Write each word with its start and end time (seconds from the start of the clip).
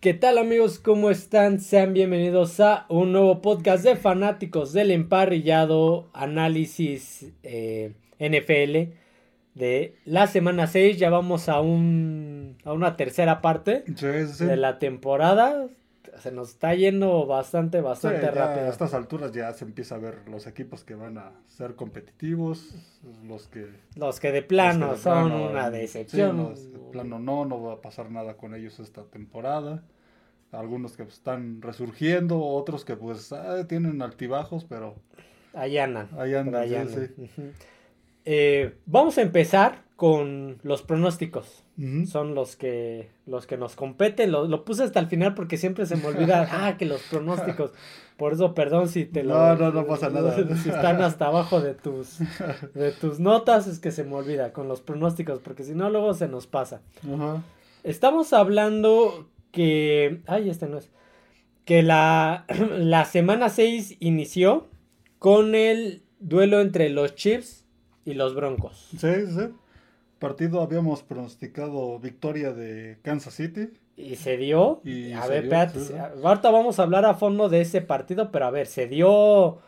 ¿Qué 0.00 0.14
tal 0.14 0.38
amigos? 0.38 0.78
¿Cómo 0.78 1.10
están? 1.10 1.58
Sean 1.60 1.92
bienvenidos 1.92 2.60
a 2.60 2.86
un 2.88 3.12
nuevo 3.12 3.40
podcast 3.40 3.82
de 3.82 3.96
fanáticos 3.96 4.72
del 4.72 4.90
emparrillado 4.90 6.10
análisis 6.12 7.32
eh, 7.42 7.92
NFL 8.18 8.94
de 9.54 9.96
la 10.04 10.26
semana 10.26 10.66
6. 10.66 10.98
Ya 10.98 11.10
vamos 11.10 11.48
a, 11.48 11.60
un, 11.60 12.56
a 12.64 12.72
una 12.72 12.96
tercera 12.96 13.40
parte 13.40 13.84
Sí, 13.96 14.26
sí. 14.32 14.44
de 14.44 14.56
la 14.56 14.78
temporada. 14.78 15.66
Se 16.18 16.32
nos 16.32 16.50
está 16.50 16.74
yendo 16.74 17.26
bastante, 17.26 17.80
bastante 17.80 18.30
rápido. 18.30 18.66
A 18.66 18.68
estas 18.68 18.94
alturas 18.94 19.32
ya 19.32 19.52
se 19.52 19.64
empieza 19.64 19.96
a 19.96 19.98
ver 19.98 20.28
los 20.28 20.46
equipos 20.46 20.84
que 20.84 20.94
van 20.94 21.18
a 21.18 21.32
ser 21.46 21.74
competitivos, 21.74 22.74
los 23.24 23.48
que... 23.48 23.68
Los 23.94 24.20
que 24.20 24.32
de 24.32 24.42
plano 24.42 24.86
los 24.86 25.02
que 25.02 25.08
de 25.10 25.14
son 25.14 25.28
plano, 25.28 25.50
una 25.50 25.70
sí, 25.70 25.76
decepción. 25.76 26.54
de 26.54 26.78
plano 26.92 27.18
no, 27.18 27.44
no 27.44 27.62
va 27.62 27.74
a 27.74 27.80
pasar 27.80 28.10
nada 28.10 28.36
con 28.36 28.54
ellos 28.54 28.80
esta 28.80 29.04
temporada. 29.04 29.84
Algunos 30.52 30.96
que 30.96 31.02
están 31.02 31.60
resurgiendo, 31.60 32.40
otros 32.40 32.84
que 32.84 32.96
pues 32.96 33.32
ah, 33.32 33.66
tienen 33.68 34.00
altibajos, 34.00 34.64
pero 34.64 34.94
Ahí 35.56 35.78
andan. 35.78 36.08
Ahí 36.18 36.34
andan, 36.34 36.88
sí. 36.88 37.24
Eh, 38.26 38.76
vamos 38.84 39.16
a 39.16 39.22
empezar 39.22 39.84
con 39.96 40.58
los 40.62 40.82
pronósticos. 40.82 41.64
Son 42.06 42.34
los 42.34 42.56
que 42.56 43.10
los 43.26 43.46
que 43.46 43.58
nos 43.58 43.76
competen. 43.76 44.32
Lo, 44.32 44.48
lo 44.48 44.64
puse 44.64 44.82
hasta 44.82 44.98
el 44.98 45.08
final 45.08 45.34
porque 45.34 45.58
siempre 45.58 45.84
se 45.84 45.96
me 45.96 46.06
olvida. 46.06 46.48
ah, 46.50 46.78
que 46.78 46.86
los 46.86 47.02
pronósticos. 47.02 47.72
Por 48.16 48.32
eso, 48.32 48.54
perdón 48.54 48.88
si 48.88 49.04
te 49.04 49.22
lo. 49.22 49.34
No, 49.34 49.56
no, 49.56 49.72
no 49.72 49.86
pasa 49.86 50.08
nada. 50.08 50.34
Si 50.62 50.70
están 50.70 51.02
hasta 51.02 51.26
abajo 51.26 51.60
de 51.60 51.74
tus 51.74 52.18
de 52.74 52.92
tus 52.92 53.20
notas, 53.20 53.66
es 53.66 53.78
que 53.78 53.90
se 53.90 54.04
me 54.04 54.14
olvida 54.14 54.54
con 54.54 54.68
los 54.68 54.80
pronósticos, 54.80 55.40
porque 55.40 55.64
si 55.64 55.74
no, 55.74 55.90
luego 55.90 56.14
se 56.14 56.28
nos 56.28 56.46
pasa. 56.46 56.80
Estamos 57.84 58.32
hablando 58.32 59.28
que. 59.52 60.22
Ay, 60.26 60.48
este 60.48 60.68
no 60.68 60.78
es. 60.78 60.90
Que 61.66 61.82
la, 61.82 62.46
la 62.78 63.04
semana 63.04 63.50
6 63.50 63.98
inició 64.00 64.66
con 65.18 65.54
el 65.54 66.02
duelo 66.20 66.62
entre 66.62 66.88
los 66.88 67.14
Chiefs 67.16 67.66
y 68.06 68.14
los 68.14 68.34
Broncos. 68.34 68.88
Sí, 68.96 69.26
sí. 69.26 69.48
Partido 70.28 70.60
habíamos 70.62 71.02
pronosticado 71.02 71.98
victoria 71.98 72.52
de 72.52 72.98
Kansas 73.02 73.34
City. 73.34 73.68
Y 73.96 74.16
se 74.16 74.36
dio. 74.36 74.80
Y 74.84 75.12
a 75.12 75.22
se 75.22 75.28
ver, 75.40 75.72
dio, 75.72 75.80
sí, 75.82 75.88
sí. 75.88 75.94
Ahorita 76.24 76.50
vamos 76.50 76.78
a 76.78 76.82
hablar 76.82 77.04
a 77.04 77.14
fondo 77.14 77.48
de 77.48 77.60
ese 77.62 77.80
partido, 77.80 78.30
pero 78.30 78.46
a 78.46 78.50
ver, 78.50 78.66
se 78.66 78.86
dio. 78.86 79.58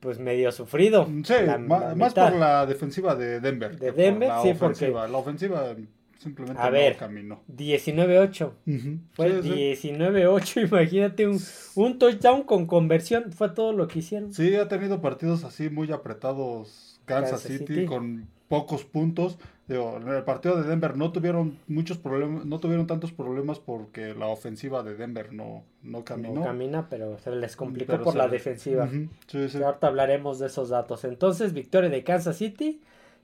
Pues 0.00 0.18
medio 0.18 0.50
sufrido. 0.50 1.06
Sí, 1.24 1.34
La- 1.44 1.58
ma- 1.58 1.78
la 1.88 1.94
más 1.94 2.14
por 2.14 2.32
la 2.34 2.64
defensiva 2.64 3.14
de 3.14 3.38
Denver. 3.40 3.78
De 3.78 3.88
por 3.92 3.96
Denver, 3.96 4.28
la 4.28 4.42
sí, 4.42 4.48
porque- 4.54 4.64
ofensiva. 4.64 5.06
La 5.08 5.18
ofensiva 5.18 5.76
simplemente 6.18 6.60
A 6.60 6.66
no 6.66 6.72
ver. 6.72 6.96
caminó. 6.96 7.42
19-8. 7.54 8.52
Ujú. 8.66 8.98
Fue 9.12 9.42
Sí, 9.42 9.76
sí. 9.76 9.88
19-8, 9.90 10.62
imagínate 10.68 11.26
un, 11.28 11.38
un 11.74 11.98
touchdown 11.98 12.44
con 12.44 12.66
conversión. 12.66 13.30
Fue 13.32 13.50
todo 13.50 13.72
lo 13.74 13.86
que 13.88 13.98
hicieron. 13.98 14.32
Sí, 14.32 14.54
ha 14.56 14.68
tenido 14.68 15.02
partidos 15.02 15.44
así 15.44 15.68
muy 15.68 15.92
apretados 15.92 16.98
Kansas, 17.04 17.30
Kansas 17.42 17.42
City, 17.58 17.66
City. 17.74 17.84
con 17.86 18.26
pocos 18.50 18.84
puntos. 18.84 19.38
Digo, 19.68 19.98
en 20.02 20.08
el 20.08 20.24
partido 20.24 20.60
de 20.60 20.68
Denver 20.68 20.96
no 20.96 21.12
tuvieron 21.12 21.56
muchos 21.68 21.98
problemas, 21.98 22.44
no 22.44 22.58
tuvieron 22.58 22.88
tantos 22.88 23.12
problemas 23.12 23.60
porque 23.60 24.12
la 24.16 24.26
ofensiva 24.26 24.82
de 24.82 24.96
Denver 24.96 25.32
no, 25.32 25.62
no 25.84 26.04
caminó. 26.04 26.34
No 26.34 26.42
camina, 26.42 26.88
pero 26.90 27.16
se 27.20 27.30
les 27.30 27.54
complicó 27.54 27.92
Pero 27.92 28.02
por 28.02 28.12
se 28.14 28.18
la 28.18 28.26
defensiva. 28.26 28.86
Ujú. 28.86 29.06
Sí, 29.28 29.48
sí. 29.48 29.58
Que 29.58 29.64
ahorita 29.64 29.86
hablaremos 29.86 30.40
de 30.40 30.48
esos 30.48 30.70
datos. 30.70 31.04
Entonces, 31.04 31.52
victoria 31.52 31.88
de 31.88 32.02
Kansas 32.02 32.36
City 32.36 32.80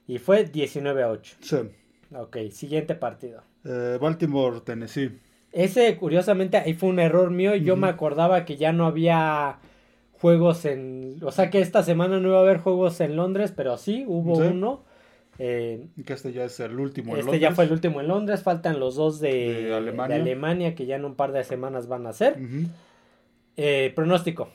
y 0.06 0.18
fue 0.18 0.44
19 0.44 1.02
a 1.02 1.10
8. 1.10 1.36
Sí. 1.40 1.56
Ok, 2.16 2.36
siguiente 2.52 2.94
partido. 2.94 3.42
Eh, 3.64 3.98
Baltimore, 4.00 4.61
Tennessee. 4.61 5.18
Ese, 5.50 5.96
curiosamente, 5.96 6.56
ahí 6.58 6.74
fue 6.74 6.90
un 6.90 7.00
error 7.00 7.33
mío. 7.33 7.56
Yo 7.56 7.74
me 7.74 7.88
acordaba 7.88 8.44
que 8.44 8.56
ya 8.56 8.72
no 8.72 8.86
había 8.86 9.58
juegos 10.20 10.64
en. 10.64 11.18
O 11.22 11.33
sea 11.33 11.50
que 11.50 11.61
esta 11.61 11.83
semana 11.83 12.20
no 12.20 12.28
iba 12.28 12.38
a 12.38 12.42
haber 12.42 12.58
juegos 12.58 13.00
en 13.00 13.16
Londres, 13.16 13.52
pero 13.56 13.77
sí, 13.78 14.05
hubo 14.06 14.36
Sí. 14.36 14.42
uno. 14.52 14.84
Eh, 15.39 15.86
Que 16.05 16.13
este 16.14 16.33
ya 16.33 16.45
es 16.45 16.58
el 16.61 16.79
último. 16.79 17.13
en 17.14 17.20
este 17.20 17.39
ya 17.39 17.48
Londres. 17.51 17.55
fue 17.57 17.64
el 17.67 17.73
último 17.73 18.01
en 18.01 18.08
Londres. 18.08 18.42
Faltan 18.42 18.80
los 18.80 18.95
dos 18.97 19.20
de, 19.20 19.29
De 19.29 19.63
de 19.64 19.74
Alemania. 19.74 20.74
Que 20.74 20.86
ya 20.86 20.97
en 20.97 21.05
un 21.05 21.14
par 21.14 21.33
de 21.33 21.45
semanas 21.45 21.89
van 21.89 22.07
a 22.07 22.13
ser. 22.13 22.39
Eh, 23.57 23.92
pronóstico. 23.95 24.48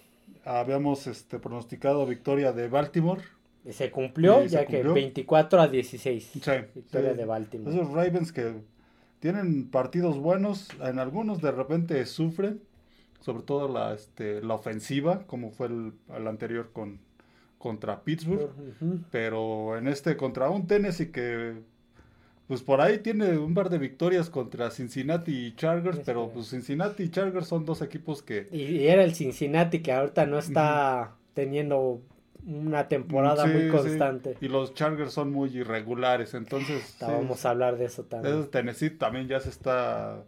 Habíamos 0.46 1.08
este, 1.08 1.40
pronosticado 1.40 2.06
victoria 2.06 2.52
de 2.52 2.68
Baltimore. 2.68 3.22
Se 3.70 3.92
cumplió, 3.92 4.42
se 4.42 4.50
ya 4.50 4.66
que 4.66 4.78
cumplió. 4.78 4.94
24 4.94 5.62
a 5.62 5.68
16. 5.68 6.24
Sí, 6.24 6.42
Victoria 6.74 7.12
sí. 7.12 7.18
de 7.18 7.26
Baltimore. 7.26 7.76
Esos 7.76 7.92
Ravens 7.92 8.32
que 8.32 8.54
tienen 9.20 9.70
partidos 9.70 10.18
buenos, 10.18 10.70
en 10.84 10.98
algunos 10.98 11.42
de 11.44 11.52
repente 11.52 12.04
sufren, 12.08 12.60
sobre 13.20 13.44
todo 13.44 13.68
la, 13.72 13.94
este, 13.94 14.42
la 14.42 14.56
ofensiva, 14.56 15.28
como 15.28 15.52
fue 15.52 15.68
el, 15.68 15.94
el 16.16 16.28
anterior 16.28 16.72
con, 16.74 17.00
contra 17.62 18.02
Pittsburgh, 18.04 18.50
pero 19.12 19.78
en 19.78 19.88
este 19.88 20.18
contra 20.18 20.50
un 20.50 20.68
Tennessee 20.68 21.12
que 21.12 21.54
pues 22.48 22.62
por 22.64 22.82
ahí 22.82 22.98
tiene 23.00 23.38
un 23.38 23.54
par 23.54 23.70
de 23.70 23.78
victorias 23.78 24.30
contra 24.30 24.70
Cincinnati 24.72 25.32
y 25.48 25.56
Chargers, 25.56 26.00
Este. 26.00 26.06
pero 26.12 26.30
pues 26.34 26.50
Cincinnati 26.50 27.04
y 27.04 27.10
Chargers 27.10 27.48
son 27.48 27.64
dos 27.66 27.82
equipos 27.82 28.22
que 28.22 28.48
Y, 28.52 28.64
y 28.64 28.88
era 28.88 29.04
el 29.06 29.16
Cincinnati 29.16 29.80
que 29.82 29.94
ahorita 29.94 30.26
no 30.26 30.38
está 30.38 31.16
teniendo 31.34 32.02
una 32.46 32.90
temporada 32.90 33.46
Sí, 33.46 33.52
muy 33.54 33.62
sí, 33.64 33.70
constante. 33.70 34.36
y 34.42 34.48
los 34.50 34.74
Chargers 34.74 35.14
son 35.14 35.32
muy 35.32 35.56
irregulares, 35.56 36.34
entonces 36.34 36.84
sí, 37.00 37.06
Vamos 37.06 37.46
a 37.46 37.52
hablar 37.52 37.78
de 37.78 37.86
eso 37.86 38.04
también. 38.04 38.50
Tennessee 38.50 38.90
también 38.90 39.28
ya 39.30 39.40
se 39.40 39.50
está 39.50 40.24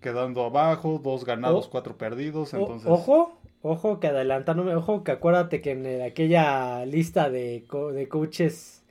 quedando 0.00 0.44
abajo, 0.44 1.00
dos 1.02 1.24
ganados, 1.24 1.66
O- 1.66 1.70
cuatro 1.70 1.96
perdidos, 1.96 2.54
O- 2.54 2.58
entonces... 2.58 2.88
ojo, 2.88 3.35
ojo 3.62 3.98
que 4.00 4.08
adelantándome, 4.08 4.74
ojo 4.74 5.02
que 5.04 5.12
acuérdate 5.12 5.60
que 5.60 5.72
en 5.72 5.86
el- 5.86 6.02
aquella 6.02 6.84
lista 6.86 7.30
de, 7.30 7.64
co- 7.68 7.92
de 7.92 8.08
coaches 8.08 8.84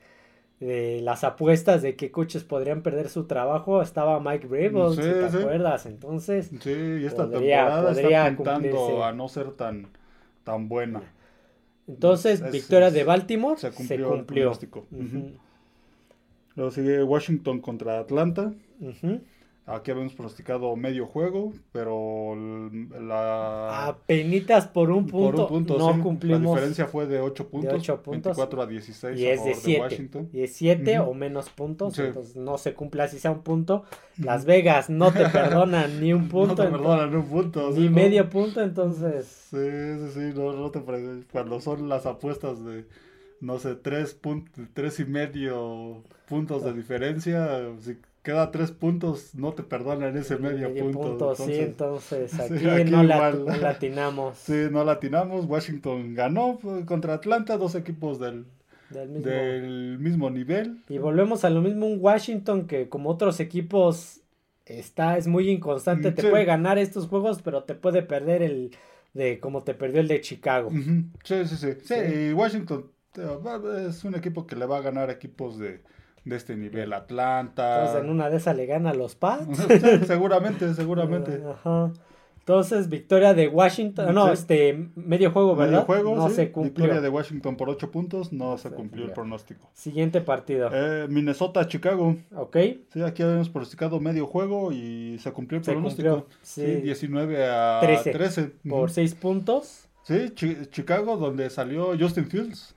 de 0.60 1.00
las 1.02 1.22
apuestas 1.24 1.82
de 1.82 1.96
que 1.96 2.10
coaches 2.10 2.42
podrían 2.44 2.82
perder 2.82 3.08
su 3.10 3.24
trabajo 3.24 3.82
estaba 3.82 4.20
Mike 4.20 4.46
Vrabel, 4.46 4.94
Sí, 4.96 5.02
si 5.02 5.08
te 5.10 5.30
sí. 5.30 5.36
acuerdas, 5.38 5.84
entonces 5.86 6.50
Sí, 6.60 6.70
y 6.70 7.04
esta 7.04 7.24
Podría- 7.28 7.58
temporada 7.64 7.88
podría 7.92 8.28
está 8.28 8.36
cumplirse. 8.54 9.02
a 9.02 9.12
no 9.12 9.28
ser 9.28 9.50
tan, 9.52 9.88
tan 10.44 10.68
buena. 10.68 11.02
entonces 11.88 12.40
Es- 12.40 12.52
victoria 12.52 12.88
es- 12.88 12.94
de 12.94 13.04
Baltimore 13.04 13.56
se 13.58 13.70
se 13.70 13.76
cumplió 13.76 14.08
cumplió. 14.08 14.18
el 14.18 14.24
pronóstico. 14.44 14.86
Ujú, 14.90 15.02
Ujú. 15.18 15.30
Luego 16.56 16.70
sigue 16.70 17.02
Washington 17.04 17.60
contra 17.60 17.98
Atlanta. 17.98 18.52
ujú. 18.80 19.20
Aquí 19.68 19.90
habíamos 19.90 20.14
pronosticado 20.14 20.76
medio 20.76 21.06
juego, 21.06 21.52
pero 21.72 22.36
la... 23.00 23.88
Apenitas 23.88 24.68
por 24.68 24.90
un 24.92 25.08
por 25.08 25.34
punto, 25.34 25.42
un 25.42 25.48
punto, 25.48 25.76
no 25.78 25.94
sí. 25.94 26.00
cumplimos. 26.02 26.40
La 26.42 26.48
diferencia 26.50 26.86
fue 26.86 27.06
de 27.08 27.20
8 27.20 27.48
puntos, 27.48 27.74
ocho 27.74 28.00
puntos. 28.00 28.36
24 28.36 28.62
a 28.62 28.66
16 28.66 29.18
Y 29.18 29.26
es 29.26 29.44
de 29.44 29.54
favor 29.54 29.54
de 29.56 29.60
7. 29.64 29.80
Washington. 29.82 30.28
Y 30.32 30.40
es 30.42 30.52
7 30.54 31.00
Ujú. 31.00 31.10
o 31.10 31.14
menos 31.14 31.50
puntos. 31.50 31.94
Sí. 31.94 32.02
Entonces 32.02 32.36
no 32.36 32.58
se 32.58 32.74
cumple 32.74 33.02
así 33.02 33.18
sea 33.18 33.32
un 33.32 33.42
punto. 33.42 33.82
Las 34.18 34.44
Vegas 34.44 34.88
no 34.88 35.10
te 35.12 35.28
perdonan 35.30 36.00
ni 36.00 36.12
un 36.12 36.28
punto. 36.28 36.48
no 36.48 36.54
te 36.54 36.62
entonces- 36.62 36.86
perdonan 36.86 37.16
un 37.16 37.26
punto. 37.28 37.70
ni 37.70 37.76
sí, 37.76 37.84
¿no? 37.86 37.90
medio 37.90 38.30
punto. 38.30 38.62
Entonces, 38.62 39.26
Sí, 39.50 39.56
sí, 39.58 40.10
sí, 40.14 40.32
no, 40.38 40.52
no 40.52 40.70
te 40.70 40.80
cuando 41.32 41.60
son 41.60 41.88
las 41.88 42.06
apuestas 42.06 42.64
de, 42.64 42.84
no 43.40 43.58
sé, 43.58 43.74
tres 43.74 44.14
puntos, 44.14 44.64
tres 44.74 45.00
y 45.00 45.04
medio 45.06 46.02
puntos 46.28 46.62
de 46.64 46.72
diferencia, 46.72 47.62
si 47.80 47.96
queda 48.26 48.50
tres 48.50 48.72
puntos, 48.72 49.36
no 49.36 49.52
te 49.52 49.62
perdonan 49.62 50.16
ese 50.16 50.36
medio, 50.36 50.74
punto. 50.74 51.36
sí. 51.36 51.52
Entonces 51.54 52.32
sí, 52.32 52.42
aquí, 52.42 52.68
aquí 52.68 52.90
no, 52.90 53.04
la, 53.04 53.30
igual. 53.30 53.44
no 53.46 53.56
latinamos. 53.56 54.36
Sí, 54.36 54.66
no 54.72 54.82
latinamos, 54.82 55.44
Washington 55.46 56.12
ganó 56.12 56.58
contra 56.86 57.14
Atlanta, 57.14 57.56
dos 57.56 57.76
equipos 57.76 58.18
del, 58.18 58.46
del 58.90 59.08
mismo. 59.10 59.30
del 59.30 59.98
mismo 60.00 60.30
nivel. 60.30 60.78
Y 60.88 60.98
volvemos 60.98 61.44
a 61.44 61.50
lo 61.50 61.62
mismo. 61.62 61.86
Un 61.86 61.98
Washington 62.00 62.66
que, 62.66 62.88
como 62.88 63.10
otros 63.10 63.38
equipos, 63.38 64.22
está 64.64 65.18
es 65.18 65.28
muy 65.28 65.48
inconstante. 65.48 66.10
Te 66.10 66.22
Sí. 66.22 66.28
puede 66.28 66.44
ganar 66.44 66.78
estos 66.78 67.06
juegos, 67.06 67.42
pero 67.42 67.62
te 67.62 67.76
puede 67.76 68.02
perder 68.02 68.42
el 68.42 68.72
de 69.14 69.38
como 69.38 69.62
te 69.62 69.72
perdió 69.74 70.00
el 70.00 70.08
de 70.08 70.20
Chicago. 70.20 70.70
Sí, 70.72 71.44
sí, 71.44 71.46
sí, 71.46 71.56
sí. 71.56 71.68
Sí. 71.84 71.94
y 71.94 72.32
Washington 72.32 72.90
es 73.86 74.02
un 74.02 74.16
equipo 74.16 74.48
que 74.48 74.56
le 74.56 74.66
va 74.66 74.78
a 74.78 74.82
ganar 74.82 75.10
equipos 75.10 75.58
de, 75.58 75.80
de 76.26 76.36
este 76.36 76.56
nivel, 76.56 76.92
Atlanta. 76.92 77.78
Entonces, 77.80 78.04
en 78.04 78.10
una 78.10 78.28
de 78.28 78.36
esas 78.36 78.54
le 78.56 78.66
gana 78.66 78.90
a 78.90 78.94
los 78.94 79.14
Pats. 79.14 79.46
Sí, 79.68 80.04
seguramente, 80.06 80.74
seguramente. 80.74 81.40
Ajá. 81.50 81.90
Entonces, 82.40 82.88
victoria 82.88 83.34
de 83.34 83.48
Washington. 83.48 84.14
No, 84.14 84.26
Sí. 84.28 84.32
este 84.34 84.88
medio 84.94 85.32
juego, 85.32 85.56
¿verdad? 85.56 85.72
Medio 85.72 85.84
juego, 85.86 86.14
no 86.14 86.28
sí. 86.28 86.36
se 86.36 86.52
cumplió. 86.52 86.84
Victoria 86.84 87.00
de 87.00 87.08
Washington 87.08 87.56
por 87.56 87.68
8 87.70 87.90
puntos, 87.90 88.32
no 88.32 88.56
se 88.56 88.68
se 88.68 88.74
cumplió 88.76 89.04
el 89.04 89.10
pronóstico. 89.12 89.68
Siguiente 89.72 90.20
partido. 90.20 90.70
Eh, 90.72 91.08
Minnesota, 91.08 91.66
Chicago. 91.66 92.14
ok. 92.36 92.56
Sí, 92.92 93.02
aquí 93.02 93.24
habíamos 93.24 93.48
pronosticado 93.48 93.98
medio 93.98 94.26
juego 94.28 94.70
y 94.70 95.18
se 95.18 95.32
cumplió 95.32 95.58
el 95.58 95.64
Se 95.64 95.72
pronóstico. 95.72 96.08
cumplió, 96.08 96.36
Sí, 96.42 96.60
sí. 96.66 96.74
19 96.82 97.48
a 97.50 97.80
13. 97.82 98.10
13. 98.12 98.42
Por 98.68 98.78
Ujú. 98.84 98.88
seis 98.90 99.14
puntos. 99.16 99.88
Sí, 100.04 100.30
Chi- 100.36 100.66
Chicago, 100.70 101.16
donde 101.16 101.50
salió 101.50 101.98
Justin 101.98 102.26
Fields. 102.26 102.75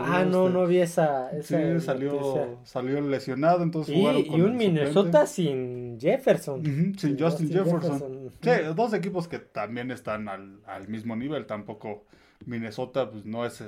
Ah, 0.00 0.24
no, 0.24 0.46
este- 0.46 0.58
no 0.58 0.66
vi 0.66 0.78
esa. 0.78 1.30
esa 1.32 1.48
Sí, 1.48 1.54
noticia. 1.64 1.80
salió, 1.80 2.58
salió 2.64 3.00
lesionado, 3.00 3.62
entonces 3.62 3.94
Y, 3.94 3.98
jugaron 4.00 4.20
y 4.26 4.40
un 4.40 4.56
Minnesota 4.56 5.26
sin 5.26 5.98
Jefferson. 6.00 6.62
sin 6.98 7.18
Justin 7.18 7.48
Jefferson. 7.50 7.80
Jefferson. 7.80 8.30
Sí, 8.40 8.50
dos 8.74 8.92
equipos 8.94 9.28
que 9.28 9.38
también 9.38 9.90
están 9.90 10.28
al, 10.28 10.60
al 10.66 10.88
mismo 10.88 11.16
nivel, 11.16 11.46
tampoco 11.46 12.04
Minnesota 12.46 13.10
pues 13.10 13.24
no 13.24 13.44
es, 13.46 13.62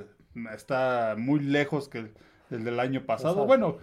está 0.53 1.15
muy 1.17 1.39
lejos 1.39 1.89
que 1.89 1.99
el, 1.99 2.11
el 2.51 2.63
del 2.63 2.79
año 2.79 3.05
pasado. 3.05 3.45
Bueno, 3.45 3.77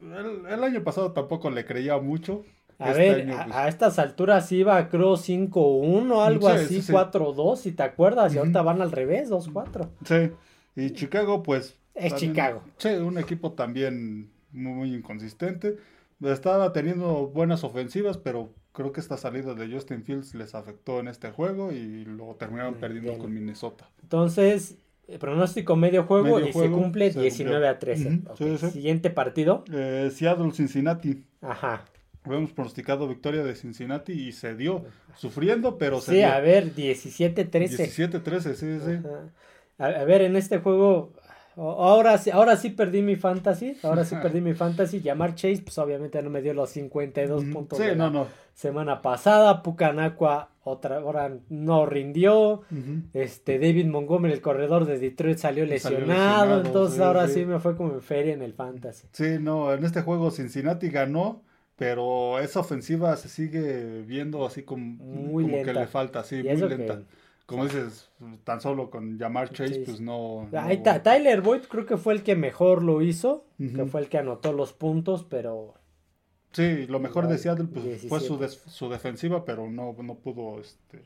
el, 0.00 0.46
el 0.46 0.64
año 0.64 0.82
pasado 0.84 1.12
tampoco 1.12 1.50
le 1.50 1.64
creía 1.64 1.98
mucho. 1.98 2.44
A 2.78 2.90
Este 2.90 3.00
ver, 3.00 3.20
año, 3.30 3.36
pues, 3.44 3.56
a 3.56 3.68
estas 3.68 3.98
alturas 4.00 4.50
iba 4.50 4.88
creo 4.88 5.16
5-1, 5.16 6.24
algo 6.24 6.48
Sí, 6.48 6.54
así, 6.56 6.74
sí, 6.76 6.82
sí. 6.82 6.92
4-2, 6.92 7.56
si 7.56 7.72
te 7.72 7.84
acuerdas, 7.84 8.32
y 8.32 8.36
Ujú. 8.36 8.40
ahorita 8.40 8.62
van 8.62 8.82
al 8.82 8.90
revés, 8.90 9.30
2-4. 9.30 9.88
Sí, 10.04 10.32
y 10.76 10.90
Chicago, 10.92 11.42
pues. 11.42 11.76
Es 11.94 12.14
Chicago. 12.16 12.62
Sí, 12.78 12.88
un 12.88 13.18
equipo 13.18 13.52
también 13.52 14.30
muy, 14.52 14.72
muy 14.72 14.94
inconsistente. 14.94 15.76
Estaba 16.22 16.72
teniendo 16.72 17.26
buenas 17.28 17.64
ofensivas, 17.64 18.16
pero 18.16 18.50
creo 18.72 18.92
que 18.92 19.00
esta 19.00 19.16
salida 19.16 19.54
de 19.54 19.68
Justin 19.70 20.02
Fields 20.04 20.34
les 20.34 20.54
afectó 20.54 21.00
en 21.00 21.08
este 21.08 21.30
juego 21.32 21.72
y 21.72 22.04
lo 22.04 22.34
terminaron 22.36 22.74
Mm, 22.74 22.80
perdiendo 22.80 23.10
bien. 23.10 23.20
con 23.20 23.34
Minnesota. 23.34 23.90
Entonces, 24.02 24.76
el 25.08 25.18
pronóstico 25.18 25.74
medio 25.76 26.04
juego 26.04 26.36
Medio 26.36 26.48
y 26.48 26.52
juego, 26.52 26.76
se 26.76 26.82
cumple 26.82 27.12
se 27.12 27.20
19 27.20 27.56
cumplió. 27.56 27.70
a 27.70 27.78
13. 27.78 28.08
Ujú, 28.08 28.30
Ok, 28.30 28.36
sí, 28.38 28.58
sí. 28.66 28.70
Siguiente 28.70 29.10
partido. 29.10 29.64
Eh, 29.72 30.10
Seattle, 30.14 30.52
Cincinnati. 30.52 31.24
Ajá. 31.42 31.84
Habíamos 32.24 32.52
pronosticado 32.52 33.08
victoria 33.08 33.42
de 33.42 33.56
Cincinnati 33.56 34.12
y 34.12 34.30
se 34.30 34.54
dio, 34.54 34.84
sufriendo, 35.16 35.76
pero 35.76 36.00
se 36.00 36.12
Sí, 36.12 36.16
dio. 36.18 36.28
a 36.28 36.38
ver, 36.38 36.72
17-13. 36.72 37.84
17-13, 38.22 38.54
sí, 38.54 38.78
sí. 38.78 38.98
A, 39.82 39.86
a 40.00 40.04
ver, 40.04 40.22
en 40.22 40.36
este 40.36 40.58
juego, 40.58 41.12
ahora, 41.56 42.16
sí- 42.18 42.30
ahora 42.30 42.56
sí 42.56 42.70
perdí 42.70 43.02
mi 43.02 43.16
fantasy, 43.16 43.76
ahora 43.82 44.04
sí 44.04 44.14
perdí 44.22 44.40
mi 44.40 44.54
fantasy. 44.54 45.00
Llamar 45.00 45.34
Chase, 45.34 45.62
pues 45.64 45.76
obviamente 45.78 46.22
no 46.22 46.30
me 46.30 46.42
dio 46.42 46.54
los 46.54 46.70
52 46.70 47.42
Ujú, 47.42 47.52
puntos 47.52 47.78
Sí, 47.78 47.84
de 47.84 47.96
no, 47.96 48.04
la 48.06 48.10
no. 48.10 48.26
semana 48.54 49.02
pasada. 49.02 49.62
Pucanacua 49.62 50.50
otra 50.64 51.04
hora 51.04 51.30
no 51.48 51.86
rindió. 51.86 52.62
Este, 53.12 53.58
David 53.58 53.86
Montgomery, 53.86 54.32
el 54.34 54.40
corredor 54.40 54.84
de 54.86 54.98
Detroit, 54.98 55.38
salió 55.38 55.66
lesionado. 55.66 56.06
lesionado, 56.06 56.60
entonces 56.66 56.96
sí, 56.98 57.02
ahora 57.02 57.26
sí. 57.26 57.34
sí 57.34 57.46
me 57.46 57.58
fue 57.58 57.76
como 57.76 57.92
en 57.94 58.00
feria 58.02 58.32
en 58.34 58.42
el 58.42 58.52
fantasy. 58.54 59.08
Sí, 59.12 59.36
no, 59.40 59.72
en 59.74 59.84
este 59.84 60.02
juego 60.02 60.30
Cincinnati 60.30 60.88
ganó, 60.88 61.42
pero 61.76 62.38
esa 62.38 62.60
ofensiva 62.60 63.16
se 63.16 63.28
sigue 63.28 64.02
viendo 64.02 64.46
así 64.46 64.62
como, 64.62 64.84
Muy 65.02 65.42
como 65.42 65.56
que 65.58 65.64
lenta. 65.66 65.80
le 65.80 65.86
falta, 65.88 66.22
sí, 66.22 66.36
Y 66.36 66.42
muy 66.44 66.52
eso 66.52 66.68
que- 66.68 66.76
lenta. 66.76 67.00
Como 67.46 67.64
dices, 67.64 68.10
tan 68.44 68.60
solo 68.60 68.88
con 68.90 69.18
llamar 69.18 69.50
Chase, 69.50 69.68
Chase. 69.70 69.82
pues 69.84 70.00
no. 70.00 70.48
Ahí 70.52 70.78
no- 70.78 70.82
ta- 70.84 71.02
Tyler 71.02 71.40
Boyd 71.42 71.62
creo 71.62 71.84
que 71.86 71.96
fue 71.96 72.14
el 72.14 72.22
que 72.22 72.36
mejor 72.36 72.82
lo 72.82 73.02
hizo, 73.02 73.44
que 73.58 73.84
fue 73.86 74.00
el 74.00 74.08
que 74.08 74.18
anotó 74.18 74.52
los 74.52 74.72
puntos, 74.72 75.24
pero 75.28 75.74
Sí, 76.52 76.86
lo 76.86 77.00
mejor 77.00 77.28
de 77.28 77.38
Seattle 77.38 77.64
pues, 77.66 77.82
fue 78.08 78.20
17. 78.20 78.48
su, 78.48 78.70
su 78.70 78.88
defensiva, 78.90 79.44
pero 79.44 79.70
no, 79.70 79.94
no 80.02 80.14
pudo, 80.16 80.60
este, 80.60 81.00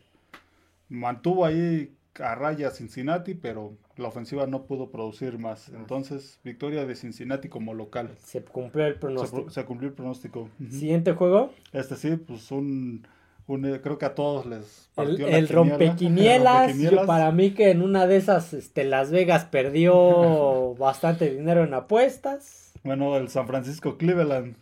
mantuvo 0.89 1.45
ahí 1.45 1.93
a 2.21 2.35
raya 2.35 2.71
Cincinnati, 2.71 3.35
pero 3.35 3.77
la 3.97 4.09
ofensiva 4.09 4.47
no 4.47 4.65
pudo 4.65 4.91
producir 4.91 5.39
más. 5.39 5.69
Entonces, 5.69 6.41
victoria 6.45 6.87
de 6.87 6.95
Cincinnati 6.95 7.49
como 7.49 7.75
local. 7.75 8.11
se 8.19 8.43
cumplió 8.43 8.87
el 8.87 8.99
pronóstico. 8.99 9.43
pro- 9.43 9.51
se 9.51 9.65
cumplió 9.65 9.89
el 9.91 9.95
pronóstico. 9.95 10.49
Siguiente 10.71 11.13
juego, 11.13 11.53
Este 11.73 11.95
sí, 11.97 12.17
pues 12.17 12.51
un, 12.51 13.07
un, 13.49 13.65
eh, 13.65 13.81
creo 13.83 13.99
que 13.99 14.07
a 14.07 14.15
todos 14.15 14.45
les 14.47 14.89
el, 14.97 15.07
partió 15.09 15.27
la 15.29 15.39
el 15.39 15.47
quiniela. 15.47 15.55
rompequinielas. 15.77 16.55
rompequinielas. 16.69 17.01
Yo- 17.03 17.07
para 17.07 17.31
mí 17.33 17.51
que 17.53 17.71
en 17.71 17.83
una 17.83 18.07
de 18.07 18.17
esas 18.17 18.53
este, 18.55 18.85
Las 18.85 19.11
Vegas 19.11 19.45
perdió 19.45 20.75
bastante 20.79 21.31
dinero 21.35 21.65
en 21.65 21.75
apuestas. 21.75 22.73
Bueno, 22.85 23.17
el 23.17 23.29
San 23.29 23.47
Francisco 23.47 23.97
Cleveland. 23.99 24.57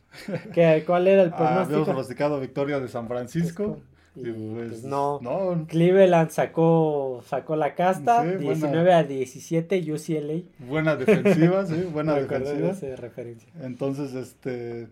¿Qué, 0.55 0.83
¿Cuál 0.87 1.09
era 1.09 1.23
el 1.23 1.31
Ah, 1.33 1.37
habíamos 1.37 1.55
pronóstico? 1.67 1.85
pronosticado 1.85 2.41
victoria 2.41 2.81
de 2.81 2.89
San 2.89 3.07
Francisco. 3.09 3.81
Y, 4.17 4.29
Y, 4.29 4.33
pues, 4.33 4.69
pues, 4.71 4.85
no. 4.85 5.19
no, 5.23 5.67
Cleveland 5.67 6.31
sacó, 6.31 7.23
sacó 7.27 7.57
la 7.57 7.75
casta, 7.75 8.23
Sí, 8.23 8.29
buena. 8.37 8.53
19 8.55 8.93
a 8.95 9.03
17 9.03 9.93
UCLA. 9.93 10.43
buena 10.61 10.95
defensiva, 10.95 11.67
sí, 11.67 11.83
buena 11.93 12.15
Me 12.15 12.23
de 12.23 12.29
defensiva. 12.29 12.71
esa 12.71 12.95
referencia. 12.97 13.49
Entonces, 13.61 14.15
este, 14.15 14.87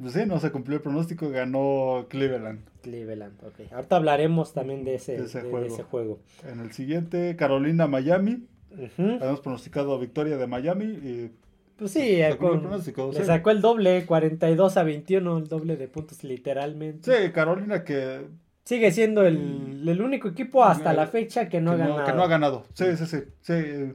pues 0.00 0.12
sí, 0.14 0.22
no 0.26 0.40
se 0.40 0.50
cumplió 0.50 0.76
el 0.78 0.82
pronóstico, 0.82 1.30
ganó 1.30 2.06
Cleveland. 2.10 2.58
Cleveland, 2.82 3.34
ok. 3.44 3.72
Ahorita 3.72 3.96
hablaremos 3.96 4.52
también 4.52 4.84
de 4.84 4.96
ese, 4.96 5.16
De 5.16 5.24
ese 5.24 5.38
de- 5.38 5.44
de 5.44 5.50
juego. 5.50 5.66
ese 5.66 5.82
juego. 5.84 6.18
En 6.46 6.60
el 6.60 6.72
siguiente, 6.72 7.34
Carolina, 7.36 7.86
Miami. 7.86 8.46
Ujú. 8.72 9.02
Habíamos 9.20 9.40
pronosticado 9.40 9.98
victoria 9.98 10.36
de 10.36 10.46
Miami 10.46 10.84
y 10.84 11.30
Pues 11.76 11.90
sí, 11.92 12.00
eh, 12.00 12.28
el 12.28 12.36
con- 12.36 12.68
le 12.70 13.24
sacó 13.24 13.50
el 13.50 13.60
doble, 13.60 14.04
42 14.06 14.76
a 14.76 14.82
21, 14.82 15.38
el 15.38 15.48
doble 15.48 15.76
de 15.76 15.88
puntos 15.88 16.22
literalmente. 16.24 17.10
sí, 17.26 17.32
Carolina 17.32 17.84
que 17.84 18.26
Sigue 18.64 18.92
siendo 18.92 19.24
el, 19.26 19.88
el 19.88 20.00
único 20.00 20.28
equipo 20.28 20.62
hasta 20.62 20.92
Eh, 20.92 20.96
la 20.96 21.06
fecha 21.08 21.48
que 21.48 21.60
no 21.60 21.74
que 21.76 21.82
ha 21.82 21.84
no, 21.86 21.90
ganado. 21.96 22.06
que 22.06 22.16
no 22.16 22.22
ha 22.22 22.28
ganado. 22.28 22.64
Sí, 22.74 22.84
sí, 22.96 23.06
sí. 23.06 23.18
sí. 23.40 23.52
eh, 23.56 23.94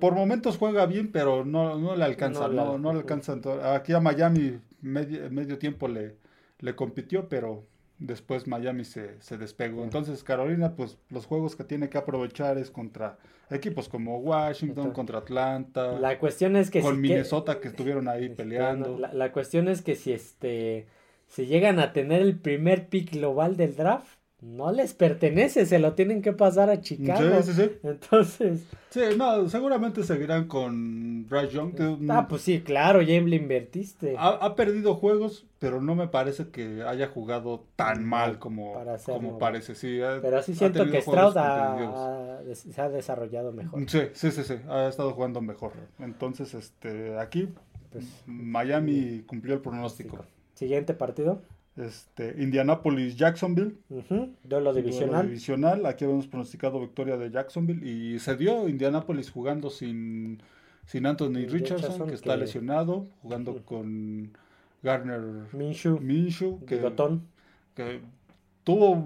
Por 0.00 0.14
momentos 0.14 0.58
juega 0.58 0.86
bien, 0.86 1.10
pero 1.12 1.44
no, 1.44 1.78
no 1.78 1.96
le 1.96 2.04
alcanza. 2.04 2.48
No 2.48 2.54
No, 2.54 2.72
la- 2.72 2.78
no, 2.78 2.92
le 2.92 3.00
alcanza. 3.00 3.36
Aquí 3.74 3.92
a 3.92 4.00
Miami 4.00 4.58
medio, 4.80 5.28
medio 5.30 5.58
tiempo 5.58 5.88
le, 5.88 6.16
le 6.62 6.74
compitió, 6.74 7.28
pero 7.28 7.66
después 7.98 8.46
Miami 8.46 8.84
se, 8.84 9.20
se 9.20 9.36
despegó. 9.36 9.84
Entonces 9.84 10.24
Carolina, 10.24 10.74
pues 10.74 10.96
los 11.10 11.26
juegos 11.26 11.54
que 11.54 11.64
tiene 11.64 11.88
que 11.90 11.98
aprovechar 11.98 12.56
es 12.56 12.70
contra 12.70 13.18
equipos 13.50 13.88
como 13.90 14.18
Washington, 14.18 14.92
contra 14.92 15.18
Atlanta, 15.18 15.98
La 16.00 16.18
cuestión 16.18 16.56
es 16.56 16.70
que 16.70 16.80
con 16.80 16.96
si 16.96 17.02
que- 17.02 17.08
Minnesota 17.08 17.60
que 17.60 17.68
estuvieron 17.68 18.08
ahí 18.08 18.24
este, 18.24 18.36
peleando. 18.36 18.98
La, 18.98 19.12
la 19.12 19.30
cuestión 19.32 19.68
es 19.68 19.82
que 19.82 19.94
si 19.94 20.12
este 20.12 20.86
si 21.26 21.46
llegan 21.46 21.78
a 21.78 21.92
tener 21.92 22.22
el 22.22 22.38
primer 22.38 22.88
pick 22.88 23.12
global 23.12 23.56
del 23.56 23.74
draft, 23.76 24.18
no 24.42 24.72
les 24.72 24.92
pertenece, 24.92 25.64
se 25.66 25.78
lo 25.78 25.92
tienen 25.94 26.20
que 26.20 26.32
pasar 26.32 26.68
a 26.68 26.80
Chicago. 26.80 27.40
Sí, 27.42 27.52
sí, 27.52 27.62
sí. 27.62 27.70
Entonces, 27.84 28.64
Sí, 28.90 29.00
no, 29.16 29.48
seguramente 29.48 30.02
seguirán 30.02 30.46
con 30.48 31.26
Bryce 31.28 31.48
Young. 31.54 31.74
que, 31.74 31.96
ah, 32.10 32.26
pues 32.28 32.42
sí, 32.42 32.60
claro, 32.60 33.00
ya 33.00 33.18
le 33.22 33.36
invertiste. 33.36 34.16
Ha, 34.18 34.28
ha 34.28 34.54
perdido 34.54 34.94
juegos, 34.96 35.46
pero 35.58 35.80
no 35.80 35.94
me 35.94 36.08
parece 36.08 36.48
que 36.48 36.82
haya 36.82 37.06
jugado 37.08 37.64
tan 37.76 38.04
mal 38.04 38.38
como, 38.38 38.74
Para 38.74 38.98
ser 38.98 39.14
como 39.14 39.38
parece. 39.38 39.74
Sí, 39.74 40.02
ha- 40.02 40.18
Pero 40.20 40.42
sí 40.42 40.54
siento 40.54 40.90
que 40.90 41.00
Stroud 41.00 41.36
ha- 41.38 42.40
se 42.54 42.80
ha 42.82 42.88
desarrollado 42.90 43.52
mejor. 43.52 43.88
Sí, 43.88 44.00
sí, 44.12 44.30
sí, 44.30 44.42
sí, 44.42 44.54
ha 44.68 44.88
estado 44.88 45.12
jugando 45.12 45.40
mejor. 45.40 45.72
Entonces, 45.98 46.52
este, 46.52 47.16
aquí 47.18 47.48
Pues, 47.90 48.04
Miami 48.26 49.22
cumplió 49.26 49.54
el 49.54 49.60
pronóstico. 49.60 50.24
Siguiente 50.54 50.94
partido. 50.94 51.40
Este, 51.76 52.34
Indianapolis, 52.38 53.16
Jacksonville. 53.16 53.74
Ujú, 53.88 54.14
Duelo 54.14 54.34
duelo 54.44 54.74
divisional. 54.74 55.26
divisional. 55.26 55.86
Aquí 55.86 56.04
habíamos 56.04 56.26
pronosticado 56.26 56.80
victoria 56.80 57.16
de 57.16 57.30
Jacksonville 57.30 57.86
y 57.88 58.18
se 58.18 58.36
dio 58.36 58.68
Indianapolis 58.68 59.30
jugando 59.30 59.70
sin, 59.70 60.42
sin 60.86 61.06
Anthony 61.06 61.46
Richardson, 61.48 61.76
Richardson, 61.78 62.08
que 62.08 62.14
está 62.14 62.34
que- 62.34 62.40
lesionado, 62.40 63.06
jugando 63.22 63.64
con 63.64 64.36
Garner 64.82 65.20
Minshew, 65.52 65.98
Minshew, 66.00 66.64
que, 66.66 66.76
tuvo, 68.64 69.02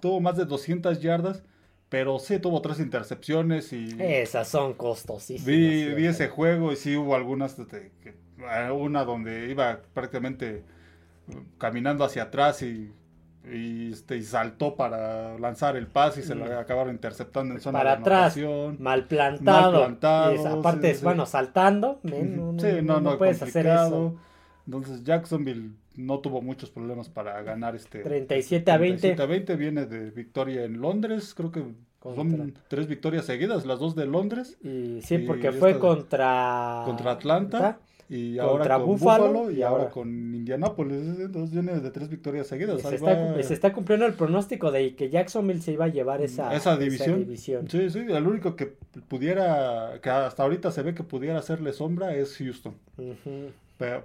tuvo 0.00 0.20
más 0.20 0.36
de 0.36 0.44
200 0.44 1.00
yardas, 1.00 1.42
pero 1.88 2.18
sí 2.18 2.38
tuvo 2.38 2.60
tres 2.60 2.80
intercepciones 2.80 3.72
y 3.72 3.96
Esas 3.98 4.46
son 4.48 4.74
costosísimas. 4.74 5.46
vi, 5.46 5.94
vi 5.94 6.06
ese 6.06 6.28
juego 6.28 6.72
y 6.72 6.76
sí 6.76 6.96
hubo 6.96 7.14
algunas, 7.16 7.56
una 8.74 9.04
donde 9.04 9.50
iba 9.50 9.80
prácticamente 9.94 10.62
caminando 11.58 12.04
hacia 12.04 12.24
atrás 12.24 12.62
y, 12.62 12.92
y, 13.50 13.92
este, 13.92 14.16
y 14.16 14.22
saltó 14.22 14.76
para 14.76 15.38
lanzar 15.38 15.76
el 15.76 15.86
pase 15.86 16.20
y 16.20 16.22
se 16.22 16.34
lo 16.34 16.44
acabaron 16.58 16.92
interceptando 16.94 17.54
en 17.54 17.60
zona 17.60 17.78
Para 17.78 17.96
de 17.96 18.00
atrás. 18.00 18.36
Mal 18.78 19.06
plantado. 19.06 19.72
Mal 19.72 19.82
plantado, 19.82 20.32
es- 20.32 20.46
aparte, 20.46 20.88
sí, 20.88 20.92
es, 20.92 20.98
sí. 20.98 21.04
bueno, 21.04 21.26
saltando. 21.26 22.00
men, 22.02 22.36
no, 22.36 22.52
no, 22.52 22.82
no, 22.82 23.00
no, 23.00 23.18
puedes 23.18 23.42
hacer 23.42 23.66
eso. 23.66 24.16
Entonces 24.66 25.02
Jacksonville 25.04 25.72
no 25.96 26.20
tuvo 26.20 26.40
muchos 26.42 26.70
problemas 26.70 27.08
para 27.08 27.42
ganar 27.42 27.74
este 27.74 28.00
37 28.00 28.70
a 28.70 28.76
20. 28.78 28.98
37 29.00 29.22
a 29.22 29.26
20 29.26 29.56
viene 29.56 29.86
de 29.86 30.10
victoria 30.10 30.64
en 30.64 30.80
Londres, 30.80 31.34
creo 31.34 31.50
que 31.50 31.64
son 32.02 32.54
tres 32.68 32.86
victorias 32.86 33.24
seguidas, 33.26 33.66
las 33.66 33.78
dos 33.78 33.94
de 33.94 34.06
Londres 34.06 34.56
Y 34.62 35.00
sí, 35.02 35.18
porque 35.18 35.52
fue 35.52 35.78
contra. 35.78 36.82
contra 36.84 37.10
Atlanta 37.12 37.78
y 38.12 38.38
Contra 38.38 38.74
ahora 38.74 38.78
con 38.78 38.86
Buffalo 38.88 39.28
Buffalo, 39.28 39.50
y, 39.52 39.58
y 39.58 39.62
ahora 39.62 39.82
ahora- 39.84 39.90
con 39.92 40.34
Indianapolis, 40.34 40.96
entonces 41.20 41.52
viene 41.52 41.78
de 41.78 41.90
tres 41.92 42.08
victorias 42.08 42.48
seguidas. 42.48 42.82
se, 42.82 42.96
está, 42.96 43.14
va 43.14 43.40
se 43.42 43.54
está 43.54 43.72
cumpliendo 43.72 44.04
el 44.04 44.14
pronóstico 44.14 44.72
de 44.72 44.96
que 44.96 45.10
Jacksonville 45.10 45.62
se 45.62 45.72
iba 45.72 45.84
a 45.84 45.88
llevar 45.88 46.20
esa, 46.20 46.52
esa 46.52 46.76
división. 46.76 47.20
división. 47.20 47.68
Sí, 47.70 47.88
sí, 47.88 48.00
el 48.00 48.26
único 48.26 48.56
que 48.56 48.74
pudiera, 49.06 50.00
que 50.02 50.10
hasta 50.10 50.42
ahorita 50.42 50.72
se 50.72 50.82
ve 50.82 50.92
que 50.92 51.04
pudiera 51.04 51.38
hacerle 51.38 51.72
sombra 51.72 52.12
es 52.16 52.36
Houston. 52.36 52.74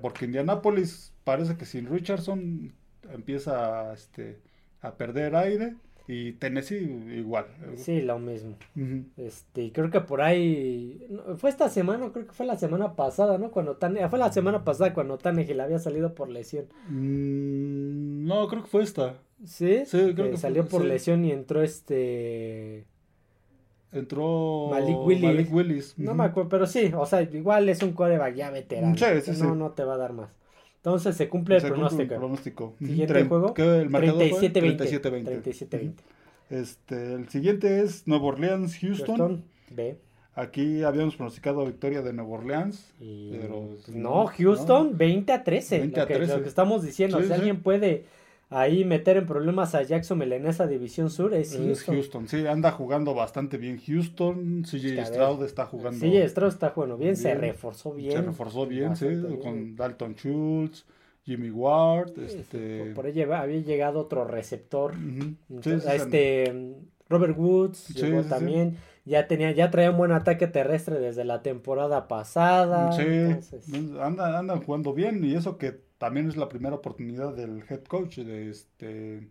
Porque 0.01 0.25
Indianapolis 0.25 1.11
parece 1.23 1.57
que 1.57 1.65
sin 1.65 1.87
Richardson 1.87 2.71
empieza 3.11 3.89
a, 3.89 3.93
este, 3.95 4.37
a 4.81 4.93
perder 4.93 5.35
aire. 5.35 5.75
Y 6.07 6.33
Tennessee 6.33 7.15
igual. 7.15 7.47
Sí, 7.75 8.01
lo 8.01 8.19
mismo. 8.19 8.55
Este, 9.17 9.71
creo 9.71 9.89
que 9.89 10.01
por 10.01 10.21
ahí 10.21 11.07
fue 11.37 11.49
esta 11.49 11.69
semana, 11.69 12.11
creo 12.11 12.27
que 12.27 12.33
fue 12.33 12.45
la 12.45 12.57
semana 12.57 12.95
pasada, 12.95 13.37
¿no? 13.39 13.49
Cuando 13.49 13.77
Tane, 13.77 14.07
fue 14.07 14.19
la 14.19 14.31
semana 14.31 14.63
pasada 14.63 14.93
cuando 14.93 15.17
le 15.23 15.61
había 15.63 15.79
salido 15.79 16.13
por 16.13 16.29
lesión. 16.29 16.65
Mm, 16.89 18.27
no, 18.27 18.47
creo 18.47 18.63
que 18.63 18.69
fue 18.69 18.83
esta. 18.83 19.15
Sí, 19.43 19.83
sí 19.85 20.13
creo 20.13 20.31
que, 20.31 20.37
salió 20.37 20.67
por 20.67 20.85
lesión 20.85 21.25
y 21.25 21.31
entró 21.31 21.61
este 21.61 22.85
entró 23.91 24.67
Malik 24.69 25.51
Willis. 25.51 25.97
No 25.97 26.13
me 26.13 26.25
acuerdo, 26.25 26.49
pero 26.49 26.67
sí, 26.67 26.91
o 26.95 27.05
sea, 27.05 27.21
igual 27.21 27.67
es 27.69 27.81
un 27.81 27.93
coreback 27.93 28.35
ya 28.35 28.51
veterano. 28.51 28.95
Sí, 28.95 29.05
sí, 29.23 29.41
no, 29.41 29.55
no 29.55 29.71
te 29.71 29.83
va 29.83 29.95
a 29.95 29.97
dar 29.97 30.13
más. 30.13 30.29
Entonces 30.85 31.17
se 31.17 31.27
cumple 31.27 31.55
el 31.55 31.63
pronóstico. 31.63 32.15
pronóstico. 32.15 32.75
Siguiente 32.77 33.25
juego. 33.25 33.55
el 33.57 33.89
37-20. 33.89 35.43
37-20. 35.43 35.93
Este, 36.51 37.13
el 37.13 37.27
siguiente 37.27 37.81
es 37.81 38.07
Nuevo 38.07 38.27
Orleans, 38.27 38.77
Houston. 38.77 39.17
Houston 39.17 39.45
B. 39.71 39.97
Aquí 40.35 40.83
habíamos 40.83 41.15
pronosticado 41.15 41.65
victoria 41.65 42.03
de 42.03 42.13
Nuevo 42.13 42.33
Orleans. 42.33 42.93
Pero, 42.99 43.69
pues, 43.83 43.89
no, 43.95 44.27
Houston 44.27 44.95
20 44.95 45.33
a 45.33 45.43
13. 45.43 45.79
20 45.79 46.01
a 46.01 46.05
13. 46.05 46.37
Lo, 46.37 46.43
que, 46.43 46.49
estamos 46.49 46.83
diciendo. 46.83 47.19
si 47.23 47.33
alguien 47.33 47.63
puede 47.63 48.05
ahí 48.49 48.85
meter 48.85 49.17
en 49.17 49.25
problemas 49.25 49.75
a 49.75 49.83
Jacksonville 49.83 50.35
en 50.35 50.47
esa 50.47 50.67
división 50.67 51.09
sur 51.09 51.33
es 51.33 51.55
Houston. 51.85 52.27
sí, 52.27 52.45
anda 52.47 52.71
jugando 52.71 53.13
bastante 53.13 53.57
bien 53.57 53.79
Houston. 53.79 54.63
CJ 54.63 55.05
Stroud 55.05 55.43
está 55.43 55.65
jugando. 55.65 55.99
CJ 55.99 56.29
Stroud 56.29 56.49
está 56.49 56.69
jugando 56.69 56.97
bien, 56.97 57.15
se 57.17 57.33
reforzó 57.35 57.93
bien. 57.93 58.11
Se 58.11 58.21
reforzó 58.21 58.65
bien, 58.67 58.95
sí, 58.95 59.07
con 59.41 59.75
Dalton 59.75 60.15
Schultz. 60.15 60.85
Jimmy 61.25 61.49
Ward, 61.49 62.19
este... 62.19 62.93
por, 62.93 63.07
ahí 63.07 63.19
había 63.23 63.59
llegado 63.59 63.99
otro 63.99 64.25
receptor, 64.25 64.93
este 65.63 66.75
Robert 67.09 67.35
Woods 67.35 67.87
llegó 67.95 68.21
también, 68.21 68.77
ya 69.05 69.27
tenía, 69.27 69.51
ya 69.51 69.71
traía 69.71 69.89
un 69.89 69.97
buen 69.97 70.11
ataque 70.11 70.45
terrestre 70.45 70.99
desde 70.99 71.25
la 71.25 71.41
temporada 71.41 72.07
pasada. 72.07 72.91
Sí, 72.91 73.81
andan, 73.99 74.35
andan 74.35 74.61
jugando 74.61 74.93
bien 74.93 75.23
y 75.23 75.33
eso 75.33 75.57
que 75.57 75.84
también 76.05 76.29
es 76.29 76.37
la 76.37 76.47
primera 76.47 76.75
oportunidad 76.75 77.33
del 77.33 77.63
head 77.67 77.83
coach 77.85 78.19
de 78.19 78.51
este 78.51 79.27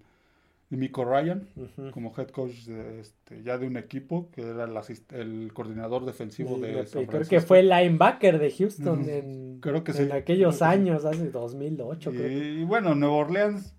Miko 0.71 1.05
Ryan 1.05 1.47
como 1.93 2.13
head 2.19 2.31
coach 2.31 2.65
de, 2.65 2.99
este, 2.99 3.45
ya 3.45 3.59
de 3.59 3.69
un 3.69 3.77
equipo 3.77 4.29
que 4.33 4.43
era 4.43 4.65
el, 4.65 4.77
el 5.11 5.53
coordinador 5.53 6.05
defensivo 6.05 6.59
de 6.59 6.85
San 6.85 7.07
creo 7.07 7.29
que 7.29 7.41
fue 7.41 7.61
el 7.61 7.69
linebacker 7.69 8.41
de 8.41 8.51
Houston 8.51 9.09
en, 9.09 9.61
creo 9.61 9.85
que 9.85 9.93
en 9.93 10.11
aquellos 10.11 10.63
años 10.63 11.05
hace 11.05 11.31
2008 11.31 12.13
y, 12.13 12.17
y 12.17 12.65
bueno 12.65 12.97
Nueva 12.97 13.15
Orleans 13.19 13.73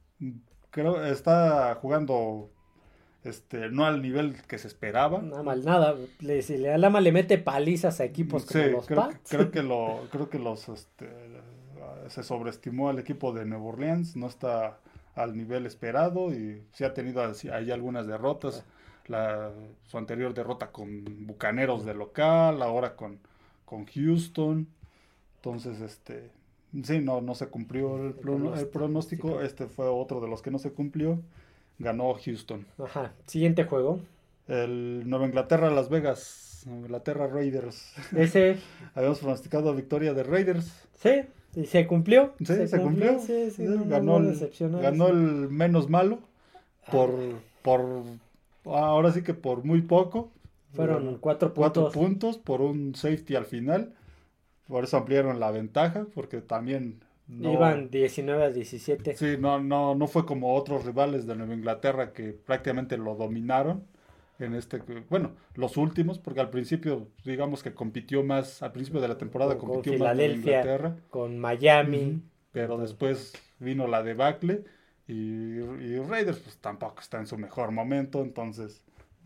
creo 0.72 1.04
está 1.04 1.76
jugando 1.76 2.50
este, 3.26 3.70
no 3.72 3.86
al 3.86 4.04
nivel 4.04 4.36
que 4.48 4.60
se 4.60 4.68
esperaba. 4.68 5.20
Nada 5.20 5.42
mal, 5.42 5.66
nada. 5.66 5.96
Le, 6.20 6.44
si 6.44 6.58
le, 6.58 6.78
Lama 6.78 7.02
le 7.02 7.12
mete 7.12 7.40
palizas 7.40 8.00
a 8.00 8.06
equipos 8.06 8.46
como 8.46 8.64
los 8.66 8.86
creo, 8.86 9.10
Creo 9.28 9.52
que, 9.52 9.64
lo, 9.64 10.08
creo 10.12 10.30
que 10.30 10.38
los, 10.38 10.70
este, 10.70 11.10
se 12.10 12.24
sobreestimó 12.24 12.90
al 12.90 13.00
equipo 13.00 13.34
de 13.34 13.46
Nueva 13.46 13.66
Orleans, 13.66 14.16
no 14.16 14.28
está 14.28 14.78
al 15.16 15.36
nivel 15.36 15.66
esperado 15.66 16.34
y 16.34 16.62
se 16.74 16.86
ha 16.86 16.94
tenido 16.94 17.24
ahí 17.54 17.72
algunas 17.72 18.08
derrotas. 18.08 18.64
La, 19.08 19.52
su 19.84 19.98
anterior 19.98 20.34
derrota 20.34 20.72
con 20.72 21.28
Bucaneros 21.28 21.86
de 21.86 21.94
local, 21.94 22.62
ahora 22.62 22.96
con, 22.96 23.20
con 23.64 23.86
Houston. 23.86 24.68
Entonces, 25.38 25.80
este, 25.82 26.32
sí, 26.84 27.00
no, 27.00 27.22
no 27.22 27.36
se 27.36 27.48
cumplió 27.48 27.98
el, 27.98 28.16
el 28.58 28.68
pronóstico. 28.68 29.42
Este 29.42 29.68
fue 29.68 29.88
otro 29.88 30.22
de 30.22 30.28
los 30.28 30.42
que 30.42 30.52
no 30.52 30.58
se 30.60 30.72
cumplió. 30.72 31.20
Ganó 31.78 32.16
Houston. 32.16 32.66
Ajá. 32.84 33.14
Siguiente 33.26 33.66
juego. 33.66 34.00
El 34.48 35.08
Nueva 35.10 35.26
Inglaterra, 35.26 35.70
Las 35.70 35.90
Vegas. 35.90 36.64
Nueva 36.66 36.82
Inglaterra 36.82 37.28
Raiders. 37.28 37.94
Ese. 38.16 38.58
Habíamos 38.96 39.20
pronosticado 39.20 39.74
victoria 39.76 40.14
de 40.14 40.24
Raiders. 40.24 40.88
Sí. 40.98 41.24
¿Y 41.56 41.66
se 41.66 41.88
cumplió? 41.88 42.34
Sí, 42.40 42.68
se, 42.68 42.82
cumplió. 42.82 43.20
Sí, 43.20 43.52
sí, 43.52 43.66
ganó, 43.86 44.18
el, 44.18 44.50
ganó 44.82 45.08
el 45.08 45.50
menos 45.50 45.90
malo 45.90 46.20
por, 46.92 47.10
ah. 47.10 47.40
por, 47.62 48.04
ahora 48.66 49.12
sí 49.12 49.24
que 49.24 49.34
por 49.34 49.64
muy 49.64 49.82
poco. 49.82 50.32
Fueron 50.74 51.18
cuatro 51.20 51.54
puntos. 51.54 51.74
Cuatro 51.74 51.92
puntos 51.92 52.38
por 52.38 52.62
un 52.62 52.96
safety 52.96 53.36
al 53.36 53.46
final. 53.46 53.94
Por 54.68 54.84
eso 54.84 54.98
ampliaron 54.98 55.40
la 55.40 55.52
ventaja, 55.52 56.08
porque 56.14 56.42
también... 56.42 57.02
Iban 57.28 57.90
19 57.90 58.44
a 58.44 58.50
17. 58.52 59.16
Sí, 59.16 59.38
no, 59.40 59.60
no, 59.60 59.96
no 59.96 60.08
fue 60.08 60.26
como 60.26 60.54
otros 60.56 60.86
rivales 60.86 61.26
de 61.26 61.36
Nueva 61.36 61.54
Inglaterra 61.54 62.12
que 62.14 62.34
prácticamente 62.34 62.98
lo 62.98 63.16
dominaron 63.16 63.84
en 64.40 64.54
este, 64.54 64.82
bueno, 65.10 65.32
los 65.54 65.78
últimos, 65.78 66.20
porque 66.20 66.42
al 66.42 66.50
principio, 66.50 67.08
digamos 67.24 67.64
que 67.64 67.74
compitió 67.74 68.24
más, 68.24 68.62
al 68.62 68.72
principio 68.72 69.02
de 69.02 69.08
la 69.08 69.18
temporada 69.18 69.58
compitió 69.58 69.98
más 69.98 70.16
con 70.16 70.22
Inglaterra. 70.22 70.96
Con 71.10 71.40
Miami. 71.40 72.22
pero 72.52 72.78
después 72.78 73.34
vino 73.60 73.88
la 73.88 74.04
debacle 74.04 74.64
y, 75.08 75.14
y, 75.14 76.00
Raiders 76.00 76.40
pues 76.40 76.58
tampoco 76.58 77.00
está 77.00 77.20
en 77.20 77.28
su 77.28 77.38
mejor 77.38 77.72
momento, 77.72 78.22
entonces 78.22 78.84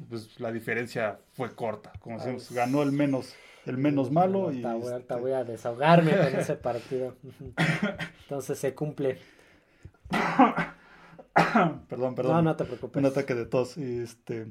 pues 0.09 0.39
la 0.39 0.51
diferencia 0.51 1.19
fue 1.33 1.53
corta, 1.55 1.91
como 1.99 2.17
decimos, 2.17 2.51
ganó 2.51 2.83
el 2.83 2.91
menos 2.91 3.35
el 3.65 3.77
menos 3.77 4.11
malo 4.11 4.51
y 4.51 4.63
ahorita 4.63 5.17
voy, 5.17 5.33
a 5.33 5.43
desahogarme 5.43 6.11
con 6.11 6.35
ese 6.39 6.55
partido. 6.55 7.15
Entonces 8.23 8.57
se 8.57 8.73
cumple. 8.73 9.19
perdón, 11.89 12.15
perdón. 12.15 12.33
No, 12.33 12.41
no 12.41 12.55
te 12.55 12.65
preocupes. 12.65 12.97
Un 12.97 13.05
ataque 13.05 13.35
de 13.35 13.45
tos 13.45 13.77
y 13.77 13.99
este 13.99 14.47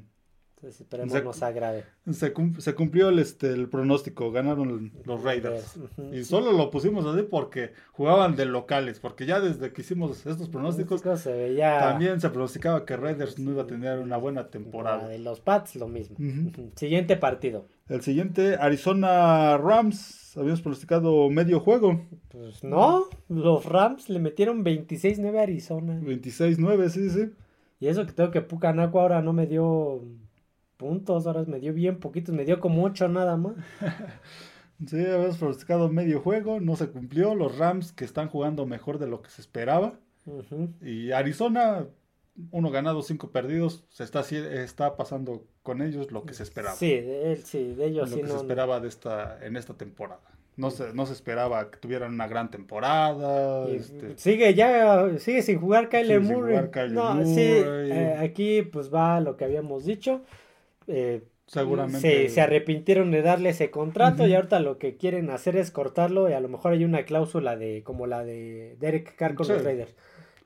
esperemos 0.63 1.13
se, 1.13 1.23
nos 1.23 1.41
agrade. 1.41 1.85
Se, 2.11 2.33
cumplió 2.75 3.09
el, 3.09 3.19
este, 3.19 3.51
el 3.51 3.69
pronóstico, 3.69 4.31
ganaron 4.31 4.91
los 5.05 5.23
Raiders. 5.23 5.79
Y 6.11 6.23
solo 6.23 6.51
lo 6.51 6.69
pusimos 6.69 7.05
así 7.05 7.23
porque 7.23 7.71
jugaban 7.91 8.35
de 8.35 8.45
locales, 8.45 8.99
porque 8.99 9.25
ya 9.25 9.39
desde 9.39 9.71
que 9.71 9.81
hicimos 9.81 10.25
estos 10.25 10.49
pronósticos, 10.49 11.01
también 11.01 12.19
se 12.19 12.29
pronosticaba 12.29 12.85
que 12.85 12.97
Raiders 12.97 13.39
no 13.39 13.51
iba 13.51 13.63
a 13.63 13.67
tener 13.67 13.99
una 13.99 14.17
buena 14.17 14.49
temporada. 14.49 15.07
de 15.07 15.19
los 15.19 15.39
Pats, 15.39 15.75
lo 15.75 15.87
mismo. 15.87 16.17
Siguiente 16.75 17.15
partido. 17.15 17.65
El 17.87 18.01
siguiente, 18.01 18.55
Arizona 18.55 19.57
Rams. 19.57 20.37
Habíamos 20.37 20.61
pronosticado 20.61 21.29
medio 21.29 21.59
juego. 21.59 22.05
Pues 22.29 22.63
no, 22.63 23.05
los 23.27 23.65
Rams 23.65 24.09
le 24.09 24.19
metieron 24.19 24.63
26-9 24.63 25.37
a 25.37 25.41
Arizona. 25.41 25.99
26-9, 25.99 26.89
sí, 26.89 27.09
sí. 27.09 27.31
Y 27.79 27.87
eso 27.87 28.05
que 28.05 28.11
tengo 28.11 28.29
que 28.29 28.41
Pucanaco 28.41 28.99
ahora 28.99 29.21
no 29.21 29.33
me 29.33 29.47
dio 29.47 30.03
puntos, 30.79 31.27
ahora 31.27 31.43
me 31.45 31.59
dio 31.59 31.73
bien 31.73 31.99
poquitos, 31.99 32.33
me 32.33 32.45
dio 32.45 32.59
como 32.59 32.85
ocho 32.85 33.09
nada 33.09 33.35
más. 33.35 33.53
sí, 34.87 34.97
habíamos 35.05 35.37
pronosticado 35.37 35.89
medio 35.89 36.21
juego, 36.21 36.61
no 36.61 36.77
se 36.77 36.87
cumplió. 36.89 37.35
Los 37.35 37.57
Rams 37.57 37.91
que 37.91 38.05
están 38.05 38.29
jugando 38.29 38.65
mejor 38.65 38.97
de 38.97 39.07
lo 39.07 39.21
que 39.21 39.29
se 39.29 39.41
esperaba. 39.41 39.99
Y 40.81 41.11
Arizona, 41.11 41.85
uno 42.51 42.71
ganado, 42.71 43.01
cinco 43.01 43.31
perdidos, 43.31 43.83
se 43.89 44.05
está, 44.05 44.21
está 44.21 44.95
pasando 44.95 45.43
con 45.63 45.81
ellos 45.81 46.11
lo 46.13 46.23
que 46.23 46.33
se 46.33 46.43
esperaba. 46.43 46.75
Sí, 46.75 46.91
de, 46.91 47.33
él, 47.33 47.43
sí, 47.43 47.73
de 47.73 47.87
ellos 47.87 48.09
lo 48.09 48.17
que 48.17 48.27
se 48.27 48.35
esperaba 48.37 48.79
de 48.79 48.87
esta, 48.87 49.37
en 49.45 49.57
esta 49.57 49.73
temporada. 49.73 50.21
No 50.55 50.71
se, 50.71 50.93
no 50.93 51.05
se 51.05 51.13
esperaba 51.13 51.71
que 51.71 51.77
tuvieran 51.77 52.13
una 52.13 52.27
gran 52.27 52.51
temporada. 52.51 53.67
Este 53.67 54.17
sigue 54.17 54.53
ya, 54.53 55.09
sigue 55.17 55.41
sin 55.41 55.59
jugar 55.59 55.89
Kyle 55.89 56.19
Murray. 56.21 56.69
no, 56.91 57.25
sí, 57.25 57.41
eh, 57.41 58.15
aquí 58.17 58.61
pues 58.61 58.93
va 58.93 59.19
lo 59.19 59.35
que 59.35 59.43
habíamos 59.43 59.83
dicho. 59.83 60.21
Eh, 60.89 61.23
Seguramente. 61.47 62.29
Se, 62.29 62.41
arrepintieron 62.41 63.09
de 63.09 63.23
darle 63.23 63.49
ese 63.49 63.71
contrato 63.71 64.27
y 64.27 64.35
ahorita 64.35 64.59
lo 64.59 64.77
que 64.77 64.97
quieren 64.97 65.31
hacer 65.31 65.55
es 65.55 65.71
cortarlo 65.71 66.29
y 66.29 66.33
a 66.33 66.39
lo 66.39 66.47
mejor 66.47 66.73
hay 66.73 66.85
una 66.85 67.05
cláusula 67.05 67.55
de 67.55 67.81
como 67.83 68.05
la 68.05 68.23
de 68.23 68.75
Derek 68.79 69.15
Carr 69.15 69.33
con 69.33 69.47
los 69.47 69.63
Raiders 69.63 69.95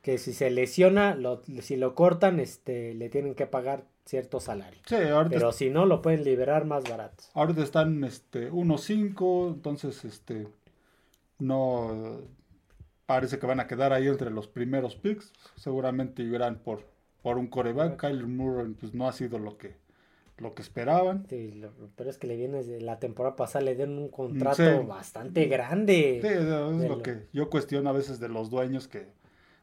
que 0.03 0.17
si 0.17 0.33
se 0.33 0.51
lesiona, 0.51 1.15
lo, 1.15 1.41
si 1.61 1.77
lo 1.77 1.95
cortan, 1.95 2.41
este, 2.41 2.93
le 2.93 3.09
tienen 3.09 3.35
que 3.35 3.47
pagar 3.47 3.85
cierto 4.05 4.41
salario. 4.41 4.81
Pero 5.29 5.53
si 5.53 5.69
no, 5.69 5.85
lo 5.85 6.01
pueden 6.01 6.25
liberar 6.25 6.65
más 6.65 6.83
barato. 6.83 7.23
Ahorita 7.33 7.63
están 7.63 8.03
este, 8.03 8.51
1-5, 8.51 9.53
entonces 9.53 10.03
este, 10.03 10.49
no 11.39 12.19
parece 13.05 13.39
que 13.39 13.47
van 13.47 13.61
a 13.61 13.67
quedar 13.67 13.93
ahí 13.93 14.07
entre 14.07 14.29
los 14.29 14.47
primeros 14.47 14.97
picks. 14.97 15.31
Seguramente 15.55 16.21
irán 16.21 16.59
por, 16.59 16.83
por 17.21 17.37
un 17.37 17.47
coreback. 17.47 17.97
Kyler 17.97 18.27
Murray 18.27 18.73
pues, 18.73 18.93
no 18.93 19.07
ha 19.07 19.13
sido 19.13 19.39
lo 19.39 19.57
que 19.57 19.77
lo 20.37 20.53
que 20.53 20.61
esperaban. 20.61 21.25
Sí, 21.29 21.61
pero 21.95 22.09
es 22.09 22.17
que 22.17 22.27
le 22.27 22.35
viene 22.35 22.63
de 22.63 22.81
la 22.81 22.99
temporada 22.99 23.35
pasada, 23.35 23.65
le 23.65 23.75
dieron 23.75 23.97
un 23.97 24.09
contrato 24.09 24.85
bastante 24.85 25.45
grande. 25.45 26.19
Sí, 26.21 26.27
es 26.27 26.43
lo, 26.43 27.01
que 27.01 27.27
yo 27.33 27.49
cuestiono 27.49 27.89
a 27.89 27.93
veces 27.93 28.19
de 28.19 28.29
los 28.29 28.49
dueños 28.49 28.87
que 28.87 29.07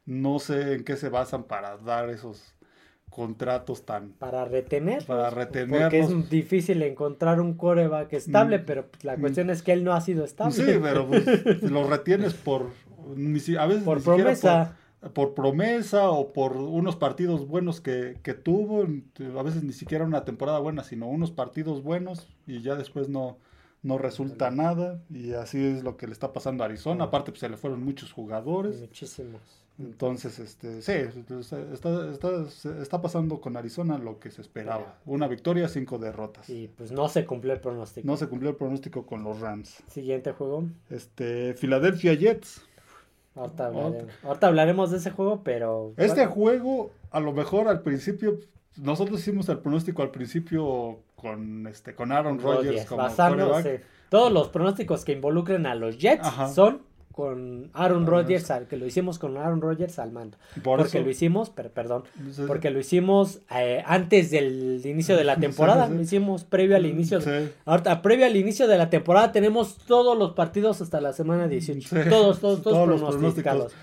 no 0.05 0.39
sé 0.39 0.73
en 0.73 0.83
qué 0.83 0.97
se 0.97 1.09
basan 1.09 1.43
para 1.43 1.77
dar 1.77 2.09
esos 2.09 2.55
contratos 3.09 3.85
tan... 3.85 4.13
Para 4.13 4.45
retener. 4.45 5.05
Para 5.05 5.29
retener. 5.29 5.81
Porque 5.81 5.99
es 5.99 6.29
difícil 6.29 6.81
encontrar 6.81 7.41
un 7.41 7.55
coreback 7.55 8.13
estable, 8.13 8.59
mm, 8.59 8.65
pero 8.65 8.89
la 9.03 9.17
mm. 9.17 9.19
cuestión 9.19 9.49
es 9.49 9.61
que 9.61 9.73
él 9.73 9.83
no 9.83 9.93
ha 9.93 10.01
sido 10.01 10.23
estable. 10.23 10.53
Sí, 10.53 10.79
pero 10.81 11.05
pues, 11.07 11.25
lo 11.61 11.87
retienes 11.87 12.33
por... 12.33 12.69
A 13.57 13.65
veces 13.65 13.83
por 13.83 14.01
promesa 14.01 14.67
por 14.67 14.81
promesa 15.09 16.11
o 16.11 16.31
por 16.31 16.55
unos 16.57 16.95
partidos 16.95 17.47
buenos 17.47 17.81
que, 17.81 18.17
que 18.21 18.33
tuvo, 18.33 18.83
a 18.83 19.43
veces 19.43 19.63
ni 19.63 19.73
siquiera 19.73 20.05
una 20.05 20.25
temporada 20.25 20.59
buena, 20.59 20.83
sino 20.83 21.07
unos 21.07 21.31
partidos 21.31 21.81
buenos 21.81 22.27
y 22.45 22.61
ya 22.61 22.75
después 22.75 23.09
no, 23.09 23.37
no 23.83 23.97
resulta 23.97 24.51
nada 24.51 25.01
y 25.09 25.33
así 25.33 25.63
es 25.63 25.83
lo 25.83 25.97
que 25.97 26.05
le 26.07 26.13
está 26.13 26.33
pasando 26.33 26.63
a 26.63 26.67
Arizona. 26.67 27.05
Aparte, 27.05 27.31
pues 27.31 27.39
se 27.39 27.49
le 27.49 27.57
fueron 27.57 27.83
muchos 27.83 28.11
jugadores. 28.11 28.79
Muchísimos. 28.79 29.41
Entonces, 29.79 30.37
este, 30.37 30.81
sí, 30.81 30.91
está, 31.71 32.11
está, 32.11 32.45
está, 32.81 33.01
pasando 33.01 33.41
con 33.41 33.57
Arizona 33.57 33.97
lo 33.97 34.19
que 34.19 34.29
se 34.29 34.41
esperaba. 34.41 34.99
Una 35.05 35.27
victoria, 35.27 35.67
cinco 35.67 35.97
derrotas. 35.97 36.49
Y 36.49 36.67
pues 36.67 36.91
no 36.91 37.07
se 37.09 37.25
cumplió 37.25 37.53
el 37.53 37.61
pronóstico. 37.61 38.05
No 38.05 38.17
se 38.17 38.27
cumplió 38.27 38.51
el 38.51 38.57
pronóstico 38.57 39.07
con 39.07 39.23
los 39.23 39.39
Rams. 39.39 39.81
Siguiente 39.87 40.33
juego. 40.33 40.65
Este, 40.89 41.55
Philadelphia 41.55 42.13
Jets. 42.13 42.61
Ahorita 43.35 43.67
hablaremos, 43.67 44.13
ahorita 44.23 44.47
hablaremos 44.47 44.91
de 44.91 44.97
ese 44.97 45.11
juego, 45.11 45.41
pero... 45.43 45.93
Este 45.97 46.25
juego, 46.25 46.91
a 47.11 47.19
lo 47.19 47.31
mejor 47.31 47.67
al 47.67 47.81
principio, 47.81 48.39
nosotros 48.77 49.19
hicimos 49.19 49.47
el 49.49 49.59
pronóstico 49.59 50.01
al 50.01 50.11
principio 50.11 50.99
con 51.15 51.67
este 51.67 51.93
con 51.93 52.11
Aaron 52.11 52.39
Rodgers 52.39 52.85
como 52.85 53.07
Todos 54.09 54.31
los 54.31 54.49
pronósticos 54.49 55.05
que 55.05 55.11
involucren 55.11 55.65
a 55.65 55.75
los 55.75 55.97
Jets 55.97 56.27
son 56.53 56.81
con 57.11 57.69
Aaron 57.73 58.07
Rodgers, 58.07 58.51
que 58.69 58.77
lo 58.77 58.85
hicimos 58.85 59.19
con 59.19 59.37
Aaron 59.37 59.61
Rodgers 59.61 59.99
al 59.99 60.11
mando. 60.11 60.37
porque 60.63 61.01
lo 61.01 61.09
hicimos, 61.09 61.49
perdón, 61.49 62.03
porque 62.47 62.69
lo 62.69 62.79
hicimos 62.79 63.39
eh, 63.55 63.83
antes 63.85 64.31
del 64.31 64.81
inicio 64.83 65.17
de 65.17 65.23
la 65.23 65.35
temporada, 65.39 65.87
lo 65.87 66.01
hicimos 66.01 66.43
previo 66.43 66.75
al 66.75 66.85
inicio. 66.85 67.19
Ahorita, 67.65 68.01
previo 68.01 68.25
al 68.25 68.35
inicio 68.35 68.67
de 68.67 68.77
la 68.77 68.89
temporada 68.89 69.31
tenemos 69.31 69.77
todos 69.77 70.17
los 70.17 70.31
partidos 70.31 70.81
hasta 70.81 71.01
la 71.01 71.13
semana 71.13 71.47
18. 71.47 72.09
Todos, 72.09 72.39
todos, 72.39 72.61
todos, 72.61 73.01
pronosticados. 73.01 73.73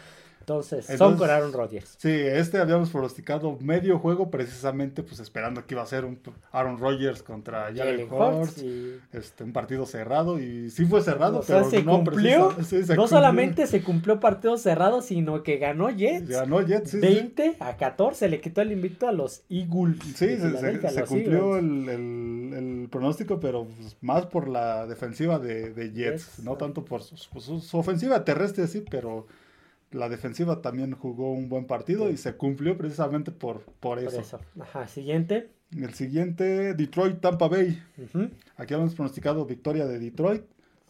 Entonces, 0.49 0.87
son 0.97 1.19
con 1.19 1.29
Aaron 1.29 1.53
Rodgers. 1.53 1.97
Sí, 1.99 2.09
este 2.11 2.57
habíamos 2.57 2.89
pronosticado 2.89 3.59
medio 3.61 3.99
juego 3.99 4.31
precisamente 4.31 5.03
pues 5.03 5.21
esperando 5.21 5.67
que 5.67 5.75
iba 5.75 5.83
a 5.83 5.87
ser 5.87 6.07
un 6.07 6.19
Aaron 6.53 6.79
Rodgers 6.79 7.23
contra 7.23 7.65
Jalen 7.65 8.11
Hurts, 8.11 8.65
este, 9.13 9.45
un 9.45 9.53
partido 9.53 9.85
cerrado 9.85 10.41
y 10.41 10.71
sí 10.71 10.87
fue 10.87 11.03
cerrado, 11.03 11.43
pero 11.47 11.69
se 11.69 11.83
no 11.83 12.03
cumplió. 12.03 12.57
no 12.97 13.07
solamente 13.07 13.67
se 13.67 13.83
cumplió 13.83 14.21
partido 14.21 14.57
cerrado, 14.57 15.03
sino 15.03 15.43
que 15.43 15.59
ganó 15.59 15.91
Jets. 15.91 16.31
Ganó 16.31 16.63
Jets, 16.63 16.93
sí, 16.93 16.99
20 16.99 17.57
a 17.61 17.77
14, 17.77 18.31
le 18.31 18.41
quitó 18.41 18.63
el 18.63 18.73
invicto 18.73 19.07
a 19.07 19.13
los 19.13 19.43
Eagles. 19.51 19.99
Sí, 20.17 20.39
se, 20.39 21.05
cumplió 21.05 21.59
el, 21.59 21.89
el, 21.91 22.89
pronóstico, 22.91 23.39
pero 23.39 23.67
pues, 23.67 23.99
más 24.01 24.25
por 24.25 24.49
la 24.49 24.87
defensiva 24.87 25.39
de, 25.39 25.75
de 25.75 25.93
Jets, 25.93 26.39
no 26.39 26.57
tanto 26.57 26.87
por 26.87 27.03
pues, 27.35 27.45
su 27.45 27.79
ofensiva 27.79 28.25
terrestre, 28.25 28.67
sí, 28.67 28.83
pero 28.91 29.27
la 29.91 30.09
defensiva 30.09 30.61
también 30.61 30.93
jugó 30.93 31.33
un 31.33 31.49
buen 31.49 31.67
partido 31.67 32.11
y 32.11 32.17
se 32.17 32.35
cumplió 32.37 32.77
precisamente 32.77 33.31
por, 33.31 33.63
por, 33.81 33.99
eso. 33.99 34.41
Ajá, 34.61 34.87
siguiente. 34.89 35.51
El 35.77 35.95
siguiente, 35.95 36.75
Detroit 36.75 37.21
Tampa 37.21 37.49
Bay. 37.49 37.83
Aquí 38.57 38.75
habíamos 38.75 38.95
pronosticado 38.95 39.45
victoria 39.45 39.87
de 39.87 39.99
Detroit. 39.99 40.43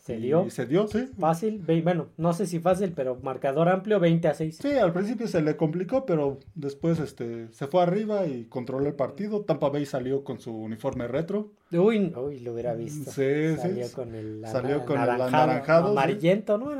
Se 0.09 0.17
dio. 0.17 0.47
Y 0.47 0.51
se 0.51 0.65
dio, 0.65 0.89
sí. 0.89 1.07
Fácil, 1.21 1.63
bueno, 1.85 2.07
no 2.17 2.33
sé 2.33 2.47
si 2.47 2.61
fácil, 2.61 2.95
pero 2.97 3.19
marcador 3.23 3.69
amplio, 3.69 4.01
20 4.01 4.29
a 4.29 4.33
6. 4.33 4.57
Sí, 4.57 4.71
al 4.71 4.95
principio 4.95 5.29
se 5.29 5.43
le 5.43 5.55
complicó, 5.55 6.07
pero 6.07 6.39
después 6.55 6.99
este, 6.99 7.53
se 7.53 7.67
fue 7.67 7.83
arriba 7.83 8.25
y 8.25 8.47
controló 8.47 8.87
el 8.87 8.95
partido. 8.95 9.43
Tampa 9.43 9.69
Bay 9.69 9.85
salió 9.85 10.25
con 10.25 10.41
su 10.41 10.57
uniforme 10.57 11.09
retro. 11.09 11.53
Uy, 11.73 12.11
uy 12.17 12.41
lo 12.41 12.55
hubiera 12.55 12.73
visto. 12.73 13.11
Sí, 13.11 13.55
salió 13.59 13.93
con 13.93 14.15
el, 14.15 14.43
salió 14.47 14.87
con 14.87 14.99
el 14.99 15.11
anaranjado. 15.11 15.91
Amarillento, 15.91 16.57
¿no? 16.57 16.71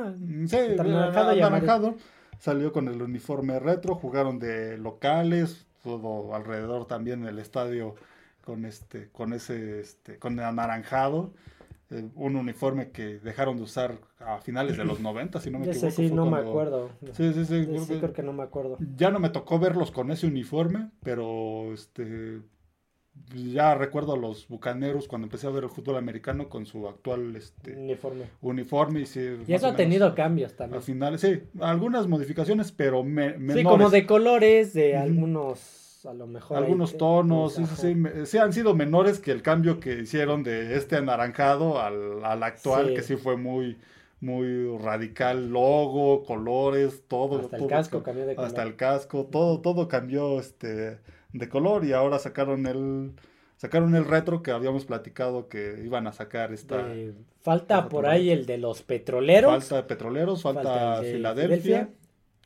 Sí, 0.49 0.57
anaranjado, 0.57 1.31
anaranjado. 1.33 1.95
Salió 2.39 2.73
con 2.73 2.89
el 2.89 3.03
uniforme 3.03 3.59
retro, 3.59 3.95
jugaron 3.95 4.39
de 4.39 4.79
locales, 4.79 5.67
todo 5.85 6.35
alrededor 6.35 6.87
también 6.87 7.27
el 7.27 7.39
estadio 7.39 7.95
con 8.43 8.65
este, 8.65 9.11
con 9.11 9.35
ese, 9.35 9.81
este, 9.81 10.19
con 10.19 10.39
el 10.39 10.47
anaranjado. 10.47 11.35
Eh, 11.91 12.07
un 12.17 12.37
uniforme 12.37 12.91
que 12.91 13.19
dejaron 13.19 13.57
de 13.57 13.63
usar 13.63 13.99
a 14.19 14.41
finales 14.41 14.77
de 14.77 14.85
los 14.85 15.01
90, 15.01 15.41
si 15.41 15.51
no 15.51 15.59
me 15.59 15.67
equivoco. 15.67 15.87
Ese 15.87 16.09
sí, 16.09 16.15
no 16.15 16.27
me 16.27 16.39
acuerdo. 16.39 16.91
Sí, 17.13 17.33
sí, 17.33 17.47
sí. 17.47 17.67
sí 17.87 17.99
creo 17.99 18.13
que 18.13 18.23
no 18.23 18.35
me 18.35 18.43
acuerdo. 18.43 18.77
Ya 18.97 19.11
no 19.11 19.19
me 19.19 19.31
tocó 19.31 19.59
verlos 19.59 19.91
con 19.91 20.11
ese 20.11 20.27
uniforme, 20.27 20.91
pero 21.03 21.73
este 21.73 22.43
ya 23.35 23.75
recuerdo 23.75 24.15
a 24.15 24.17
los 24.17 24.49
bucaneros 24.49 25.09
cuando 25.09 25.27
empecé 25.27 25.47
a 25.47 25.51
ver 25.51 25.65
el 25.65 25.71
fútbol 25.71 25.97
americano 25.97 26.49
con 26.49 26.67
su 26.67 26.89
actual 26.89 27.37
este, 27.37 27.77
uniforme. 27.77 28.25
Uniforme 28.41 29.01
y, 29.01 29.53
eso 29.53 29.67
ha 29.67 29.77
tenido 29.77 30.15
cambios 30.15 30.55
también. 30.57 30.77
Al 30.77 30.83
final, 30.83 31.19
sí, 31.19 31.41
algunas 31.61 32.07
modificaciones, 32.07 32.73
pero 32.73 33.03
menores. 33.03 33.57
Sí, 33.57 33.65
como 33.65 33.91
de 33.91 34.07
colores, 34.07 34.73
de 34.73 34.97
algunos 34.97 35.78
a 36.09 36.15
lo 36.15 36.27
mejor. 36.27 36.57
Algunos 36.57 36.97
tonos, 36.97 37.55
sí, 37.55 37.67
sí, 37.67 37.95
sí, 38.25 38.39
han 38.39 38.53
sido 38.53 38.75
menores 38.75 39.19
que 39.19 39.31
el 39.31 39.43
cambio 39.43 39.79
que 39.79 40.01
hicieron 40.01 40.43
de 40.43 40.77
este 40.77 40.97
anaranjado 40.97 41.81
al, 41.81 42.25
al 42.25 42.43
actual, 42.43 42.95
que 42.95 43.03
sí 43.03 43.17
fue 43.17 43.37
muy, 43.37 43.77
muy 44.21 44.77
radical, 44.79 45.51
logo, 45.51 46.25
colores, 46.25 47.03
todo. 47.09 47.41
Hasta 47.41 47.59
el 47.59 47.67
casco 47.67 48.03
cambió 48.03 48.27
de 48.27 48.35
color. 48.35 48.49
Hasta 48.49 48.63
el 48.63 48.77
casco, 48.77 49.27
todo, 49.31 49.61
todo 49.61 49.87
cambió 49.89 50.41
este, 50.41 50.99
de 51.33 51.49
color 51.49 51.85
y 51.85 51.93
ahora 51.93 52.19
sacaron 52.19 52.67
el... 52.67 53.13
Sacaron 53.57 53.97
el 53.97 54.05
retro 54.05 54.41
que 54.41 54.53
habíamos 54.53 54.85
platicado 54.85 55.49
que 55.49 55.81
iban 55.85 56.07
a 56.07 56.13
sacar 56.13 56.53
esta. 56.53 56.87
falta 57.41 57.89
por 57.89 58.07
ahí 58.07 58.31
el 58.31 58.47
de 58.47 58.57
los 58.57 58.83
petroleros. 58.83 59.51
Falta 59.51 59.75
de 59.75 59.83
petroleros, 59.83 60.43
falta, 60.43 61.03
Filadelfia 61.03 61.89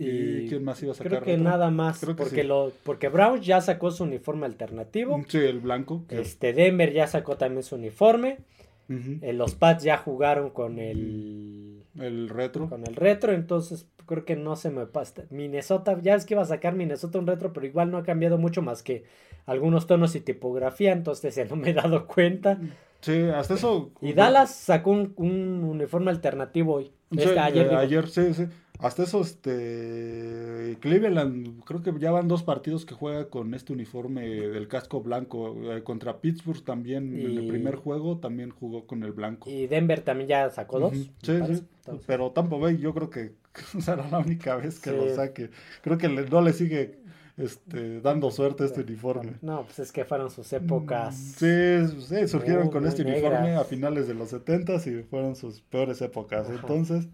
¿Y, 0.02 0.48
quién 0.48 0.64
más 0.64 0.82
iba 0.82 0.92
a 0.92 0.94
sacar? 0.94 1.10
Creo 1.10 1.22
que 1.22 1.36
nada 1.36 1.70
más, 1.70 2.04
porque, 2.16 2.44
lo, 2.44 2.72
porque 2.82 3.08
Brown 3.08 3.40
ya 3.40 3.60
sacó 3.60 3.90
su 3.90 4.04
uniforme 4.04 4.46
alternativo. 4.46 5.22
Sí, 5.28 5.38
el 5.38 5.60
blanco. 5.60 6.04
Este 6.08 6.52
Denver 6.52 6.92
ya 6.92 7.06
sacó 7.06 7.36
también 7.36 7.62
su 7.62 7.76
uniforme. 7.76 8.38
Eh, 9.22 9.32
los 9.32 9.54
Pats 9.54 9.84
ya 9.84 9.96
jugaron 9.96 10.50
con 10.50 10.78
el... 10.78 11.82
El 11.98 12.28
retro. 12.28 12.68
Con 12.68 12.86
el 12.86 12.94
retro, 12.94 13.32
entonces 13.32 13.86
creo 14.06 14.24
que 14.24 14.36
no 14.36 14.56
se 14.56 14.70
me 14.70 14.86
pasa. 14.86 15.24
Minnesota, 15.30 15.98
ya 16.02 16.14
es 16.14 16.26
que 16.26 16.34
iba 16.34 16.42
a 16.42 16.46
sacar 16.46 16.74
Minnesota 16.74 17.18
un 17.18 17.26
retro, 17.26 17.52
pero 17.52 17.66
igual 17.66 17.90
no 17.90 17.98
ha 17.98 18.02
cambiado 18.02 18.38
mucho 18.38 18.62
más 18.62 18.82
que 18.82 19.04
algunos 19.46 19.86
tonos 19.86 20.14
y 20.14 20.20
tipografía, 20.20 20.92
entonces 20.92 21.50
no 21.50 21.56
me 21.56 21.70
he 21.70 21.74
dado 21.74 22.06
cuenta. 22.06 22.58
Sí, 23.00 23.22
hasta 23.34 23.54
eso. 23.54 23.90
Y 24.00 24.12
Dallas 24.12 24.54
sacó 24.54 24.90
un, 24.90 25.64
uniforme 25.64 26.10
alternativo 26.10 26.74
hoy. 26.74 26.92
Este, 27.10 27.38
ayer, 27.38 27.74
ayer, 27.74 28.08
sí, 28.08 28.32
sí. 28.32 28.46
Hasta 28.82 29.04
eso, 29.04 29.20
este. 29.20 30.76
Cleveland, 30.80 31.62
creo 31.64 31.82
que 31.82 31.92
ya 31.98 32.10
van 32.10 32.26
dos 32.26 32.42
partidos 32.42 32.84
que 32.84 32.94
juega 32.94 33.28
con 33.28 33.54
este 33.54 33.72
uniforme 33.72 34.28
del 34.28 34.66
casco 34.66 35.00
blanco. 35.00 35.56
Eh, 35.72 35.82
contra 35.84 36.20
Pittsburgh 36.20 36.64
también, 36.64 37.18
en 37.18 37.38
el 37.38 37.46
primer 37.46 37.76
juego, 37.76 38.18
también 38.18 38.50
jugó 38.50 38.86
con 38.86 39.04
el 39.04 39.12
blanco. 39.12 39.48
Y 39.48 39.68
Denver 39.68 40.00
también 40.00 40.28
ya 40.28 40.50
sacó 40.50 40.80
dos. 40.80 40.94
Sí, 40.94 41.10
sí. 41.46 41.64
Pero 42.06 42.32
Tampa 42.32 42.56
Bay, 42.56 42.78
yo 42.78 42.92
creo 42.92 43.08
que 43.08 43.32
será 43.80 44.08
la 44.10 44.18
única 44.18 44.56
vez 44.56 44.80
que 44.80 44.90
lo 44.90 45.14
saque. 45.14 45.50
Creo 45.82 45.96
que 45.96 46.08
no 46.08 46.42
le 46.42 46.52
sigue 46.52 46.98
este, 47.36 48.00
dando 48.00 48.30
suerte 48.32 48.64
a 48.64 48.66
este 48.66 48.80
uniforme. 48.80 49.34
No, 49.42 49.64
pues 49.64 49.78
es 49.78 49.92
que 49.92 50.04
fueron 50.04 50.30
sus 50.30 50.52
épocas. 50.52 51.14
Sí, 51.14 51.86
sí 52.00 52.26
surgieron 52.26 52.68
con 52.68 52.84
este 52.86 53.02
uniforme 53.02 53.54
a 53.54 53.64
finales 53.64 54.08
de 54.08 54.14
los 54.14 54.30
70 54.30 54.74
y 54.86 55.02
fueron 55.04 55.36
sus 55.36 55.60
peores 55.60 56.02
épocas. 56.02 56.48
Entonces. 56.50 57.08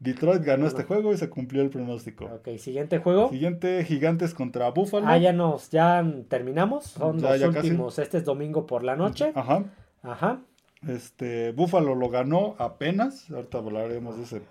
Detroit 0.00 0.42
ganó 0.42 0.66
este 0.66 0.84
juego 0.84 1.12
y 1.12 1.16
se 1.16 1.28
cumplió 1.28 1.62
el 1.62 1.70
pronóstico. 1.70 2.26
Ok, 2.26 2.58
siguiente 2.58 2.98
juego. 2.98 3.30
Siguiente, 3.30 3.84
Gigantes 3.84 4.34
contra 4.34 4.70
Buffalo. 4.70 5.06
Ah, 5.06 5.18
ya 5.18 5.32
nos, 5.32 5.70
ya 5.70 6.04
terminamos. 6.28 6.84
Son 6.84 7.20
los 7.20 7.42
últimos. 7.42 7.98
Este 7.98 8.18
es 8.18 8.24
domingo 8.24 8.66
por 8.66 8.84
la 8.84 8.96
noche. 8.96 9.32
Ajá. 9.34 9.64
Ajá. 10.02 10.40
Este, 10.86 11.52
Buffalo 11.52 11.94
lo 11.94 12.08
ganó 12.10 12.54
apenas. 12.58 13.30
Ahorita 13.30 13.58
hablaremos 13.58 14.16
de 14.16 14.24
ese, 14.24 14.42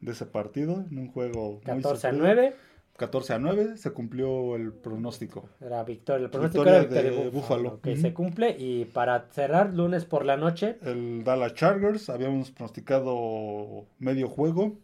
de 0.00 0.12
ese 0.12 0.26
partido. 0.26 0.84
En 0.90 0.98
un 0.98 1.08
juego 1.08 1.60
14 1.64 2.08
a 2.08 2.12
9. 2.12 2.54
14 3.00 3.32
a 3.32 3.38
9 3.38 3.78
se 3.78 3.92
cumplió 3.92 4.56
el 4.56 4.74
pronóstico. 4.74 5.48
Era 5.58 5.82
victoria. 5.84 6.26
El 6.26 6.30
pronóstico 6.30 6.66
era 6.66 6.84
de, 6.84 7.02
de 7.02 7.30
Buffalo. 7.30 7.80
Que 7.80 7.96
se 7.96 8.12
cumple. 8.12 8.54
Y 8.58 8.84
para 8.84 9.26
cerrar, 9.30 9.72
lunes 9.72 10.04
por 10.04 10.26
la 10.26 10.36
noche. 10.36 10.76
El 10.82 11.24
Dallas 11.24 11.54
Chargers. 11.54 12.10
Habíamos 12.10 12.50
pronosticado 12.50 13.86
medio 13.98 14.28
juego. 14.28 14.76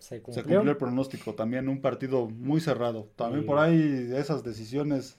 Se 0.00 0.20
cumplió. 0.20 0.62
el 0.62 0.76
pronóstico. 0.78 1.36
También 1.36 1.68
un 1.68 1.80
partido 1.80 2.28
muy 2.28 2.60
cerrado. 2.60 3.06
También 3.14 3.46
por 3.46 3.60
ahí 3.60 4.10
esas 4.16 4.42
decisiones 4.42 5.16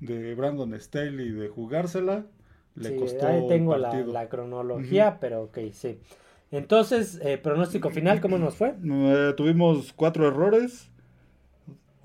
de 0.00 0.34
Brandon 0.34 0.74
Staley 0.80 1.30
de 1.30 1.48
jugársela. 1.48 2.26
Le 2.74 2.96
costó. 2.96 3.24
Ahí 3.24 3.46
tengo 3.46 3.76
la, 3.76 4.28
cronología, 4.28 5.18
pero 5.20 5.44
ok, 5.44 5.58
sí. 5.72 6.00
Entonces, 6.50 7.20
eh, 7.22 7.38
pronóstico 7.38 7.90
final, 7.90 8.20
¿cómo 8.20 8.36
nos 8.36 8.56
fue? 8.56 8.74
Eh, 8.84 9.32
tuvimos 9.36 9.92
cuatro 9.92 10.26
errores. 10.26 10.90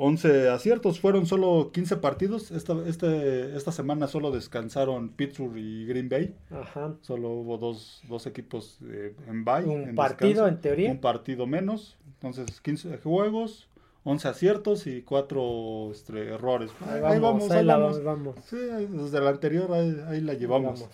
11 0.02 0.48
aciertos, 0.48 1.02
fueron 1.02 1.26
solo 1.26 1.72
15 1.74 1.98
partidos. 1.98 2.52
Esta, 2.52 2.74
este, 2.88 3.58
esta 3.58 3.74
semana 3.74 4.08
solo 4.08 4.32
descansaron 4.32 5.10
Pittsburgh 5.10 5.58
y 5.58 5.86
Green 5.88 6.08
Bay. 6.08 6.34
Ajá. 6.52 6.96
Solo 7.02 7.32
hubo 7.32 7.58
dos, 7.58 8.02
dos 8.08 8.26
equipos 8.26 8.80
eh, 8.90 9.14
en 9.28 9.44
bye. 9.44 9.66
Un 9.66 9.96
partido 9.96 10.48
en 10.48 10.62
teoría. 10.62 10.90
Un 10.90 11.02
partido 11.02 11.48
menos. 11.48 11.98
Entonces, 12.14 12.62
15 12.62 13.00
juegos, 13.00 13.68
11 14.06 14.28
aciertos 14.30 14.88
y 14.88 15.02
4 15.02 15.92
este, 15.92 16.30
errores. 16.30 16.72
Ahí, 16.88 17.20
vamos, 17.20 17.52
ahí, 17.52 17.66
la 17.66 17.76
vamos. 17.76 18.36
Sí, 18.46 18.56
desde 18.56 19.20
la 19.20 19.32
anterior 19.32 19.70
ahí, 19.74 20.22
la 20.22 20.34
llevamos. 20.34 20.88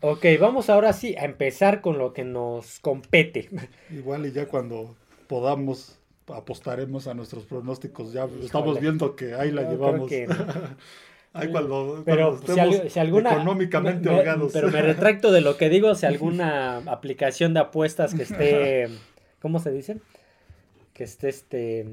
ok, 0.00 0.26
vamos 0.40 0.70
ahora 0.70 0.92
sí 0.92 1.14
a 1.14 1.24
empezar 1.24 1.80
con 1.80 1.98
lo 1.98 2.12
que 2.12 2.24
nos 2.24 2.80
compete. 2.80 3.48
Igual 3.90 4.26
y 4.26 4.32
ya 4.32 4.48
cuando 4.48 4.96
podamos 5.28 5.97
apostaremos 6.34 7.06
a 7.06 7.14
nuestros 7.14 7.44
pronósticos. 7.44 8.12
Ya 8.12 8.26
estamos 8.42 8.80
viendo 8.80 9.16
que 9.16 9.34
ahí 9.34 9.50
la 9.50 9.62
llevamos. 9.62 10.10
Ahí 11.34 11.48
cuando, 11.48 12.02
pero 12.06 12.40
si, 12.88 12.98
alguna, 12.98 13.32
económicamente 13.32 14.08
holgados. 14.08 14.50
Pero 14.52 14.70
me 14.70 14.80
retracto 14.80 15.30
de 15.30 15.42
lo 15.42 15.56
que 15.58 15.68
digo, 15.68 15.94
si 15.94 16.06
alguna 16.06 16.78
aplicación 16.86 17.52
de 17.52 17.60
apuestas 17.60 18.14
que 18.14 18.22
esté, 18.22 18.88
¿cómo 19.40 19.60
se 19.60 19.70
dice? 19.70 19.98
Que 20.94 21.04
esté 21.04 21.28
este 21.28 21.86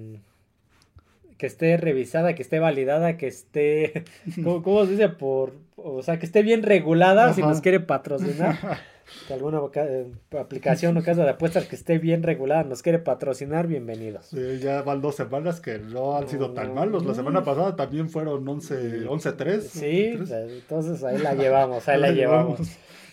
que 1.37 1.47
esté 1.47 1.75
revisada, 1.75 2.33
que 2.33 2.41
esté 2.41 2.59
validada, 2.59 3.17
que 3.17 3.27
esté, 3.27 4.05
¿cómo, 4.41 4.85
se 4.85 4.91
dice? 4.91 5.09
Por, 5.09 5.53
o 5.75 6.01
sea, 6.01 6.17
que 6.17 6.25
esté 6.25 6.41
bien 6.41 6.63
regulada 6.63 7.33
si 7.33 7.41
nos 7.41 7.59
quiere 7.59 7.81
patrocinar. 7.81 8.79
Que 9.27 9.33
alguna 9.33 9.61
eh, 9.75 10.11
aplicación 10.39 10.97
o 10.97 11.03
casa 11.03 11.23
de 11.23 11.31
apuestas 11.31 11.65
que 11.65 11.75
esté 11.75 11.97
bien 11.97 12.23
regulada 12.23 12.63
nos 12.63 12.81
quiere 12.81 12.99
patrocinar, 12.99 13.67
bienvenidos. 13.67 14.27
Sí, 14.27 14.59
ya 14.59 14.81
van 14.81 15.01
dos 15.01 15.15
semanas 15.15 15.59
que 15.59 15.79
no 15.79 16.17
han 16.17 16.27
sido 16.27 16.51
tan 16.51 16.73
malos. 16.73 17.05
La 17.05 17.13
semana 17.13 17.43
pasada 17.43 17.75
también 17.75 18.09
fueron 18.09 18.45
11-3. 18.45 19.61
sí, 19.61 20.17
entonces 20.29 21.03
ahí 21.03 21.17
la 21.17 21.33
llevamos, 21.33 21.87
ahí 21.87 21.99
la, 21.99 22.11
llevamos. 22.11 22.59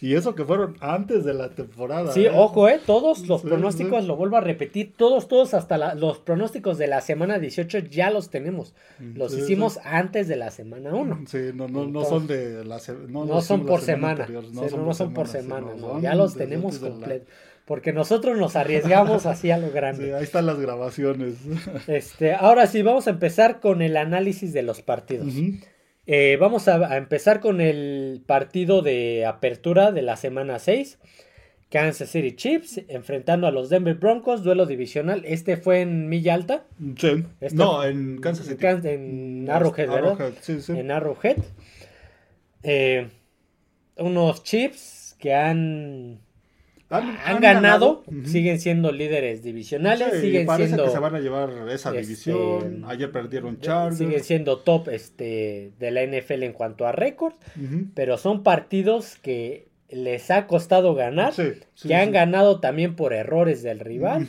Y 0.02 0.16
eso 0.16 0.34
que 0.34 0.44
fueron 0.44 0.76
antes 0.80 1.24
de 1.24 1.32
la 1.32 1.50
temporada. 1.50 2.10
Sí, 2.10 2.26
¿eh? 2.26 2.32
ojo, 2.34 2.68
¿eh? 2.68 2.80
Todos 2.84 3.28
los 3.28 3.42
pronósticos, 3.42 4.04
lo 4.04 4.16
vuelvo 4.16 4.36
a 4.36 4.40
repetir, 4.40 4.94
todos, 4.96 5.28
todos, 5.28 5.54
hasta 5.54 5.94
los 5.94 6.18
pronósticos 6.18 6.76
de 6.76 6.88
la 6.88 7.00
semana 7.00 7.38
18 7.38 7.78
ya 7.88 8.10
los 8.10 8.28
tenemos. 8.28 8.74
Mm, 8.98 9.16
los 9.16 9.32
hicimos 9.32 9.78
antes 9.84 10.26
de 10.26 10.34
la 10.34 10.50
semana 10.50 10.92
1. 10.92 11.24
Sí, 11.28 11.38
no, 11.54 11.68
no, 11.68 11.86
no 11.86 12.04
son 12.04 12.26
de 12.26 12.64
la 12.64 12.80
no, 13.08 13.24
no 13.24 13.40
son 13.40 13.64
por 13.64 13.80
semana. 13.80 14.26
No, 14.26 14.92
son 14.92 15.14
por 15.14 15.28
semana, 15.28 15.68
ya 16.00 16.16
los 16.16 16.34
tenemos 16.34 16.78
completos. 16.78 17.28
Porque 17.64 17.92
nosotros 17.92 18.36
nos 18.36 18.56
arriesgamos 18.56 19.24
así 19.24 19.52
a 19.52 19.56
lo 19.56 19.70
grande. 19.70 20.06
Sí, 20.06 20.12
ahí 20.12 20.24
están 20.24 20.46
las 20.46 20.58
grabaciones. 20.58 21.36
Este, 21.86 22.34
ahora 22.34 22.66
sí, 22.66 22.82
vamos 22.82 23.06
a 23.06 23.10
empezar 23.10 23.60
con 23.60 23.82
el 23.82 23.96
análisis 23.96 24.52
de 24.52 24.62
los 24.62 24.82
partidos. 24.82 25.28
Eh, 26.06 26.36
vamos 26.40 26.66
a, 26.68 26.96
empezar 26.96 27.40
con 27.40 27.60
el 27.60 28.22
partido 28.26 28.82
de 28.82 29.24
apertura 29.26 29.92
de 29.92 30.02
la 30.02 30.16
semana 30.16 30.58
6. 30.58 30.98
Kansas 31.70 32.10
City 32.10 32.32
Chiefs 32.36 32.82
enfrentando 32.88 33.46
a 33.46 33.50
los 33.50 33.70
Denver 33.70 33.94
Broncos, 33.94 34.42
duelo 34.42 34.66
divisional. 34.66 35.22
Este 35.24 35.56
fue 35.56 35.80
en 35.80 36.08
Milla 36.08 36.34
Alta. 36.34 36.64
Sí. 36.98 37.24
Este 37.40 37.56
no, 37.56 37.82
en 37.84 38.20
Kansas 38.20 38.46
City. 38.46 38.66
En, 38.66 39.48
Arrowhead, 39.48 39.88
¿verdad? 39.88 40.32
Sí, 40.40 40.60
sí. 40.60 40.72
En 40.72 40.90
Arrowhead. 40.90 41.38
Eh, 42.62 43.08
unos 43.96 44.42
Chiefs 44.42 45.16
que 45.18 45.34
han 45.34 46.20
han, 46.92 47.40
ganado, 47.40 48.05
siguen 48.24 48.61
siendo 48.61 48.92
líderes 48.92 49.42
divisionales, 49.42 50.20
siguen 50.20 50.46
parece 50.46 50.68
siendo 50.68 50.85
que 50.85 50.90
se 50.90 50.98
van 50.98 51.14
a 51.14 51.20
llevar 51.20 51.50
esa 51.70 51.88
este, 51.90 52.02
división. 52.02 52.85
Ayer 52.87 53.11
perdieron 53.11 53.61
Chargers. 53.61 53.98
Siguen 53.98 54.22
siendo 54.22 54.59
top 54.59 54.88
este 54.90 55.72
de 55.78 55.90
la 55.90 56.05
NFL 56.05 56.42
en 56.42 56.52
cuanto 56.52 56.87
a 56.87 56.92
récord, 56.92 57.35
pero 57.94 58.18
son 58.18 58.42
partidos 58.42 59.16
que 59.16 59.68
les 59.88 60.31
ha 60.31 60.46
costado 60.46 60.94
ganar, 60.94 61.33
que 61.35 61.94
han 61.94 62.12
ganado 62.12 62.61
también 62.61 62.94
por 62.94 63.14
errores 63.14 63.62
del 63.62 63.81
rival. 63.81 64.28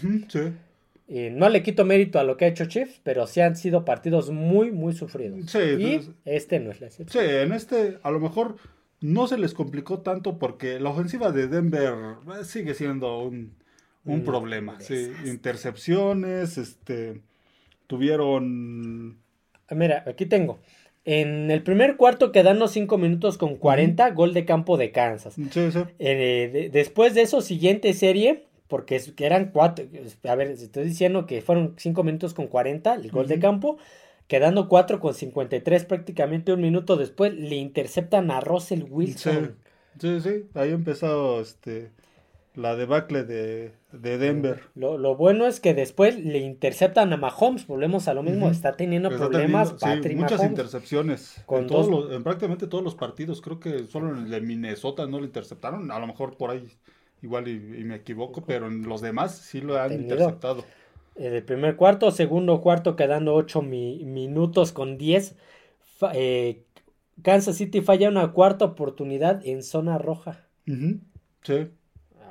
no 1.08 1.50
le 1.50 1.64
quito 1.64 1.84
mérito 1.84 2.20
a 2.20 2.24
lo 2.24 2.38
que 2.38 2.46
ha 2.46 2.48
hecho 2.48 2.66
Chiefs, 2.66 3.02
pero 3.04 3.28
sí 3.28 3.42
han 3.42 3.58
sido 3.58 3.84
partidos 3.84 4.30
muy, 4.30 4.72
muy 4.72 4.94
sufridos. 4.94 5.54
y 5.56 6.00
este 6.24 6.60
no 6.60 6.72
es 6.72 6.80
la 6.80 6.88
excepción. 6.88 7.26
Sí, 7.26 7.30
en 7.30 7.52
este 7.52 7.98
a 8.04 8.10
lo 8.10 8.22
mejor 8.22 8.56
no 9.04 9.28
se 9.28 9.38
les 9.38 9.54
complicó 9.54 10.00
tanto 10.00 10.40
porque 10.40 10.80
la 10.80 10.90
ofensiva 10.90 11.32
de 11.32 11.50
Denver 11.50 11.94
eh, 12.40 12.46
sigue 12.46 12.74
siendo 12.74 13.20
un, 13.20 13.54
problema. 14.24 14.80
Sí, 14.80 15.12
intercepciones, 15.26 16.58
este, 16.58 17.22
tuvieron... 17.88 19.18
Mira, 19.72 20.06
aquí 20.08 20.26
tengo. 20.26 20.60
En 21.04 21.52
el 21.52 21.64
primer 21.64 21.98
cuarto 21.98 22.32
quedando 22.32 22.70
5 22.70 22.98
minutos 22.98 23.38
con 23.38 23.58
40, 23.58 24.10
gol 24.12 24.34
de 24.34 24.46
campo 24.46 24.78
de 24.78 24.92
Kansas. 24.92 25.34
Sí, 25.34 25.50
sí. 25.52 25.80
Eh, 26.00 26.70
después 26.72 27.14
de 27.14 27.24
eso, 27.24 27.42
siguiente 27.42 27.92
serie, 27.94 28.46
porque 28.70 29.02
eran 29.18 29.52
cuatro, 29.52 29.86
a 30.24 30.36
ver, 30.36 30.48
estoy 30.52 30.86
diciendo 30.86 31.26
que 31.26 31.42
fueron 31.42 31.74
5 31.78 32.04
minutos 32.04 32.34
con 32.34 32.48
40, 32.48 32.94
el 32.94 33.12
gol 33.12 33.28
de 33.28 33.40
campo. 33.40 33.78
Quedando 34.28 34.68
4 34.68 35.00
con 35.00 35.14
53 35.14 35.86
prácticamente 35.86 36.54
un 36.54 36.62
minuto 36.62 36.98
después, 36.98 37.34
le 37.34 37.56
interceptan 37.56 38.32
a 38.32 38.40
Russell 38.40 38.86
Wilson. 38.90 39.58
Sí, 40.00 40.22
sí, 40.22 40.46
ahí 40.56 40.72
empezó 40.72 41.40
este, 41.40 41.92
la 42.56 42.76
debacle 42.76 43.24
de, 43.24 43.74
de 43.92 44.18
Denver. 44.18 44.62
Lo, 44.76 45.16
bueno 45.16 45.46
es 45.46 45.60
que 45.60 45.74
después 45.74 46.18
le 46.18 46.40
interceptan 46.40 47.12
a 47.14 47.18
Mahomes, 47.18 47.68
volvemos 47.68 48.08
a 48.08 48.14
lo 48.14 48.24
mismo, 48.24 48.50
está 48.50 48.74
teniendo 48.74 49.10
problemas 49.10 49.76
sí, 49.78 50.16
muchas 50.16 50.44
intercepciones 50.44 51.44
en, 51.50 51.68
todos 51.68 52.12
en 52.12 52.24
prácticamente 52.24 52.68
todos 52.68 52.84
los 52.84 52.96
partidos, 52.96 53.42
creo 53.42 53.60
que 53.60 53.86
solo 53.88 54.12
en 54.12 54.26
el 54.26 54.30
de 54.30 54.42
Minnesota 54.42 55.06
no 55.08 55.20
le 55.20 55.26
interceptaron, 55.26 55.92
a 55.92 56.00
lo 56.00 56.08
mejor 56.08 56.38
por 56.38 56.52
ahí 56.52 56.68
igual 57.22 57.48
y, 57.48 57.58
me 57.60 57.96
equivoco, 57.96 58.44
pero 58.46 58.68
en 58.68 58.84
los 58.84 59.02
demás 59.02 59.38
sí 59.38 59.62
lo 59.62 59.80
han 59.80 59.94
interceptado. 59.94 60.64
En 61.16 61.34
el 61.34 61.44
primer 61.44 61.76
cuarto, 61.76 62.12
segundo 62.12 62.62
cuarto 62.62 62.96
quedando 62.96 63.36
8 63.36 63.62
minutos 63.62 64.72
con 64.72 64.98
10. 64.98 65.36
Eh, 66.14 66.64
Kansas 67.22 67.58
City 67.58 67.82
falla 67.82 68.10
una 68.10 68.32
cuarta 68.32 68.66
oportunidad 68.66 69.46
en 69.46 69.64
zona 69.64 69.98
roja. 69.98 70.48
Sí. 70.66 71.68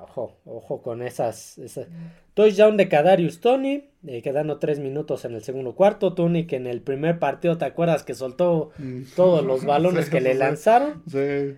Ojo, 0.03 0.37
ojo 0.45 0.83
con 0.83 1.03
esas. 1.03 1.59
esas. 1.59 1.87
Touchdown 2.35 2.77
de 2.77 2.89
Kadarius 2.89 3.41
Tony, 3.41 3.91
eh, 4.07 4.23
quedando 4.23 4.59
3 4.59 4.81
minutos 4.81 5.25
en 5.25 5.35
el 5.35 5.43
segundo 5.43 5.75
cuarto. 5.75 6.15
Tony 6.15 6.47
que 6.47 6.57
en 6.57 6.67
el 6.67 6.81
primer 6.81 7.19
partido, 7.19 7.59
¿te 7.59 7.67
acuerdas 7.67 8.03
que 8.03 8.15
soltó 8.15 8.73
mm. 8.79 9.03
todos 9.15 9.45
los 9.45 9.65
balones 9.67 10.11
que 10.11 10.21
le 10.21 10.35
lanzaron? 10.35 11.03
Sí. 11.09 11.57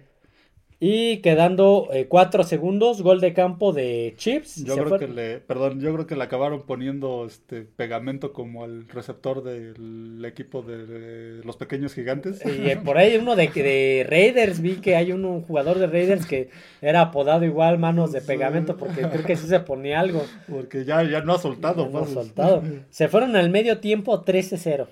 Y 0.80 1.18
quedando 1.18 1.88
eh, 1.92 2.06
cuatro 2.08 2.42
segundos, 2.42 3.00
gol 3.00 3.20
de 3.20 3.32
campo 3.32 3.72
de 3.72 4.14
Chips. 4.16 4.64
Yo 4.64 4.76
creo 4.76 4.98
que 4.98 5.08
le, 5.08 5.38
perdón, 5.38 5.80
yo 5.80 5.92
creo 5.94 6.06
que 6.06 6.16
le 6.16 6.24
acabaron 6.24 6.62
poniendo 6.66 7.24
este 7.26 7.62
pegamento 7.62 8.32
como 8.32 8.64
al 8.64 8.88
receptor 8.88 9.42
del 9.42 10.22
equipo 10.24 10.62
de, 10.62 11.42
los 11.44 11.56
pequeños 11.56 11.94
gigantes. 11.94 12.44
Y 12.44 12.70
eh, 12.70 12.76
por 12.76 12.98
ahí 12.98 13.16
uno 13.16 13.36
de, 13.36 13.48
de, 13.48 14.06
Raiders, 14.08 14.60
vi 14.60 14.76
que 14.76 14.96
hay 14.96 15.12
un, 15.12 15.42
jugador 15.42 15.78
de 15.78 15.86
Raiders 15.86 16.26
que 16.26 16.50
era 16.82 17.00
apodado 17.00 17.44
igual 17.44 17.78
manos 17.78 18.12
de 18.12 18.20
pegamento 18.20 18.76
porque 18.76 19.02
creo 19.02 19.24
que 19.24 19.36
sí 19.36 19.46
se 19.46 19.60
ponía 19.60 20.00
algo. 20.00 20.24
Porque 20.48 20.84
ya, 20.84 21.02
ya 21.02 21.20
no 21.20 21.34
ha 21.34 21.38
soltado. 21.38 21.88
No 21.88 22.00
ha 22.00 22.06
soltado. 22.06 22.62
Se 22.90 23.08
fueron 23.08 23.36
al 23.36 23.48
medio 23.50 23.78
tiempo 23.78 24.24
13-0. 24.24 24.86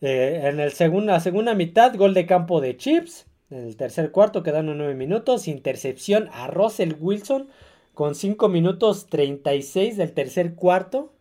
Eh, 0.00 0.40
en 0.44 0.60
el 0.60 0.72
segundo, 0.72 1.12
la 1.12 1.20
segunda 1.20 1.54
mitad, 1.54 1.94
gol 1.96 2.14
de 2.14 2.26
campo 2.26 2.60
de 2.60 2.76
Chips. 2.76 3.26
En 3.50 3.58
el 3.58 3.76
tercer 3.76 4.10
cuarto 4.10 4.42
quedando 4.42 4.74
nueve 4.74 4.94
minutos. 4.94 5.46
Intercepción 5.46 6.28
a 6.32 6.48
Russell 6.48 6.94
Wilson 6.98 7.48
con 7.94 8.14
5 8.14 8.48
minutos 8.48 9.06
36 9.06 9.96
del 9.96 10.12
tercer 10.12 10.54
cuarto. 10.54 11.12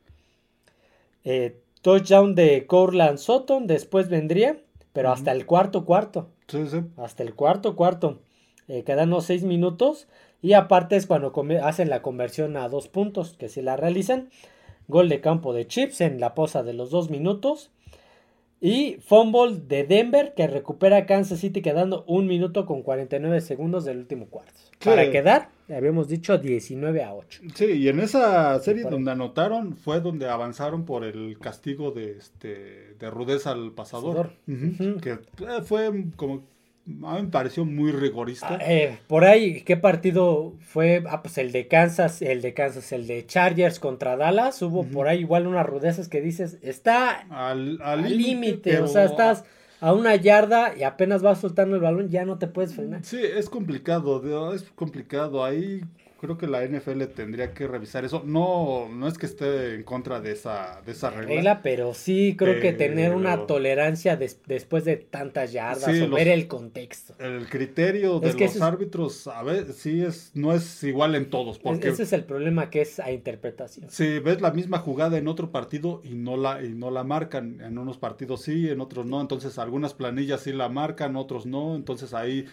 Eh, 1.23 1.59
touchdown 1.81 2.33
de 2.33 2.65
Corland 2.65 3.19
Sutton. 3.19 3.67
Después 3.67 4.09
vendría. 4.09 4.57
Pero 4.91 5.11
hasta 5.11 5.31
el 5.31 5.45
cuarto 5.45 5.85
cuarto. 5.85 6.29
Sí, 6.47 6.67
sí. 6.67 6.81
Hasta 6.97 7.21
el 7.21 7.35
cuarto 7.35 7.75
cuarto. 7.75 8.19
Eh, 8.67 8.83
quedando 8.83 9.21
6 9.21 9.43
minutos. 9.43 10.07
Y 10.41 10.53
aparte 10.53 10.95
es 10.95 11.05
cuando 11.05 11.31
hacen 11.63 11.89
la 11.89 12.01
conversión 12.01 12.57
a 12.57 12.69
dos 12.69 12.87
puntos. 12.87 13.33
Que 13.33 13.49
si 13.49 13.61
la 13.61 13.75
realizan. 13.77 14.29
Gol 14.87 15.09
de 15.09 15.21
campo 15.21 15.53
de 15.53 15.67
Chips 15.67 16.01
en 16.01 16.19
la 16.19 16.33
posa 16.33 16.63
de 16.63 16.73
los 16.73 16.89
dos 16.89 17.09
minutos. 17.09 17.69
Y 18.61 18.97
fumble 19.05 19.61
de 19.67 19.83
Denver 19.83 20.33
que 20.35 20.47
recupera 20.47 21.05
Kansas 21.05 21.39
City 21.39 21.61
quedando 21.61 22.03
un 22.07 22.25
minuto 22.25 22.65
con 22.65 22.83
49 22.83 23.41
segundos 23.41 23.85
del 23.85 23.97
último 23.97 24.27
cuarto. 24.27 24.53
Para 24.83 25.11
quedar, 25.11 25.49
habíamos 25.69 26.07
dicho 26.07 26.37
19 26.37 27.03
a 27.03 27.13
8. 27.13 27.41
Sí, 27.53 27.65
y 27.65 27.87
en 27.89 27.99
esa 27.99 28.57
serie 28.59 28.83
donde 28.83 29.11
anotaron 29.11 29.75
fue 29.75 29.99
donde 29.99 30.29
avanzaron 30.29 30.85
por 30.85 31.03
el 31.03 31.37
castigo 31.39 31.91
de 31.91 32.17
este 32.17 32.95
de 32.99 33.09
rudeza 33.09 33.51
al 33.51 33.71
pasador. 33.73 34.31
Que 35.01 35.11
eh, 35.11 35.61
fue 35.63 36.05
como 36.15 36.43
a 36.87 37.15
mí 37.15 37.21
me 37.23 37.27
pareció 37.29 37.65
muy 37.65 37.91
rigorista. 37.91 38.49
Ah, 38.51 38.59
eh, 38.61 38.99
por 39.07 39.25
ahí, 39.25 39.61
¿qué 39.61 39.75
partido 39.75 40.53
fue? 40.59 41.03
Ah, 41.09 41.23
pues 41.23 41.37
el 41.37 41.51
de 41.51 41.67
Kansas, 41.67 42.21
el 42.21 42.41
de 42.41 42.53
Kansas, 42.53 42.91
el 42.91 43.07
de 43.07 43.25
Chargers 43.25 43.79
contra 43.79 44.17
Dallas. 44.17 44.61
Hubo 44.61 44.83
por 44.83 45.07
ahí 45.07 45.21
igual 45.21 45.47
unas 45.47 45.65
rudezas 45.65 46.07
que 46.07 46.21
dices, 46.21 46.59
está 46.61 47.25
al 47.29 48.17
límite. 48.17 48.79
O 48.81 48.87
sea, 48.87 49.05
estás 49.05 49.45
a 49.81 49.93
una 49.93 50.15
yarda 50.15 50.75
y 50.77 50.83
apenas 50.83 51.21
vas 51.21 51.39
soltando 51.39 51.75
el 51.75 51.81
balón, 51.81 52.09
ya 52.09 52.25
no 52.25 52.37
te 52.37 52.47
puedes 52.47 52.75
frenar. 52.75 53.03
Sí, 53.03 53.19
es 53.21 53.49
complicado, 53.49 54.53
es 54.53 54.63
complicado. 54.75 55.43
Ahí 55.43 55.81
creo 56.19 56.37
que 56.37 56.47
la 56.47 56.65
NFL 56.65 57.03
tendría 57.15 57.53
que 57.53 57.67
revisar 57.67 58.05
eso. 58.05 58.23
No, 58.25 58.89
no 58.89 59.07
es 59.07 59.17
que 59.17 59.25
esté 59.25 59.75
en 59.75 59.83
contra 59.83 60.21
de 60.21 60.31
esa, 60.31 60.81
de 60.85 60.91
esa 60.91 61.09
regla. 61.09 61.61
pero 61.61 61.93
sí 61.93 62.35
creo 62.37 62.61
que 62.61 62.73
tener 62.73 63.13
una 63.13 63.45
tolerancia 63.45 64.17
después 64.17 64.85
de 64.85 64.97
tantas 64.97 65.51
yardas 65.51 66.01
o 66.01 66.09
ver 66.09 66.27
el 66.27 66.47
contexto. 66.47 67.13
El 67.19 67.47
criterio 67.47 68.19
de 68.19 68.33
los 68.33 68.61
árbitros, 68.61 69.27
a 69.27 69.43
ver, 69.43 69.73
sí 69.73 70.01
es, 70.01 70.31
no 70.33 70.53
es 70.53 70.83
igual 70.83 71.15
en 71.15 71.29
todos. 71.29 71.59
Porque, 71.59 71.89
ese 71.89 72.03
es 72.03 72.13
el 72.13 72.23
problema 72.23 72.69
que 72.69 72.81
es 72.81 72.99
a 72.99 73.11
interpretación. 73.11 73.89
Si 73.89 74.19
ves 74.19 74.41
la 74.41 74.51
misma 74.51 74.79
jugada 74.79 75.17
en 75.17 75.27
otro 75.27 75.51
partido 75.51 76.01
y 76.03 76.15
no 76.15 76.37
la, 76.37 76.63
y 76.63 76.69
no 76.69 76.91
la 76.91 77.03
marcan, 77.03 77.61
en 77.61 77.77
unos 77.77 77.97
partidos 77.97 78.41
sí, 78.41 78.69
en 78.69 78.81
otros 78.81 79.05
no, 79.05 79.21
entonces 79.21 79.57
algunas 79.59 79.93
planillas 79.93 80.41
sí 80.41 80.53
la 80.53 80.69
marcan, 80.69 81.15
otros 81.15 81.45
no, 81.45 81.75
entonces 81.75 82.13
ahí 82.13 82.45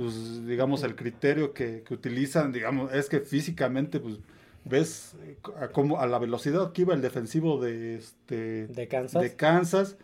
pues 0.00 0.46
digamos 0.46 0.82
el 0.82 0.96
criterio 0.96 1.52
que, 1.52 1.84
utilizan, 1.90 2.52
digamos, 2.52 2.90
es 2.94 3.10
que 3.10 3.20
físicamente 3.20 4.00
pues 4.00 4.16
ves 4.64 5.14
a, 5.60 5.68
como 5.68 6.00
a 6.00 6.06
la 6.06 6.18
velocidad 6.18 6.72
que 6.72 6.82
iba 6.82 6.94
el 6.94 7.02
defensivo 7.02 7.60
de 7.60 7.96
este 7.96 8.68
de 8.68 8.88
Kansas, 8.88 9.20
de 9.20 9.36
Kansas 9.36 9.96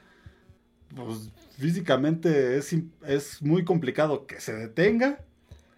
pues 0.95 1.31
físicamente 1.59 2.59
es, 2.59 2.77
es 3.07 3.41
muy 3.41 3.65
complicado 3.65 4.27
que 4.27 4.39
se 4.39 4.53
detenga 4.53 5.21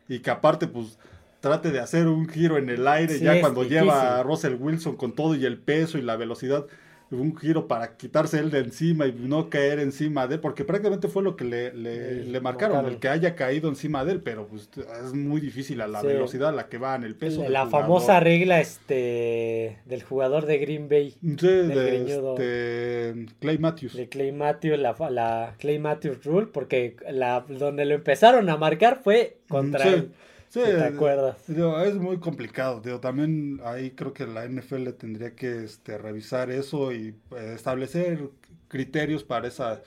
y 0.09 0.19
que 0.19 0.31
aparte 0.31 0.67
pues 0.67 0.99
trate 1.39 1.71
de 1.71 1.79
hacer 1.79 2.09
un 2.09 2.29
giro 2.29 2.59
en 2.59 2.71
el 2.71 2.89
aire 2.89 3.21
ya 3.21 3.41
cuando 3.41 3.63
lleva 3.63 4.19
a 4.19 4.25
Russell 4.25 4.57
Wilson 4.59 4.97
con 4.97 5.13
todo 5.13 5.37
y 5.37 5.45
el 5.45 5.59
peso 5.59 5.97
y 5.97 6.03
la 6.03 6.17
velocidad 6.17 6.67
un 7.11 7.37
giro 7.37 7.69
para 7.69 7.97
quitarse 7.97 8.39
él 8.39 8.51
de 8.51 8.59
encima 8.59 9.07
y 9.07 9.13
no 9.13 9.49
caer 9.49 9.79
encima 9.79 10.27
de 10.27 10.35
él, 10.37 10.41
porque 10.41 10.65
prácticamente 10.65 11.09
fue 11.09 11.23
lo 11.23 11.37
que 11.37 11.45
le, 11.45 11.73
le, 11.73 12.41
marcaron, 12.41 12.85
el 12.87 12.99
que 12.99 13.09
haya 13.09 13.35
caído 13.35 13.69
encima 13.69 14.05
de 14.05 14.13
él, 14.13 14.21
pero 14.21 14.47
pues, 14.47 14.69
es 14.77 15.15
muy 15.15 15.41
difícil 15.41 15.81
a 15.81 15.89
la 15.89 16.03
velocidad 16.03 16.51
a 16.51 16.53
la 16.53 16.69
que 16.69 16.79
va 16.79 16.95
en 16.97 17.05
el 17.05 17.15
peso. 17.15 17.49
La 17.49 17.67
famosa 17.67 18.21
regla 18.21 18.61
este 18.61 19.79
del 19.87 20.03
jugador 20.03 20.47
de 20.47 20.59
Green 20.59 20.89
Bay. 20.89 21.15
de 21.21 22.05
este, 22.05 23.27
Clay 23.41 23.59
Matthews. 23.59 23.95
De 23.95 24.09
Clay 24.09 24.33
Matthews, 24.33 24.79
la, 24.79 24.95
la 25.11 25.55
Clay 25.59 25.79
Matthews 25.79 26.25
Rule, 26.25 26.49
porque 26.49 26.97
la, 27.11 27.45
donde 27.49 27.85
lo 27.85 27.95
empezaron 27.95 28.49
a 28.51 28.57
marcar 28.57 29.01
fue 29.03 29.39
contra 29.49 29.89
él. 29.89 30.13
Sí, 30.49 30.61
¿Te 30.61 30.83
acuerdas? 30.83 31.37
es 31.49 31.95
muy 31.97 32.19
complicado. 32.19 32.81
Digo, 32.81 33.01
también 33.01 33.61
ahí 33.65 33.91
creo 33.91 34.13
que 34.13 34.27
la 34.27 34.47
NFL 34.47 34.91
tendría 34.93 35.35
que 35.35 35.65
este, 35.65 35.99
revisar 35.99 36.51
eso 36.51 36.93
y 36.93 37.15
eh, 37.37 37.53
establecer 37.55 38.31
criterios 38.69 39.25
para 39.25 39.49
esa, 39.49 39.83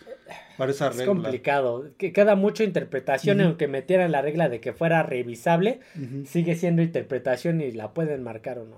para 0.58 0.72
esa 0.72 0.90
regla. 0.90 1.04
Es 1.04 1.08
complicado. 1.08 1.90
Que 1.98 2.12
queda 2.14 2.36
mucha 2.36 2.64
interpretación, 2.64 3.40
aunque 3.42 3.68
metieran 3.68 4.12
la 4.12 4.22
regla 4.22 4.50
de 4.50 4.60
que 4.60 4.74
fuera 4.74 5.04
revisable, 5.04 5.80
sigue 6.26 6.56
siendo 6.56 6.82
interpretación 6.82 7.62
y 7.62 7.72
la 7.72 7.94
pueden 7.94 8.24
marcar 8.24 8.60
o 8.60 8.66
no. 8.66 8.78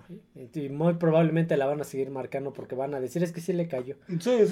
Y 0.54 0.70
muy 0.70 0.96
probablemente 0.96 1.58
la 1.58 1.66
van 1.66 1.82
a 1.82 1.86
seguir 1.86 2.10
marcando 2.10 2.54
porque 2.54 2.76
van 2.76 2.94
a 2.94 3.00
decir 3.00 3.24
es 3.24 3.32
que 3.32 3.42
sí 3.42 3.54
le 3.54 3.68
cayó. 3.68 3.96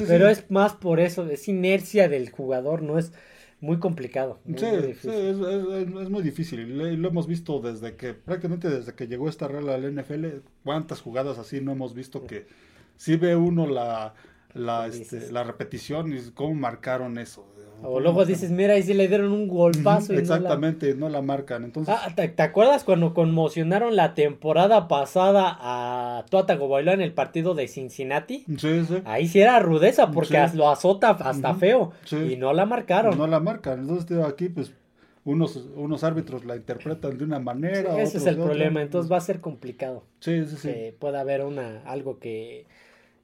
Pero 0.08 0.30
es 0.30 0.50
más 0.50 0.74
por 0.74 1.00
eso, 1.00 1.30
es 1.30 1.48
inercia 1.48 2.10
del 2.10 2.30
jugador, 2.30 2.82
no 2.82 2.98
es 2.98 3.12
muy 3.62 3.78
complicado. 3.78 4.39
sí, 4.45 4.65
sí 5.00 5.10
es, 5.10 5.38
muy 6.10 6.24
difícil. 6.24 6.60
Y 6.60 6.97
lo 6.97 7.08
hemos 7.08 7.28
visto 7.28 7.60
desde 7.60 7.95
que, 7.95 8.13
prácticamente 8.13 8.69
desde 8.69 8.93
que 8.95 9.08
llegó 9.08 9.30
esta 9.30 9.47
regla 9.47 9.76
al 9.76 9.95
NFL, 9.95 10.26
cuántas 10.63 11.00
jugadas 11.00 11.38
así 11.38 11.62
no 11.62 11.71
hemos 11.71 11.93
visto 11.93 12.26
que 12.26 12.47
si 12.97 13.15
ve 13.15 13.36
uno 13.36 13.67
la, 13.67 14.15
la, 14.54 14.88
este, 14.88 15.32
la 15.32 15.43
repetición 15.43 16.12
y 16.12 16.19
cómo 16.32 16.56
marcaron 16.56 17.17
eso. 17.17 17.47
O 17.84 18.00
luego 18.00 18.26
dices, 18.26 18.52
mira, 18.52 18.74
ahí 18.74 18.84
sí 18.84 18.94
le 18.94 19.08
dieron 19.08 19.32
un 19.32 19.48
golpazo. 19.48 20.13
exactamente, 20.13 20.94
no 20.94 21.10
la... 21.10 21.22
marcan. 21.22 21.63
Entonces... 21.63 21.94
Ah, 21.98 22.13
¿te, 22.15 22.41
acuerdas 22.41 22.84
cuando 22.84 23.13
conmocionaron 23.13 23.96
la 23.96 24.13
temporada 24.13 24.88
pasada 24.88 25.58
a 25.60 26.26
Tua 26.30 26.46
Tagovailoa 26.46 26.94
en 26.94 27.02
el 27.02 27.13
partido 27.13 27.54
de 27.54 27.67
Cincinnati? 27.67 28.46
Sí, 28.58 28.86
sí. 28.86 29.02
Ahí 29.06 29.28
sí 29.28 29.41
era 29.41 29.60
rudeza 29.60 30.12
porque 30.12 30.39
lo 30.54 30.70
azota 30.70 31.12
hasta 31.12 31.56
feo. 31.56 31.91
Y 32.12 32.36
no 32.36 32.54
la 32.54 32.65
marcaron. 32.65 33.17
No 33.17 33.28
la 33.28 33.39
marcan. 33.39 33.82
Entonces, 33.82 34.17
aquí, 34.24 34.50
pues, 34.50 34.74
unos, 35.26 35.56
unos 35.76 36.04
árbitros 36.04 36.46
la 36.46 36.56
interpretan 36.56 37.17
de 37.17 37.24
una 37.24 37.39
manera. 37.39 38.02
ese 38.02 38.17
es 38.17 38.26
el 38.26 38.38
problema. 38.38 38.82
Entonces 38.82 39.12
va 39.12 39.17
a 39.17 39.22
ser 39.22 39.41
complicado. 39.41 40.04
Sí, 40.20 40.46
sí, 40.46 40.56
sí. 40.58 40.67
Que 40.67 40.96
pueda 40.98 41.22
haber 41.22 41.44
una, 41.44 41.82
algo 41.86 42.20
que, 42.20 42.65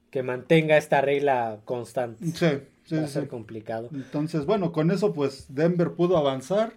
que 0.09 0.23
mantenga 0.23 0.77
esta 0.77 1.01
regla 1.01 1.59
constante. 1.65 2.25
Sí 2.27 2.47
va 2.95 3.03
a 3.03 3.07
ser 3.07 3.27
complicado. 3.27 3.89
Entonces, 3.93 4.45
bueno, 4.45 4.71
con 4.71 4.91
eso 4.91 5.13
pues 5.13 5.47
Denver 5.49 5.91
pudo 5.91 6.17
avanzar, 6.17 6.73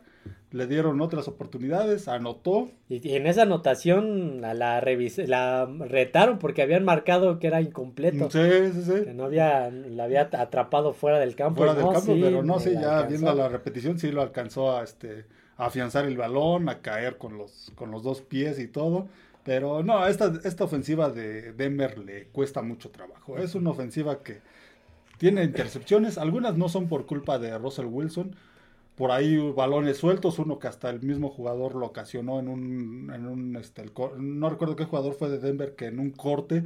le 0.53 0.66
dieron 0.66 1.01
otras 1.01 1.29
oportunidades, 1.29 2.09
anotó. 2.09 2.70
Y, 2.88 3.14
en 3.14 3.27
esa 3.27 3.42
anotación 3.42 4.40
la, 4.40 4.53
la, 4.55 4.81
la 4.81 5.66
retaron 5.79 6.38
porque 6.38 6.62
habían 6.62 6.85
marcado 6.85 7.38
que 7.38 7.46
era 7.46 7.61
incompleto. 7.61 8.31
Sí, 8.31 8.40
sí, 8.73 8.83
sí. 8.83 9.05
Que 9.05 9.14
no 9.14 9.25
había, 9.25 9.70
la 9.70 10.05
había 10.05 10.23
atrapado 10.23 10.92
fuera 10.92 11.18
del 11.18 11.37
campo. 11.37 11.59
Fuera 11.59 11.75
del 11.75 11.92
campo, 11.92 12.16
pero 12.20 12.42
no, 12.42 12.59
sí, 12.59 12.73
ya 12.73 13.03
viendo 13.03 13.33
la 13.35 13.49
repetición 13.49 13.99
sí 13.99 14.11
lo 14.11 14.23
alcanzó 14.23 14.77
a, 14.77 14.83
este, 14.83 15.25
a 15.57 15.66
afianzar 15.66 16.05
el 16.05 16.16
balón, 16.16 16.68
a 16.68 16.81
caer 16.81 17.16
con 17.16 17.38
los, 17.38 17.70
con 17.77 17.90
los 17.90 18.03
dos 18.03 18.20
pies 18.20 18.59
y 18.59 18.66
todo. 18.66 19.07
Pero 19.44 19.83
no, 19.83 20.07
esta, 20.07 20.33
esta 20.44 20.64
ofensiva 20.64 21.11
de 21.11 21.53
Denver 21.53 21.99
le 21.99 22.27
cuesta 22.27 22.61
mucho 22.61 22.90
trabajo. 22.90 23.38
Es 23.38 23.55
una 23.55 23.70
ofensiva 23.70 24.23
que 24.23 24.40
tiene 25.21 25.45
intercepciones, 25.45 26.17
algunas 26.17 26.57
no 26.57 26.71
son 26.71 26.89
por 26.89 27.05
culpa 27.05 27.39
de 27.39 27.57
Russell 27.59 27.85
Wilson. 27.85 28.35
Por 28.97 29.11
ahí 29.11 29.37
balones 29.53 29.99
sueltos, 29.99 30.39
uno 30.39 30.59
que 30.59 30.67
hasta 30.67 30.89
el 30.89 31.03
mismo 31.03 31.29
jugador 31.29 31.75
lo 31.75 31.85
ocasionó 31.85 32.41
en 32.41 32.49
un, 32.49 33.13
en 33.15 33.27
un 33.27 33.55
este, 33.57 33.85
no 34.17 34.49
recuerdo 34.49 34.77
qué 34.77 34.87
jugador 34.87 35.13
fue 35.13 35.29
de 35.29 35.39
Denver 35.39 35.77
que 35.77 35.87
en 35.87 35.99
un 35.99 36.11
corte 36.11 36.65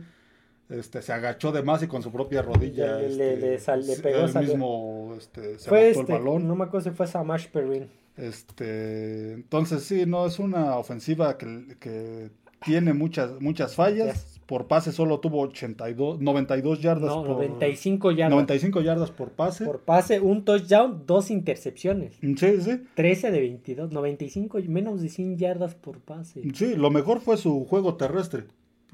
este, 0.68 1.02
se 1.02 1.12
agachó 1.12 1.50
de 1.50 1.64
más 1.64 1.82
y 1.82 1.88
con 1.88 2.04
su 2.04 2.12
propia 2.12 2.42
rodilla 2.42 2.96
le, 2.98 3.36
le, 3.36 3.54
este, 3.54 3.96
pegó 4.00 4.24
el 4.24 4.34
mismo 4.46 5.14
este, 5.18 5.58
se 5.58 5.68
fue 5.68 5.90
el 5.90 5.98
este, 5.98 6.12
balón. 6.12 6.46
No 6.46 6.54
me 6.54 6.64
acuerdo 6.64 6.88
si 6.88 6.96
fue 6.96 7.08
Samash 7.08 7.48
Perrin. 7.48 7.90
Este, 8.16 9.32
entonces 9.32 9.82
sí, 9.82 10.06
no 10.06 10.26
es 10.26 10.38
una 10.38 10.76
ofensiva 10.76 11.36
que, 11.36 11.76
que 11.80 12.30
tiene 12.64 12.92
muchas 12.92 13.40
muchas 13.40 13.74
fallas 13.74 14.34
por 14.46 14.66
pase 14.66 14.92
solo 14.92 15.20
tuvo 15.20 15.40
82, 15.40 16.20
92 16.20 16.80
yardas. 16.80 17.08
No, 17.08 17.24
95 17.24 18.12
yardas. 18.12 18.30
95 18.30 18.80
yardas 18.82 19.10
por 19.10 19.30
pase. 19.30 19.64
Por 19.64 19.80
pase, 19.80 20.20
un 20.20 20.44
touchdown, 20.44 21.04
dos 21.06 21.30
intercepciones. 21.30 22.16
Sí, 22.20 22.60
sí. 22.60 22.82
13 22.94 23.30
de 23.30 23.40
22, 23.40 23.90
95, 23.92 24.58
menos 24.68 25.00
de 25.00 25.08
100 25.08 25.38
yardas 25.38 25.74
por 25.74 26.00
pase. 26.00 26.42
Sí, 26.54 26.76
lo 26.76 26.90
mejor 26.90 27.20
fue 27.20 27.36
su 27.36 27.64
juego 27.64 27.94
terrestre. 27.94 28.44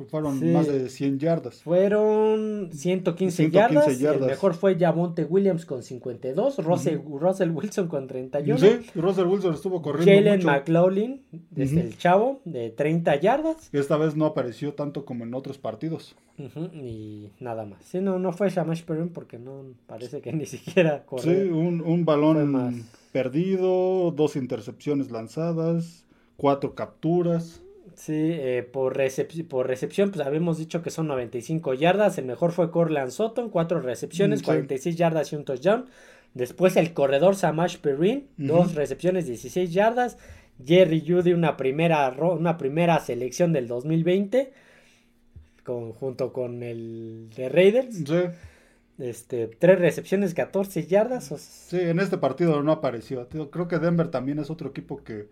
Fueron 0.09 0.53
más 0.53 0.67
de 0.67 0.89
100 0.89 1.19
yardas. 1.19 1.63
Fueron 1.63 2.71
115, 2.73 3.51
yardas. 3.51 4.01
El 4.01 4.21
mejor 4.21 4.55
fue 4.55 4.79
Javonte 4.79 5.25
Williams 5.25 5.67
con 5.67 5.83
52. 5.83 6.59
Russell, 6.65 6.99
Russell 7.07 7.51
Wilson 7.51 7.89
con 7.89 8.07
31. 8.07 8.59
Sí, 8.59 8.87
Russell 8.95 9.27
Wilson 9.27 9.55
estuvo 9.55 9.83
corriendo. 9.83 10.31
Jalen 10.31 10.45
McLaughlin, 10.45 11.23
desde 11.51 11.81
el 11.81 11.97
chavo, 11.97 12.41
de 12.45 12.71
30 12.71 13.17
yardas. 13.17 13.69
Esta 13.73 13.97
vez 13.97 14.17
no 14.17 14.27
apareció 14.27 14.75
tanto 14.75 15.05
como 15.05 15.25
en 15.25 15.35
otros 15.35 15.59
partidos. 15.59 16.17
y 16.73 17.31
nada 17.41 17.65
más. 17.67 17.85
Sí, 17.85 18.01
no, 18.01 18.19
no 18.19 18.33
fue 18.33 18.51
Shamash 18.51 18.83
Perrin 18.85 19.11
porque 19.11 19.39
no 19.39 19.65
parece 19.87 20.21
que 20.21 20.33
ni 20.33 20.47
siquiera 20.47 21.05
corrió. 21.05 21.25
Sí, 21.33 21.51
un, 21.51 21.81
un 21.81 22.05
balón 22.05 22.85
perdido, 23.13 24.11
dos 24.13 24.37
intercepciones 24.37 25.11
lanzadas, 25.11 26.05
cuatro 26.37 26.75
capturas. 26.75 27.63
Sí, 28.01 28.15
eh, 28.15 28.63
por, 28.63 28.97
por 29.49 29.67
recepción, 29.67 30.11
pues 30.11 30.27
habíamos 30.27 30.57
dicho 30.57 30.83
que 30.83 30.89
son 30.89 31.07
95 31.09 31.75
yardas. 31.75 32.17
El 32.17 32.25
mejor 32.25 32.53
fue 32.53 32.71
Corland 32.71 33.11
Sutton, 33.11 33.51
cuatro 33.51 33.83
recepciones, 33.83 34.43
46 34.43 34.97
yardas 34.97 35.31
y 35.35 35.37
un 35.37 35.45
touchdown. 35.45 35.85
Después 36.33 36.79
el 36.79 36.95
corredor 36.95 37.37
Samash 37.37 37.77
Perrin, 37.77 38.27
dos 38.39 38.75
recepciones, 38.75 39.27
16 39.27 39.71
yardas. 39.75 40.17
Jerry 40.65 41.05
Judy, 41.07 41.35
una 41.35 41.59
primera, 41.59 42.09
una 42.11 42.57
primera 42.57 42.99
selección 43.01 43.53
del 43.53 43.69
2020, 43.69 44.51
con, 45.63 45.93
junto 45.93 46.33
con 46.33 46.63
el 46.63 47.29
de 47.37 47.51
Raiders. 47.51 47.97
Sí. 47.97 48.23
Este, 48.99 49.47
tres 49.47 49.79
recepciones, 49.79 50.33
14 50.33 50.87
yardas. 50.87 51.27
Sí, 51.69 51.79
en 51.79 52.01
este 52.01 52.17
partido 52.17 52.63
no 52.63 52.73
apareció. 52.73 53.29
Creo 53.29 53.69
que 53.69 53.79
Denver 53.79 54.09
también 54.09 54.39
es 54.39 54.49
otro 54.49 54.71
equipo 54.71 55.05
que 55.05 55.29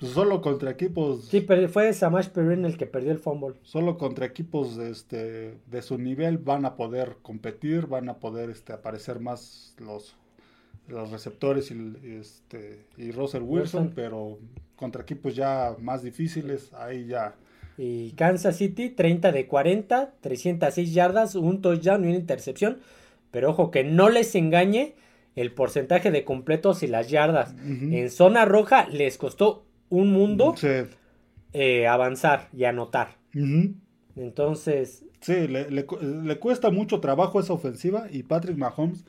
pues 0.00 0.12
solo 0.12 0.40
contra 0.40 0.70
equipos. 0.70 1.26
Sí, 1.26 1.42
pero 1.42 1.68
fue 1.68 1.92
Samash 1.92 2.28
Perrin 2.28 2.64
el 2.64 2.78
que 2.78 2.86
perdió 2.86 3.12
el 3.12 3.18
fumble. 3.18 3.56
Solo 3.62 3.98
contra 3.98 4.24
equipos 4.24 4.76
de, 4.76 4.90
este, 4.90 5.54
de 5.66 5.82
su 5.82 5.98
nivel 5.98 6.38
van 6.38 6.64
a 6.64 6.74
poder 6.74 7.18
competir, 7.20 7.86
van 7.86 8.08
a 8.08 8.18
poder 8.18 8.48
este, 8.48 8.72
aparecer 8.72 9.20
más 9.20 9.74
los, 9.78 10.16
los 10.88 11.10
receptores 11.10 11.70
y, 11.70 12.18
este, 12.18 12.86
y 12.96 13.10
Russell 13.10 13.42
Wilson, 13.42 13.92
pero 13.94 14.38
contra 14.74 15.02
equipos 15.02 15.36
ya 15.36 15.76
más 15.78 16.02
difíciles, 16.02 16.72
ahí 16.72 17.04
ya. 17.04 17.34
Y 17.76 18.12
Kansas 18.12 18.56
City, 18.56 18.88
30 18.88 19.32
de 19.32 19.46
40, 19.46 20.14
306 20.22 20.94
yardas, 20.94 21.34
un 21.34 21.60
touchdown 21.60 22.06
y 22.06 22.08
una 22.08 22.16
intercepción. 22.16 22.78
Pero 23.30 23.50
ojo, 23.50 23.70
que 23.70 23.84
no 23.84 24.08
les 24.08 24.34
engañe 24.34 24.94
el 25.36 25.52
porcentaje 25.52 26.10
de 26.10 26.24
completos 26.24 26.82
y 26.82 26.86
las 26.86 27.10
yardas. 27.10 27.54
En 27.62 28.10
zona 28.10 28.44
roja 28.44 28.88
les 28.88 29.18
costó 29.18 29.64
un 29.90 30.12
mundo. 30.12 30.54
eh, 31.52 31.86
avanzar 31.86 32.48
y 32.52 32.64
anotar. 32.64 33.16
Entonces, 34.16 35.04
Sí, 35.20 35.46
le, 35.48 35.70
le 35.70 35.86
le 36.00 36.38
cuesta 36.38 36.70
mucho 36.70 37.00
trabajo 37.00 37.40
esa 37.40 37.52
ofensiva 37.52 38.06
y 38.10 38.22
Patrick 38.22 38.56
Mahomes, 38.56 39.04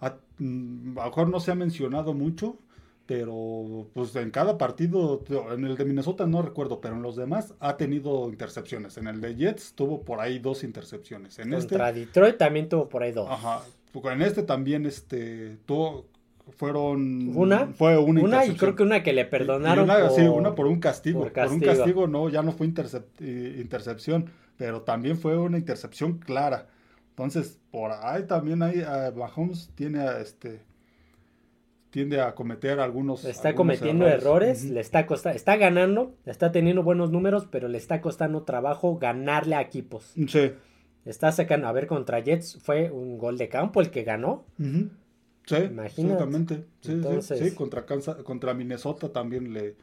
a, 0.00 0.16
mm, 0.38 0.98
a 0.98 1.02
lo 1.04 1.10
mejor 1.10 1.28
no 1.28 1.40
se 1.40 1.50
ha 1.50 1.54
mencionado 1.54 2.14
mucho, 2.14 2.58
pero 3.06 3.90
pues 3.92 4.14
en 4.16 4.30
cada 4.30 4.56
partido, 4.56 5.22
en 5.52 5.64
el 5.66 5.76
de 5.76 5.84
Minnesota 5.84 6.26
no 6.26 6.42
recuerdo, 6.42 6.80
pero 6.80 6.94
en 6.96 7.02
los 7.02 7.16
demás 7.16 7.54
ha 7.60 7.76
tenido 7.76 8.28
intercepciones. 8.30 8.96
En 8.96 9.06
el 9.08 9.20
de 9.20 9.36
Jets 9.36 9.74
tuvo 9.74 10.04
por 10.04 10.20
ahí 10.20 10.38
dos 10.38 10.64
intercepciones. 10.64 11.38
En 11.38 11.52
este, 11.52 11.70
contra 11.74 11.92
Detroit 11.92 12.38
también 12.38 12.68
tuvo 12.68 12.88
por 12.88 13.02
ahí 13.02 13.12
dos. 13.12 13.28
ajá, 13.28 13.62
en 13.92 14.22
este 14.22 14.42
también 14.44 14.86
este 14.86 15.58
tuvo, 15.66 16.09
fueron 16.50 17.36
Una, 17.36 17.66
fue 17.68 17.96
una, 17.98 18.20
Una 18.22 18.44
y 18.46 18.54
creo 18.56 18.74
que 18.76 18.82
una 18.82 19.02
que 19.02 19.12
le 19.12 19.22
y 19.22 19.24
perdonaron. 19.24 19.84
una, 19.84 19.98
por... 20.00 20.10
sí, 20.10 20.22
una 20.22 20.54
por 20.54 20.66
un 20.66 20.80
castigo. 20.80 21.20
por 21.20 21.32
Por, 21.32 21.48
un 21.52 21.60
castigo. 21.60 22.06
no, 22.06 22.28
ya 22.28 22.42
no 22.42 22.52
fue 22.52 22.66
intercep- 22.66 23.04
eh, 23.20 23.58
intercepción, 23.60 24.26
pero 24.56 24.82
también 24.82 25.16
fue 25.18 25.36
una 25.38 25.58
intercepción 25.58 26.18
clara. 26.18 26.66
Entonces, 27.10 27.58
por 27.70 27.92
ahí 27.92 28.24
también 28.24 28.62
hay, 28.62 28.80
eh, 28.80 29.12
Mahomes 29.14 29.70
tiene 29.74 30.00
a, 30.00 30.20
este 30.20 30.60
tiende 31.90 32.20
a 32.20 32.34
cometer 32.36 32.78
algunos 32.78 33.24
Está 33.24 33.48
algunos 33.48 33.78
cometiendo 33.78 34.06
errores, 34.06 34.64
le 34.64 34.78
está 34.80 35.06
costando, 35.06 35.36
está 35.36 35.56
ganando, 35.56 36.14
está 36.24 36.52
teniendo 36.52 36.84
buenos 36.84 37.10
números, 37.10 37.48
pero 37.50 37.66
le 37.68 37.78
está 37.78 38.00
costando 38.00 38.44
trabajo 38.44 38.96
ganarle 38.98 39.56
a 39.56 39.60
equipos. 39.60 40.12
Sí. 40.28 40.52
Está 41.04 41.32
sacando, 41.32 41.66
a 41.66 41.72
ver, 41.72 41.86
contra 41.88 42.20
Jets 42.20 42.58
fue 42.62 42.90
un 42.92 43.18
gol 43.18 43.38
de 43.38 43.48
campo 43.48 43.80
el 43.80 43.90
que 43.90 44.04
ganó. 44.04 44.44
Ujú. 44.60 44.88
Sí, 45.56 45.64
Imagínate. 45.64 46.54
Sí, 46.56 46.62
sí, 46.82 46.92
Entonces- 46.92 47.38
sí, 47.38 47.54
contra 47.54 47.84
Kansas- 47.86 48.22
contra 48.22 48.54
Minnesota 48.54 49.08
también 49.12 49.52
le, 49.52 49.74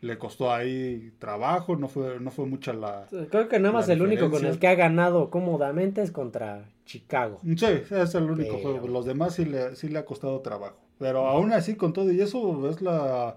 le 0.00 0.18
costó 0.18 0.52
ahí 0.52 1.12
trabajo, 1.18 1.76
no 1.76 1.88
fue, 1.88 2.20
no 2.20 2.30
fue 2.30 2.46
mucha 2.46 2.72
la, 2.72 3.06
Creo 3.30 3.48
que 3.48 3.58
nada 3.58 3.72
más 3.72 3.88
el 3.88 4.02
único 4.02 4.30
con 4.30 4.44
el 4.44 4.58
que 4.58 4.68
ha 4.68 4.74
ganado 4.74 5.30
cómodamente 5.30 6.02
es 6.02 6.10
contra 6.10 6.68
Chicago. 6.84 7.40
Sí, 7.56 7.64
es 7.90 8.14
el 8.14 8.24
único 8.30 8.56
Pero- 8.56 8.62
juego. 8.72 8.88
Los 8.88 9.06
demás 9.06 9.34
sí 9.34 9.44
le, 9.46 9.74
sí 9.76 9.88
le 9.88 9.98
ha 9.98 10.04
costado 10.04 10.40
trabajo. 10.40 10.76
Pero 10.98 11.26
aún 11.26 11.52
así, 11.52 11.74
con 11.74 11.92
todo 11.92 12.12
y 12.12 12.20
eso, 12.20 12.68
es 12.68 12.82
la, 12.82 13.36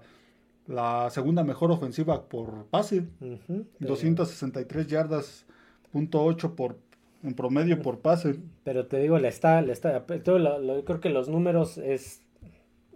la 0.66 1.08
segunda 1.10 1.42
mejor 1.42 1.70
ofensiva 1.72 2.28
por 2.28 2.66
pase. 2.66 3.04
Ujú, 3.20 3.66
pero- 3.78 3.88
263 3.88 4.86
yardas, 4.86 5.46
punto 5.90 6.22
ocho 6.22 6.54
por, 6.54 6.76
en 7.22 7.34
promedio 7.34 7.80
por 7.82 7.98
pase. 8.00 8.36
Pero 8.64 8.86
te 8.86 8.98
digo, 8.98 9.18
le 9.18 9.28
está, 9.28 9.60
le 9.62 9.72
está, 9.72 10.04
todo 10.22 10.38
lo- 10.38 10.58
lo- 10.58 10.84
creo 10.84 11.00
que 11.00 11.10
los 11.10 11.28
números 11.28 11.78
es, 11.78 12.22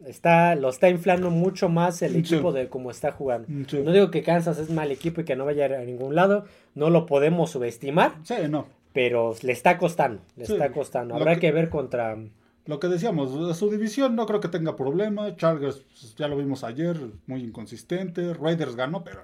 está, 0.07 0.55
lo 0.55 0.69
está 0.69 0.89
inflando 0.89 1.31
mucho 1.31 1.69
más 1.69 2.03
el 2.03 2.13
Sí. 2.13 2.35
equipo 2.35 2.53
de 2.53 2.69
cómo 2.69 2.91
está 2.91 3.13
jugando. 3.13 3.49
Sí, 3.69 3.79
No 3.85 3.93
digo 3.93 4.11
que 4.11 4.23
Kansas 4.23 4.59
es 4.59 4.71
mal 4.71 4.91
equipo 4.91 5.21
y 5.21 5.25
que 5.25 5.37
no 5.37 5.45
vaya 5.45 5.67
a 5.67 5.85
ningún 5.85 6.15
lado, 6.15 6.45
no 6.75 6.91
lo 6.91 7.07
podemos 7.07 7.51
subestimar, 7.51 8.15
Sí, 8.25 8.35
no. 8.49 8.67
pero 8.93 9.35
le 9.43 9.53
está 9.53 9.79
costando, 9.79 10.21
le 10.37 10.47
Sí. 10.47 10.53
está 10.55 10.73
costando. 10.73 11.15
Habrá 11.15 11.35
que- 11.35 11.41
que 11.41 11.53
ver 11.53 11.69
contra, 11.71 12.17
Lo 12.65 12.79
que 12.79 12.87
decíamos, 12.87 13.59
su 13.59 13.71
división 13.71 14.15
no 14.15 14.25
creo 14.25 14.39
que 14.39 14.47
tenga 14.47 14.77
problema. 14.77 15.35
Chargers, 15.35 15.79
pues, 15.79 16.15
ya 16.15 16.29
lo 16.29 16.37
vimos 16.37 16.63
ayer, 16.63 16.97
muy 17.27 17.43
inconsistente. 17.43 18.35
Raiders 18.35 18.77
ganó, 18.77 19.03
pero... 19.03 19.23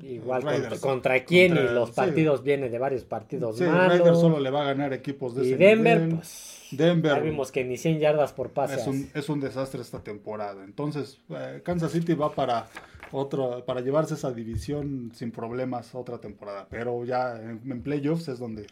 igual 0.00 0.42
contra, 0.42 0.78
contra 0.78 1.24
quién 1.24 1.54
Contra- 1.54 1.70
y 1.70 1.74
los 1.74 1.88
sí. 1.90 1.94
partidos 1.96 2.42
vienen 2.42 2.70
de 2.70 2.78
varios 2.78 3.04
partidos 3.04 3.56
Sí, 3.58 3.64
malos. 3.64 3.98
Raiders 3.98 4.20
solo 4.20 4.40
le 4.40 4.50
va 4.50 4.62
a 4.62 4.64
ganar 4.64 4.92
equipos 4.92 5.34
de 5.34 5.46
y 5.46 5.54
Denver, 5.54 6.00
nivel. 6.00 6.16
pues, 6.16 6.66
Denver 6.72 7.14
ya 7.14 7.20
vimos 7.20 7.52
que 7.52 7.64
ni 7.64 7.76
100 7.76 8.00
yardas 8.00 8.32
por 8.32 8.50
pase. 8.50 8.74
Es 8.76 8.86
un, 8.86 9.04
hace. 9.10 9.18
es 9.18 9.28
un 9.28 9.40
desastre 9.40 9.80
esta 9.80 10.00
temporada. 10.02 10.64
Entonces, 10.64 11.18
eh, 11.30 11.60
Kansas 11.64 11.92
City 11.92 12.14
va 12.14 12.34
para 12.34 12.66
otro, 13.12 13.64
para 13.64 13.80
llevarse 13.80 14.14
esa 14.14 14.32
división 14.32 15.12
sin 15.14 15.30
problemas 15.30 15.94
otra 15.94 16.18
temporada. 16.18 16.66
Pero 16.68 17.04
ya 17.04 17.36
en, 17.40 17.60
en 17.70 17.82
playoffs 17.82 18.28
es 18.28 18.38
donde 18.40 18.66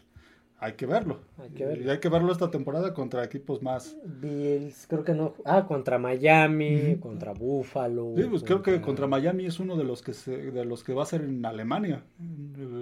hay 0.63 0.73
que 0.73 0.85
verlo. 0.85 1.19
Hay 1.37 1.49
que 1.49 1.65
verlo. 1.65 1.85
Y 1.85 1.89
hay 1.89 1.99
que 1.99 2.09
verlo 2.09 2.31
esta 2.31 2.49
temporada 2.49 2.93
contra 2.93 3.23
equipos 3.23 3.61
más. 3.61 3.97
Bills, 4.05 4.85
creo 4.87 5.03
que 5.03 5.13
no. 5.13 5.33
Ah, 5.45 5.65
contra 5.67 5.97
Miami, 5.99 6.97
contra 6.99 7.33
Buffalo. 7.33 8.13
Sí, 8.15 8.23
pues 8.29 8.43
creo 8.43 8.61
que 8.63 8.79
contra 8.81 9.07
Miami 9.07 9.45
es 9.45 9.59
uno 9.59 9.75
de 9.77 9.83
los 9.83 10.01
que 10.01 10.13
se, 10.13 10.51
de 10.51 10.65
los 10.65 10.83
que 10.83 10.93
va 10.93 11.03
a 11.03 11.05
ser 11.05 11.21
en 11.21 11.45
Alemania. 11.45 12.03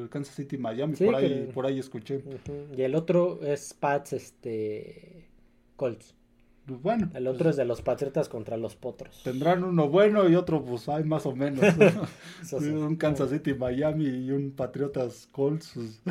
Kansas 0.10 0.36
City 0.36 0.58
Miami, 0.58 0.96
Sí, 0.96 1.06
por 1.06 1.16
ahí, 1.16 1.28
que- 1.28 1.52
por 1.54 1.66
ahí 1.66 1.80
escuché. 1.80 2.24
Y 2.76 2.82
el 2.82 2.96
otro 2.96 3.40
es 3.42 3.74
Pats, 3.74 4.14
este. 4.14 5.28
Colts. 5.76 6.16
Pues 6.68 6.82
bueno, 6.82 7.10
El 7.16 7.28
otro 7.28 7.50
es 7.50 7.56
de 7.56 7.66
los 7.66 7.82
Patriotas 7.82 8.30
contra 8.30 8.56
los 8.56 8.76
Potros. 8.76 9.22
tendrán 9.24 9.64
uno 9.64 9.90
bueno 9.90 10.30
y 10.30 10.36
otro 10.36 10.64
pues 10.64 10.88
hay 10.90 11.04
más 11.04 11.26
o 11.26 11.36
menos. 11.36 11.60
Sí. 12.44 12.56
un 12.56 12.96
Kansas 12.98 13.30
City 13.32 13.54
Miami 13.56 14.06
y 14.06 14.32
un 14.32 14.52
Patriotas 14.52 15.28
Colts. 15.32 15.72
pues, 15.74 16.02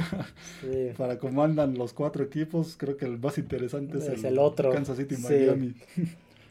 Sí. 0.60 0.88
Para 0.98 1.18
cómo 1.18 1.42
andan 1.44 1.78
los 1.78 1.92
cuatro 1.92 2.24
equipos, 2.24 2.76
creo 2.76 2.96
que 2.96 3.04
el 3.06 3.18
más 3.18 3.38
interesante 3.38 3.98
es, 3.98 4.08
Es 4.08 4.24
el 4.24 4.38
otro, 4.38 4.70
Kansas 4.72 4.96
City 4.96 5.14
sí. 5.16 5.22
Miami. 5.22 5.74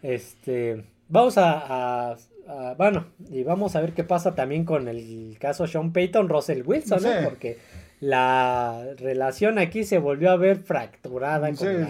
Este. 0.02 0.84
Vamos 1.10 1.38
a, 1.38 2.12
a- 2.12 2.18
a- 2.48 2.74
Bueno, 2.76 3.06
y 3.30 3.44
vamos 3.44 3.76
a 3.76 3.82
ver 3.82 3.94
qué 3.94 4.04
pasa 4.04 4.34
también 4.36 4.64
con 4.64 4.88
el 4.88 5.38
caso 5.40 5.68
Sean 5.68 5.92
Payton, 5.92 6.30
Russell 6.30 6.64
Wilson, 6.66 7.02
¿no? 7.04 7.10
Sí. 7.10 7.16
Porque 7.26 7.58
la 8.00 8.86
relación 8.98 9.60
aquí 9.60 9.84
se 9.84 9.98
volvió 10.00 10.32
a 10.32 10.38
ver 10.38 10.58
fracturada. 10.58 11.50
Sí, 11.54 11.66
con 11.66 11.82
la- 11.82 11.90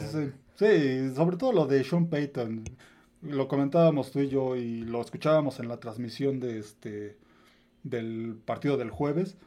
sí, 0.59 1.15
sobre 1.15 1.37
todo 1.37 1.53
lo 1.53 1.65
de 1.65 1.83
Sean 1.83 2.07
Payton. 2.07 2.63
Lo 3.21 3.47
comentábamos 3.47 4.11
tú 4.11 4.19
y 4.19 4.29
yo 4.29 4.55
y 4.55 4.81
lo 4.83 5.01
escuchábamos 5.01 5.59
en 5.59 5.67
la 5.67 5.79
transmisión 5.79 6.39
de 6.39 6.59
este 6.59 7.17
del 7.83 8.35
partido 8.45 8.77
del 8.77 8.89
jueves. 8.91 9.37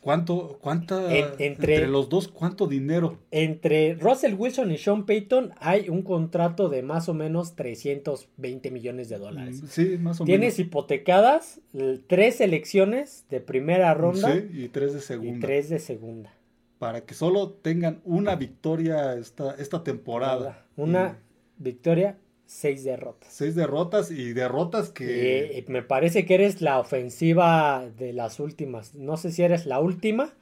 ¿Cuánto, 0.00 0.58
cuánta, 0.60 1.16
En- 1.16 1.24
entre- 1.38 1.46
entre... 1.46 1.86
los 1.88 2.10
dos, 2.10 2.28
cuánto 2.28 2.66
dinero? 2.66 3.16
Entre 3.30 3.94
Russell 3.94 4.34
Wilson 4.34 4.70
y 4.70 4.76
Sean 4.76 5.06
Payton 5.06 5.52
hay 5.58 5.88
un 5.88 6.02
contrato 6.02 6.68
de 6.68 6.82
más 6.82 7.08
o 7.08 7.14
menos 7.14 7.56
320 7.56 8.70
millones 8.70 9.08
de 9.08 9.16
dólares. 9.16 9.62
Sí, 9.70 9.96
más 9.98 10.20
o 10.20 10.24
Tienes 10.26 10.58
menos. 10.58 10.68
hipotecadas 10.68 11.60
tres 12.06 12.36
selecciones 12.36 13.24
de 13.30 13.40
primera 13.40 13.94
ronda 13.94 14.30
Sí, 14.30 14.46
y 14.52 14.68
tres 14.68 14.92
de 14.92 14.98
y 14.98 15.02
segunda. 15.02 15.46
tres 15.46 15.70
de 15.70 15.78
segunda. 15.78 16.34
Para 16.78 17.02
que 17.02 17.14
solo 17.14 17.50
tengan 17.50 18.00
una 18.04 18.36
victoria 18.36 19.14
esta, 19.14 19.54
esta 19.54 19.82
temporada. 19.84 20.66
Una 20.76 21.18
victoria, 21.56 22.18
seis 22.46 22.84
derrotas. 22.84 23.32
Seis 23.32 23.54
derrotas 23.54 24.10
y 24.10 24.32
derrotas 24.32 24.90
que... 24.90 25.52
Y, 25.54 25.58
y 25.60 25.72
me 25.72 25.82
parece 25.82 26.26
que 26.26 26.34
eres 26.34 26.60
la 26.60 26.78
ofensiva 26.80 27.86
de 27.96 28.12
las 28.12 28.40
últimas. 28.40 28.94
No 28.94 29.16
sé 29.16 29.30
si 29.32 29.42
eres 29.42 29.66
la 29.66 29.80
última 29.80 30.34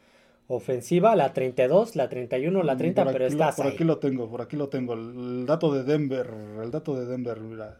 ofensiva, 0.48 1.14
la 1.16 1.32
32, 1.32 1.96
la 1.96 2.08
31, 2.08 2.62
la 2.62 2.76
30, 2.76 3.02
Mm, 3.02 3.04
Por 3.04 3.12
pero 3.12 3.26
estás 3.26 3.56
por 3.56 3.66
ahí. 3.66 3.72
aquí 3.74 3.84
lo 3.84 3.98
tengo, 3.98 4.28
por 4.28 4.40
aquí 4.42 4.56
lo 4.56 4.68
tengo. 4.68 4.94
El, 4.94 5.00
el 5.40 5.46
dato 5.46 5.72
de 5.72 5.84
Denver, 5.84 6.28
el 6.62 6.70
dato 6.70 6.94
de 6.98 7.06
Denver, 7.06 7.40
mira, 7.40 7.78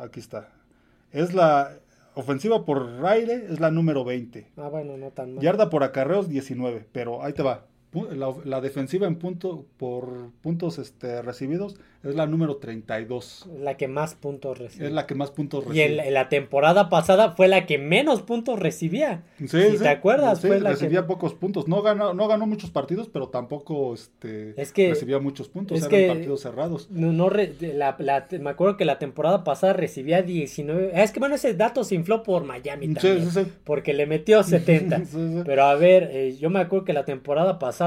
aquí 0.00 0.20
está. 0.20 0.48
Es 1.10 1.34
la 1.34 1.72
ofensiva 2.14 2.64
por 2.64 3.04
aire, 3.06 3.46
es 3.50 3.60
la 3.60 3.70
número 3.70 4.04
20. 4.04 4.46
Ah, 4.56 4.68
bueno, 4.68 4.96
no 4.96 5.10
tan 5.10 5.34
mal. 5.34 5.42
Yarda 5.42 5.68
por 5.70 5.82
acarreos 5.84 6.28
19, 6.28 6.86
pero 6.92 7.22
ahí 7.22 7.32
te 7.32 7.42
va. 7.42 7.66
La, 7.92 8.32
la 8.44 8.60
defensiva 8.60 9.06
en 9.06 9.16
punto 9.16 9.64
por 9.78 10.30
puntos 10.42 10.78
este, 10.78 11.22
recibidos 11.22 11.76
es 12.04 12.14
la 12.14 12.26
número 12.26 12.56
32. 12.58 13.48
La 13.60 13.76
que 13.76 13.88
más 13.88 14.14
puntos 14.14 14.56
recibe. 14.58 14.86
Es 14.86 14.92
la 14.92 15.06
que 15.06 15.14
más 15.16 15.30
puntos 15.32 15.64
Y 15.64 15.68
recibe. 15.68 16.06
en 16.08 16.14
la 16.14 16.28
temporada 16.28 16.90
pasada 16.90 17.32
fue 17.32 17.48
la 17.48 17.66
que 17.66 17.78
menos 17.78 18.22
puntos 18.22 18.58
recibía. 18.60 19.22
Sí, 19.38 19.48
si 19.48 19.70
sí, 19.72 19.78
te 19.78 19.88
acuerdas, 19.88 20.40
sí, 20.40 20.46
fue 20.46 20.60
la 20.60 20.70
recibía 20.70 21.00
que- 21.00 21.06
pocos 21.08 21.34
puntos. 21.34 21.66
No 21.66 21.82
ganó, 21.82 22.14
no 22.14 22.28
ganó 22.28 22.46
muchos 22.46 22.70
partidos, 22.70 23.08
pero 23.12 23.28
tampoco 23.30 23.94
este, 23.94 24.54
Es 24.60 24.70
que- 24.72 24.90
recibía 24.90 25.18
muchos 25.18 25.48
puntos. 25.48 25.78
es 25.78 25.84
Eran 25.86 25.90
que- 25.98 26.06
partidos 26.08 26.40
cerrados. 26.42 26.88
No, 26.90 27.12
no 27.12 27.30
re- 27.30 27.48
de 27.58 27.72
la, 27.74 27.96
la- 27.98 28.28
me 28.38 28.50
acuerdo 28.50 28.76
que 28.76 28.84
la 28.84 28.98
temporada 29.00 29.42
pasada 29.42 29.72
recibía 29.72 30.22
19. 30.22 30.92
ah, 30.94 31.02
Es 31.02 31.10
que 31.10 31.18
bueno, 31.20 31.34
ese 31.34 31.54
dato 31.54 31.82
se 31.82 31.94
infló 31.96 32.22
por 32.22 32.44
Miami 32.44 32.94
también. 32.94 33.28
sí, 33.30 33.40
sí. 33.44 33.52
Porque 33.64 33.92
le 33.94 34.06
metió 34.06 34.42
70. 34.44 34.98
Sí, 35.04 35.04
sí. 35.14 35.42
Pero 35.44 35.64
a 35.64 35.74
ver, 35.74 36.10
eh, 36.12 36.36
yo 36.38 36.48
me 36.50 36.60
acuerdo 36.60 36.84
que 36.84 36.92
la 36.92 37.04
temporada 37.04 37.58
pasada 37.58 37.77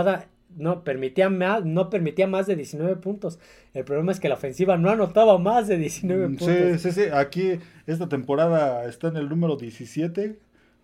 no 0.58 0.84
permitía 0.84 1.30
más, 1.30 1.64
no 1.66 1.90
permitía 1.90 2.28
más 2.28 2.46
de 2.48 2.56
19 2.56 2.98
puntos. 2.98 3.40
El 3.74 3.86
problema 3.86 4.12
es 4.12 4.20
que 4.20 4.28
la 4.30 4.36
ofensiva 4.36 4.78
no 4.78 4.90
anotaba 4.90 5.38
más 5.38 5.68
de 5.68 5.78
19 5.78 6.28
Mm, 6.28 6.36
puntos. 6.38 6.82
Sí, 6.82 6.92
sí, 6.92 6.92
sí. 6.92 7.10
Aquí 7.14 7.60
esta 7.88 8.10
temporada 8.10 8.86
está 8.86 9.08
en 9.08 9.18
el 9.18 9.30
número 9.30 9.56
17 9.56 10.38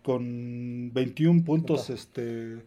con 0.04 0.92
21 0.94 1.44
puntos 1.44 1.90
este 1.90 2.64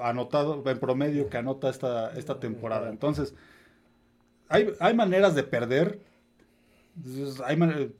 anotado 0.00 0.62
en 0.66 0.78
promedio 0.78 1.28
que 1.28 1.38
anota 1.38 1.68
esta, 1.70 2.12
esta 2.16 2.38
temporada. 2.38 2.88
Entonces, 2.90 3.34
hay, 4.48 4.68
hay 4.80 4.94
maneras 4.94 5.34
de 5.34 5.42
perder. 5.44 5.98
Hay, 7.44 7.92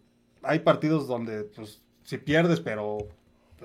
hay 0.43 0.59
partidos 0.61 1.09
donde 1.09 1.45
pues 1.45 1.81
si 2.05 2.19
pierdes, 2.19 2.61
pero 2.61 2.99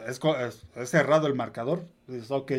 es, 0.08 0.20
es- 0.48 0.66
es 0.76 0.90
cerrado 0.90 1.28
el 1.28 1.36
marcador, 1.36 1.84
dices, 2.08 2.32
ok. 2.32 2.52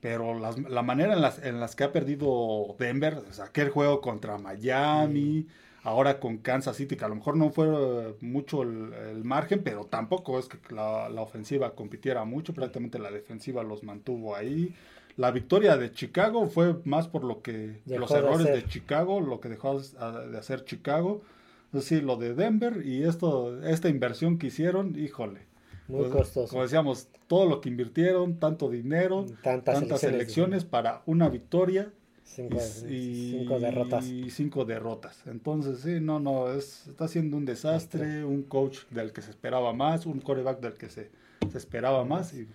Pero 0.00 0.38
las- 0.38 0.58
la 0.58 0.82
manera 0.82 1.14
en 1.14 1.20
las, 1.20 1.42
en 1.42 1.60
las 1.60 1.74
que 1.74 1.84
ha 1.84 1.92
perdido 1.92 2.76
Denver, 2.78 3.14
o 3.28 3.32
sea, 3.32 3.46
aquel 3.46 3.70
juego 3.70 4.00
contra 4.00 4.38
Miami, 4.38 5.46
ahora 5.82 6.20
con 6.20 6.38
Kansas 6.38 6.76
City, 6.76 6.96
que 6.96 7.04
a 7.04 7.08
lo 7.08 7.16
mejor 7.16 7.36
no 7.36 7.50
fue 7.50 7.66
eh, 7.68 8.14
mucho 8.20 8.62
el, 8.62 9.24
margen, 9.24 9.62
pero 9.64 9.84
tampoco 9.86 10.38
es 10.38 10.46
que 10.48 10.58
la, 10.74 11.08
la, 11.08 11.22
ofensiva 11.22 11.74
compitiera 11.74 12.24
mucho, 12.24 12.54
prácticamente 12.54 12.98
la 12.98 13.10
defensiva 13.10 13.62
los 13.62 13.82
mantuvo 13.82 14.36
ahí. 14.36 14.74
La 15.16 15.32
victoria 15.32 15.76
de 15.76 15.90
Chicago 15.90 16.48
fue 16.48 16.76
más 16.84 17.08
por 17.08 17.24
lo 17.24 17.42
que 17.42 17.80
los 17.86 18.10
errores 18.12 18.46
de, 18.46 18.64
Chicago, 18.66 19.20
lo 19.20 19.40
que 19.40 19.48
dejó 19.48 19.80
de 19.80 20.38
hacer 20.38 20.64
Chicago. 20.64 21.22
Es 21.72 21.80
decir, 21.80 22.04
lo 22.04 22.16
de 22.16 22.34
Denver 22.34 22.86
y 22.86 23.02
esto, 23.02 23.60
esta 23.64 23.88
inversión 23.88 24.38
que 24.38 24.46
hicieron, 24.46 24.96
híjole. 24.96 25.40
Muy 25.88 26.00
pues, 26.00 26.12
costoso. 26.12 26.50
Como 26.50 26.62
decíamos, 26.62 27.08
todo 27.26 27.46
lo 27.46 27.60
que 27.60 27.70
invirtieron, 27.70 28.38
tanto 28.38 28.68
dinero, 28.68 29.24
tantas, 29.42 30.04
elecciones, 30.04 30.64
para 30.64 31.02
una 31.06 31.28
victoria 31.30 31.90
y, 32.86 33.30
cinco 33.30 33.58
derrotas. 33.58 34.06
Y 34.06 34.30
cinco 34.30 34.64
derrotas. 34.66 35.22
Entonces, 35.26 35.80
sí, 35.80 35.98
no, 36.00 36.20
no, 36.20 36.52
es, 36.52 36.86
está 36.88 37.08
siendo 37.08 37.38
un 37.38 37.46
desastre, 37.46 38.24
un 38.24 38.42
coach 38.42 38.80
del 38.90 39.12
que 39.12 39.22
se 39.22 39.30
esperaba 39.30 39.72
más, 39.72 40.04
un 40.04 40.20
coreback 40.20 40.60
del 40.60 40.74
que 40.74 40.90
se, 40.90 41.10
se 41.50 41.58
esperaba 41.58 42.04
más 42.04 42.34
y 42.34 42.46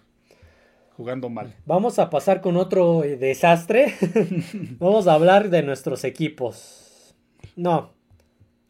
jugando 0.95 1.29
mal. 1.29 1.55
Vamos 1.65 1.97
a 1.97 2.11
pasar 2.11 2.39
con 2.39 2.55
otro 2.55 3.03
eh, 3.03 3.17
desastre. 3.17 3.95
vamos 4.79 5.07
a 5.07 5.13
hablar 5.13 5.49
de 5.49 5.63
nuestros 5.63 6.03
equipos. 6.03 7.15
No. 7.55 7.93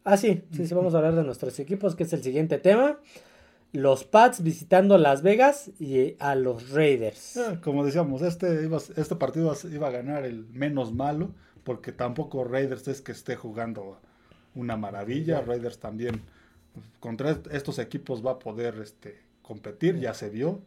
Ah, 0.04 0.16
sí, 0.16 0.42
sí, 0.52 0.66
sí, 0.66 0.74
vamos 0.74 0.94
a 0.94 0.98
hablar 0.98 1.14
de 1.14 1.24
nuestros 1.24 1.58
equipos, 1.60 1.94
que 1.94 2.04
es 2.04 2.12
el 2.12 2.22
siguiente 2.22 2.58
tema. 2.58 2.98
Los 3.74 4.04
Pats 4.04 4.40
visitando 4.40 4.98
Las 4.98 5.22
Vegas 5.22 5.68
y 5.80 6.14
a 6.20 6.36
los 6.36 6.70
Raiders. 6.70 7.36
Ah, 7.36 7.60
como 7.60 7.84
decíamos, 7.84 8.22
este, 8.22 8.70
este 8.96 9.16
partido 9.16 9.52
iba 9.68 9.88
a 9.88 9.90
ganar 9.90 10.24
el 10.24 10.46
menos 10.52 10.94
malo, 10.94 11.30
porque 11.64 11.90
tampoco 11.90 12.44
Raiders 12.44 12.86
es 12.86 13.02
que 13.02 13.10
esté 13.10 13.34
jugando 13.34 13.98
una 14.54 14.76
maravilla. 14.76 15.40
Raiders 15.40 15.80
también 15.80 16.22
contra 17.00 17.36
estos 17.50 17.80
equipos 17.80 18.24
va 18.24 18.32
a 18.32 18.38
poder 18.38 18.76
este, 18.80 19.18
competir, 19.42 19.98
ya 19.98 20.14
se 20.14 20.30
vio 20.30 20.60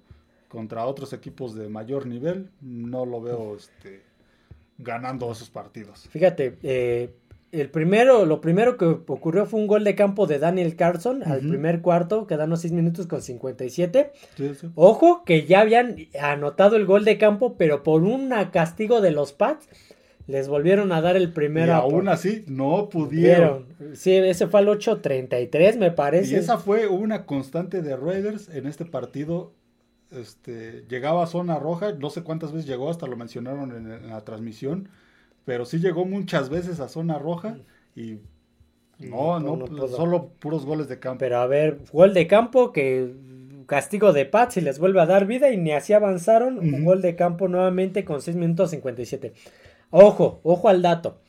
contra 0.50 0.86
otros 0.86 1.14
equipos 1.14 1.56
de 1.56 1.70
mayor 1.70 2.08
nivel, 2.08 2.50
no 2.60 3.06
lo 3.06 3.22
veo 3.22 3.56
este, 3.56 4.02
ganando 4.78 5.32
esos 5.32 5.50
partidos. 5.50 6.10
Fíjate, 6.10 6.58
eh, 6.62 7.14
el 7.60 7.70
primero, 7.70 8.26
lo 8.26 8.42
primero 8.42 8.78
que 8.78 8.86
ocurrió 8.86 9.46
fue 9.46 9.60
un 9.60 9.68
gol 9.68 9.84
de 9.84 9.96
campo 9.96 10.28
de 10.28 10.40
Daniel 10.40 10.76
Carson 10.76 11.24
al 11.24 11.40
primer 11.40 11.82
cuarto, 11.82 12.28
quedando 12.28 12.58
6 12.58 12.74
minutos 12.74 13.08
con 13.08 13.22
57. 13.22 14.12
Ojo 14.76 15.24
que 15.26 15.46
ya 15.46 15.62
habían 15.62 15.96
anotado 16.20 16.76
el 16.76 16.86
gol 16.86 17.06
de 17.06 17.18
campo, 17.18 17.56
pero 17.58 17.84
por 17.84 18.04
un 18.04 18.34
castigo 18.52 19.02
de 19.02 19.12
los 19.12 19.34
Pats 19.34 19.68
les 20.28 20.48
volvieron 20.50 20.92
a 20.92 21.02
dar 21.02 21.16
el 21.16 21.32
primero. 21.32 21.68
Y 21.68 21.76
aún 21.76 22.10
así 22.10 22.44
no 22.48 22.90
pudieron. 22.90 23.66
Sí, 23.94 24.14
ese 24.14 24.48
fue 24.48 24.60
al 24.60 24.68
8.33 24.68 25.78
me 25.78 25.92
parece. 25.92 26.34
Y 26.34 26.36
esa 26.36 26.58
fue 26.58 26.88
una 26.88 27.26
constante 27.26 27.82
de 27.82 27.96
Raiders 27.96 28.50
en 28.50 28.68
este 28.68 28.86
partido 28.86 29.54
este, 30.12 30.86
llegaba 30.88 31.24
a 31.24 31.28
zona 31.28 31.60
roja, 31.60 31.94
no 31.94 32.10
sé 32.10 32.24
cuántas 32.24 32.52
veces 32.52 32.68
llegó, 32.68 32.90
hasta 32.90 33.08
lo 33.08 33.18
mencionaron 33.18 33.72
en, 33.72 34.10
la 34.10 34.24
transmisión, 34.24 34.90
pero 35.48 35.64
sí 35.64 35.80
llegó 35.80 36.04
muchas 36.04 36.50
veces 36.50 36.82
a 36.82 36.90
zona 36.90 37.18
roja 37.18 37.58
y 37.96 38.20
no, 39.00 39.40
no, 39.40 39.66
solo 39.88 40.34
puros 40.40 40.66
goles 40.66 40.90
de 40.90 41.00
campo. 41.00 41.20
Pero 41.20 41.38
a 41.38 41.48
ver, 41.48 41.80
gol 41.94 42.14
de 42.14 42.28
campo 42.28 42.74
que 42.74 43.16
castigo 43.66 44.12
de 44.12 44.26
Pats 44.26 44.58
y 44.58 44.62
les 44.62 44.78
vuelve 44.78 45.00
a 45.00 45.06
dar 45.06 45.26
vida 45.26 45.50
y 45.50 45.56
ni 45.56 45.72
así 45.72 45.94
avanzaron. 45.94 46.60
Un 46.60 46.84
gol 46.84 47.02
de 47.02 47.16
campo 47.16 47.48
nuevamente 47.48 48.04
con 48.04 48.22
6 48.22 48.36
minutos 48.36 48.72
57. 48.72 49.32
Ojo, 49.90 50.42
ojo 50.44 50.68
al 50.68 50.82
dato. 50.82 51.22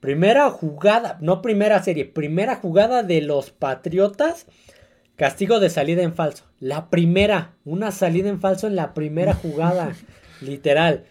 Primera 0.00 0.50
jugada, 0.50 1.18
no 1.20 1.42
primera 1.42 1.82
serie, 1.82 2.06
primera 2.06 2.56
jugada 2.56 3.02
de 3.02 3.20
los 3.20 3.50
Patriotas 3.50 4.46
Castigo 5.20 5.60
de 5.60 5.68
salida 5.68 6.02
en 6.02 6.14
falso. 6.14 6.44
La 6.60 6.88
primera, 6.88 7.52
una 7.66 7.90
salida 7.90 8.30
en 8.30 8.40
falso 8.40 8.66
en 8.66 8.74
la 8.74 8.94
primera 8.94 9.34
jugada, 9.34 9.92
literal. 10.40 11.04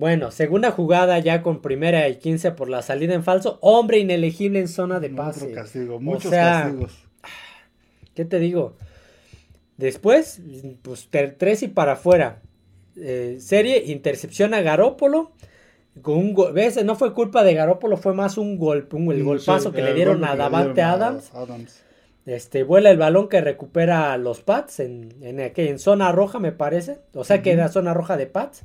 Bueno, 0.00 0.30
segunda 0.30 0.70
jugada 0.70 1.18
ya 1.18 1.42
con 1.42 1.60
primera 1.60 2.08
y 2.08 2.16
15 2.16 2.52
por 2.52 2.70
la 2.70 2.80
salida 2.80 3.12
en 3.12 3.22
falso. 3.22 3.58
Hombre 3.60 3.98
inelegible 3.98 4.58
en 4.58 4.66
zona 4.66 4.98
de 4.98 5.10
pase. 5.10 5.52
castigo, 5.52 6.00
muchos 6.00 6.30
castigos. 6.30 7.06
¿Qué 8.14 8.24
te 8.24 8.38
digo? 8.38 8.76
Después, 9.76 10.40
pues 10.80 11.10
tres 11.36 11.62
y 11.62 11.68
para 11.68 11.92
afuera. 11.92 12.40
Eh, 12.96 13.36
serie, 13.40 13.84
intercepción 13.88 14.54
a 14.54 14.62
Garópolo. 14.62 15.32
Con 16.00 16.16
un 16.16 16.54
¿Ves? 16.54 16.82
No 16.82 16.96
fue 16.96 17.12
culpa 17.12 17.44
de 17.44 17.52
Garópolo, 17.52 17.98
fue 17.98 18.14
más 18.14 18.38
un 18.38 18.56
golpe, 18.56 18.96
un, 18.96 19.12
el 19.12 19.22
golpazo 19.22 19.70
que 19.70 19.82
le 19.82 19.92
dieron 19.92 20.24
a 20.24 20.34
Davante 20.34 20.80
Adams. 20.80 21.30
Adams. 21.34 21.82
Este, 22.24 22.62
vuela 22.62 22.90
el 22.90 22.96
balón 22.96 23.28
que 23.28 23.42
recupera 23.42 24.16
los 24.16 24.40
Pats 24.40 24.80
en, 24.80 25.14
en, 25.20 25.40
en 25.40 25.78
zona 25.78 26.10
roja, 26.10 26.38
me 26.38 26.52
parece. 26.52 27.00
O 27.12 27.22
sea 27.22 27.42
que 27.42 27.52
era 27.52 27.68
zona 27.68 27.92
roja 27.92 28.16
de 28.16 28.26
Pats. 28.26 28.64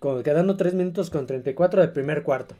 Quedando 0.00 0.56
3 0.56 0.74
minutos 0.74 1.10
con 1.10 1.26
34 1.26 1.82
del 1.82 1.92
primer 1.92 2.22
cuarto. 2.22 2.54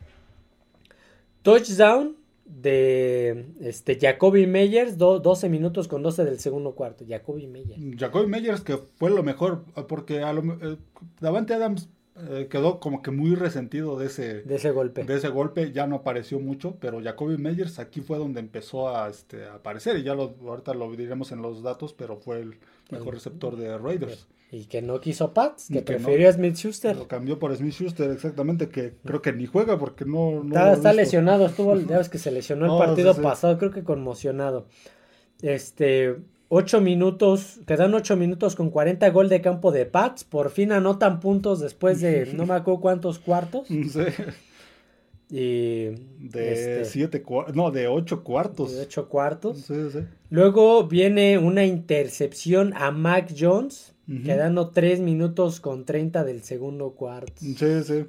Touchdown 1.43 2.17
de 2.45 3.47
este, 3.61 3.99
Jacoby 3.99 4.47
Meyers, 4.47 4.99
12 4.99 5.49
minutos 5.49 5.89
con 5.89 6.03
12 6.03 6.25
del 6.25 6.39
segundo 6.39 6.73
cuarto. 6.73 7.05
Jacoby 7.09 7.47
Meyers. 7.47 7.81
Jacoby 7.97 8.27
Meyers 8.27 8.61
que 8.61 8.79
fue 8.97 9.11
lo 9.11 9.23
mejor, 9.23 9.65
porque 9.89 10.23
a 10.23 10.33
lo, 10.33 10.43
eh, 10.43 10.77
Davante 11.21 11.55
Adams 11.55 11.89
eh, 12.29 12.49
quedó 12.51 12.81
como 12.81 13.03
que 13.03 13.11
muy 13.11 13.35
resentido 13.35 13.99
de 13.99 14.07
ese, 14.07 14.43
de 14.43 14.57
ese 14.57 14.73
golpe. 14.73 15.05
De 15.05 15.17
ese 15.17 15.29
golpe, 15.29 15.73
ya 15.73 15.87
no 15.87 15.97
apareció 15.97 16.41
mucho, 16.41 16.77
pero 16.81 17.01
Jacoby 17.03 17.39
Meyers 17.39 17.79
aquí 17.79 18.01
fue 18.01 18.19
donde 18.19 18.41
empezó 18.41 18.95
a, 18.95 19.09
este, 19.09 19.47
aparecer, 19.47 19.97
y 19.99 20.03
ya 20.03 20.15
lo, 20.15 20.35
ahorita 20.47 20.75
lo 20.75 20.91
diremos 20.95 21.33
en 21.33 21.41
los 21.41 21.63
datos, 21.63 21.95
pero 21.95 22.17
fue 22.17 22.41
el 22.41 22.59
mejor 22.91 23.15
receptor 23.15 23.57
de 23.57 23.79
Raiders. 23.79 24.27
Y 24.53 24.65
que 24.65 24.83
no 24.83 25.01
quiso 25.01 25.33
Pats, 25.33 25.69
que, 25.73 25.81
prefirió 25.81 26.29
a 26.29 26.33
Smith 26.33 26.57
Schuster. 26.57 26.97
Lo 26.97 27.07
cambió 27.07 27.39
por 27.39 27.55
Smith 27.57 27.73
Schuster, 27.73 28.11
exactamente, 28.11 28.69
que 28.69 28.95
creo 29.05 29.23
que 29.23 29.33
ni 29.33 29.47
juega 29.47 29.79
porque 29.79 30.05
no. 30.05 30.43
está, 30.73 30.93
lesionado, 30.93 31.47
estuvo, 31.47 31.77
ya 31.89 31.99
ves 31.99 32.09
que 32.09 32.19
se 32.19 32.33
lesionó 32.33 32.67
el 32.67 32.87
partido 32.87 33.15
pasado, 33.15 33.59
creo 33.59 33.71
que 33.71 33.85
conmocionado. 33.85 34.67
Este, 35.41 36.17
8 36.49 36.81
minutos, 36.81 37.61
quedan 37.65 37.95
8 37.95 38.17
minutos 38.17 38.57
con 38.57 38.71
40 38.71 39.09
gol 39.11 39.29
de 39.29 39.41
campo 39.41 39.71
de 39.71 39.87
Pats. 39.87 40.25
Por 40.25 40.51
fin 40.51 40.73
anotan 40.73 41.21
puntos 41.21 41.61
después 41.61 42.01
de 42.01 42.27
no 42.35 42.45
me 42.45 42.55
acuerdo 42.55 42.81
cuántos 42.81 43.21
cuartos. 43.21 43.69
Sí. 43.69 44.01
Y. 45.31 45.91
De 46.19 46.85
7 46.85 47.19
este, 47.19 47.53
no, 47.55 47.71
de 47.71 47.87
8 47.87 48.25
cuartos. 48.25 48.75
De 48.75 48.83
8 48.83 49.09
cuartos. 49.09 49.59
Sí, 49.59 49.91
sí. 49.93 50.01
Luego 50.29 50.89
viene 50.89 51.39
una 51.39 51.65
intercepción 51.65 52.75
a 52.75 52.91
Mac 52.91 53.33
Jones, 53.39 53.95
quedando 54.25 54.71
3 54.71 55.01
minutos 55.01 55.61
con 55.61 55.85
30 55.85 56.25
del 56.25 56.43
segundo 56.43 56.93
cuarto. 56.93 57.35
Sí, 57.39 57.55
sí. 57.85 58.07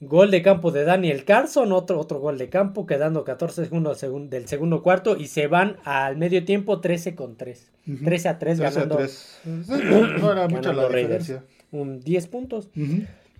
Gol 0.00 0.30
de 0.30 0.42
campo 0.42 0.72
de 0.72 0.84
Daniel 0.84 1.24
Carson, 1.24 1.72
otro, 1.72 1.98
otro 1.98 2.18
gol 2.18 2.36
de 2.36 2.50
campo, 2.50 2.84
quedando 2.84 3.24
14 3.24 3.64
segundos 3.64 4.04
del 4.28 4.46
segundo 4.46 4.82
cuarto 4.82 5.16
y 5.16 5.28
se 5.28 5.46
van 5.46 5.78
al 5.84 6.18
medio 6.18 6.44
tiempo 6.44 6.80
13 6.80 7.14
con 7.14 7.36
3. 7.36 7.72
13 8.04 8.28
a 8.28 8.38
3 8.38 8.60
ganando. 8.60 8.98
No 9.44 10.32
era 10.32 10.48
mucha 10.48 10.72
la 10.74 10.86
diferencia. 10.88 11.44
Un 11.72 12.00
10 12.00 12.26
puntos. 12.26 12.68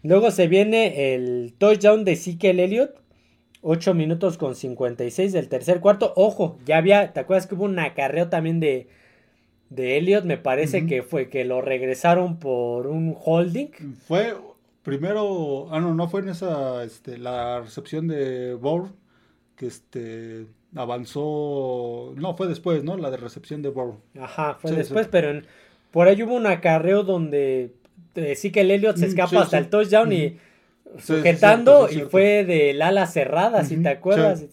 Luego 0.02 0.30
se 0.30 0.46
viene 0.46 1.14
el 1.14 1.54
touchdown 1.58 2.04
de 2.04 2.16
Sikel 2.16 2.60
Elliott. 2.60 2.94
8 3.60 3.94
minutos 3.94 4.38
con 4.38 4.54
56 4.54 5.32
del 5.32 5.48
tercer 5.48 5.80
cuarto. 5.80 6.12
Ojo, 6.16 6.58
ya 6.64 6.76
había, 6.78 7.12
¿te 7.12 7.20
acuerdas 7.20 7.46
que 7.46 7.56
hubo 7.56 7.64
un 7.64 7.78
acarreo 7.80 8.28
también 8.28 8.60
de, 8.60 8.86
de 9.70 9.96
Elliott? 9.98 10.24
Me 10.24 10.38
parece 10.38 10.86
que 10.86 11.02
fue 11.02 11.28
que 11.28 11.44
lo 11.44 11.60
regresaron 11.60 12.38
por 12.38 12.86
un 12.86 13.16
holding. 13.18 13.68
Fue 14.06 14.34
Primero, 14.86 15.66
ah, 15.72 15.80
no, 15.80 15.94
no 15.94 16.08
fue 16.08 16.20
en 16.20 16.28
esa, 16.28 16.84
este, 16.84 17.18
la 17.18 17.60
recepción 17.60 18.06
de 18.06 18.54
Bourne, 18.54 18.92
que 19.56 19.66
este, 19.66 20.46
avanzó, 20.76 22.14
no, 22.14 22.36
fue 22.36 22.46
después, 22.46 22.84
¿no? 22.84 22.96
La 22.96 23.10
de 23.10 23.16
recepción 23.16 23.62
de 23.62 23.70
Bourne. 23.70 23.98
Ajá, 24.16 24.54
fue 24.60 24.70
después, 24.70 25.08
pero 25.08 25.42
por 25.90 26.06
ahí 26.06 26.22
hubo 26.22 26.36
un 26.36 26.46
acarreo 26.46 27.02
donde 27.02 27.74
eh, 28.14 28.36
sí 28.36 28.52
que 28.52 28.60
el 28.60 28.70
Elliot 28.70 28.96
se 28.96 29.06
mm, 29.06 29.08
escapa 29.08 29.42
hasta 29.42 29.58
el 29.58 29.70
touchdown 29.70 30.12
y 30.12 30.38
sujetando 31.00 31.90
y 31.90 32.02
fue 32.02 32.44
del 32.44 32.80
ala 32.80 33.08
cerrada, 33.08 33.64
si 33.64 33.82
te 33.82 33.88
acuerdas. 33.88 34.44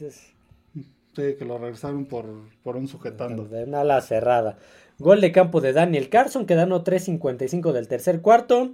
Sí. 1.13 1.35
que 1.37 1.45
lo 1.45 1.59
regresaron 1.59 2.05
por, 2.05 2.25
por 2.63 2.75
un 2.75 2.87
sujetando. 2.87 3.45
De 3.45 3.65
una 3.65 3.81
ala 3.81 4.01
cerrada. 4.01 4.57
Gol 4.99 5.21
de 5.21 5.31
campo 5.31 5.59
de 5.61 5.73
Daniel 5.73 6.09
Carson, 6.09 6.45
quedando 6.45 6.83
3.55 6.83 7.71
del 7.71 7.87
tercer 7.87 8.21
cuarto. 8.21 8.73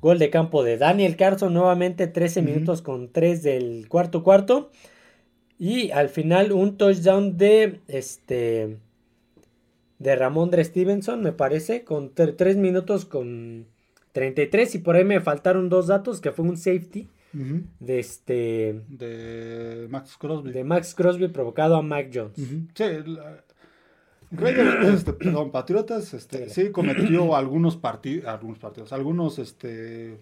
Gol 0.00 0.18
de 0.18 0.30
campo 0.30 0.62
de 0.62 0.76
Daniel 0.78 1.16
Carson, 1.16 1.52
nuevamente 1.52 2.06
13 2.06 2.42
minutos 2.42 2.82
con 2.82 3.10
3 3.12 3.42
del 3.42 3.88
cuarto 3.88 4.22
cuarto. 4.22 4.70
Y 5.58 5.90
al 5.90 6.08
final 6.08 6.52
un 6.52 6.76
touchdown 6.76 7.36
de 7.36 7.80
este 7.88 8.78
de 9.98 10.14
Ramondre 10.14 10.62
Stevenson, 10.62 11.20
me 11.22 11.32
parece, 11.32 11.82
con 11.82 12.12
3 12.14 12.56
minutos 12.56 13.04
con 13.04 13.66
33. 14.12 14.76
Y 14.76 14.78
por 14.78 14.94
ahí 14.94 15.04
me 15.04 15.20
faltaron 15.20 15.68
dos 15.68 15.88
datos, 15.88 16.20
que 16.20 16.30
fue 16.30 16.44
un 16.44 16.56
safety 16.56 17.08
de 17.80 17.98
este 17.98 18.80
De 18.88 19.86
Max 19.90 20.16
Crosby. 20.16 20.52
de 20.52 20.64
Max 20.64 20.94
Crosby 20.94 21.28
provocado 21.28 21.76
a 21.76 21.82
Mac 21.82 22.08
Jones. 22.14 22.36
Sí, 22.36 22.84
la- 23.06 23.42
Raiders, 24.30 24.94
este, 24.94 25.12
perdón, 25.14 25.50
Patriotas, 25.50 26.14
este, 26.14 26.48
sí 26.48 26.70
cometió 26.70 27.34
algunos 27.34 27.76
partidos, 27.76 28.26
algunos 28.26 28.58
partidos, 28.58 28.92
algunos 28.92 29.38
este 29.38 30.18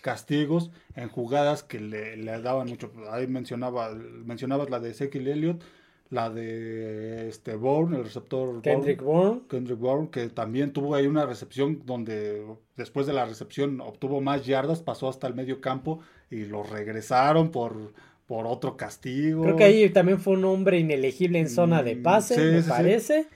castigos 0.00 0.70
en 0.96 1.08
jugadas 1.08 1.62
que 1.62 1.78
le, 1.78 2.16
le 2.16 2.40
daban 2.40 2.68
mucho. 2.68 2.90
Ahí 3.10 3.26
mencionaba, 3.26 3.90
mencionabas 4.24 4.70
la 4.70 4.80
de 4.80 4.90
Ezekiel 4.90 5.28
Elliott, 5.28 5.62
la 6.10 6.30
de 6.30 7.28
este 7.28 7.54
Bourne, 7.54 7.98
el 7.98 8.04
receptor 8.04 8.60
Kendrick 8.62 9.02
Bourne, 9.02 9.28
Bourne. 9.28 9.42
Kendrick 9.48 9.78
Bourne, 9.78 10.08
que 10.10 10.28
también 10.28 10.72
tuvo 10.72 10.94
ahí 10.94 11.06
una 11.06 11.26
recepción 11.26 11.82
donde 11.84 12.44
después 12.76 13.06
de 13.06 13.12
la 13.12 13.24
recepción 13.24 13.80
obtuvo 13.80 14.20
más 14.20 14.44
yardas, 14.44 14.80
pasó 14.82 15.08
hasta 15.08 15.26
el 15.26 15.34
medio 15.34 15.60
campo 15.60 16.00
y 16.30 16.46
lo 16.46 16.62
regresaron 16.62 17.50
por, 17.50 17.92
por 18.26 18.46
otro 18.46 18.76
castigo. 18.76 19.42
Creo 19.42 19.56
que 19.56 19.64
ahí 19.64 19.90
también 19.90 20.18
fue 20.18 20.32
un 20.32 20.44
hombre 20.46 20.78
inelegible 20.78 21.38
en 21.38 21.48
zona 21.48 21.82
de 21.82 21.96
Mm, 21.96 22.02
pase, 22.02 22.34
sí, 22.34 22.70
me 22.80 22.98
sí, 22.98 23.06
sí. 23.06 23.26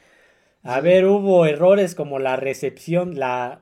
A 0.65 0.81
ver, 0.81 1.07
hubo 1.07 1.47
errores 1.47 1.95
como 1.95 2.19
la 2.19 2.37
recepción, 2.37 3.19
la 3.19 3.61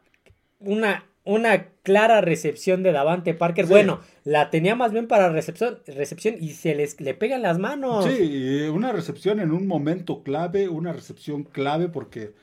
una 0.61 1.05
una 1.25 1.67
clara 1.83 2.21
recepción 2.21 2.83
de 2.83 2.93
Davante 2.93 3.35
Parker. 3.35 3.67
Sí. 3.67 3.71
Bueno, 3.71 4.01
la 4.25 4.51
tenía 4.51 4.75
más 4.75 4.93
bien 4.93 5.07
para 5.07 5.29
recepción, 5.29 5.79
recepción 5.87 6.37
y 6.41 6.51
se 6.51 6.75
les 6.75 7.01
le 7.01 7.15
pegan 7.15 7.43
las 7.43 7.59
manos. 7.59 8.05
Sí, 8.07 8.69
una 8.73 8.93
recepción 8.93 9.41
en 9.41 9.53
un 9.53 9.67
momento 9.67 10.23
clave, 10.23 10.69
una 10.69 10.93
recepción 10.93 11.45
clave 11.45 11.89
porque 11.89 12.35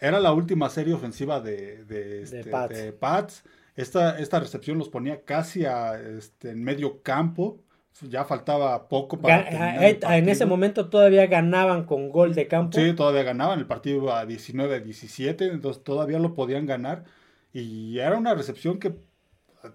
era 0.00 0.18
la 0.18 0.32
última 0.32 0.68
serie 0.68 0.94
ofensiva 0.94 1.40
de, 1.40 1.84
de, 1.84 2.22
este, 2.22 2.44
Pats. 2.44 2.76
de 2.76 2.92
Pats. 2.92 3.44
Esta, 3.76 4.18
esta 4.18 4.40
recepción 4.40 4.78
los 4.78 4.88
ponía 4.88 5.22
casi 5.22 5.64
a, 5.64 5.98
este, 6.00 6.50
en 6.50 6.62
medio 6.62 7.02
campo. 7.02 7.58
Ya 8.00 8.24
faltaba 8.24 8.88
poco 8.88 9.20
para 9.20 9.42
Ga- 9.42 9.50
terminar 9.50 9.82
eh, 9.84 9.98
el 10.02 10.12
en 10.14 10.28
ese 10.28 10.46
momento 10.46 10.88
todavía 10.88 11.26
ganaban 11.26 11.84
con 11.84 12.08
gol 12.10 12.34
de 12.34 12.48
campo. 12.48 12.78
Sí, 12.78 12.94
todavía 12.94 13.22
ganaban 13.22 13.58
el 13.58 13.66
partido 13.66 14.12
a 14.14 14.26
19 14.26 14.76
a 14.76 14.80
17, 14.80 15.46
entonces 15.46 15.84
todavía 15.84 16.18
lo 16.18 16.34
podían 16.34 16.66
ganar. 16.66 17.04
Y 17.52 17.98
era 17.98 18.16
una 18.16 18.34
recepción 18.34 18.78
que 18.78 18.94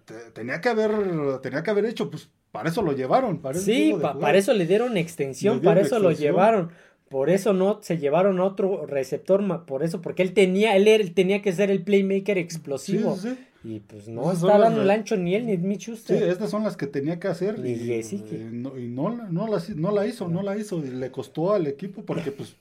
te- 0.05 0.31
tenía 0.33 0.59
que 0.61 0.69
haber, 0.69 1.39
tenía 1.41 1.63
que 1.63 1.69
haber 1.71 1.85
hecho, 1.85 2.09
pues 2.09 2.29
para 2.51 2.69
eso 2.69 2.81
lo 2.81 2.91
llevaron. 2.93 3.39
Para 3.39 3.59
Sí, 3.59 3.93
pa- 4.01 4.17
para 4.19 4.37
eso 4.37 4.53
le 4.53 4.65
dieron 4.65 4.97
extensión, 4.97 5.55
Le 5.55 5.61
dieron 5.61 5.75
para 5.75 5.85
eso 5.85 5.99
lo 5.99 6.11
llevaron. 6.11 6.71
Por 7.09 7.29
eso 7.29 7.53
no 7.53 7.79
se 7.81 7.97
llevaron 7.99 8.39
a 8.39 8.43
otro 8.43 8.85
receptor, 8.85 9.65
por 9.65 9.83
eso, 9.83 10.01
porque 10.01 10.23
él 10.23 10.33
tenía, 10.33 10.75
él, 10.75 10.87
él 10.89 11.13
tenía 11.13 11.41
que 11.41 11.53
ser 11.53 11.71
el 11.71 11.83
playmaker 11.83 12.35
Sí, 12.35 12.41
explosivo. 12.43 13.15
sí, 13.15 13.29
sí. 13.29 13.37
Y 13.69 13.79
pues 13.81 14.07
no 14.07 14.21
Esas 14.31 14.43
está 14.43 14.57
dando 14.57 14.89
ancho 14.89 15.17
ni 15.17 15.35
él 15.35 15.45
ni 15.45 15.57
Mitch 15.57 15.85
Sí, 15.85 15.91
Schuster. 15.91 16.23
estas 16.23 16.49
son 16.49 16.63
las 16.63 16.77
que 16.77 16.87
tenía 16.87 17.19
que 17.19 17.27
hacer 17.27 17.55
y, 17.65 17.71
y 17.71 18.49
no, 18.51 18.77
y 18.79 18.87
no, 18.87 19.09
la- 19.09 19.27
no, 19.29 19.47
la 19.91 20.05
hizo, 20.07 20.27
no 20.29 20.41
la 20.41 20.55
hizo 20.57 20.77
y 20.79 20.87
le 20.89 21.11
costó 21.11 21.53
al 21.53 21.67
equipo 21.67 22.03
porque 22.03 22.31
pues 22.31 22.55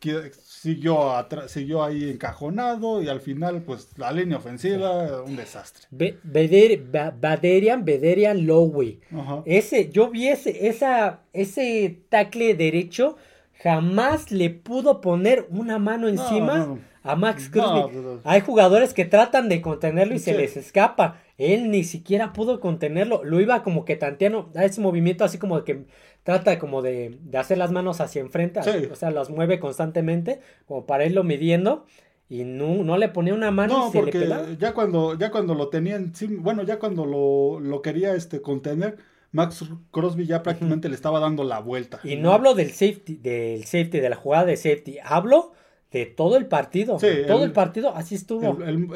que- 0.00 0.30
siguió 0.44 1.12
atra- 1.12 1.48
siguió 1.48 1.82
ahí 1.82 2.10
encajonado 2.10 3.02
y 3.02 3.08
al 3.08 3.20
final 3.20 3.62
pues 3.62 3.88
la 3.96 4.12
línea 4.12 4.36
ofensiva 4.38 5.22
un 5.22 5.34
desastre. 5.36 5.86
Be- 5.90 6.18
Beder- 6.22 6.82
Ba- 6.92 7.14
Baderian, 7.18 7.84
Bederian 7.84 8.46
Lowey. 8.46 9.00
Ajá. 9.12 9.42
Ese, 9.46 9.90
yo 9.90 10.10
vi 10.10 10.28
ese, 10.28 10.68
esa, 10.68 11.20
ese 11.32 12.00
tackle 12.08 12.54
derecho, 12.54 13.16
jamás 13.62 14.30
le 14.32 14.50
pudo 14.50 15.00
poner 15.00 15.46
una 15.50 15.78
mano 15.78 16.02
No, 16.02 16.08
encima 16.08 16.58
no, 16.58 16.66
no. 16.66 16.78
a 17.02 17.16
Max 17.16 17.48
Crosby. 17.48 17.82
pero- 17.92 18.20
Hay 18.24 18.40
jugadores 18.40 18.92
que 18.94 19.04
tratan 19.04 19.48
de 19.48 19.60
contenerlo 19.60 20.14
y 20.14 20.18
se 20.18 20.34
les 20.36 20.56
escapa. 20.56 21.20
Él 21.38 21.70
ni 21.70 21.84
siquiera 21.84 22.32
pudo 22.32 22.60
contenerlo. 22.60 23.22
Lo 23.24 23.40
iba 23.40 23.62
como 23.62 23.84
que 23.84 23.96
tanteando. 23.96 24.50
Da 24.52 24.64
ese 24.64 24.80
movimiento 24.80 25.24
así 25.24 25.38
como 25.38 25.62
que 25.64 25.84
trata 26.22 26.58
como 26.58 26.82
de, 26.82 27.18
de 27.22 27.38
hacer 27.38 27.58
las 27.58 27.72
manos 27.72 28.00
hacia 28.00 28.20
enfrente. 28.20 28.62
Sí. 28.62 28.88
O 28.90 28.94
sea, 28.96 29.10
las 29.10 29.30
mueve 29.30 29.58
constantemente 29.60 30.40
como 30.66 30.86
para 30.86 31.04
irlo 31.06 31.24
midiendo. 31.24 31.84
Y 32.28 32.44
no, 32.44 32.82
no 32.82 32.96
le 32.96 33.08
ponía 33.10 33.34
una 33.34 33.50
mano 33.50 33.76
No, 33.78 33.88
y 33.88 33.92
se 33.92 33.98
le 33.98 34.02
porque 34.04 34.56
ya 34.58 34.72
cuando, 34.72 35.18
ya 35.18 35.30
cuando 35.30 35.54
lo 35.54 35.68
tenían, 35.68 36.12
bueno, 36.38 36.62
ya 36.62 36.78
cuando 36.78 37.04
lo, 37.04 37.60
lo 37.60 37.82
quería 37.82 38.14
este 38.14 38.40
contener, 38.40 38.96
Max 39.32 39.64
Crosby 39.90 40.26
ya 40.26 40.42
prácticamente 40.42 40.88
le 40.88 40.94
estaba 40.94 41.18
dando 41.18 41.42
la 41.44 41.58
vuelta. 41.58 42.00
Y 42.04 42.16
no 42.16 42.32
hablo 42.32 42.54
del 42.54 42.70
safety, 42.70 43.16
del 43.16 43.64
safety, 43.64 43.98
de 44.00 44.10
la 44.10 44.16
jugada 44.16 44.44
de 44.44 44.56
safety. 44.56 44.98
Hablo 45.02 45.52
de 45.90 46.06
todo 46.06 46.36
el 46.36 46.46
partido. 46.46 46.98
Sí, 46.98 47.06
todo 47.26 47.38
el- 47.38 47.44
el 47.44 47.52
partido 47.52 47.94
así 47.94 48.14
estuvo. 48.14 48.62
El, 48.62 48.92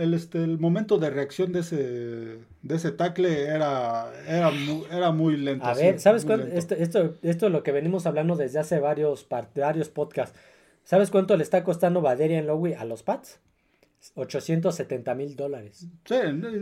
el- 0.00 0.14
este, 0.14 0.42
el 0.42 0.58
momento 0.58 0.98
de 0.98 1.10
reacción 1.10 1.52
de 1.52 1.60
ese, 1.60 1.76
de 2.62 2.74
ese 2.74 2.90
tackle 2.92 3.44
era, 3.46 4.10
era, 4.26 4.50
muy, 4.50 4.84
era 4.90 5.10
muy 5.12 5.36
lento. 5.36 5.64
A 5.66 5.74
sí, 5.74 5.82
ver, 5.82 6.00
¿sabes 6.00 6.24
lento. 6.24 6.46
Esto, 6.46 6.74
esto, 6.74 7.14
esto 7.22 7.46
es 7.46 7.52
lo 7.52 7.62
que 7.62 7.72
venimos 7.72 8.06
hablando 8.06 8.36
desde 8.36 8.58
hace 8.60 8.78
varios, 8.80 9.26
varios 9.54 9.88
podcasts. 9.90 10.38
¿Sabes 10.84 11.10
cuánto 11.10 11.36
le 11.36 11.42
está 11.44 11.62
costando 11.62 12.00
Baderian 12.00 12.46
Lowy 12.46 12.74
a 12.74 12.84
los 12.84 13.02
Pats? 13.04 13.38
870 14.16 15.14
mil 15.14 15.36
dólares. 15.36 15.86
Sí, 16.04 16.14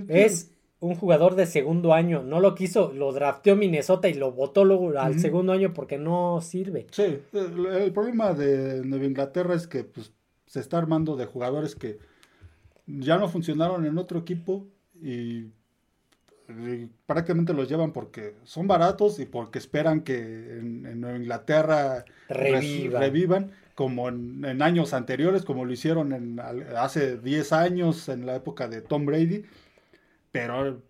Es 0.09 0.51
un 0.81 0.95
jugador 0.95 1.37
de 1.37 1.47
segundo 1.47 1.93
año. 1.93 2.22
No 2.22 2.41
lo 2.41 2.55
quiso, 2.55 2.93
lo 2.93 3.12
drafteó 3.12 3.55
Minnesota 3.55 4.09
y 4.09 4.14
lo 4.14 4.33
votó 4.33 4.64
luego 4.64 4.99
al 4.99 5.20
segundo 5.20 5.53
año 5.53 5.72
porque 5.74 5.99
no 5.99 6.41
sirve. 6.41 6.87
Sí, 6.91 7.18
el, 7.33 7.66
el 7.66 7.93
problema 7.93 8.33
de 8.33 8.85
Nueva 8.85 9.05
Inglaterra 9.05 9.55
es 9.55 9.66
que 9.66 9.85
pues, 9.85 10.12
se 10.47 10.61
está 10.61 10.78
armando 10.78 11.16
de 11.16 11.26
jugadores 11.26 11.76
que 11.76 11.99
ya 12.87 13.18
no 13.18 13.28
funcionaron 13.28 13.87
en 13.87 13.99
otro 13.99 14.18
equipo 14.18 14.66
y, 15.01 15.51
y 16.49 16.89
prácticamente 17.07 17.53
los 17.53 17.68
llevan 17.68 17.93
porque 17.93 18.35
son 18.45 18.66
baratos 18.66 19.20
y 19.20 19.26
porque 19.26 19.59
esperan 19.59 20.01
que 20.01 20.16
en, 20.18 20.87
en 20.87 21.01
Nueva 21.01 21.18
Inglaterra 21.18 22.05
revivan 22.28 23.53
como 23.74 24.09
en, 24.09 24.45
en 24.45 24.61
años 24.61 24.93
anteriores, 24.93 25.45
como 25.45 25.64
lo 25.64 25.72
hicieron 25.72 26.12
en, 26.12 26.41
hace 26.76 27.16
10 27.18 27.53
años 27.53 28.09
en 28.09 28.26
la 28.26 28.35
época 28.37 28.68
de 28.68 28.83
Tom 28.83 29.07
Brady, 29.07 29.45
pero 30.33 30.83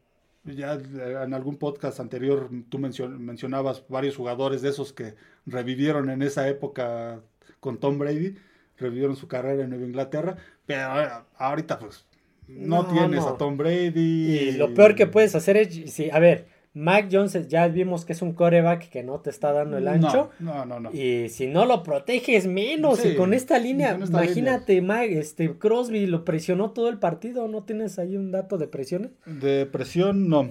ya 0.44 0.74
en 0.74 1.34
algún 1.34 1.56
podcast 1.56 2.00
anterior 2.00 2.48
tú 2.68 2.78
mencion- 2.78 3.18
mencionabas 3.18 3.84
varios 3.88 4.16
jugadores 4.16 4.62
de 4.62 4.70
esos 4.70 4.92
que 4.92 5.14
revivieron 5.46 6.10
en 6.10 6.22
esa 6.22 6.48
época 6.48 7.20
con 7.60 7.78
Tom 7.78 7.98
Brady, 7.98 8.36
revivieron 8.78 9.16
su 9.16 9.28
carrera 9.28 9.64
en 9.64 9.70
Nueva 9.70 9.84
Inglaterra, 9.86 10.36
pero 10.66 11.02
eh, 11.02 11.08
ahorita 11.36 11.78
pues 11.78 12.06
no, 12.48 12.82
No, 12.82 12.88
tienes 12.92 13.20
no. 13.20 13.28
a 13.28 13.38
Tom 13.38 13.56
Brady. 13.56 14.38
Y 14.38 14.52
lo 14.52 14.72
peor 14.74 14.94
que 14.94 15.06
puedes 15.06 15.34
hacer 15.34 15.56
es, 15.56 15.92
sí, 15.92 16.08
a 16.10 16.18
ver, 16.18 16.48
Mac 16.72 17.08
Jones 17.10 17.48
ya 17.48 17.66
vimos 17.66 18.04
que 18.04 18.12
es 18.12 18.22
un 18.22 18.32
coreback 18.32 18.88
que 18.90 19.02
no 19.02 19.18
te 19.20 19.30
está 19.30 19.52
dando 19.52 19.76
el 19.78 19.88
ancho. 19.88 20.30
No, 20.38 20.64
no, 20.64 20.78
no. 20.78 20.80
no. 20.80 20.92
Y 20.92 21.28
si 21.28 21.48
no 21.48 21.66
lo 21.66 21.82
proteges 21.82 22.46
menos, 22.46 23.00
Sí, 23.00 23.08
y 23.08 23.16
con 23.16 23.34
esta 23.34 23.58
línea, 23.58 23.94
con 23.94 24.04
esta 24.04 24.24
imagínate, 24.24 24.80
Ma- 24.80 25.04
este 25.04 25.58
Crosby 25.58 26.06
lo 26.06 26.24
presionó 26.24 26.70
todo 26.70 26.88
el 26.88 26.98
partido, 26.98 27.48
¿no 27.48 27.64
tienes 27.64 27.98
ahí 27.98 28.16
un 28.16 28.30
dato 28.30 28.56
de 28.56 28.68
presiones? 28.68 29.10
De 29.26 29.66
presión, 29.66 30.28
no. 30.28 30.50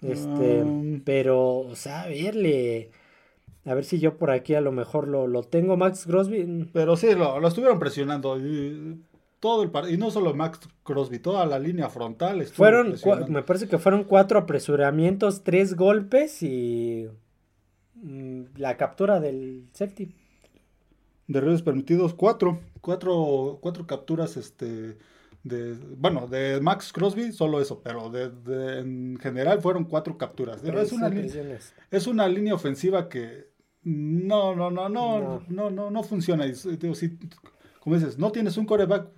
Este, 0.00 0.62
Um, 0.62 1.00
pero, 1.04 1.58
o 1.58 1.76
sea, 1.76 2.02
a 2.02 2.08
verle, 2.08 2.90
a 3.64 3.74
ver 3.74 3.84
si 3.84 4.00
yo 4.00 4.18
por 4.18 4.30
aquí 4.32 4.54
a 4.54 4.60
lo 4.60 4.72
mejor 4.72 5.06
lo, 5.08 5.26
lo 5.28 5.42
tengo, 5.44 5.76
Max 5.76 6.04
Crosby. 6.06 6.44
mm, 6.44 6.70
Pero 6.72 6.96
sí, 6.96 7.14
lo, 7.14 7.38
lo 7.40 7.48
estuvieron 7.48 7.78
presionando. 7.78 8.38
Y, 8.38 9.00
todo 9.42 9.64
el 9.64 9.72
par- 9.72 9.90
y 9.90 9.96
no 9.96 10.12
solo 10.12 10.34
Max 10.34 10.60
Crosby, 10.84 11.18
toda 11.18 11.44
la 11.46 11.58
línea 11.58 11.88
frontal. 11.88 12.44
Fueron, 12.46 12.94
me 13.28 13.42
parece 13.42 13.66
que 13.66 13.76
fueron 13.78 14.04
cuatro 14.04 14.38
apresuramientos, 14.38 15.42
tres 15.42 15.74
golpes 15.74 16.44
y 16.44 17.08
mm, 17.96 18.42
la 18.56 18.76
captura 18.76 19.18
del 19.18 19.66
safety. 19.72 20.14
De 21.26 21.40
redes 21.40 21.62
permitidos, 21.62 22.14
cuatro. 22.14 22.60
Cuatro, 22.80 23.58
cuatro 23.60 23.84
capturas, 23.86 24.36
este. 24.36 24.96
De, 25.42 25.74
bueno, 25.96 26.28
de 26.28 26.60
Max 26.60 26.92
Crosby, 26.92 27.32
solo 27.32 27.60
eso, 27.60 27.80
pero 27.82 28.10
de, 28.10 28.30
de- 28.30 28.78
en 28.78 29.18
general 29.20 29.60
fueron 29.60 29.84
cuatro 29.84 30.16
capturas. 30.16 30.62
Es, 30.62 30.92
una, 30.92 31.10
Presiones. 31.10 31.74
es 31.90 32.06
una 32.06 32.28
línea 32.28 32.54
ofensiva 32.54 33.08
que 33.08 33.48
no, 33.82 34.54
no, 34.54 34.70
no, 34.70 34.88
no, 34.88 35.18
No. 35.20 35.42
no, 35.48 35.68
no, 35.70 35.90
no 35.90 36.02
funciona. 36.04 36.46
Y, 36.46 36.52
digo, 36.78 36.94
si, 36.94 37.18
como 37.80 37.96
dices, 37.96 38.18
no 38.18 38.30
tienes 38.30 38.56
un 38.56 38.66
coreback 38.66 39.08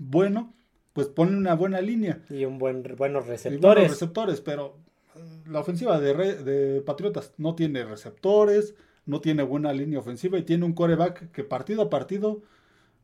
bueno, 0.00 0.54
pues 0.92 1.08
ponle 1.08 1.36
una 1.36 1.54
buena 1.54 1.80
línea. 1.80 2.22
Y 2.28 2.44
un 2.44 2.58
buen, 2.58 2.82
buenos 2.82 2.96
Y 2.96 2.98
buenos 2.98 3.26
receptores. 3.28 3.90
receptores, 3.90 4.40
pero 4.40 4.76
eh, 5.16 5.20
la 5.46 5.60
ofensiva 5.60 6.00
de, 6.00 6.12
Re- 6.12 6.42
de 6.42 6.80
Patriotas 6.82 7.32
no 7.38 7.54
tiene 7.54 7.84
receptores, 7.84 8.74
no 9.06 9.20
tiene 9.20 9.42
buena 9.42 9.72
línea 9.72 9.98
ofensiva 9.98 10.38
y 10.38 10.42
tiene 10.42 10.64
un 10.64 10.72
coreback 10.72 11.30
que 11.32 11.44
partido 11.44 11.82
a 11.82 11.90
partido 11.90 12.42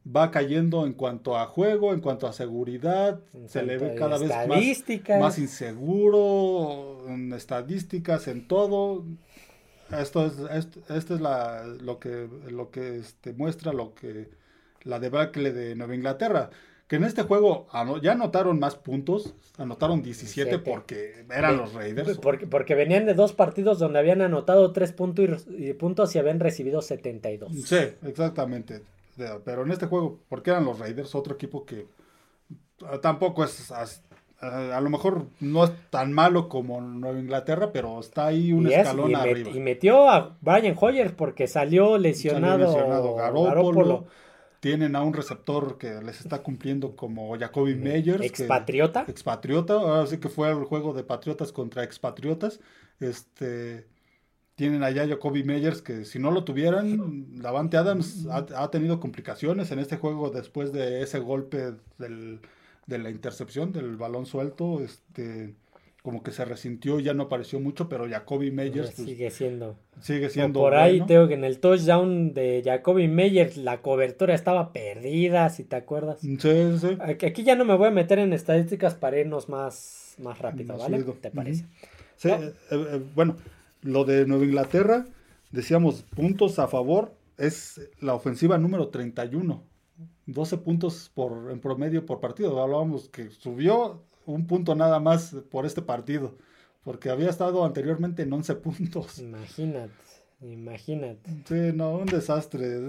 va 0.06 0.30
cayendo 0.30 0.86
en 0.86 0.92
cuanto 0.92 1.36
a 1.36 1.46
juego, 1.46 1.92
en 1.92 2.00
cuanto 2.00 2.26
a 2.28 2.32
seguridad, 2.32 3.20
En 3.34 3.48
se 3.48 3.62
le 3.64 3.76
ve 3.78 3.94
cada 3.96 4.18
vez 4.18 4.30
más, 5.18 5.38
inseguro 5.38 7.08
en 7.08 7.32
estadísticas, 7.32 8.28
en 8.28 8.46
todo. 8.46 9.04
Esto 9.90 10.26
es, 10.26 10.34
esto, 10.52 10.80
esto 10.94 11.14
es 11.14 11.20
la, 11.20 11.64
lo 11.80 11.98
que, 12.00 12.28
lo 12.50 12.70
que 12.70 12.96
este, 12.98 13.32
muestra 13.32 13.72
lo 13.72 13.94
que 13.94 14.30
la 14.82 14.98
debacle 15.00 15.52
de 15.52 15.74
Nueva 15.76 15.94
Inglaterra, 15.94 16.50
que 16.86 16.96
en 16.96 17.04
este 17.04 17.22
juego 17.22 17.66
ya 18.00 18.12
anotaron 18.12 18.60
más 18.60 18.76
puntos, 18.76 19.34
anotaron 19.58 20.02
17 20.02 20.58
porque 20.60 21.24
eran 21.30 21.56
los 21.56 21.74
Raiders. 21.74 22.18
Porque, 22.18 22.46
porque 22.46 22.74
venían 22.74 23.06
de 23.06 23.14
dos 23.14 23.32
partidos 23.32 23.78
donde 23.78 23.98
habían 23.98 24.22
anotado 24.22 24.72
3 24.72 24.92
puntos 24.92 25.46
y, 25.48 25.72
puntos 25.72 26.14
y 26.14 26.18
habían 26.18 26.38
recibido 26.38 26.82
72. 26.82 27.52
Sí, 27.64 27.78
exactamente. 28.02 28.82
Pero 29.44 29.64
en 29.64 29.72
este 29.72 29.86
juego, 29.86 30.20
porque 30.28 30.50
eran 30.50 30.64
los 30.64 30.78
Raiders, 30.78 31.14
otro 31.14 31.34
equipo 31.34 31.64
que 31.64 31.86
ah, 32.84 32.98
tampoco 33.00 33.42
es 33.42 33.72
a 34.40 34.80
lo 34.80 34.90
mejor 34.90 35.26
no 35.40 35.64
es 35.64 35.72
tan 35.88 36.12
malo 36.12 36.48
como 36.48 36.80
Nueva 36.80 37.18
Inglaterra, 37.18 37.72
pero 37.72 37.98
está 37.98 38.26
ahí 38.26 38.52
un 38.52 38.70
escalón 38.70 39.16
arriba. 39.16 39.50
y 39.50 39.60
metió 39.60 40.10
a 40.10 40.36
Brian 40.40 40.76
Hoyer 40.78 41.16
porque 41.16 41.46
salió 41.46 41.96
lesionado, 41.96 42.72
salió 42.72 44.06
Tienen 44.66 44.96
a 44.96 45.02
un 45.02 45.12
receptor 45.14 45.78
que 45.78 46.02
les 46.02 46.18
está 46.18 46.42
cumpliendo 46.42 46.96
como 46.96 47.38
Jacoby 47.38 47.76
Meyers. 47.76 48.20
Expatriota. 48.20 49.04
expatriota. 49.06 49.74
Ahora 49.74 50.08
sí 50.08 50.18
que 50.18 50.28
fue 50.28 50.50
el 50.50 50.64
juego 50.64 50.92
de 50.92 51.04
patriotas 51.04 51.52
contra 51.52 51.84
expatriotas. 51.84 52.58
Este. 52.98 53.86
Tienen 54.56 54.82
allá 54.82 55.06
Jacoby 55.06 55.44
Meyers 55.44 55.82
que 55.82 56.04
si 56.04 56.18
no 56.18 56.32
lo 56.32 56.42
tuvieran, 56.42 57.40
Davante 57.40 57.76
Adams 57.76 58.26
ha 58.28 58.70
tenido 58.72 58.98
complicaciones 58.98 59.70
en 59.70 59.78
este 59.78 59.98
juego 59.98 60.30
después 60.30 60.72
de 60.72 61.00
ese 61.00 61.20
golpe 61.20 61.74
del, 61.98 62.40
de 62.86 62.98
la 62.98 63.10
intercepción 63.10 63.70
del 63.70 63.96
balón 63.96 64.26
suelto, 64.26 64.80
este 64.80 65.54
como 66.06 66.22
que 66.22 66.30
se 66.30 66.44
resintió, 66.44 67.00
ya 67.00 67.14
no 67.14 67.24
apareció 67.24 67.58
mucho, 67.58 67.88
pero 67.88 68.08
Jacoby 68.08 68.52
Meyers 68.52 68.92
pues, 68.92 69.08
sigue 69.08 69.28
siendo. 69.32 69.76
Sigue 70.00 70.30
siendo. 70.30 70.60
por 70.60 70.76
ahí 70.76 71.04
tengo 71.04 71.26
que 71.26 71.34
en 71.34 71.42
el 71.42 71.58
touchdown 71.58 72.32
de 72.32 72.62
Jacoby 72.64 73.08
Meyers 73.08 73.56
la 73.56 73.82
cobertura 73.82 74.32
estaba 74.32 74.72
perdida, 74.72 75.50
si 75.50 75.64
te 75.64 75.74
acuerdas. 75.74 76.20
Sí, 76.20 76.38
sí. 76.38 76.98
Aquí 77.00 77.42
ya 77.42 77.56
no 77.56 77.64
me 77.64 77.74
voy 77.74 77.88
a 77.88 77.90
meter 77.90 78.20
en 78.20 78.32
estadísticas 78.32 78.94
para 78.94 79.18
irnos 79.18 79.48
más, 79.48 80.14
más 80.18 80.38
rápido, 80.38 80.78
¿vale? 80.78 81.02
¿Te 81.02 81.32
parece? 81.32 81.64
Sí, 82.14 82.28
eh, 82.28 82.52
eh, 82.70 83.02
bueno, 83.16 83.36
lo 83.82 84.04
de 84.04 84.26
Nueva 84.26 84.44
Inglaterra, 84.44 85.06
decíamos 85.50 86.04
puntos 86.14 86.60
a 86.60 86.68
favor, 86.68 87.14
es 87.36 87.80
la 88.00 88.14
ofensiva 88.14 88.58
número 88.58 88.90
31 88.90 89.60
12 90.26 90.58
puntos 90.58 91.10
por, 91.12 91.50
en 91.50 91.58
promedio 91.58 92.06
por 92.06 92.20
partido. 92.20 92.62
Hablábamos 92.62 93.08
que 93.08 93.30
subió 93.30 94.02
un 94.26 94.46
punto 94.46 94.74
nada 94.74 95.00
más 95.00 95.34
por 95.50 95.66
este 95.66 95.82
partido, 95.82 96.36
porque 96.84 97.10
había 97.10 97.30
estado 97.30 97.64
anteriormente 97.64 98.22
en 98.22 98.32
11 98.32 98.54
puntos. 98.56 99.18
Imagínate, 99.18 99.92
imagínate. 100.40 101.30
Sí, 101.46 101.72
no, 101.74 101.96
un 101.96 102.06
desastre. 102.06 102.80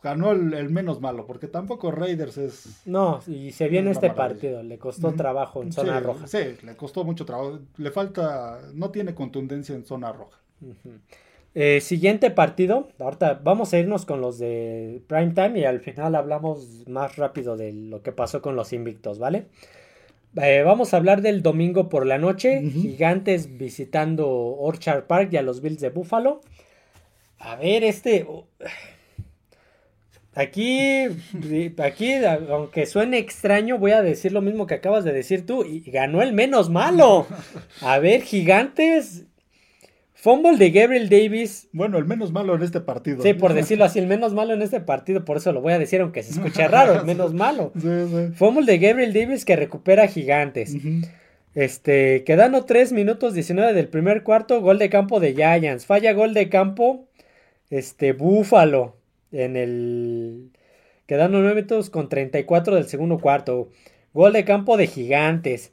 Ganó 0.00 0.30
el, 0.30 0.70
menos 0.70 1.00
malo, 1.00 1.26
porque 1.26 1.48
tampoco 1.48 1.90
Raiders 1.90 2.38
es... 2.38 2.82
No, 2.86 3.20
y 3.26 3.50
se 3.50 3.68
viene 3.68 3.90
este 3.90 4.10
partido, 4.10 4.62
le 4.62 4.78
costó 4.78 5.12
trabajo 5.14 5.60
en 5.60 5.72
zona 5.72 5.98
roja. 5.98 6.28
Sí, 6.28 6.38
le 6.62 6.76
costó 6.76 7.02
mucho 7.02 7.26
trabajo. 7.26 7.58
Le 7.78 7.90
falta, 7.90 8.60
no 8.74 8.90
tiene 8.90 9.14
contundencia 9.16 9.74
en 9.74 9.84
zona 9.84 10.12
roja. 10.12 10.38
Eh, 11.54 11.80
siguiente 11.80 12.30
partido, 12.30 12.88
ahorita 13.00 13.40
vamos 13.42 13.72
a 13.72 13.78
irnos 13.78 14.04
con 14.04 14.20
los 14.20 14.38
de 14.38 15.02
Prime 15.08 15.32
Time 15.32 15.58
y 15.58 15.64
al 15.64 15.80
final 15.80 16.14
hablamos 16.14 16.86
más 16.86 17.16
rápido 17.16 17.56
de 17.56 17.72
lo 17.72 18.02
que 18.02 18.12
pasó 18.12 18.40
con 18.40 18.54
los 18.54 18.72
invictos, 18.72 19.18
¿vale? 19.18 19.46
Eh, 20.40 20.62
vamos 20.62 20.94
a 20.94 20.98
hablar 20.98 21.22
del 21.22 21.42
domingo 21.42 21.88
por 21.88 22.06
la 22.06 22.18
noche, 22.18 22.62
Gigantes 22.70 23.58
visitando 23.58 24.28
Orchard 24.28 25.04
Park 25.04 25.30
y 25.32 25.36
a 25.36 25.42
los 25.42 25.60
Bills 25.60 25.80
de 25.80 25.90
Buffalo. 25.90 26.40
A 27.38 27.56
ver, 27.56 27.84
este... 27.84 28.26
Aquí, 30.34 31.06
aquí, 31.78 32.14
aunque 32.48 32.86
suene 32.86 33.18
extraño, 33.18 33.78
voy 33.78 33.90
a 33.90 34.02
decir 34.02 34.30
lo 34.30 34.40
mismo 34.40 34.68
que 34.68 34.74
acabas 34.74 35.02
de 35.02 35.12
decir 35.12 35.44
tú. 35.44 35.64
Y 35.64 35.80
ganó 35.90 36.22
el 36.22 36.32
menos 36.32 36.70
malo. 36.70 37.26
A 37.80 37.98
ver, 37.98 38.22
gigantes 38.22 39.24
Fumble 40.20 40.56
de 40.56 40.70
Gabriel 40.72 41.08
Davis. 41.08 41.68
Bueno, 41.72 41.96
el 41.96 42.04
menos 42.04 42.32
malo 42.32 42.56
en 42.56 42.62
este 42.62 42.80
partido. 42.80 43.22
Sí, 43.22 43.34
por 43.34 43.54
decirlo 43.54 43.84
así, 43.84 44.00
el 44.00 44.08
menos 44.08 44.34
malo 44.34 44.52
en 44.52 44.62
este 44.62 44.80
partido, 44.80 45.24
por 45.24 45.36
eso 45.36 45.52
lo 45.52 45.60
voy 45.60 45.72
a 45.72 45.78
decir, 45.78 46.00
aunque 46.00 46.24
se 46.24 46.32
escuche 46.32 46.66
raro, 46.68 46.98
el 46.98 47.06
menos 47.06 47.34
malo. 47.34 47.70
Sí, 47.80 47.88
sí. 48.10 48.32
Fumble 48.34 48.66
de 48.66 48.78
Gabriel 48.78 49.12
Davis 49.12 49.44
que 49.44 49.54
recupera 49.54 50.08
gigantes. 50.08 50.76
Este, 51.54 52.24
quedando 52.24 52.64
3 52.64 52.92
minutos 52.92 53.32
19 53.32 53.72
del 53.74 53.86
primer 53.86 54.24
cuarto, 54.24 54.60
gol 54.60 54.80
de 54.80 54.90
campo 54.90 55.20
de 55.20 55.34
Giants. 55.34 55.86
Falla 55.86 56.12
gol 56.12 56.34
de 56.34 56.48
campo, 56.48 57.06
este, 57.70 58.12
Búfalo. 58.12 58.96
En 59.30 59.56
el. 59.56 60.50
Quedando 61.06 61.38
9 61.38 61.54
minutos 61.54 61.90
con 61.90 62.08
34 62.08 62.74
del 62.74 62.88
segundo 62.88 63.20
cuarto. 63.20 63.68
Gol 64.14 64.32
de 64.32 64.44
campo 64.44 64.76
de 64.76 64.88
gigantes. 64.88 65.70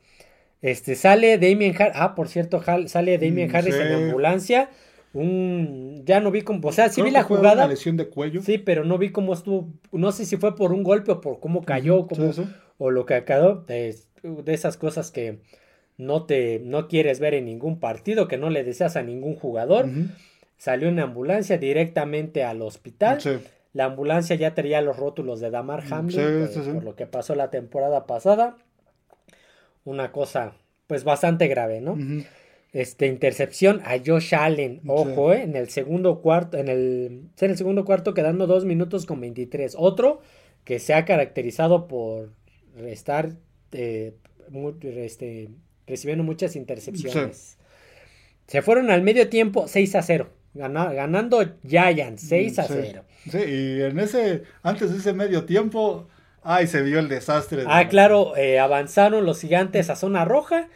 Este, 0.66 0.95
sale 0.95 1.38
Damien 1.38 1.76
Harris. 1.80 1.93
Ah, 1.95 2.16
por 2.16 2.28
cierto, 2.28 2.59
sale 2.88 3.20
Damien 3.20 3.51
mm, 3.51 3.55
Harris 3.55 3.76
en 3.76 3.93
ambulancia. 3.93 4.72
Un, 5.13 6.01
ya 6.05 6.20
no 6.20 6.32
vi 6.32 6.41
cómo, 6.41 6.68
o 6.68 6.72
sea, 6.72 6.89
sí 6.89 7.03
vi 7.03 7.11
la 7.11 7.22
jugada. 7.22 7.66
Una 7.66 7.68
lesión 7.68 7.97
de 7.97 8.09
cuello. 8.09 8.41
Sí, 8.41 8.57
pero 8.57 8.84
no 8.84 8.97
vi 8.97 9.11
cómo 9.11 9.36
estuvo, 9.36 9.70
no 9.91 10.11
sé 10.11 10.26
si 10.26 10.38
fue 10.38 10.55
por 10.55 10.74
un 10.74 10.82
golpe 10.82 11.11
o 11.11 11.22
por 11.22 11.39
cómo 11.39 11.63
cayó, 11.63 12.07
o 12.80 12.89
lo 12.89 13.05
que 13.05 13.13
acabó, 13.13 13.63
de, 13.68 13.95
de, 14.24 14.53
esas 14.55 14.76
cosas 14.76 15.11
que 15.11 15.38
no 15.99 16.26
te, 16.26 16.59
no 16.66 16.88
quieres 16.88 17.20
ver 17.20 17.36
en 17.36 17.45
ningún 17.45 17.80
partido, 17.80 18.28
que 18.28 18.38
no 18.38 18.49
le 18.49 18.63
deseas 18.63 18.95
a 18.95 19.03
ningún 19.03 19.36
jugador. 19.36 19.86
Salió 20.57 20.89
en 20.89 20.99
ambulancia 20.99 21.59
directamente 21.59 22.43
al 22.43 22.63
hospital. 22.63 23.20
La 23.74 23.86
ambulancia 23.86 24.36
ya 24.36 24.55
tenía 24.55 24.82
los 24.82 24.97
rótulos 24.97 25.39
de 25.41 25.51
Damar 25.51 25.86
mm, 25.86 25.93
Hamlin, 25.93 26.49
por 26.74 26.84
lo 26.84 26.95
que 26.95 27.05
pasó 27.05 27.36
la 27.36 27.51
temporada 27.51 28.07
pasada 28.07 28.57
una 29.86 30.12
cosa 30.12 30.56
pues 30.88 31.04
bastante 31.04 31.48
grave, 31.48 31.82
¿no? 31.82 31.98
Este, 32.74 33.08
intercepción 33.08 33.82
a 33.86 33.98
Josh 34.06 34.36
Allen, 34.36 34.82
ojo, 34.86 35.32
eh, 35.32 35.44
en 35.44 35.56
el 35.56 35.70
segundo 35.70 36.22
cuarto, 36.22 36.58
en 36.58 36.68
el, 36.68 37.22
en 37.40 37.52
el 37.52 37.58
segundo 37.58 37.86
cuarto 37.86 38.14
quedando 38.14 38.48
dos 38.48 38.66
minutos 38.66 39.06
con 39.06 39.22
23. 39.22 39.76
Otro 39.78 40.22
que 40.66 40.80
se 40.80 40.94
ha 40.94 41.06
caracterizado 41.06 41.88
por 41.88 42.34
estar 42.86 43.32
eh, 43.72 44.14
este, 44.82 45.50
recibiendo 45.88 46.24
muchas 46.24 46.56
intercepciones. 46.56 47.58
Se 48.48 48.62
fueron 48.62 48.92
al 48.92 49.02
medio 49.02 49.30
tiempo 49.30 49.68
6 49.68 49.96
a 49.96 50.02
0. 50.02 50.30
ganando 50.54 51.44
Giants 51.66 52.24
6 52.24 52.60
a 52.60 52.64
0. 52.64 53.04
Sí, 53.30 53.38
y 53.38 53.82
en 53.82 54.00
ese, 54.00 54.44
antes 54.62 54.92
de 54.92 54.98
ese 54.98 55.14
medio 55.14 55.46
tiempo, 55.46 56.08
Ay, 56.48 56.68
se 56.68 56.84
vio 56.84 57.00
el 57.00 57.10
desastre. 57.10 57.64
Ah, 57.68 57.88
claro, 57.88 58.38
eh, 58.38 58.60
avanzaron 58.60 59.26
los 59.26 59.41
gigantes 59.41 59.89
a 59.89 59.96
zona 59.96 60.26
roja. 60.26 60.68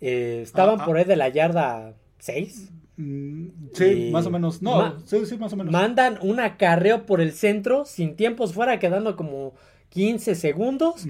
Eh, 0.00 0.40
estaban 0.44 0.80
ah, 0.80 0.84
por 0.84 0.96
ahí 0.96 1.04
de 1.04 1.16
la 1.16 1.28
yarda 1.28 1.94
6. 2.20 2.70
Mm, 2.98 3.46
sí, 3.74 4.10
más 4.12 4.26
o 4.26 4.30
menos. 4.30 4.62
No, 4.62 5.00
sí, 5.04 5.26
sí, 5.26 5.36
más 5.36 5.52
o 5.52 5.56
menos. 5.56 5.72
Mandan 5.72 6.18
un 6.22 6.38
acarreo 6.38 7.04
por 7.04 7.20
el 7.20 7.32
centro, 7.32 7.84
sin 7.84 8.14
tiempos 8.14 8.54
fuera, 8.54 8.78
quedando 8.78 9.16
como 9.16 9.54
15 9.88 10.36
segundos. 10.36 11.04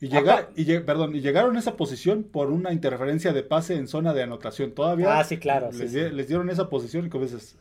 Y, 0.00 0.08
llega, 0.08 0.48
y, 0.56 0.64
perdón, 0.80 1.14
y 1.14 1.20
llegaron 1.20 1.54
a 1.56 1.60
esa 1.60 1.76
posición 1.76 2.24
por 2.24 2.50
una 2.50 2.72
interferencia 2.72 3.32
de 3.32 3.44
pase 3.44 3.76
en 3.76 3.86
zona 3.86 4.12
de 4.12 4.24
anotación. 4.24 4.72
Todavía 4.72 5.20
ah, 5.20 5.22
sí, 5.22 5.38
claro, 5.38 5.70
les, 5.70 5.92
dieron 5.92 6.50
esa 6.50 6.68
posición 6.68 7.06
y 7.06 7.10
como 7.10 7.24
dices, 7.24 7.56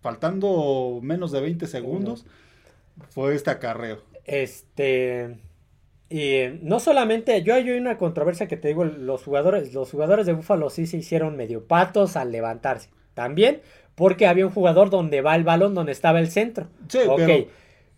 faltando 0.00 0.98
menos 1.00 1.30
de 1.30 1.40
20 1.40 1.66
segundos, 1.68 2.26
fue 3.10 3.36
este 3.36 3.50
acarreo. 3.50 4.02
Este. 4.28 5.36
Y 6.10 6.44
no 6.62 6.80
solamente, 6.80 7.42
yo 7.42 7.54
hay 7.54 7.70
una 7.70 7.98
controversia 7.98 8.48
que 8.48 8.56
te 8.56 8.68
digo, 8.68 8.84
los 8.84 9.24
jugadores, 9.24 9.74
los 9.74 9.90
jugadores 9.90 10.24
de 10.24 10.32
Búfalo 10.32 10.70
sí 10.70 10.86
se 10.86 10.96
hicieron 10.96 11.36
medio 11.36 11.66
patos 11.66 12.16
al 12.16 12.32
levantarse. 12.32 12.88
También 13.14 13.60
porque 13.94 14.28
había 14.28 14.46
un 14.46 14.52
jugador 14.52 14.90
donde 14.90 15.20
va 15.22 15.34
el 15.34 15.42
balón, 15.42 15.74
donde 15.74 15.92
estaba 15.92 16.20
el 16.20 16.30
centro. 16.30 16.68
Sí, 16.88 17.00
pero... 17.16 17.46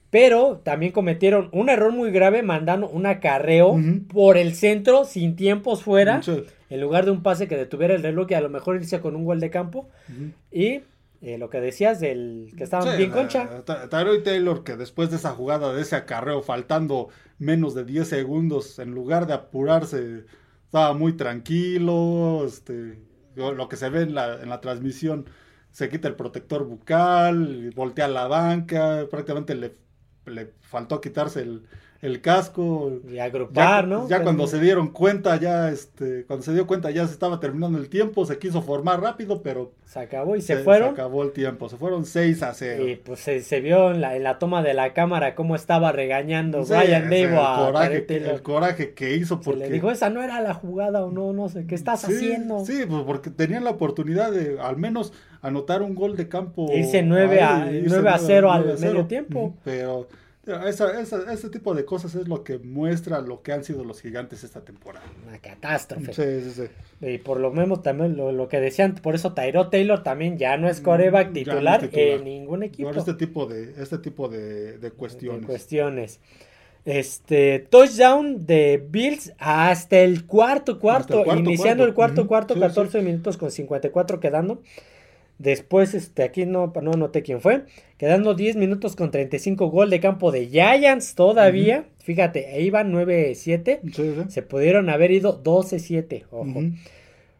pero... 0.08 0.60
también 0.64 0.92
cometieron 0.92 1.50
un 1.52 1.68
error 1.68 1.92
muy 1.92 2.10
grave 2.10 2.42
mandando 2.42 2.88
un 2.88 3.04
acarreo 3.04 3.78
por 4.12 4.38
el 4.38 4.54
centro 4.54 5.04
sin 5.04 5.36
tiempos 5.36 5.82
fuera. 5.82 6.22
En 6.70 6.80
lugar 6.80 7.04
de 7.04 7.10
un 7.10 7.22
pase 7.22 7.48
que 7.48 7.56
detuviera 7.56 7.94
el 7.94 8.02
reloj 8.02 8.28
y 8.30 8.34
a 8.34 8.40
lo 8.40 8.48
mejor 8.48 8.76
irse 8.76 9.00
con 9.00 9.14
un 9.14 9.24
gol 9.24 9.40
de 9.40 9.50
campo. 9.50 9.88
Y 10.50 10.80
eh, 11.20 11.38
lo 11.38 11.50
que 11.50 11.60
decías 11.60 12.00
del 12.00 12.52
que 12.56 12.64
estaban 12.64 12.96
bien 12.96 13.10
concha. 13.10 13.62
Tyrell 13.64 14.22
Taylor, 14.22 14.64
que 14.64 14.76
después 14.76 15.10
de 15.10 15.16
esa 15.16 15.30
jugada, 15.30 15.72
de 15.72 15.82
ese 15.82 15.96
acarreo, 15.96 16.42
faltando 16.42 17.08
menos 17.38 17.74
de 17.74 17.84
10 17.84 18.08
segundos, 18.08 18.78
en 18.78 18.92
lugar 18.92 19.26
de 19.26 19.34
apurarse, 19.34 20.24
estaba 20.64 20.94
muy 20.94 21.14
tranquilo. 21.14 22.44
Este, 22.46 23.02
lo 23.34 23.68
que 23.68 23.76
se 23.76 23.90
ve 23.90 24.02
en 24.02 24.14
la, 24.14 24.42
en 24.42 24.48
la 24.48 24.60
transmisión, 24.60 25.26
se 25.70 25.88
quita 25.88 26.08
el 26.08 26.16
protector 26.16 26.64
bucal, 26.64 27.70
voltea 27.74 28.08
la 28.08 28.26
banca, 28.26 29.06
prácticamente 29.10 29.54
le 29.54 29.74
le 30.26 30.52
faltó 30.60 31.00
quitarse 31.00 31.42
el, 31.42 31.66
el 32.02 32.20
casco. 32.20 33.00
Y 33.10 33.18
agrupar, 33.18 33.82
ya, 33.84 33.86
¿no? 33.86 34.08
Ya 34.08 34.22
cuando 34.22 34.46
se 34.46 34.58
dieron 34.58 34.88
cuenta, 34.88 35.36
ya 35.36 35.70
este, 35.70 36.24
cuando 36.24 36.44
se 36.44 36.54
dio 36.54 36.66
cuenta 36.66 36.90
ya 36.90 37.06
se 37.06 37.12
estaba 37.12 37.40
terminando 37.40 37.78
el 37.78 37.88
tiempo, 37.88 38.24
se 38.24 38.38
quiso 38.38 38.62
formar 38.62 39.00
rápido, 39.00 39.42
pero 39.42 39.72
se 39.84 39.98
acabó 40.00 40.36
y 40.36 40.40
se, 40.40 40.58
fueron. 40.58 40.90
Se 40.94 41.00
acabó 41.00 41.22
el 41.22 41.32
tiempo, 41.32 41.68
se 41.68 41.76
fueron 41.76 42.06
6 42.06 42.42
a 42.42 42.54
0. 42.54 42.88
Y 42.88 42.96
pues 42.96 43.20
se, 43.20 43.40
se 43.42 43.60
vio 43.60 43.90
en 43.90 44.00
la, 44.00 44.16
en 44.16 44.22
la, 44.22 44.38
toma 44.38 44.62
de 44.62 44.72
la 44.72 44.94
cámara 44.94 45.34
cómo 45.34 45.54
estaba 45.56 45.92
regañando 45.92 46.64
Sí, 46.64 46.72
Ryan 46.72 47.10
sí, 47.10 47.24
Davo 47.24 47.40
a 47.46 47.66
el, 47.66 47.72
coraje, 47.72 47.92
que, 47.92 48.00
Taylor. 48.02 48.34
el 48.34 48.42
coraje 48.42 48.94
que 48.94 49.16
hizo 49.16 49.40
porque... 49.40 49.60
le 49.60 49.70
dijo, 49.70 49.90
esa 49.90 50.08
no 50.08 50.22
era 50.22 50.40
la 50.40 50.54
jugada 50.54 51.04
o 51.04 51.10
no, 51.10 51.32
no 51.32 51.48
sé, 51.48 51.66
¿qué 51.66 51.74
estás 51.74 52.00
sí, 52.02 52.14
haciendo? 52.14 52.64
Sí, 52.64 52.84
pues 52.88 53.02
porque 53.04 53.30
tenían 53.30 53.64
la 53.64 53.70
oportunidad 53.70 54.30
de 54.32 54.58
al 54.60 54.76
menos 54.76 55.12
anotar 55.42 55.82
un 55.82 55.94
gol 55.94 56.16
de 56.16 56.28
campo. 56.28 56.70
Irse 56.72 57.02
9 57.02 57.42
a- 57.42 57.68
9 57.70 58.08
a 58.08 58.18
0 58.18 58.52
al 58.52 58.62
9 58.66 58.78
a 58.78 58.86
medio 58.86 59.06
tiempo. 59.06 59.54
Pero 59.64 60.08
esa, 60.46 61.00
esa- 61.00 61.32
ese 61.32 61.50
tipo 61.50 61.74
de 61.74 61.84
cosas 61.84 62.14
es 62.14 62.26
lo 62.26 62.42
que 62.44 62.58
muestra 62.58 63.20
lo 63.20 63.42
que 63.42 63.52
han 63.52 63.62
sido 63.62 63.84
los 63.84 64.00
gigantes 64.00 64.42
esta 64.42 64.62
temporada. 64.64 65.04
Una 65.28 65.38
catástrofe. 65.38 66.12
Sí, 66.12 66.50
sí, 66.50 66.62
sí. 67.00 67.06
Y 67.06 67.18
por 67.18 67.38
lo 67.40 67.52
menos 67.52 67.82
también 67.82 68.16
lo, 68.16 68.32
lo 68.32 68.48
que 68.48 68.58
decían, 68.60 68.94
por 68.94 69.14
eso 69.14 69.34
Tyro 69.34 69.68
Taylor 69.68 70.02
también 70.02 70.38
ya 70.38 70.56
no 70.56 70.68
es 70.68 70.80
coreback 70.80 71.28
Mm, 71.28 71.32
no 71.32 71.38
es 71.38 71.44
titular, 71.44 71.90
en 71.92 72.24
ningún 72.24 72.62
equipo. 72.62 72.88
Por 72.88 72.98
este 72.98 73.14
tipo 73.14 73.46
de, 73.46 73.74
este 73.82 73.98
tipo 73.98 74.28
de, 74.28 74.38
de 74.72 74.78
de 74.78 74.90
cuestiones. 74.92 75.46
cuestiones. 75.46 76.20
Este 76.86 77.58
touchdown 77.70 78.46
de 78.46 78.82
Bills 78.90 79.34
hasta 79.38 79.98
el 79.98 80.24
cuarto 80.24 80.78
cuarto, 80.78 81.02
Hasta 81.02 81.18
el 81.18 81.24
cuarto 81.24 81.40
iniciando 81.42 81.82
cuarto. 81.94 82.22
el 82.22 82.26
cuarto 82.26 82.26
cuarto, 82.26 82.54
sí, 82.54 82.60
14 82.60 83.02
minutos 83.02 83.36
con 83.36 83.50
54 83.50 84.18
quedando. 84.18 84.62
Después, 85.40 85.94
este, 85.94 86.22
aquí 86.22 86.44
no, 86.44 86.70
no 86.82 86.92
anoté 86.92 87.22
quién 87.22 87.40
fue. 87.40 87.64
Quedando 87.96 88.34
10 88.34 88.56
minutos 88.56 88.94
con 88.94 89.10
35 89.10 89.68
gol 89.68 89.88
de 89.88 89.98
campo 89.98 90.30
de 90.32 90.48
Giants 90.48 91.14
todavía. 91.14 91.86
Fíjate, 91.96 92.48
ahí 92.48 92.68
van 92.68 92.92
9-7. 92.92 93.80
Sí, 93.84 93.92
sí. 93.94 94.14
Se 94.28 94.42
pudieron 94.42 94.90
haber 94.90 95.10
ido 95.12 95.42
12-7. 95.42 96.24
Ojo. 96.30 96.42
Ujú. 96.42 96.72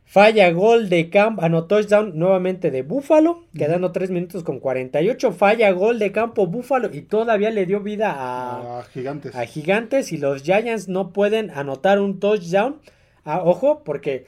Falla 0.07 0.51
gol 0.51 0.89
de 0.89 1.11
campo, 1.11 1.43
anotó 1.43 1.77
touchdown 1.77 2.19
nuevamente 2.19 2.71
de 2.71 2.83
Búfalo, 2.83 3.45
quedando 3.55 3.93
3 3.93 4.11
minutos 4.11 4.45
con 4.45 4.61
48. 4.61 5.31
Falla 5.33 5.71
gol 5.73 5.99
de 5.99 6.11
campo 6.11 6.47
Búfalo 6.47 6.89
y 6.93 7.03
todavía 7.03 7.51
le 7.51 7.67
dio 7.67 7.81
vida 7.81 8.13
a, 8.13 8.79
A 8.81 8.83
gigantes. 8.85 9.37
a 9.37 9.45
Gigantes 9.45 10.11
y 10.13 10.17
los 10.17 10.43
Giants 10.43 10.89
no 10.89 11.13
pueden 11.13 11.51
anotar 11.51 12.01
un 12.01 12.19
touchdown. 12.19 12.81
Ah, 13.25 13.43
ojo, 13.45 13.85
porque 13.85 14.25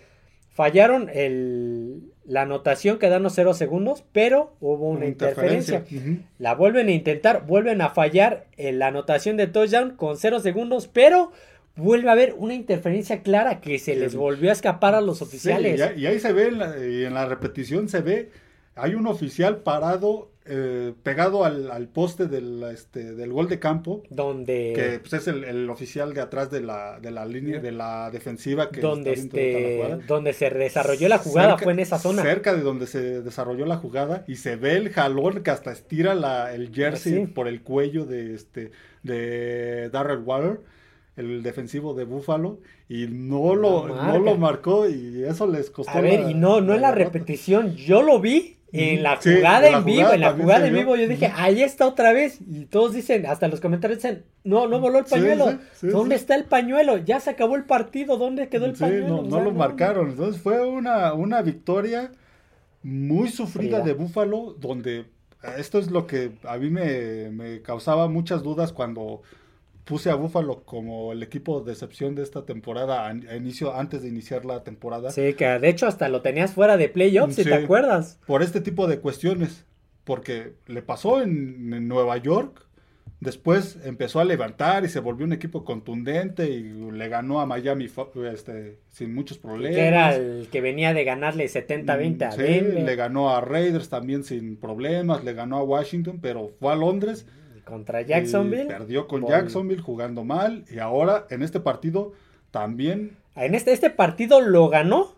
fallaron 0.50 1.08
el, 1.12 2.11
la 2.24 2.42
anotación 2.42 2.98
quedando 2.98 3.30
0 3.30 3.54
segundos, 3.54 4.04
pero 4.12 4.54
hubo 4.60 4.88
una, 4.88 5.06
interferencia. 5.06 5.84
La 6.38 6.54
vuelven 6.54 6.88
a 6.88 6.92
intentar, 6.92 7.46
vuelven 7.46 7.80
a 7.80 7.90
fallar 7.90 8.46
en 8.56 8.78
la 8.78 8.88
anotación 8.88 9.36
de 9.36 9.46
touchdown 9.46 9.96
con 9.96 10.16
0 10.16 10.40
segundos, 10.40 10.88
pero 10.88 11.32
vuelve 11.76 12.08
a 12.08 12.12
haber 12.12 12.34
una 12.36 12.54
interferencia 12.54 13.22
clara 13.22 13.60
que 13.60 13.78
se 13.78 13.96
les 13.96 14.14
volvió 14.14 14.50
a 14.50 14.52
escapar 14.52 14.94
a 14.94 15.00
los 15.00 15.22
oficiales. 15.22 15.78
y, 15.78 15.82
ahí- 15.82 16.00
y 16.00 16.06
ahí 16.06 16.18
se 16.20 16.32
ve, 16.32 16.48
en 16.48 16.58
la, 16.58 16.76
y 16.78 17.04
en 17.04 17.14
la 17.14 17.26
repetición 17.26 17.88
se 17.88 18.00
ve, 18.02 18.30
hay 18.74 18.94
un 18.94 19.06
oficial 19.06 19.58
parado, 19.58 20.30
eh, 20.44 20.92
pegado 21.04 21.44
al, 21.44 21.70
al 21.70 21.86
poste 21.88 22.26
del, 22.26 22.62
este, 22.64 23.14
del 23.14 23.32
gol 23.32 23.48
de 23.48 23.58
campo, 23.60 24.02
donde 24.10 24.72
que 24.74 24.98
pues, 24.98 25.12
es 25.12 25.28
el, 25.28 25.44
el 25.44 25.70
oficial 25.70 26.14
de 26.14 26.20
atrás 26.20 26.50
de 26.50 26.60
la, 26.60 26.98
de 27.00 27.10
la 27.12 27.24
línea, 27.26 27.60
de 27.60 27.70
la 27.70 28.10
defensiva 28.10 28.70
que 28.70 28.80
donde 28.80 29.10
la 29.14 29.16
este 29.22 30.00
donde 30.08 30.32
se 30.32 30.50
desarrolló 30.50 31.08
la 31.08 31.18
jugada 31.18 31.50
Cerca- 31.50 31.62
fue 31.64 31.72
en 31.74 31.78
esa 31.78 31.98
zona. 31.98 32.22
Cerca 32.22 32.54
de 32.54 32.62
donde 32.62 32.86
se 32.88 33.22
desarrolló 33.22 33.66
la 33.66 33.76
jugada 33.76 34.24
y 34.26 34.34
se 34.36 34.56
ve 34.56 34.76
el 34.76 34.90
jalón 34.90 35.42
que 35.44 35.50
hasta 35.50 35.70
estira 35.70 36.14
la, 36.14 36.52
el 36.54 36.72
jersey 36.74 37.12
Sí. 37.12 37.26
por 37.26 37.46
el 37.46 37.62
cuello 37.62 38.04
de 38.04 38.34
este 38.34 38.72
de 39.04 39.90
Darrell 39.90 40.22
Water, 40.24 40.60
el 41.16 41.42
defensivo 41.42 41.94
de 41.94 42.04
Buffalo, 42.04 42.58
y 42.88 43.06
no 43.06 43.54
lo, 43.54 43.86
Lo 43.86 43.94
no 43.94 44.02
marca. 44.02 44.18
lo 44.18 44.36
marcó 44.36 44.88
y 44.88 45.24
eso 45.24 45.46
les 45.46 45.70
costó. 45.70 45.92
A 45.92 46.00
ver, 46.00 46.20
la- 46.20 46.30
y 46.30 46.34
no, 46.34 46.60
no 46.60 46.74
en 46.74 46.80
la 46.80 46.90
derrota. 46.92 47.12
repetición, 47.12 47.74
yo 47.76 48.02
lo 48.02 48.18
vi 48.20 48.56
en 48.72 49.02
la 49.02 49.20
Sí, 49.20 49.34
jugada 49.36 49.66
en 49.66 49.72
la 49.72 49.78
en 49.78 49.84
vivo, 49.84 49.96
jugada 49.96 50.14
en 50.14 50.20
la 50.20 50.32
jugada 50.32 50.66
en 50.68 50.74
vivo, 50.74 50.96
yo 50.96 51.08
dije, 51.08 51.30
ahí 51.34 51.62
está 51.62 51.86
otra 51.86 52.12
vez, 52.12 52.40
y 52.40 52.66
todos 52.66 52.92
dicen, 52.94 53.26
hasta 53.26 53.48
los 53.48 53.60
comentarios 53.60 53.98
dicen, 54.02 54.24
no, 54.44 54.66
no 54.66 54.80
voló 54.80 54.98
el 54.98 55.04
pañuelo, 55.04 55.50
sí, 55.50 55.58
sí, 55.72 55.86
¿dónde 55.88 56.14
está 56.14 56.34
el 56.36 56.44
pañuelo? 56.44 56.96
Ya 56.98 57.20
se 57.20 57.30
acabó 57.30 57.56
el 57.56 57.64
partido, 57.64 58.16
¿dónde 58.16 58.48
quedó 58.48 58.66
el 58.66 58.74
pañuelo? 58.74 59.08
no, 59.08 59.16
O 59.18 59.22
no 59.22 59.40
lo 59.40 59.52
marcaron. 59.52 60.10
Entonces 60.10 60.40
fue 60.40 60.64
una, 60.66 61.12
una 61.14 61.42
victoria 61.42 62.12
muy 62.82 63.28
sufrida 63.28 63.80
de 63.80 63.92
Búfalo, 63.92 64.54
donde 64.58 65.06
esto 65.58 65.78
es 65.78 65.90
lo 65.90 66.06
que 66.06 66.32
a 66.44 66.56
mí 66.58 66.70
me, 66.70 67.30
me 67.30 67.62
causaba 67.62 68.08
muchas 68.08 68.42
dudas 68.42 68.72
cuando 68.72 69.22
puse 69.84 70.10
a 70.10 70.14
Búfalo 70.14 70.62
como 70.64 71.12
el 71.12 71.22
equipo 71.22 71.60
de 71.60 71.72
excepción 71.72 72.14
de 72.14 72.22
esta 72.22 72.44
temporada, 72.44 73.06
a, 73.08 73.36
inicio, 73.36 73.74
antes 73.74 74.02
de 74.02 74.08
iniciar 74.08 74.44
la 74.44 74.62
temporada, 74.62 75.10
Sí, 75.10 75.34
que 75.34 75.46
de 75.46 75.68
hecho 75.68 75.86
hasta 75.86 76.08
lo 76.08 76.22
tenías 76.22 76.52
fuera 76.52 76.76
de 76.76 76.88
playoffs, 76.88 77.34
si 77.36 77.44
te 77.44 77.54
acuerdas. 77.54 78.18
por 78.26 78.42
este 78.42 78.60
tipo 78.60 78.86
de 78.86 78.98
cuestiones, 79.00 79.64
porque 80.04 80.54
le 80.66 80.82
pasó 80.82 81.22
en, 81.22 81.72
en 81.72 81.88
Nueva 81.88 82.16
York. 82.16 82.66
Después 83.20 83.78
empezó 83.84 84.18
a 84.18 84.24
levantar 84.24 84.84
y 84.84 84.88
se 84.88 84.98
volvió 84.98 85.24
un 85.24 85.32
equipo 85.32 85.64
contundente 85.64 86.50
y 86.50 86.64
le 86.90 87.08
ganó 87.08 87.40
a 87.40 87.46
Miami 87.46 87.88
este, 88.32 88.78
sin 88.90 89.14
muchos 89.14 89.38
problemas. 89.38 89.76
Que 89.76 89.86
era 89.86 90.16
el 90.16 90.48
que 90.50 90.60
venía 90.60 90.92
de 90.92 91.04
ganarle 91.04 91.44
70-20 91.44 92.24
a 92.24 92.30
Mm, 92.30 92.32
Sí, 92.32 92.42
Denver, 92.42 92.82
le 92.82 92.96
ganó 92.96 93.30
a 93.30 93.40
Raiders 93.40 93.88
también 93.88 94.24
sin 94.24 94.56
problemas, 94.56 95.22
le 95.22 95.34
ganó 95.34 95.58
a 95.58 95.62
Washington, 95.62 96.18
pero 96.20 96.50
fue 96.58 96.72
a 96.72 96.74
Londres. 96.74 97.24
Contra 97.64 98.02
y 98.02 98.06
Jacksonville. 98.06 98.66
perdió 98.66 99.06
con 99.08 99.22
Por- 99.22 99.30
Jacksonville 99.30 99.82
jugando 99.82 100.24
mal. 100.24 100.64
Y 100.70 100.78
ahora 100.78 101.26
en 101.30 101.42
este 101.42 101.60
partido 101.60 102.12
también. 102.50 103.16
En 103.36 103.54
este, 103.54 103.72
este 103.72 103.90
partido 103.90 104.40
lo 104.40 104.68
ganó 104.68 105.14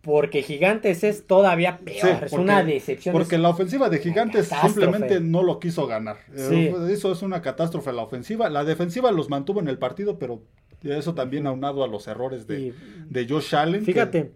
porque 0.00 0.42
Gigantes 0.42 1.04
es 1.04 1.26
todavía 1.26 1.78
peor, 1.78 2.00
Sí, 2.00 2.08
es 2.08 2.18
porque- 2.30 2.36
una 2.36 2.64
decepción. 2.64 3.12
Porque 3.12 3.38
la 3.38 3.48
ofensiva 3.50 3.88
de 3.88 3.98
Gigantes 3.98 4.48
simplemente 4.60 5.20
no 5.20 5.42
lo 5.42 5.60
quiso 5.60 5.86
ganar. 5.86 6.16
Eh, 6.34 6.46
Sí. 6.48 6.92
Eso 6.92 7.12
es 7.12 7.22
una 7.22 7.40
catástrofe 7.40 7.92
la 7.92 8.02
ofensiva. 8.02 8.48
La 8.50 8.64
defensiva 8.64 9.12
los 9.12 9.30
mantuvo 9.30 9.60
en 9.60 9.68
el 9.68 9.78
partido, 9.78 10.18
pero 10.18 10.42
eso 10.82 11.14
también 11.14 11.46
aunado 11.46 11.84
a 11.84 11.86
los 11.88 12.08
errores 12.08 12.48
de, 12.48 12.60
Y- 12.60 12.74
de 13.08 13.28
Josh 13.28 13.54
Allen. 13.54 13.84
que- 13.84 14.32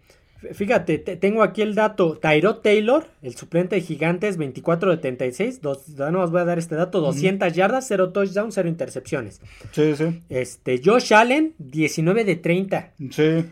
Fíjate, 0.53 0.55
fíjate, 0.55 0.99
te- 0.99 1.17
tengo 1.17 1.43
aquí 1.43 1.63
el 1.63 1.75
dato. 1.75 2.19
Tyrod 2.19 2.57
Taylor, 2.57 3.07
el 3.23 3.35
suplente 3.37 3.77
de 3.77 3.83
Gigantes, 3.83 4.37
24 4.37 4.91
de 4.91 4.97
36. 4.99 5.61
Dos, 5.63 5.89
no 5.91 6.23
os 6.23 6.31
voy 6.31 6.41
a 6.41 6.45
dar 6.45 6.59
este 6.59 6.75
dato: 6.75 7.01
200 7.01 7.53
yardas, 7.53 7.87
0 7.89 8.11
touchdowns, 8.13 8.55
0 8.55 8.69
intercepciones. 8.69 9.41
Sí, 9.73 9.95
sí. 9.97 10.23
Este, 10.29 10.81
Josh 10.85 11.13
Allen, 11.15 11.55
19 11.59 12.25
de 12.25 12.37
30. 12.37 12.93
Sí. 13.11 13.45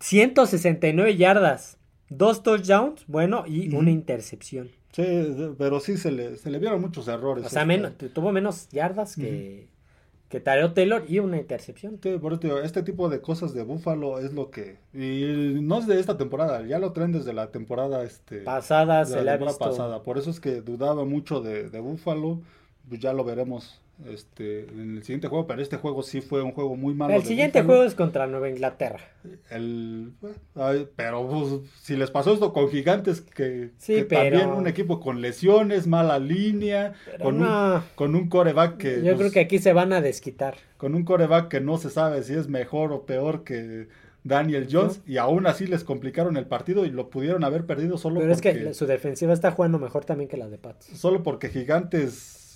169 0.00 1.16
yardas, 1.16 1.78
2 2.08 2.42
touchdowns, 2.42 3.04
bueno, 3.06 3.44
y 3.46 3.68
Ujú. 3.68 3.78
una 3.78 3.90
intercepción. 3.90 4.70
Sí, 4.92 5.04
pero 5.58 5.80
sí 5.80 5.96
se 5.96 6.10
le, 6.10 6.36
se 6.36 6.50
le 6.50 6.58
vieron 6.58 6.80
muchos 6.80 7.06
errores. 7.08 7.44
O 7.44 7.48
sea, 7.48 7.64
menos, 7.64 7.92
tuvo 8.14 8.32
menos 8.32 8.68
yardas 8.70 9.14
que, 9.16 9.68
que 10.28 10.40
Tyrod 10.40 10.72
Taylor 10.72 11.04
y 11.08 11.20
una 11.20 11.38
intercepción. 11.38 11.98
Sí, 12.02 12.18
por 12.18 12.34
eso 12.34 12.60
este 12.60 12.82
tipo 12.82 13.08
de 13.08 13.20
cosas 13.20 13.54
de 13.54 13.62
Búfalo 13.62 14.18
es 14.18 14.32
lo 14.32 14.50
que. 14.50 14.78
Y 14.92 15.60
no 15.62 15.78
es 15.78 15.86
de 15.86 15.98
esta 15.98 16.16
temporada, 16.18 16.66
ya 16.66 16.78
lo 16.78 16.92
traen 16.92 17.12
desde 17.12 17.32
la 17.32 17.50
temporada 17.50 18.02
este, 18.04 18.40
Pasada 18.40 19.00
de 19.00 19.06
se 19.06 19.22
la 19.22 19.34
ha 19.34 19.36
visto. 19.38 19.58
pasada. 19.58 20.02
Por 20.02 20.18
eso 20.18 20.30
es 20.30 20.40
que 20.40 20.60
dudaba 20.60 21.04
mucho 21.04 21.40
de, 21.40 21.70
de 21.70 21.80
Búfalo. 21.80 22.40
Pues 22.88 23.00
ya 23.00 23.12
lo 23.12 23.22
veremos 23.24 23.80
este, 24.06 24.60
en 24.70 24.96
el 24.96 25.02
siguiente 25.02 25.26
juego, 25.28 25.46
pero 25.46 25.60
este 25.60 25.76
juego 25.76 26.02
sí 26.02 26.20
fue 26.20 26.42
un 26.42 26.52
juego 26.52 26.76
muy 26.76 26.94
malo. 26.94 27.14
El 27.14 27.24
siguiente 27.24 27.62
juego 27.62 27.82
es 27.84 27.94
contra 27.94 28.26
Nueva 28.26 28.48
Inglaterra. 28.48 29.00
El, 29.50 30.12
ay, 30.54 30.86
pero 30.94 31.28
pues, 31.28 31.70
si 31.82 31.96
les 31.96 32.10
pasó 32.10 32.32
esto 32.32 32.52
con 32.52 32.68
Gigantes, 32.68 33.20
que, 33.20 33.70
Sí, 33.78 33.94
que 33.96 34.04
pero- 34.04 34.38
también 34.38 34.56
un 34.58 34.66
equipo 34.68 35.00
con 35.00 35.20
lesiones, 35.20 35.86
mala 35.86 36.18
línea, 36.18 36.94
Pero 37.06 37.24
con, 37.24 37.38
no. 37.40 37.74
un, 37.76 37.82
con 37.96 38.14
un 38.14 38.28
coreback 38.28 38.76
que. 38.76 38.96
Yo 38.98 39.02
pues, 39.14 39.18
creo 39.18 39.32
que 39.32 39.40
aquí 39.40 39.58
se 39.58 39.72
van 39.72 39.92
a 39.92 40.00
desquitar. 40.00 40.56
con 40.76 40.94
un 40.94 41.04
coreback 41.04 41.48
que 41.48 41.60
no 41.60 41.76
se 41.78 41.90
sabe 41.90 42.22
si 42.22 42.34
es 42.34 42.48
mejor 42.48 42.92
o 42.92 43.04
peor 43.04 43.42
que 43.42 43.88
Daniel 44.24 44.68
Jones 44.70 45.00
y 45.06 45.16
aún 45.16 45.46
así 45.46 45.66
les 45.66 45.84
complicaron 45.84 46.36
el 46.36 46.46
partido 46.46 46.84
y 46.84 46.90
lo 46.90 47.08
pudieron 47.08 47.44
haber 47.44 47.66
perdido 47.66 47.96
solo 47.98 48.20
Pero 48.20 48.32
es 48.32 48.38
porque 48.42 48.64
que 48.64 48.74
su 48.74 48.84
defensiva 48.86 49.32
está 49.32 49.50
jugando 49.52 49.78
mejor 49.78 50.04
también 50.04 50.28
que 50.28 50.36
la 50.36 50.48
de 50.48 50.58
Pats. 50.58 50.86
solo 50.86 51.22
porque 51.22 51.48
Gigantes 51.48 52.47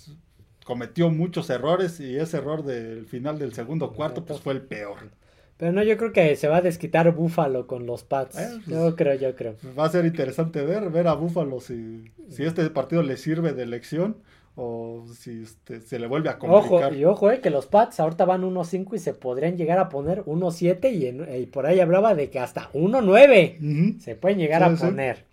cometió 0.65 1.09
muchos 1.09 1.49
errores 1.49 1.99
y 1.99 2.17
ese 2.17 2.37
error 2.37 2.63
del 2.63 3.05
final 3.05 3.37
del 3.39 3.53
segundo 3.53 3.91
cuarto 3.93 4.23
pues 4.25 4.39
fue 4.39 4.53
el 4.53 4.61
peor. 4.61 4.97
Pero 5.57 5.71
no, 5.71 5.83
yo 5.83 5.97
creo 5.97 6.11
que 6.11 6.35
se 6.35 6.47
va 6.47 6.57
a 6.57 6.61
desquitar 6.61 7.11
Búfalo 7.13 7.67
con 7.67 7.85
los 7.85 8.03
Pats. 8.03 8.37
Eh, 8.37 8.47
pues- 8.65 8.67
yo 8.67 8.95
creo, 8.95 9.13
yo 9.15 9.35
creo. 9.35 9.55
Va 9.77 9.85
a 9.85 9.89
ser 9.89 10.05
interesante 10.05 10.61
ver 10.63 10.89
ver 10.89 11.07
a 11.07 11.13
Búfalo 11.13 11.59
si, 11.59 12.11
si 12.29 12.43
este 12.43 12.67
partido 12.71 13.03
le 13.03 13.17
sirve 13.17 13.53
de 13.53 13.65
lección 13.65 14.17
o 14.55 15.05
si 15.15 15.43
este, 15.43 15.79
se 15.81 15.97
le 15.99 16.07
vuelve 16.07 16.29
a 16.29 16.37
Ojo, 16.41 16.69
complicar. 16.69 16.93
y 16.93 17.05
ojo, 17.05 17.31
eh, 17.31 17.39
que 17.39 17.49
los 17.49 17.65
Pats 17.67 17.99
ahorita 17.99 18.25
van 18.25 18.43
1-5 18.43 18.95
y 18.95 18.99
se 18.99 19.13
podrían 19.13 19.57
llegar 19.57 19.79
a 19.79 19.89
poner 19.89 20.23
1-7 20.25 20.91
y, 20.91 21.07
en- 21.07 21.27
y 21.41 21.45
por 21.47 21.65
ahí 21.65 21.79
hablaba 21.79 22.13
de 22.13 22.29
que 22.29 22.39
hasta 22.39 22.69
1-9 22.73 23.57
Ujú. 23.59 23.99
se 23.99 24.15
pueden 24.15 24.37
llegar 24.39 24.63
Sí, 24.63 24.69
a 24.73 24.77
sí. 24.77 24.85
poner. 24.85 25.25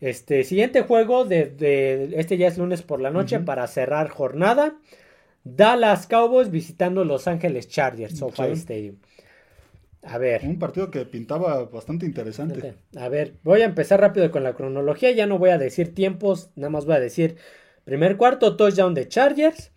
Este 0.00 0.44
siguiente 0.44 0.82
juego 0.82 1.24
de, 1.24 1.46
de- 1.46 2.14
este 2.16 2.36
ya 2.36 2.48
es 2.48 2.58
lunes 2.58 2.82
por 2.82 3.00
la 3.00 3.10
noche 3.10 3.38
para 3.40 3.66
cerrar 3.66 4.08
jornada. 4.08 4.74
Dallas 5.44 6.06
Cowboys 6.06 6.50
visitando 6.50 7.04
Los 7.04 7.28
Ángeles 7.28 7.68
Chargers, 7.68 8.16
SoFi 8.18 8.42
Sí. 8.46 8.52
Stadium. 8.52 8.96
A 10.02 10.18
ver, 10.18 10.42
Un 10.44 10.58
partido 10.58 10.90
que 10.90 11.06
pintaba 11.06 11.64
bastante 11.64 12.04
interesante. 12.04 12.74
a 12.96 13.08
ver, 13.08 13.34
voy 13.42 13.62
a 13.62 13.64
empezar 13.64 14.00
rápido 14.00 14.30
con 14.30 14.42
la 14.42 14.52
cronología. 14.54 15.10
Ya 15.12 15.26
no 15.26 15.38
voy 15.38 15.50
a 15.50 15.56
decir 15.58 15.94
tiempos, 15.94 16.50
nada 16.56 16.68
más 16.70 16.84
voy 16.84 16.96
a 16.96 17.00
decir 17.00 17.36
primer 17.84 18.16
cuarto, 18.18 18.56
touchdown 18.56 18.92
de 18.94 19.08
Chargers. 19.08 19.70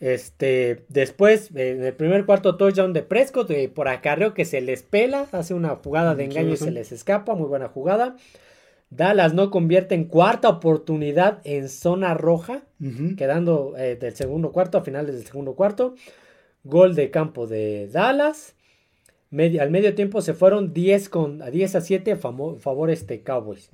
Este, 0.00 0.84
después, 0.88 1.50
eh, 1.56 1.70
en 1.72 1.82
el 1.84 1.94
primer 1.94 2.24
cuarto, 2.26 2.56
touchdown 2.56 2.92
de 2.92 3.02
Prescott, 3.02 3.50
eh, 3.50 3.68
por 3.68 3.88
acarreo 3.88 4.32
que 4.34 4.44
se 4.44 4.60
les 4.60 4.82
pela, 4.82 5.26
hace 5.32 5.54
una 5.54 5.70
jugada 5.76 6.14
de 6.14 6.24
Sí, 6.24 6.30
engaño 6.30 6.52
y 6.52 6.56
sí. 6.56 6.64
se 6.64 6.70
les 6.70 6.92
escapa, 6.92 7.34
muy 7.34 7.48
buena 7.48 7.68
jugada. 7.68 8.16
Dallas 8.90 9.34
no 9.34 9.50
convierte 9.50 9.94
en 9.94 10.04
cuarta 10.04 10.48
oportunidad 10.48 11.40
en 11.44 11.68
zona 11.68 12.14
roja, 12.14 12.62
quedando 13.16 13.74
eh, 13.76 13.96
del 13.96 14.14
segundo 14.14 14.50
cuarto 14.52 14.78
a 14.78 14.82
finales 14.82 15.14
del 15.14 15.24
segundo 15.26 15.54
cuarto. 15.54 15.94
Gol 16.64 16.94
de 16.94 17.10
campo 17.10 17.46
de 17.46 17.88
Dallas. 17.88 18.54
Al 19.30 19.70
medio 19.70 19.94
tiempo 19.94 20.22
se 20.22 20.32
fueron 20.32 20.72
10, 20.72 21.08
con, 21.10 21.42
a 21.42 21.50
10 21.50 21.74
a 21.76 21.80
7 21.82 22.12
a 22.12 22.16
famo- 22.16 22.56
favor 22.58 22.88
este 22.90 23.22
Cowboys. 23.22 23.68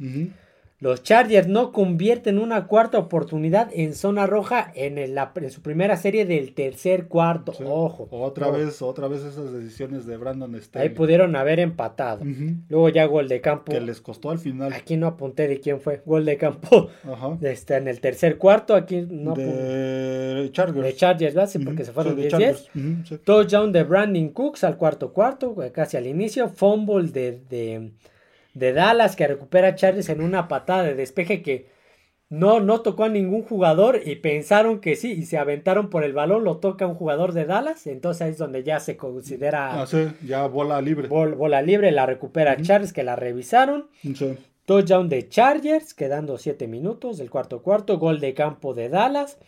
Los 0.84 1.02
Chargers 1.02 1.48
no 1.48 1.72
convierten 1.72 2.38
una 2.38 2.66
cuarta 2.66 2.98
oportunidad 2.98 3.70
en 3.72 3.94
zona 3.94 4.26
roja 4.26 4.70
en, 4.74 4.98
el- 4.98 5.14
la- 5.14 5.32
en 5.34 5.50
su 5.50 5.62
primera 5.62 5.96
serie 5.96 6.26
del 6.26 6.52
tercer 6.52 7.08
cuarto. 7.08 7.54
Sí. 7.54 7.64
Ojo. 7.66 8.06
Otra 8.10 8.48
ojo. 8.48 8.58
vez, 8.58 8.82
otra 8.82 9.08
vez 9.08 9.24
esas 9.24 9.50
decisiones 9.50 10.04
de 10.04 10.18
Brandon 10.18 10.54
Ahí 10.54 10.60
Staley. 10.60 10.88
pudieron 10.90 11.36
haber 11.36 11.58
empatado. 11.58 12.20
Luego 12.68 12.90
ya 12.90 13.06
gol 13.06 13.28
de 13.28 13.40
campo. 13.40 13.72
Que 13.72 13.80
les 13.80 14.02
costó 14.02 14.28
al 14.28 14.38
final. 14.38 14.74
Aquí 14.74 14.98
no 14.98 15.06
apunté 15.06 15.48
de 15.48 15.58
quién 15.58 15.80
fue. 15.80 16.02
Gol 16.04 16.26
de 16.26 16.36
campo 16.36 16.88
Ajá. 17.10 17.38
este, 17.40 17.76
en 17.76 17.88
el 17.88 18.00
tercer 18.02 18.36
cuarto. 18.36 18.74
Aquí 18.74 19.06
no 19.08 19.30
apunté. 19.30 19.52
de 19.54 20.50
Chargers. 20.52 20.84
De 20.84 20.94
Chargers, 20.94 21.34
¿verdad? 21.34 21.48
Sí, 21.50 21.60
porque 21.60 21.84
se 21.86 21.92
fueron 21.92 22.14
Sí, 22.16 22.20
de 22.20 22.28
10-10. 22.28 22.30
Chargers. 22.30 22.70
Ujú, 22.76 23.06
sí. 23.08 23.18
Touchdown 23.24 23.72
de 23.72 23.82
Brandon 23.84 24.28
Cooks 24.28 24.64
al 24.64 24.76
cuarto 24.76 25.14
cuarto, 25.14 25.56
casi 25.72 25.96
al 25.96 26.06
inicio. 26.06 26.50
Fumble 26.50 27.08
de, 27.08 27.40
de, 27.48 27.90
de 28.54 28.72
Dallas 28.72 29.16
que 29.16 29.26
recupera 29.26 29.74
Chargers 29.74 30.08
en 30.08 30.20
una 30.22 30.48
patada 30.48 30.82
de 30.84 30.94
despeje 30.94 31.42
que 31.42 31.66
no, 32.30 32.58
no 32.60 32.80
tocó 32.80 33.04
a 33.04 33.08
ningún 33.08 33.42
jugador 33.42 34.00
y 34.04 34.16
pensaron 34.16 34.80
que 34.80 34.96
sí 34.96 35.12
y 35.12 35.26
se 35.26 35.38
aventaron 35.38 35.90
por 35.90 36.02
el 36.04 36.12
balón. 36.14 36.42
Lo 36.42 36.56
toca 36.56 36.86
un 36.86 36.94
jugador 36.94 37.32
de 37.32 37.44
Dallas. 37.44 37.86
Entonces 37.86 38.22
ahí 38.22 38.30
es 38.30 38.38
donde 38.38 38.64
ya 38.64 38.80
se 38.80 38.96
considera 38.96 39.82
Ah, 39.82 39.86
sí, 39.86 40.06
ya 40.26 40.46
bola 40.46 40.80
libre. 40.80 41.06
bol- 41.08 41.34
bola 41.34 41.62
libre. 41.62 41.92
La 41.92 42.06
recupera 42.06 42.56
Chargers 42.56 42.92
que 42.92 43.04
la 43.04 43.14
revisaron. 43.14 43.88
Sí. 44.02 44.36
Touchdown 44.64 45.10
de 45.10 45.28
Chargers, 45.28 45.92
quedando 45.92 46.38
7 46.38 46.66
minutos 46.66 47.18
del 47.18 47.30
cuarto 47.30 47.62
cuarto. 47.62 47.98
Gol 47.98 48.18
de 48.20 48.32
campo 48.34 48.72
de 48.72 48.88
Dallas. 48.88 49.38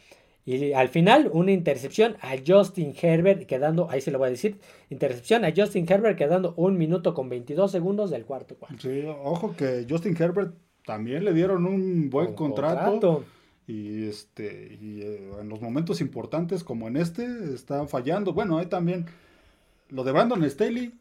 Y 0.47 0.73
al 0.75 0.89
final, 0.89 1.29
una 1.33 1.51
intercepción 1.51 2.17
a 2.21 2.37
Justin 2.47 2.95
Herbert, 2.99 3.47
quedando, 3.47 3.91
ahí 3.91 4.01
se 4.01 4.13
lo 4.13 4.19
voy 4.19 4.29
a 4.29 4.31
decir, 4.31 4.61
intercepción 4.91 5.45
a 5.45 5.53
Justin 5.55 5.85
Herbert, 5.89 6.17
quedando 6.17 6.55
un 6.57 6.79
minuto 6.79 7.15
con 7.15 7.29
22 7.29 7.73
segundos 7.73 8.11
del 8.11 8.25
cuarto 8.25 8.55
cuarto. 8.55 8.79
Sí, 8.81 9.03
ojo 9.25 9.57
que 9.57 9.85
Justin 9.91 10.17
Herbert 10.17 10.55
también 10.85 11.25
le 11.25 11.35
dieron 11.35 11.67
un 11.67 12.09
buen 12.11 12.29
Un 12.29 12.35
contrato. 12.35 13.25
Y 13.67 14.07
este 14.07 14.79
y 14.81 15.01
eh, 15.03 15.31
en 15.41 15.49
los 15.49 15.61
momentos 15.61 16.01
importantes 16.01 16.63
como 16.63 16.87
en 16.87 16.97
este 16.97 17.53
están 17.53 17.89
fallando. 17.89 18.33
Bueno, 18.33 18.59
hay 18.59 18.67
también 18.67 19.07
lo 19.89 20.05
de 20.05 20.13
Brandon 20.13 20.49
Staley 20.49 20.95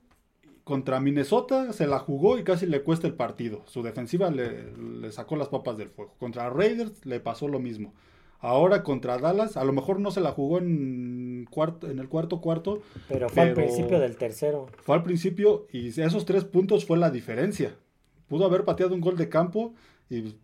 contra 0.64 1.00
Minnesota 1.00 1.72
se 1.74 1.86
la 1.86 2.00
jugó 2.00 2.40
y 2.40 2.44
casi 2.44 2.66
le 2.66 2.82
cuesta 2.82 3.06
el 3.06 3.14
partido. 3.14 3.62
Su 3.68 3.84
defensiva 3.84 4.32
le, 4.32 4.76
le 5.00 5.12
sacó 5.12 5.36
las 5.36 5.50
papas 5.50 5.78
del 5.78 5.90
fuego. 5.90 6.16
Contra 6.18 6.50
Raiders 6.50 7.06
le 7.06 7.20
pasó 7.20 7.48
lo 7.48 7.60
mismo. 7.60 7.94
Ahora 8.40 8.84
contra 8.84 9.18
Dallas, 9.18 9.58
a 9.58 9.64
lo 9.64 9.74
mejor 9.74 10.00
no 10.00 10.12
se 10.12 10.22
la 10.22 10.32
jugó 10.32 10.60
en, 10.60 11.48
cuarto, 11.50 11.90
en 11.90 12.00
el 12.00 12.10
cuarto 12.10 12.42
cuarto, 12.42 12.82
Pero 13.08 13.30
fue 13.30 13.44
al 13.44 13.54
principio 13.54 14.00
del 14.00 14.18
tercero. 14.18 14.68
fue 14.84 14.96
al 14.96 15.04
principio 15.04 15.68
y 15.72 15.88
esos 15.90 16.26
tres 16.26 16.44
puntos 16.44 16.86
fue 16.86 16.98
la 16.98 17.10
diferencia. 17.10 17.76
Pudo 18.28 18.46
haber 18.46 18.66
pateado 18.66 18.94
un 18.94 19.02
gol 19.02 19.18
de 19.18 19.30
campo 19.30 19.74
y 20.10 20.36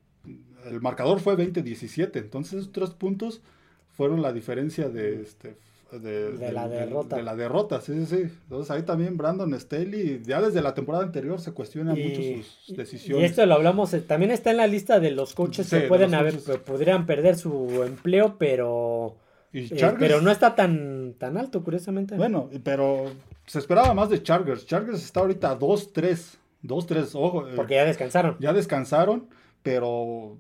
el 0.66 0.82
marcador 0.82 1.20
fue 1.20 1.36
20-17. 1.36 2.16
Entonces 2.16 2.54
esos 2.54 2.72
tres 2.72 2.92
puntos 2.92 3.42
fueron 3.90 4.22
la 4.22 4.34
diferencia 4.34 4.90
de, 4.90 5.22
este, 5.22 5.56
de, 6.00 6.32
De 6.34 6.52
la 6.52 6.68
derrota. 6.68 7.16
De 7.18 7.24
la 7.24 7.36
derrota, 7.36 7.82
sí, 7.82 7.94
sí, 7.94 8.06
sí. 8.06 8.22
Entonces 8.44 8.72
ahí 8.72 8.84
también 8.84 9.18
Brandon 9.18 9.54
Staley, 9.60 10.22
ya 10.26 10.42
desde 10.42 10.62
la 10.62 10.74
temporada 10.74 11.04
anterior 11.04 11.40
se 11.42 11.52
cuestionan 11.52 11.98
Y, 11.98 12.04
mucho 12.04 12.22
sus 12.66 12.76
decisiones. 12.78 13.22
y 13.24 13.26
esto 13.26 13.46
lo 13.46 13.56
hablamos, 13.56 13.94
eh, 13.94 14.02
también 14.02 14.32
está 14.32 14.52
en 14.52 14.58
la 14.58 14.68
lista 14.68 15.00
de 15.00 15.12
los 15.12 15.34
coaches 15.34 15.68
Sí, 15.68 15.76
que 15.76 15.82
de 15.84 15.88
pueden 15.88 16.14
haber, 16.14 16.34
coaches. 16.40 16.58
podrían 16.66 17.06
perder 17.06 17.36
su 17.38 17.84
empleo, 17.84 18.36
pero, 18.38 19.16
Y 19.54 19.66
eh, 19.74 19.94
pero 20.00 20.22
no 20.22 20.32
está 20.32 20.56
tan, 20.56 21.14
tan 21.18 21.38
alto, 21.38 21.64
curiosamente. 21.64 22.16
Bueno, 22.16 22.50
pero 22.64 23.06
se 23.46 23.60
esperaba 23.60 23.94
más 23.94 24.10
de 24.10 24.22
Chargers. 24.24 24.66
Chargers 24.66 25.04
está 25.04 25.20
ahorita 25.22 25.58
2-3. 25.60 26.38
2-3, 26.64 27.10
ojo. 27.16 27.48
eh, 27.48 27.54
porque 27.56 27.74
ya 27.76 27.86
descansaron. 27.86 28.38
Ya 28.40 28.54
descansaron, 28.54 29.28
pero 29.64 30.38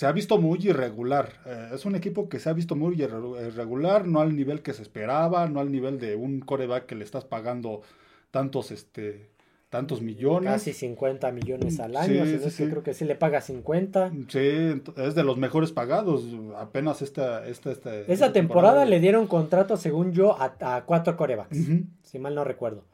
se 0.00 0.06
ha 0.06 0.12
visto 0.12 0.38
muy 0.38 0.58
irregular. 0.66 1.30
Eh, 1.44 1.72
es 1.74 1.84
un 1.84 1.94
equipo 1.94 2.30
que 2.30 2.38
se 2.38 2.48
ha 2.48 2.54
visto 2.54 2.74
muy 2.74 2.96
irre- 2.96 3.46
irregular, 3.48 4.06
no 4.06 4.20
al 4.22 4.34
nivel 4.34 4.62
que 4.62 4.72
se 4.72 4.80
esperaba, 4.80 5.46
no 5.46 5.60
al 5.60 5.70
nivel 5.70 6.00
de 6.00 6.16
un 6.16 6.40
coreback 6.40 6.86
que 6.86 6.94
le 6.94 7.04
estás 7.04 7.26
pagando 7.26 7.82
tantos, 8.30 8.70
este, 8.70 9.28
tantos 9.68 10.00
millones. 10.00 10.50
Casi 10.52 10.72
50 10.72 11.30
millones 11.32 11.80
al 11.80 11.96
año. 11.98 12.24
sí, 12.48 12.64
creo 12.64 12.82
que 12.82 12.94
sí 12.94 13.04
le 13.04 13.14
paga 13.14 13.42
50. 13.42 14.10
Sí, 14.28 14.80
es 14.96 15.14
de 15.14 15.22
los 15.22 15.36
mejores 15.36 15.70
pagados. 15.70 16.24
Apenas 16.56 17.02
esta, 17.02 17.46
esta, 17.46 17.70
esta 17.70 17.94
Esa 17.94 18.32
temporada 18.32 18.86
le 18.86 19.00
dieron 19.00 19.26
contrato, 19.26 19.76
según 19.76 20.12
yo, 20.14 20.34
a, 20.40 20.54
a 20.76 20.86
cuatro 20.86 21.14
corebacks. 21.18 21.58
Si 22.04 22.18
mal 22.18 22.34
no 22.34 22.44
recuerdo. 22.44 22.84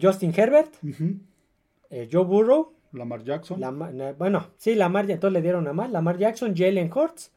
Justin 0.00 0.32
Herbert, 0.36 0.72
eh, 1.90 2.08
Joe 2.12 2.24
Burrow, 2.24 2.72
Lamar 2.92 3.24
Jackson 3.24 3.60
Lamar- 3.60 4.14
bueno, 4.18 4.48
sí, 4.58 4.74
Lamar, 4.74 5.10
entonces 5.10 5.32
le 5.32 5.42
dieron 5.42 5.66
a 5.66 5.72
más. 5.72 5.90
Lamar 5.90 6.18
Jackson, 6.18 6.54
Jalen 6.56 6.90
Hurts. 6.94 7.32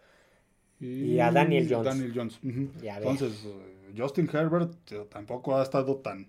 y 0.79 1.19
a 1.19 1.31
Daniel 1.31 1.67
Jones. 1.69 1.85
Daniel 1.85 2.11
Jones. 2.13 2.39
Entonces, 2.83 3.45
eh, 3.45 3.93
Justin 3.97 4.29
Herbert 4.31 4.73
eh, 4.91 5.05
tampoco 5.09 5.57
ha 5.57 5.63
estado 5.63 5.95
tan, 5.97 6.27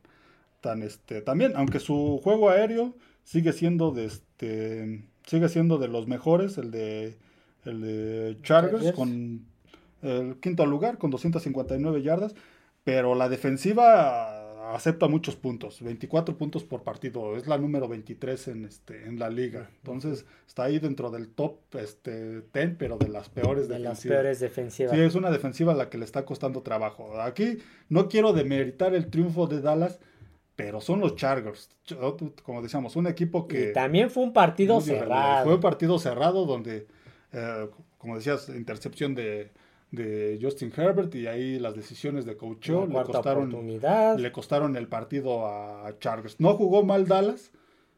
tan 0.61 0.83
este, 0.83 1.21
también, 1.23 1.53
aunque 1.57 1.81
su 1.81 2.21
juego 2.23 2.49
aéreo 2.51 2.95
sigue 3.25 3.53
siendo 3.53 3.91
de 3.91 4.05
este, 4.05 5.03
sigue 5.27 5.49
siendo 5.49 5.79
de 5.79 5.89
los 5.89 6.07
mejores, 6.07 6.59
el 6.59 6.71
de, 6.71 7.17
el 7.65 7.81
de 7.81 8.39
Chargers 8.43 8.85
Chargers. 8.85 8.97
con 8.97 9.45
el 10.03 10.37
quinto 10.41 10.65
lugar 10.67 10.99
con 10.99 11.11
259 11.11 12.03
yardas, 12.03 12.35
pero 12.85 13.17
la 13.17 13.29
defensiva 13.29 14.36
acepta 14.75 15.09
muchos 15.09 15.37
puntos, 15.37 15.81
24 15.83 16.37
puntos 16.37 16.65
por 16.65 16.83
partido, 16.83 17.37
es 17.37 17.47
la 17.47 17.59
número 17.59 17.89
23 17.89 18.49
en 18.49 18.65
este 18.65 19.05
en 19.07 19.19
la 19.19 19.29
liga. 19.31 19.71
Entonces, 19.79 20.25
está 20.47 20.65
ahí 20.65 20.79
dentro 20.79 21.11
del 21.11 21.29
top 21.29 21.57
este 21.75 22.41
10, 22.53 22.77
pero 22.79 22.97
de 22.99 23.09
las 23.09 23.29
peores 23.29 23.69
De 23.69 23.79
las 23.79 23.83
defensivas. 24.03 24.15
peores 24.17 24.41
defensivas. 24.41 24.93
Sí, 24.95 25.01
es 25.01 25.15
una 25.15 25.31
defensiva 25.31 25.73
a 25.73 25.77
la 25.77 25.89
que 25.91 25.99
le 25.99 26.05
está 26.05 26.25
costando 26.25 26.63
trabajo. 26.63 27.21
Aquí 27.21 27.59
no 27.89 28.09
quiero 28.09 28.33
demeritar 28.33 28.95
el 28.95 29.09
triunfo 29.11 29.47
de 29.47 29.61
Dallas, 29.61 29.99
pero 30.57 30.81
son 30.81 31.01
los 31.01 31.17
Chargers. 31.17 31.69
Ch- 31.87 32.33
Como 32.43 32.63
decíamos, 32.63 32.97
un 32.97 33.07
equipo 33.07 33.47
que... 33.47 33.71
y 33.71 33.73
también 33.73 34.11
fue 34.11 34.23
un 34.23 34.33
partido 34.33 34.81
cerrado. 34.81 35.45
Fue 35.45 35.55
un 35.55 35.61
partido 35.61 35.99
cerrado 35.99 36.47
donde, 36.47 36.87
eh, 37.33 37.69
como 37.99 38.17
decías, 38.17 38.49
intercepción 38.49 39.15
de, 39.15 39.51
de 39.91 40.39
Justin 40.43 40.73
Herbert 40.77 41.15
y 41.15 41.27
ahí 41.27 41.59
las 41.59 41.75
decisiones 41.75 42.25
de 42.27 42.37
coacheo 42.37 42.87
le 42.87 43.03
costaron, 43.05 43.81
le 44.19 44.33
costaron 44.33 44.77
el 44.77 44.89
partido 44.89 45.47
a 45.47 45.95
Chargers. 46.01 46.41
No 46.41 46.55
jugó 46.55 46.85
mal 46.85 47.07
Dallas, 47.07 47.51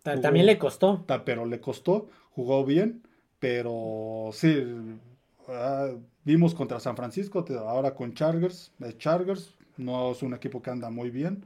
jugó- 0.05 0.21
También 0.21 0.47
le 0.47 0.59
costó. 0.59 1.05
pero 1.25 1.45
le 1.47 1.61
costó, 1.61 2.09
jugó 2.31 2.65
bien, 2.65 3.03
pero 3.39 4.31
sí, 4.33 4.65
ah, 5.49 5.89
vimos 6.25 6.55
contra 6.55 6.79
San 6.81 6.97
Francisco, 6.97 7.45
ahora 7.67 7.95
con 7.95 8.13
Chargers, 8.15 8.71
Chargers 8.99 9.55
no 9.77 10.13
es 10.13 10.23
un 10.23 10.35
equipo 10.35 10.61
que 10.61 10.71
anda 10.71 10.91
muy 10.91 11.11
bien, 11.11 11.43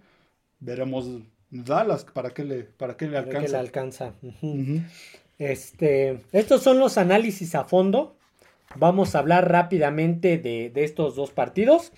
veremos 0.61 1.09
Dallas 1.51 2.05
para 2.05 2.31
qué 2.31 2.45
le, 2.45 2.63
para 2.65 2.97
qué 2.97 3.07
le 3.07 3.23
Creo 3.23 3.43
que 3.43 3.49
le 3.49 3.57
alcanza. 3.59 4.07
alcanza. 4.07 4.83
Este, 5.39 6.21
estos 6.33 6.63
son 6.63 6.79
los 6.79 6.99
análisis 6.99 7.55
a 7.55 7.65
fondo. 7.65 8.17
Vamos 8.77 9.15
a 9.15 9.19
hablar 9.21 9.51
rápidamente 9.51 10.39
de, 10.39 10.71
de 10.71 10.85
estos 10.85 11.15
dos 11.17 11.31
partidos. 11.31 11.93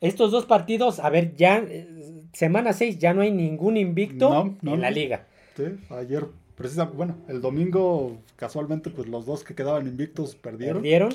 Estos 0.00 0.30
dos 0.32 0.46
partidos, 0.46 0.98
a 0.98 1.10
ver, 1.10 1.34
ya 1.36 1.58
eh, 1.58 1.86
semana 2.32 2.72
6 2.72 2.98
ya 2.98 3.14
no 3.14 3.20
hay 3.22 3.30
ningún 3.30 3.76
invicto 3.76 4.30
No, 4.30 4.56
no, 4.62 4.74
en 4.74 4.80
la 4.80 4.90
liga. 4.90 5.26
Sí, 5.56 5.64
ayer, 5.90 6.26
precisamente, 6.56 6.96
bueno, 6.96 7.16
el 7.28 7.40
domingo, 7.40 8.18
casualmente, 8.36 8.90
pues 8.90 9.06
los 9.08 9.26
dos 9.26 9.44
que 9.44 9.54
quedaban 9.54 9.86
invictos 9.86 10.34
perdieron. 10.34 10.78
Perdieron. 10.82 11.14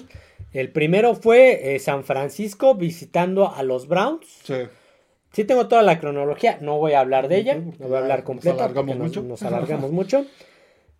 El 0.53 0.71
primero 0.71 1.15
fue 1.15 1.75
eh, 1.75 1.79
San 1.79 2.05
Francisco 2.05 2.75
visitando 2.75 3.53
a 3.53 3.61
los 3.63 3.87
Browns. 3.89 4.25
Sí. 4.43 4.55
Sí 5.33 5.43
tengo 5.43 5.67
toda 5.67 5.81
la 5.83 5.99
cronología, 5.99 6.57
no 6.61 6.77
voy 6.77 6.93
a 6.93 7.01
hablar 7.01 7.27
de 7.27 7.37
ella, 7.39 7.55
no 7.55 7.87
voy 7.89 7.95
a 7.97 7.99
hablar 7.99 8.19
nos 8.19 8.25
completa 8.25 8.67
nos- 8.69 9.23
nos 9.23 9.43
alargamos 9.43 9.91
mucho. 9.91 10.25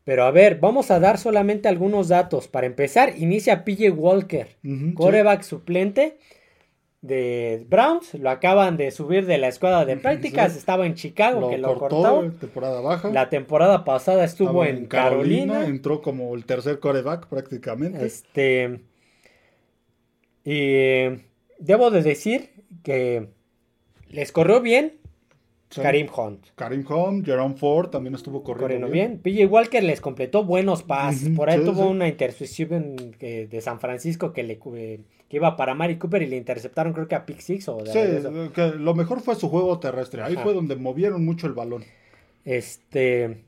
Pero 0.08 0.24
a 0.24 0.32
ver, 0.32 0.58
vamos 0.62 0.90
a 0.90 1.02
dar 1.02 1.18
solamente 1.18 1.68
algunos 1.68 2.08
datos. 2.08 2.48
Para 2.48 2.66
empezar, 2.66 3.16
inicia 3.18 3.66
PJ 3.66 3.92
Walker, 3.92 4.56
coreback 4.96 5.42
suplente. 5.42 6.18
de 7.02 7.66
Browns, 7.68 8.14
lo 8.14 8.30
acaban 8.30 8.78
de 8.78 8.92
subir 8.92 9.26
de 9.26 9.38
la 9.38 9.50
escuadra 9.50 9.84
de 9.84 9.98
prácticas, 9.98 10.56
estaba 10.56 10.86
en 10.86 10.96
Chicago 10.96 11.42
Lo 11.42 11.50
que 11.50 11.58
lo 11.58 11.78
cortó, 11.78 12.02
cortó. 12.02 12.32
temporada 12.40 12.80
baja. 12.80 13.10
La 13.10 13.28
temporada 13.28 13.84
pasada 13.84 14.24
estuvo 14.24 14.64
Estaba 14.64 14.80
en 14.80 14.86
Carolina. 14.86 15.66
Entró 15.66 16.02
como 16.02 16.34
el 16.36 16.46
tercer 16.46 16.80
coreback 16.80 17.28
prácticamente. 17.28 18.06
Este. 18.06 18.80
Y 20.46 21.20
debo 21.60 21.92
de 21.92 22.02
decir 22.02 22.52
que 22.82 23.28
les 24.08 24.32
corrió 24.32 24.62
bien 24.62 25.02
Sí. 25.70 25.82
Karim 25.82 26.08
Hunt. 26.16 26.46
Karim 26.56 26.86
Hunt, 26.90 27.26
Jerome 27.26 27.56
Ford 27.56 27.90
también 27.90 28.16
estuvo 28.16 28.42
corriendo 28.42 28.88
Corriendo 28.88 28.88
bien. 28.90 29.22
bien. 29.22 29.48
PJ 29.48 29.52
Walker 29.54 29.84
les 29.84 30.00
completó 30.00 30.46
buenos 30.46 30.82
pases. 30.84 31.30
Por 31.36 31.50
ahí 31.50 31.60
sí, 31.60 31.66
tuvo 31.66 31.84
sí. 31.84 31.90
una 31.90 32.08
intercepción 32.08 32.96
que- 33.20 33.48
de 33.48 33.62
San 33.62 33.80
Francisco 33.82 34.32
que 34.32 34.44
le 34.44 34.60
eh, 34.76 35.02
que 35.28 35.36
iba 35.36 35.58
para 35.58 35.74
Mari 35.76 35.98
Cooper 35.98 36.22
y 36.22 36.28
le 36.28 36.38
interceptaron 36.38 36.94
creo 36.94 37.10
que 37.10 37.16
a 37.16 37.26
Pick 37.26 37.40
Six 37.42 37.68
o 37.68 37.78
de 37.84 37.92
Sí, 37.92 38.00
regreso. 38.00 38.54
que 38.54 38.68
lo 38.78 38.96
mejor 38.96 39.20
fue 39.20 39.36
su 39.36 39.50
juego 39.50 39.78
terrestre. 39.78 40.22
Ahí 40.22 40.36
Ajá. 40.36 40.44
fue 40.44 40.54
donde 40.54 40.78
movieron 40.78 41.26
mucho 41.26 41.48
el 41.48 41.54
balón. 41.54 41.84
Este. 42.46 43.44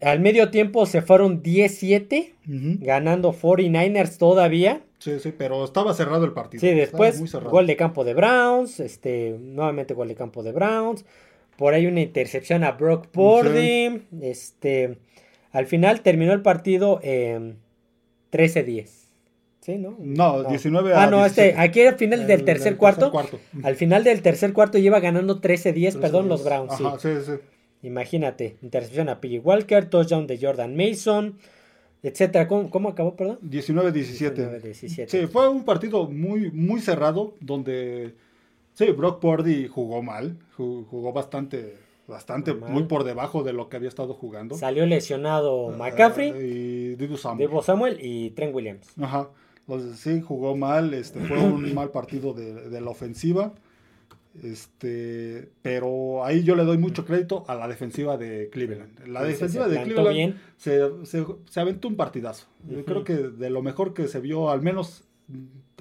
Al 0.00 0.20
medio 0.20 0.50
tiempo 0.52 0.86
se 0.86 1.02
fueron 1.02 1.42
17, 1.42 2.34
Ujú. 2.46 2.78
ganando 2.80 3.32
49ers 3.32 4.16
todavía. 4.16 4.82
Sí, 4.98 5.18
sí, 5.20 5.32
pero 5.36 5.64
estaba 5.64 5.94
cerrado 5.94 6.24
el 6.24 6.32
partido. 6.32 6.60
Sí, 6.60 6.70
después 6.74 7.20
gol 7.44 7.66
de 7.66 7.76
campo 7.76 8.04
de 8.04 8.14
Browns, 8.14 8.80
este, 8.80 9.36
nuevamente 9.38 9.94
gol 9.94 10.08
de 10.08 10.14
campo 10.16 10.42
de 10.42 10.52
Browns. 10.52 11.04
Por 11.56 11.74
ahí 11.74 11.86
una 11.86 12.00
intercepción 12.00 12.64
a 12.64 12.72
Brock 12.72 13.06
Purdy. 13.08 14.02
Este, 14.20 14.98
al 15.52 15.66
final 15.66 16.00
terminó 16.02 16.32
el 16.32 16.42
partido 16.42 17.00
en 17.02 17.58
13-10. 18.32 18.86
¿Sí, 19.60 19.76
no? 19.76 19.96
No, 19.98 20.44
19 20.44 20.94
a 20.94 21.02
Ah, 21.02 21.06
no, 21.10 21.26
este, 21.26 21.42
17. 21.42 21.60
aquí 21.68 21.80
al 21.82 21.94
final 21.96 22.26
del 22.26 22.40
El- 22.40 22.44
tercer 22.46 22.72
el 22.72 22.78
cuarto. 22.78 23.10
cuarto. 23.10 23.38
Al 23.62 23.76
final 23.76 24.02
del 24.02 24.22
tercer 24.22 24.52
cuarto 24.52 24.78
lleva 24.78 24.98
ganando 25.00 25.40
13-10, 25.40 25.96
perdón, 26.00 26.28
los 26.28 26.42
Browns. 26.44 26.76
sí. 26.76 26.84
Ajá, 26.84 26.98
sí, 26.98 27.08
sí. 27.24 27.32
Imagínate, 27.82 28.56
intercepción 28.62 29.08
a 29.08 29.20
P.J. 29.20 29.42
Walker, 29.46 29.84
touchdown 29.88 30.26
de 30.26 30.38
Jordan 30.40 30.74
Mason, 30.76 31.38
etcétera. 32.02 32.46
¿Cómo, 32.48 32.70
cómo 32.70 32.88
acabó, 32.90 33.14
perdón? 33.16 33.38
19-17. 33.42 34.62
19-17. 34.62 35.06
Sí, 35.08 35.26
fue 35.26 35.48
un 35.48 35.64
partido 35.64 36.08
muy, 36.08 36.50
muy 36.50 36.80
cerrado 36.80 37.34
donde 37.40 38.14
sí, 38.74 38.90
Brock 38.92 39.20
Purdy 39.20 39.66
jugó 39.68 40.02
mal, 40.02 40.36
ju- 40.56 40.86
jugó 40.86 41.12
bastante, 41.12 41.76
bastante, 42.06 42.54
Mal. 42.54 42.70
muy 42.70 42.84
por 42.84 43.04
debajo 43.04 43.42
de 43.42 43.52
lo 43.52 43.68
que 43.68 43.76
había 43.76 43.88
estado 43.88 44.14
jugando. 44.14 44.54
Salió 44.56 44.86
lesionado 44.86 45.72
Eh, 45.72 45.76
McCaffrey, 45.76 46.30
y 46.30 46.94
Dibu 46.96 47.16
Samuel. 47.16 47.48
Debo 47.48 47.62
Samuel 47.62 47.98
y 48.00 48.30
Trent 48.30 48.54
Williams. 48.54 48.88
Ajá. 49.00 49.28
Entonces, 49.66 49.98
sí, 50.00 50.22
jugó 50.22 50.56
mal, 50.56 50.94
este, 50.94 51.20
fue 51.20 51.38
un 51.38 51.74
mal 51.74 51.90
partido 51.90 52.32
de, 52.32 52.70
de 52.70 52.80
la 52.80 52.90
ofensiva. 52.90 53.52
Este, 54.42 55.50
pero 55.62 56.24
ahí 56.24 56.42
yo 56.44 56.54
le 56.56 56.64
doy 56.64 56.78
mucho 56.78 57.04
crédito 57.04 57.44
a 57.48 57.54
la 57.54 57.66
defensiva 57.68 58.16
de 58.16 58.48
Cleveland. 58.50 59.06
La 59.06 59.22
Sí, 59.22 59.28
defensiva 59.28 59.64
se 59.64 59.70
de 59.70 59.82
Cleveland 59.82 60.14
bien. 60.16 60.40
se, 60.56 60.80
se, 61.04 61.24
se 61.50 61.60
aventó 61.60 61.88
un 61.88 61.96
partidazo. 61.96 62.46
Yo 62.68 62.84
creo 62.84 63.04
que 63.04 63.14
de 63.16 63.50
lo 63.50 63.62
mejor 63.62 63.94
que 63.94 64.06
se 64.08 64.20
vio, 64.20 64.50
al 64.50 64.62
menos 64.62 65.04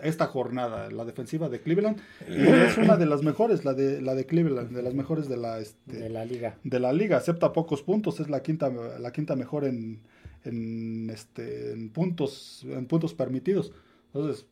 esta 0.04 0.28
jornada, 0.28 0.92
la 0.92 1.06
defensiva 1.06 1.50
de 1.50 1.62
Cleveland, 1.62 2.00
y 2.28 2.42
es 2.48 2.78
una 2.78 2.98
de 2.98 3.06
las 3.06 3.24
mejores, 3.24 3.64
la 3.66 3.74
de, 3.74 4.02
la 4.02 4.14
de 4.16 4.26
Cleveland, 4.26 4.72
de 4.76 4.84
las 4.84 4.94
mejores 4.94 5.28
de 5.30 5.38
la, 5.38 5.60
este, 5.60 5.98
de 5.98 6.10
la 6.10 6.26
liga. 6.26 6.58
de 6.64 6.80
la 6.80 6.94
liga, 6.94 7.18
acepta 7.18 7.54
pocos 7.54 7.82
puntos, 7.82 8.20
es 8.20 8.30
la 8.30 8.42
quinta, 8.44 8.70
la 9.00 9.12
quinta 9.12 9.36
mejor 9.36 9.66
en, 9.66 10.02
en, 10.44 11.10
este, 11.10 11.72
en 11.74 11.90
puntos, 11.90 12.66
en 12.70 12.86
puntos 12.86 13.14
permitidos. 13.14 13.72
Entonces, 14.14 14.46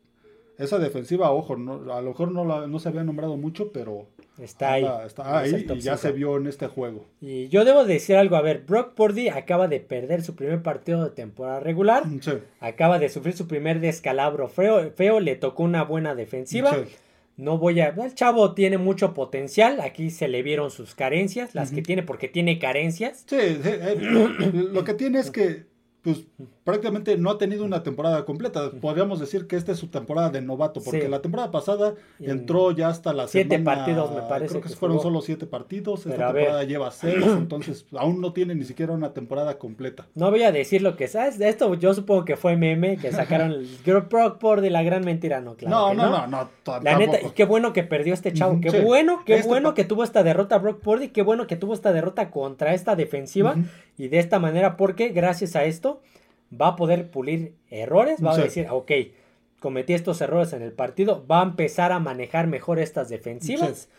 esa 0.57 0.79
defensiva, 0.79 1.31
ojo, 1.31 1.55
no, 1.55 1.93
a 1.93 2.01
lo 2.01 2.09
mejor 2.09 2.31
no, 2.31 2.45
la- 2.45 2.67
no 2.67 2.79
se 2.79 2.89
había 2.89 3.03
nombrado 3.03 3.37
mucho, 3.37 3.71
pero 3.71 4.07
Está 4.39 4.73
ahí. 4.73 4.83
anda- 4.83 5.05
está 5.05 5.45
Es 5.45 5.53
ahí 5.53 5.65
y 5.75 5.79
ya 5.79 5.97
se 5.97 6.11
vio 6.11 6.37
en 6.37 6.47
este 6.47 6.67
juego. 6.67 7.05
Y 7.21 7.47
yo 7.49 7.63
debo 7.65 7.85
decir 7.85 8.15
algo, 8.15 8.35
a 8.35 8.41
ver, 8.41 8.63
Brock 8.67 8.93
Purdy 8.93 9.29
acaba 9.29 9.67
de 9.67 9.79
perder 9.79 10.21
su 10.23 10.35
primer 10.35 10.61
partido 10.61 11.03
de 11.03 11.09
temporada 11.11 11.59
regular, 11.59 12.03
Sí, 12.21 12.31
acaba 12.59 12.99
de 12.99 13.09
sufrir 13.09 13.35
su 13.35 13.47
primer 13.47 13.79
descalabro 13.79 14.47
feo, 14.49 14.91
feo 14.95 15.19
le 15.19 15.35
tocó 15.35 15.63
una 15.63 15.83
buena 15.83 16.15
defensiva. 16.15 16.73
sí. 16.73 16.91
No 17.37 17.57
voy 17.57 17.81
a. 17.81 17.87
El 17.89 18.15
chavo 18.15 18.53
tiene 18.53 18.77
mucho 18.77 19.13
potencial. 19.13 19.81
Aquí 19.81 20.09
se 20.09 20.29
le 20.29 20.41
vieron 20.41 20.71
sus 20.71 20.95
carencias, 20.95 21.53
las 21.53 21.69
que 21.71 21.81
tiene, 21.81 22.01
porque 22.01 22.29
tiene 22.29 22.59
carencias. 22.59 23.25
Sí, 23.27 23.35
sí, 23.61 23.69
eh, 23.69 23.97
lo 24.71 24.85
que 24.85 24.93
tiene 24.93 25.19
es 25.19 25.31
que 25.31 25.65
pues 26.05 26.23
prácticamente 26.63 27.17
no 27.17 27.31
ha 27.31 27.37
tenido 27.39 27.65
una 27.65 27.81
temporada 27.83 28.23
completa. 28.25 28.71
Podríamos 28.79 29.19
decir 29.19 29.47
que 29.47 29.55
esta 29.55 29.71
es 29.71 29.79
su 29.79 29.87
temporada 29.87 30.29
de 30.29 30.39
novato, 30.41 30.79
porque 30.81 31.01
Sí. 31.01 31.07
la 31.07 31.19
temporada 31.21 31.49
pasada 31.51 31.95
En 32.19 32.29
entró 32.29 32.69
ya 32.71 32.89
hasta 32.89 33.11
la 33.11 33.27
siete 33.27 33.57
semana- 33.57 33.79
partidos, 33.79 34.11
me 34.13 34.21
parece 34.21 34.49
Creo 34.51 34.61
que, 34.61 34.69
que 34.69 34.75
fueron 34.75 34.97
jugó. 34.97 35.09
solo 35.09 35.21
siete 35.21 35.47
partidos. 35.47 36.01
Pero 36.03 36.13
Esta 36.15 36.31
ver. 36.31 36.43
temporada 36.43 36.63
lleva 36.63 36.91
seis, 36.91 37.15
entonces 37.37 37.85
aún 37.97 38.21
no 38.21 38.33
tiene 38.33 38.53
ni 38.55 38.63
siquiera 38.65 38.93
una 38.93 39.13
temporada 39.13 39.57
completa. 39.57 40.07
No 40.15 40.29
voy 40.31 40.43
a 40.43 40.51
decir 40.51 40.81
lo 40.83 40.95
que 40.95 41.07
sabes. 41.07 41.39
De 41.39 41.49
esto 41.49 41.73
yo 41.73 41.93
supongo 41.95 42.23
que 42.23 42.35
fue 42.37 42.55
meme 42.55 42.97
que 42.97 43.11
sacaron 43.11 43.51
el 43.51 43.67
Brock 44.09 44.37
Purdy, 44.37 44.69
la 44.69 44.83
gran 44.83 45.03
mentira. 45.03 45.41
No, 45.41 45.55
claro. 45.55 45.75
no, 45.75 45.89
que 45.89 45.95
no, 45.97 46.09
no, 46.11 46.27
no, 46.27 46.49
t- 46.63 46.83
La 46.83 46.97
neta, 46.99 47.19
y 47.25 47.31
qué 47.31 47.45
bueno 47.45 47.73
que 47.73 47.83
perdió 47.83 48.13
este 48.13 48.31
chavo. 48.31 48.59
Qué 48.61 48.69
sí. 48.69 48.79
bueno, 48.81 49.23
qué 49.25 49.35
Este 49.37 49.47
bueno 49.47 49.73
que 49.73 49.85
tuvo 49.85 50.03
esta 50.03 50.21
derrota 50.23 50.59
Brock 50.59 50.81
Purdy. 50.81 51.09
Qué 51.09 51.23
bueno 51.23 51.47
que 51.47 51.55
tuvo 51.55 51.73
esta 51.73 51.91
derrota 51.93 52.29
contra 52.29 52.73
esta 52.75 52.95
defensiva. 52.95 53.55
Y 53.97 54.07
de 54.09 54.19
esta 54.19 54.39
manera, 54.39 54.77
porque 54.77 55.09
gracias 55.09 55.55
a 55.55 55.63
esto 55.65 56.01
va 56.51 56.69
a 56.69 56.75
poder 56.75 57.09
pulir 57.09 57.55
errores. 57.69 58.23
Va 58.23 58.35
Sí. 58.35 58.41
a 58.41 58.43
decir, 58.43 58.67
ok, 58.69 58.91
cometí 59.59 59.93
estos 59.93 60.21
errores 60.21 60.53
en 60.53 60.61
el 60.61 60.71
partido. 60.73 61.25
Va 61.25 61.39
a 61.39 61.43
empezar 61.43 61.91
a 61.91 61.99
manejar 61.99 62.47
mejor 62.47 62.79
estas 62.79 63.09
defensivas. 63.09 63.89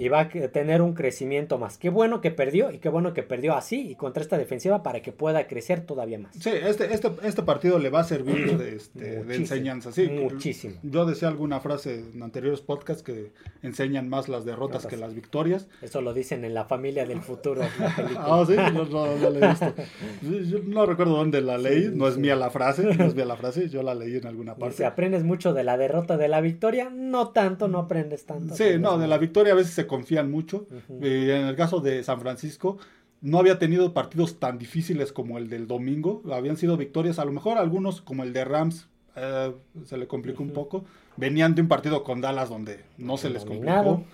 Y 0.00 0.08
va 0.08 0.20
a 0.20 0.28
tener 0.28 0.82
un 0.82 0.94
crecimiento 0.94 1.58
más. 1.58 1.76
Qué 1.78 1.90
bueno 1.90 2.20
que 2.20 2.30
perdió 2.30 2.70
y 2.70 2.78
qué 2.78 2.88
bueno 2.88 3.12
que 3.12 3.22
perdió 3.22 3.54
así 3.54 3.90
y 3.90 3.94
contra 3.96 4.22
esta 4.22 4.38
defensiva 4.38 4.82
para 4.82 5.02
que 5.02 5.12
pueda 5.12 5.46
crecer 5.46 5.82
todavía 5.82 6.18
más. 6.18 6.34
Sí, 6.34 6.50
este, 6.50 6.92
este, 6.94 7.10
este 7.22 7.42
partido 7.42 7.78
le 7.78 7.90
va 7.90 8.00
a 8.00 8.04
servir 8.04 8.56
de, 8.56 8.76
este, 8.76 9.24
de 9.24 9.34
enseñanza. 9.36 9.92
Sí, 9.92 10.08
muchísimo. 10.08 10.76
Yo 10.82 11.04
decía 11.04 11.28
alguna 11.28 11.60
frase 11.60 12.04
en 12.14 12.22
anteriores 12.22 12.60
podcasts 12.62 13.02
que 13.02 13.32
enseñan 13.62 14.08
más 14.08 14.28
las 14.28 14.44
derrotas 14.44 14.86
que 14.86 14.96
las 14.96 15.14
victorias. 15.14 15.68
Eso 15.82 16.00
lo 16.00 16.14
dicen 16.14 16.44
en 16.44 16.54
La 16.54 16.64
Familia 16.64 17.04
del 17.06 17.20
Futuro. 17.20 17.60
Ah, 18.16 18.44
sí, 18.46 18.54
no, 18.56 18.84
no, 18.84 19.16
no 19.16 19.30
la 19.30 19.46
he 19.46 19.48
visto. 19.50 19.74
Yo, 20.22 20.38
yo 20.58 20.58
no 20.64 20.86
recuerdo 20.86 21.16
dónde 21.16 21.40
la 21.40 21.58
leí, 21.58 21.84
Sí, 21.84 21.90
no 21.94 22.08
es 22.08 22.14
sí. 22.14 22.20
mía 22.20 22.36
la 22.36 22.50
frase, 22.50 22.82
no 22.84 23.04
es 23.04 23.14
mía 23.14 23.24
la 23.24 23.36
frase, 23.42 23.68
yo 23.68 23.82
la 23.82 23.94
leí 23.94 24.16
en 24.16 24.26
alguna 24.26 24.52
Y 24.52 24.54
si 24.54 24.60
parte. 24.60 24.84
aprendes 24.86 25.24
mucho 25.24 25.52
de 25.52 25.64
la 25.64 25.76
derrota 25.76 26.16
de 26.16 26.28
la 26.28 26.40
victoria, 26.40 26.90
no 26.90 27.28
tanto, 27.28 27.68
no 27.68 27.78
aprendes 27.80 28.24
tanto. 28.26 28.54
Sí, 28.54 28.78
no, 28.78 28.98
de 28.98 29.06
la 29.08 29.18
victoria 29.18 29.52
a 29.52 29.56
veces 29.56 29.72
se 29.74 29.86
confían 29.94 30.30
mucho. 30.30 30.66
Y 31.00 31.30
en 31.30 31.46
el 31.50 31.56
caso 31.56 31.80
de 31.80 32.02
San 32.04 32.20
Francisco, 32.20 32.78
no 33.20 33.38
había 33.38 33.58
tenido 33.58 33.92
partidos 33.92 34.38
tan 34.38 34.56
difíciles 34.58 35.12
como 35.12 35.36
el 35.38 35.48
del 35.50 35.66
domingo. 35.66 36.22
Habían 36.32 36.56
sido 36.56 36.76
victorias, 36.76 37.18
a 37.18 37.24
lo 37.24 37.32
mejor 37.32 37.58
algunos 37.58 38.00
como 38.00 38.22
el 38.22 38.32
de 38.32 38.44
Rams 38.44 38.88
eh, 39.16 39.52
se 39.84 39.96
le 39.98 40.06
complicó 40.06 40.42
un 40.42 40.52
poco. 40.52 40.84
Venían 41.16 41.54
de 41.54 41.62
un 41.62 41.68
partido 41.68 42.02
con 42.04 42.20
Dallas 42.20 42.48
donde 42.48 42.84
no 42.96 43.16
se 43.18 43.28
les 43.28 43.44
complicó. 43.44 44.04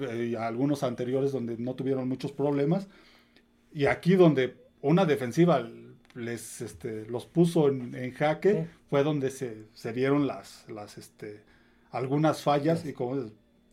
eh, 0.00 0.28
y 0.30 0.34
algunos 0.36 0.82
anteriores 0.82 1.32
donde 1.32 1.56
no 1.58 1.74
tuvieron 1.74 2.08
muchos 2.08 2.32
problemas. 2.32 2.88
Y 3.72 3.86
aquí 3.86 4.14
donde 4.14 4.54
una 4.80 5.04
defensiva 5.04 5.68
les 6.14 6.60
este, 6.62 7.04
los 7.06 7.26
puso 7.26 7.68
en, 7.68 7.94
en 7.94 8.12
jaque, 8.12 8.52
Sí. 8.52 8.70
fue 8.88 9.02
donde 9.02 9.28
se, 9.30 9.64
se 9.74 9.92
dieron 9.92 10.26
las, 10.26 10.64
las 10.70 10.96
este, 10.96 11.42
algunas 11.90 12.40
fallas. 12.42 12.86
Y 12.86 12.92
como 12.94 13.16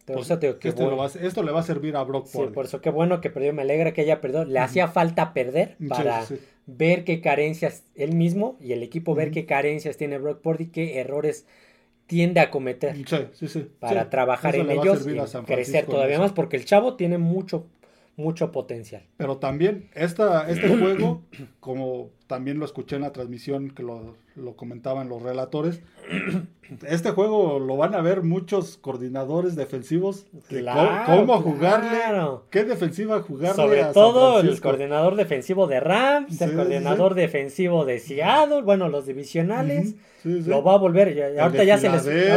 pues, 0.05 0.27
te 0.27 0.69
esto, 0.69 0.83
le 0.83 0.89
bueno. 0.89 0.97
va 0.97 1.05
a- 1.05 1.27
esto 1.27 1.43
le 1.43 1.51
va 1.51 1.59
a 1.59 1.63
servir 1.63 1.95
a 1.95 2.03
Brock 2.03 2.25
Sí, 2.25 2.39
por 2.53 2.65
eso 2.65 2.81
qué 2.81 2.89
bueno 2.89 3.21
que 3.21 3.29
perdió, 3.29 3.53
me 3.53 3.61
alegra 3.63 3.93
que 3.93 4.01
haya 4.01 4.21
perdido. 4.21 4.45
Le 4.45 4.59
hacía 4.59 4.87
falta 4.87 5.33
perder 5.33 5.77
para 5.87 6.25
sí. 6.25 6.39
ver 6.65 7.03
qué 7.03 7.21
carencias 7.21 7.83
él 7.95 8.13
mismo 8.15 8.57
y 8.61 8.71
el 8.73 8.83
equipo 8.83 9.15
ver 9.15 9.31
qué 9.31 9.45
carencias 9.45 9.97
tiene 9.97 10.17
Brock 10.17 10.41
Purdy, 10.41 10.67
qué 10.67 10.99
errores 10.99 11.45
tiende 12.07 12.39
a 12.41 12.51
cometer 12.51 12.95
Sí, 12.95 13.17
para 13.79 14.09
trabajar 14.09 14.55
eso 14.55 14.63
en 14.63 14.71
ellos 14.71 15.07
y 15.07 15.45
crecer 15.45 15.85
todavía 15.85 16.19
más 16.19 16.31
porque 16.31 16.57
el 16.57 16.65
chavo 16.65 16.95
tiene 16.95 17.17
mucho 17.17 17.65
mucho 18.15 18.51
potencial. 18.51 19.01
Pero 19.17 19.37
también 19.37 19.89
esta, 19.95 20.47
este 20.49 20.67
juego, 20.77 21.23
como 21.59 22.09
también 22.27 22.59
lo 22.59 22.65
escuché 22.65 22.95
en 22.95 23.01
la 23.03 23.11
transmisión 23.11 23.71
que 23.71 23.83
lo, 23.83 24.15
lo 24.35 24.55
comentaban 24.55 25.09
los 25.09 25.21
relatores, 25.23 25.81
este 26.87 27.11
juego 27.11 27.59
lo 27.59 27.77
van 27.77 27.95
a 27.95 28.01
ver 28.01 28.21
muchos 28.23 28.77
coordinadores 28.77 29.55
defensivos 29.55 30.25
Claro, 30.47 31.03
cómo 31.05 31.41
jugarle, 31.41 31.89
claro. 31.89 32.45
qué 32.49 32.63
defensiva 32.63 33.21
jugarle 33.21 33.55
Sobre 33.55 33.81
a 33.81 33.85
San 33.85 33.93
todo 33.93 34.39
el 34.39 34.59
coordinador 34.61 35.15
defensivo 35.15 35.67
de 35.67 35.79
Rams, 35.79 36.37
Sí, 36.37 36.43
el 36.43 36.49
sí, 36.51 36.55
coordinador 36.55 37.13
defensivo 37.15 37.85
de 37.85 37.99
Seattle, 37.99 38.61
bueno, 38.61 38.89
los 38.89 39.05
divisionales. 39.05 39.89
Ujú, 39.89 39.97
sí, 40.23 40.43
sí. 40.43 40.49
Lo 40.49 40.63
va 40.63 40.73
a 40.75 40.77
volver. 40.77 41.37
ahorita, 41.39 41.63
ya 41.63 41.77
se 41.77 41.89
les, 41.89 42.05
ya 42.05 42.35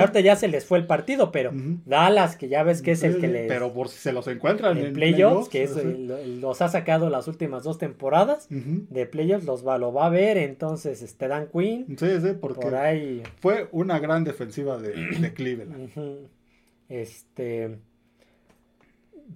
ahorita 0.00 0.20
ya 0.20 0.36
se 0.36 0.48
les 0.48 0.64
fue 0.64 0.78
el 0.78 0.86
partido, 0.86 1.30
pero. 1.32 1.52
Dallas, 1.86 2.36
que 2.36 2.48
ya 2.48 2.62
ves 2.62 2.82
que 2.82 2.92
es 2.92 3.02
el 3.02 3.18
que 3.20 3.28
les. 3.28 3.46
Pero 3.48 3.72
por 3.72 3.88
si 3.88 3.98
se 3.98 4.12
los 4.12 4.26
encuentran 4.28 4.76
en 4.78 4.86
en 4.86 4.92
playoffs, 4.92 5.48
que 5.48 5.62
es, 5.64 5.72
los 6.40 6.60
ha 6.62 6.68
sacado 6.68 7.10
las 7.10 7.28
últimas 7.28 7.62
dos 7.64 7.78
temporadas 7.78 8.46
de 8.50 9.06
playoffs, 9.06 9.44
los 9.44 9.66
va, 9.66 9.78
lo 9.78 9.92
va 9.92 10.06
a 10.06 10.10
ver. 10.10 10.36
Entonces, 10.38 11.02
este 11.02 11.28
Dan 11.28 11.48
Quinn, 11.52 11.86
Sí, 11.98 12.06
sí, 12.20 12.28
porque 12.40 12.60
por 12.60 12.74
ahí. 12.74 13.22
fue 13.40 13.68
una 13.78 13.98
gran 13.98 14.24
defensiva 14.24 14.78
de, 14.78 14.92
de 15.18 15.32
Cleveland. 15.34 15.90
Este. 16.88 17.78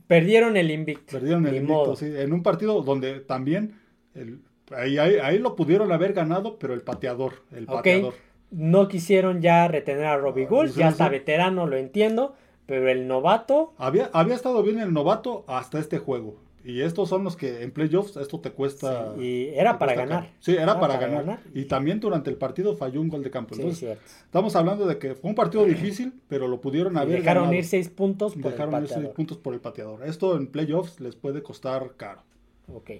Perdieron 0.07 0.57
el 0.57 0.71
invicto. 0.71 1.13
Perdieron 1.13 1.47
el 1.47 1.57
invicto, 1.57 1.75
modo. 1.75 1.97
sí, 1.97 2.07
en 2.17 2.33
un 2.33 2.43
partido 2.43 2.83
donde 2.83 3.21
también 3.21 3.79
el- 4.15 4.41
ahí, 4.75 4.97
ahí, 4.99 5.17
ahí 5.23 5.39
lo 5.39 5.55
pudieron 5.55 5.93
haber 5.93 6.13
ganado, 6.15 6.59
pero 6.59 6.73
el 6.75 6.81
pateador, 6.83 7.43
el 7.55 7.67
pateador. 7.67 8.15
No 8.51 8.89
quisieron 8.89 9.41
ya 9.41 9.69
retener 9.69 10.05
a 10.07 10.17
Robbie 10.17 10.45
Ah, 10.45 10.49
Gould, 10.49 10.71
sí, 10.73 10.81
ya 10.81 10.87
sí. 10.89 10.93
está 10.93 11.09
veterano, 11.09 11.67
lo 11.67 11.77
entiendo, 11.77 12.35
pero 12.67 12.89
el 12.89 13.07
novato, 13.07 13.75
Había, 13.79 14.11
había 14.13 14.35
estado 14.35 14.63
bien 14.63 14.79
el 14.79 14.93
novato 14.93 15.45
hasta 15.47 15.79
este 15.79 15.99
juego. 15.99 16.37
Y 16.65 16.81
estos 16.83 17.09
son 17.09 17.25
los 17.25 17.37
que 17.37 17.63
en 17.63 17.73
playoffs 17.73 18.17
esto 18.17 18.39
te 18.41 18.53
cuesta. 18.53 19.15
sí, 19.17 19.21
y 19.23 19.49
era 19.59 19.79
para 19.79 19.95
ganar. 19.95 20.23
caro. 20.25 20.35
Sí, 20.41 20.53
era, 20.53 20.63
Era 20.63 20.81
para, 20.81 20.95
para 20.95 21.07
ganar. 21.09 21.25
ganar. 21.27 21.41
Y 21.55 21.65
también 21.65 21.99
durante 21.99 22.31
el 22.31 22.37
partido 22.37 22.77
falló 22.77 23.01
un 23.01 23.09
gol 23.09 23.23
de 23.25 23.31
campo. 23.31 23.55
Sí, 23.55 23.61
Entonces, 23.63 23.81
cierto. 23.81 24.03
estamos 24.25 24.55
hablando 24.55 24.87
de 24.87 24.99
que 24.99 25.15
fue 25.15 25.31
un 25.31 25.35
partido 25.35 25.65
difícil, 25.65 26.13
pero 26.29 26.47
lo 26.49 26.61
pudieron 26.61 26.97
haber 26.97 27.19
dejaron 27.19 27.45
ganado. 27.45 27.59
ir 27.59 27.65
seis 27.65 27.89
puntos 27.89 28.35
por 28.35 28.53
Dejaron 28.53 28.75
el 28.75 28.83
ir 28.83 28.89
seis 28.89 28.95
pateador. 28.97 29.17
puntos 29.17 29.39
por 29.39 29.55
el 29.55 29.61
pateador. 29.61 30.05
Esto 30.05 30.37
en 30.37 30.47
playoffs 30.47 31.01
les 31.01 31.17
puede 31.17 31.43
costar 31.43 31.95
caro. 31.97 32.23
Ok. 32.73 32.91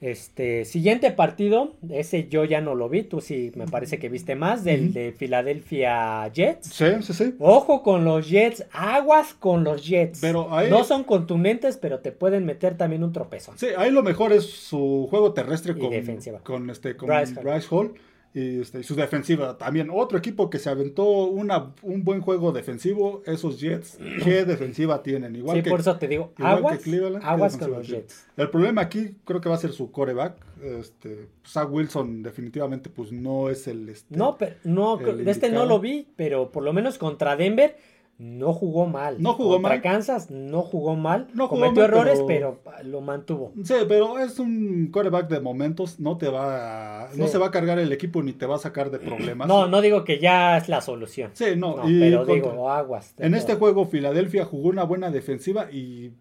Este, 0.00 0.66
siguiente 0.66 1.10
partido, 1.12 1.72
ese 1.88 2.28
yo 2.28 2.44
ya 2.44 2.60
no 2.60 2.74
lo 2.74 2.90
vi, 2.90 3.04
tú 3.04 3.22
sí 3.22 3.52
me 3.54 3.66
parece 3.66 3.98
que 3.98 4.10
viste 4.10 4.34
más, 4.34 4.62
del 4.62 4.92
de 4.92 5.12
Philadelphia 5.12 6.30
Jets. 6.30 6.66
Sí, 6.68 6.84
sí, 7.00 7.12
sí. 7.14 7.34
Ojo 7.38 7.82
con 7.82 8.04
los 8.04 8.28
Jets, 8.28 8.66
aguas 8.72 9.32
con 9.32 9.64
los 9.64 9.86
Jets. 9.86 10.18
Pero 10.20 10.52
ahí- 10.54 10.68
No 10.68 10.84
son 10.84 11.04
contundentes, 11.04 11.78
pero 11.78 12.00
te 12.00 12.12
pueden 12.12 12.44
meter 12.44 12.76
también 12.76 13.02
un 13.02 13.12
tropezón. 13.12 13.56
Sí, 13.56 13.68
ahí 13.78 13.90
lo 13.90 14.02
mejor 14.02 14.32
es 14.32 14.44
su 14.44 15.06
juego 15.08 15.32
terrestre 15.32 15.72
Y 15.76 15.80
con, 15.80 15.90
defensiva. 15.90 16.40
con 16.40 16.68
este 16.68 16.96
con 16.96 17.08
Bryce 17.08 17.34
Bryce, 17.40 17.68
Hall. 17.70 17.94
Y, 18.34 18.60
este, 18.60 18.82
su 18.82 18.96
defensiva 18.96 19.56
también. 19.56 19.88
Otro 19.92 20.18
equipo 20.18 20.50
que 20.50 20.58
se 20.58 20.68
aventó 20.68 21.04
una, 21.04 21.72
un 21.82 22.02
buen 22.02 22.20
juego 22.20 22.50
defensivo, 22.52 23.22
esos 23.26 23.60
Jets, 23.60 23.98
¿qué 24.24 24.44
defensiva 24.44 25.02
tienen? 25.02 25.36
Igual 25.36 25.58
sí, 25.58 25.62
que, 25.62 25.70
por 25.70 25.80
eso 25.80 25.96
te 25.96 26.08
digo, 26.08 26.32
aguas, 26.38 26.80
Cleveland, 26.80 27.22
¿qué 27.22 27.28
aguas 27.28 27.56
con 27.56 27.70
los 27.70 27.86
tiene? 27.86 28.02
Jets. 28.02 28.26
El 28.36 28.50
problema 28.50 28.82
aquí 28.82 29.14
creo 29.24 29.40
que 29.40 29.48
va 29.48 29.54
a 29.54 29.58
ser 29.58 29.72
su 29.72 29.92
coreback. 29.92 30.36
Este, 30.62 31.28
Zach 31.46 31.70
Wilson 31.70 32.22
definitivamente 32.22 32.90
pues 32.90 33.12
no 33.12 33.50
es 33.50 33.68
el... 33.68 33.88
Este, 33.88 34.16
No, 34.16 34.36
pero 34.36 34.56
no, 34.64 34.98
el 34.98 35.28
este 35.28 35.50
no 35.50 35.66
lo 35.66 35.78
vi, 35.78 36.08
pero 36.16 36.50
por 36.50 36.62
lo 36.62 36.72
menos 36.72 36.98
contra 36.98 37.36
Denver 37.36 37.76
no 38.18 38.52
jugó 38.52 38.86
mal. 38.86 39.20
No 39.20 39.32
jugó 39.34 39.54
contra 39.54 39.70
mal. 39.70 39.82
Kansas 39.82 40.30
no 40.30 40.62
jugó 40.62 40.94
mal. 40.94 41.26
No 41.34 41.48
jugó 41.48 41.62
Cometió 41.62 41.82
mal, 41.82 41.90
errores, 41.90 42.20
pero- 42.26 42.60
pero... 42.64 42.82
lo 42.88 43.00
mantuvo. 43.00 43.52
Sí, 43.64 43.74
pero 43.88 44.18
es 44.18 44.38
un 44.38 44.88
coreback 44.92 45.28
de 45.28 45.40
momentos, 45.40 45.98
no 45.98 46.16
te 46.16 46.28
va 46.28 47.06
a- 47.06 47.14
no 47.16 47.26
se 47.26 47.38
va 47.38 47.46
a 47.46 47.50
cargar 47.50 47.78
el 47.78 47.92
equipo 47.92 48.22
ni 48.22 48.32
te 48.32 48.46
va 48.46 48.54
a 48.56 48.58
sacar 48.58 48.90
de 48.90 48.98
problemas. 49.00 49.48
No, 49.48 49.66
no 49.66 49.80
digo 49.80 50.04
que 50.04 50.18
ya 50.20 50.56
es 50.58 50.68
la 50.68 50.80
solución. 50.80 51.30
Sí, 51.34 51.56
no, 51.56 51.76
No, 51.76 51.90
y 51.90 51.98
pero 52.00 52.18
contra- 52.18 52.34
digo, 52.34 52.70
aguas. 52.70 53.14
En 53.18 53.34
este 53.34 53.56
juego, 53.56 53.84
Filadelfia 53.86 54.44
jugó 54.44 54.68
una 54.68 54.84
buena 54.84 55.10
defensiva 55.10 55.70
y 55.72 56.12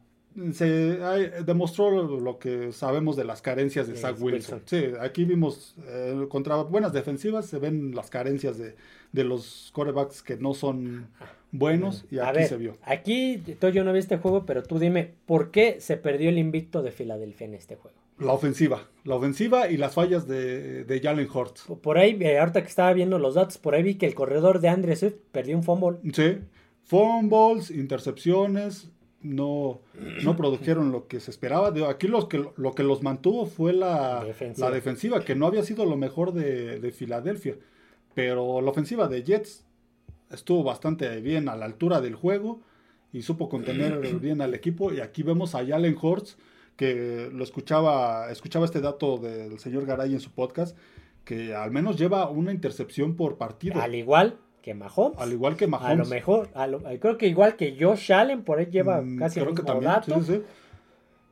se 0.51 0.65
demostró 1.45 1.91
lo, 1.91 2.39
que 2.39 2.71
sabemos 2.71 3.15
de 3.15 3.23
las 3.23 3.43
carencias 3.43 3.87
de 3.87 3.95
Sí, 3.95 4.01
Zach 4.01 4.15
Wilson. 4.19 4.61
Wilson. 4.61 4.61
Sí, 4.65 4.85
aquí 4.99 5.25
vimos 5.25 5.75
eh, 5.87 6.25
contra 6.27 6.55
buenas 6.63 6.91
defensivas 6.91 7.45
se 7.45 7.59
ven 7.59 7.93
las 7.93 8.09
carencias 8.09 8.57
de, 8.57 8.75
de 9.11 9.23
los 9.23 9.69
corebacks 9.73 10.23
que 10.23 10.35
no 10.37 10.55
son 10.55 11.07
buenos 11.53 12.03
y 12.11 12.19
A 12.19 12.27
aquí 12.29 12.39
ver, 12.39 12.47
se 12.49 12.57
vio. 12.57 12.75
aquí 12.83 13.41
yo 13.73 13.83
no 13.85 13.93
vi 13.93 13.99
este 13.99 14.17
juego, 14.17 14.45
pero 14.45 14.63
tú 14.63 14.77
dime, 14.79 15.11
¿por 15.25 15.51
qué 15.51 15.77
se 15.79 15.95
perdió 15.95 16.27
el 16.29 16.37
invicto 16.37 16.81
de 16.81 16.91
Filadelfia 16.91 17.45
en 17.45 17.53
este 17.53 17.77
juego? 17.77 17.95
La 18.19 18.33
ofensiva, 18.33 18.87
la 19.05 19.15
ofensiva 19.15 19.69
y 19.69 19.77
las 19.77 19.93
fallas 19.93 20.27
de, 20.27 20.83
de 20.83 20.99
Jalen 20.99 21.27
Hurts. 21.33 21.63
Por- 21.81 21.97
ahí, 21.97 22.17
eh, 22.21 22.37
ahorita 22.39 22.61
que 22.61 22.67
estaba 22.67 22.91
viendo 22.93 23.17
los 23.19 23.35
datos, 23.35 23.57
por 23.57 23.73
ahí 23.75 23.83
vi 23.83 23.95
que 23.95 24.05
el 24.05 24.13
corredor 24.13 24.59
de 24.59 24.67
Andre 24.69 24.95
Swift 24.95 25.15
perdió 25.31 25.55
un 25.55 25.63
fumble. 25.63 25.97
Sí, 26.13 26.37
fumbles, 26.83 27.71
intercepciones, 27.71 28.91
no, 29.21 29.81
no 30.23 30.35
produjeron 30.37 30.91
lo 30.91 31.07
que 31.07 31.19
se 31.19 31.31
esperaba. 31.31 31.73
Aquí 31.89 32.07
los 32.07 32.27
que, 32.27 32.45
lo 32.55 32.73
que 32.75 32.83
los 32.83 33.01
mantuvo 33.01 33.45
fue 33.45 33.73
la 33.73 34.23
Defensiva. 34.23 34.69
la 34.69 34.75
defensiva, 34.75 35.23
que 35.25 35.35
no 35.35 35.47
había 35.47 35.63
sido 35.63 35.85
lo 35.85 35.97
mejor 35.97 36.33
de, 36.33 36.79
de 36.79 36.91
Filadelfia. 36.91 37.55
Pero 38.13 38.61
la 38.61 38.69
ofensiva 38.69 39.07
de 39.07 39.23
Jets 39.23 39.65
estuvo 40.33 40.63
bastante 40.63 41.21
bien 41.21 41.47
a 41.49 41.55
la 41.55 41.65
altura 41.65 42.01
del 42.01 42.15
juego 42.15 42.61
y 43.11 43.21
supo 43.21 43.49
contener 43.49 43.99
bien 44.21 44.41
al 44.41 44.53
equipo. 44.53 44.91
Y 44.93 44.99
aquí 44.99 45.23
vemos 45.23 45.55
a 45.55 45.65
Jalen 45.65 45.95
Hurts, 46.01 46.37
que 46.75 47.29
lo 47.31 47.43
escuchaba, 47.43 48.31
escuchaba 48.31 48.65
este 48.65 48.81
dato 48.81 49.17
del 49.17 49.59
señor 49.59 49.85
Garay 49.85 50.13
en 50.13 50.19
su 50.19 50.31
podcast, 50.31 50.77
que 51.23 51.53
al 51.55 51.71
menos 51.71 51.97
lleva 51.97 52.29
una 52.29 52.51
intercepción 52.51 53.15
por 53.15 53.37
partido. 53.37 53.79
Al 53.81 53.95
igual 53.95 54.37
que 54.61 54.73
Mahomes. 54.73 55.19
Al 55.19 55.31
igual 55.33 55.55
que 55.57 55.65
A 55.65 55.67
lo 55.67 55.71
Mahomes. 55.71 56.09
mejor, 56.09 56.49
a 56.55 56.67
lo- 56.67 56.79
creo 56.99 57.17
que 57.17 57.27
igual 57.27 57.55
que 57.55 57.77
Josh 57.79 58.11
Allen, 58.13 58.43
por 58.43 58.59
ahí 58.59 58.67
lleva 58.71 59.01
Mm, 59.01 59.17
casi 59.19 59.39
el 59.39 59.45
creo 59.45 59.55
que 59.55 59.61
mismo 59.61 59.73
también, 59.81 59.91
dato. 59.91 60.23
sí, 60.23 60.33
sí. 60.33 60.41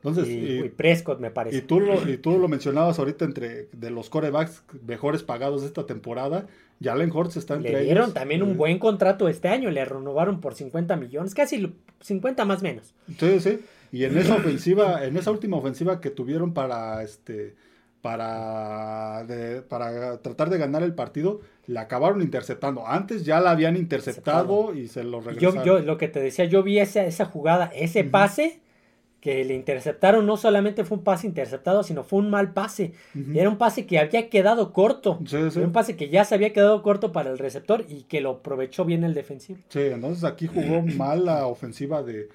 Entonces, 0.04 0.28
y, 0.28 0.32
y, 0.32 0.58
y 0.64 0.68
Prescott 0.68 1.20
me 1.20 1.30
parece. 1.30 1.56
y 1.58 1.60
tú 1.62 1.78
lo, 1.80 2.08
y 2.08 2.16
tú 2.18 2.36
lo 2.38 2.48
mencionabas 2.48 2.98
ahorita 2.98 3.24
entre 3.24 3.68
de 3.72 3.90
los 3.90 4.10
corebacks 4.10 4.64
mejores 4.86 5.22
pagados 5.22 5.60
de 5.62 5.68
esta 5.68 5.86
temporada. 5.86 6.46
Jalen 6.82 7.10
Hurts 7.12 7.36
está 7.36 7.54
entre 7.54 7.72
le 7.72 7.80
dieron 7.84 8.04
ellos. 8.04 8.14
también 8.14 8.42
un 8.42 8.56
buen 8.56 8.78
contrato 8.78 9.28
este 9.28 9.48
año, 9.48 9.70
le 9.70 9.84
renovaron 9.84 10.40
por 10.40 10.54
50 10.54 10.96
millones, 10.96 11.34
casi 11.34 11.58
lo- 11.58 11.70
50 12.00 12.44
más 12.44 12.62
menos. 12.62 12.94
Sí, 13.18 13.40
sí. 13.40 13.60
Y 13.92 14.04
en 14.04 14.16
esa 14.18 14.34
ofensiva, 14.36 15.04
en 15.04 15.16
esa 15.16 15.30
última 15.30 15.56
ofensiva 15.58 16.00
que 16.00 16.10
tuvieron 16.10 16.52
para 16.54 17.02
este 17.02 17.54
para 18.00 19.24
de- 19.28 19.62
para 19.62 20.18
tratar 20.18 20.50
de 20.50 20.58
ganar 20.58 20.82
el 20.82 20.94
partido, 20.94 21.40
la 21.66 21.82
acabaron 21.82 22.20
interceptando. 22.20 22.86
Antes 22.86 23.24
ya 23.24 23.40
la 23.40 23.52
habían 23.52 23.76
interceptado 23.76 24.74
y 24.74 24.88
se 24.88 25.04
lo 25.04 25.18
Y 25.20 25.26
regresaron. 25.26 25.64
Yo, 25.64 25.78
yo, 25.78 25.84
lo 25.84 25.96
que 25.98 26.08
te 26.08 26.20
decía, 26.20 26.44
yo 26.46 26.62
vi 26.62 26.78
esa, 26.80 27.04
esa 27.04 27.24
jugada, 27.26 27.70
ese 27.74 28.02
pase 28.04 28.60
que 29.22 29.44
le 29.44 29.54
interceptaron, 29.54 30.26
no 30.26 30.36
solamente 30.36 30.82
fue 30.84 30.98
un 30.98 31.04
pase 31.04 31.28
interceptado, 31.28 31.84
sino 31.84 32.02
fue 32.02 32.18
un 32.18 32.28
mal 32.28 32.52
pase. 32.52 32.92
Ujú. 33.14 33.38
Era 33.38 33.48
un 33.48 33.56
pase 33.56 33.86
que 33.86 34.00
había 34.00 34.28
quedado 34.28 34.72
corto. 34.72 35.20
Sí, 35.24 35.38
sí. 35.48 35.58
Era 35.60 35.66
un 35.68 35.72
pase 35.72 35.96
que 35.96 36.08
ya 36.08 36.24
se 36.24 36.34
había 36.34 36.52
quedado 36.52 36.82
corto 36.82 37.12
para 37.12 37.30
el 37.30 37.38
receptor 37.38 37.84
y 37.88 38.02
que 38.02 38.20
lo 38.20 38.30
aprovechó 38.30 38.84
bien 38.84 39.04
el 39.04 39.14
defensivo. 39.14 39.60
Sí, 39.68 39.78
entonces 39.78 40.24
aquí 40.24 40.48
jugó 40.48 40.82
mal 40.96 41.24
la 41.24 41.46
ofensiva 41.46 42.02
de, 42.02 42.30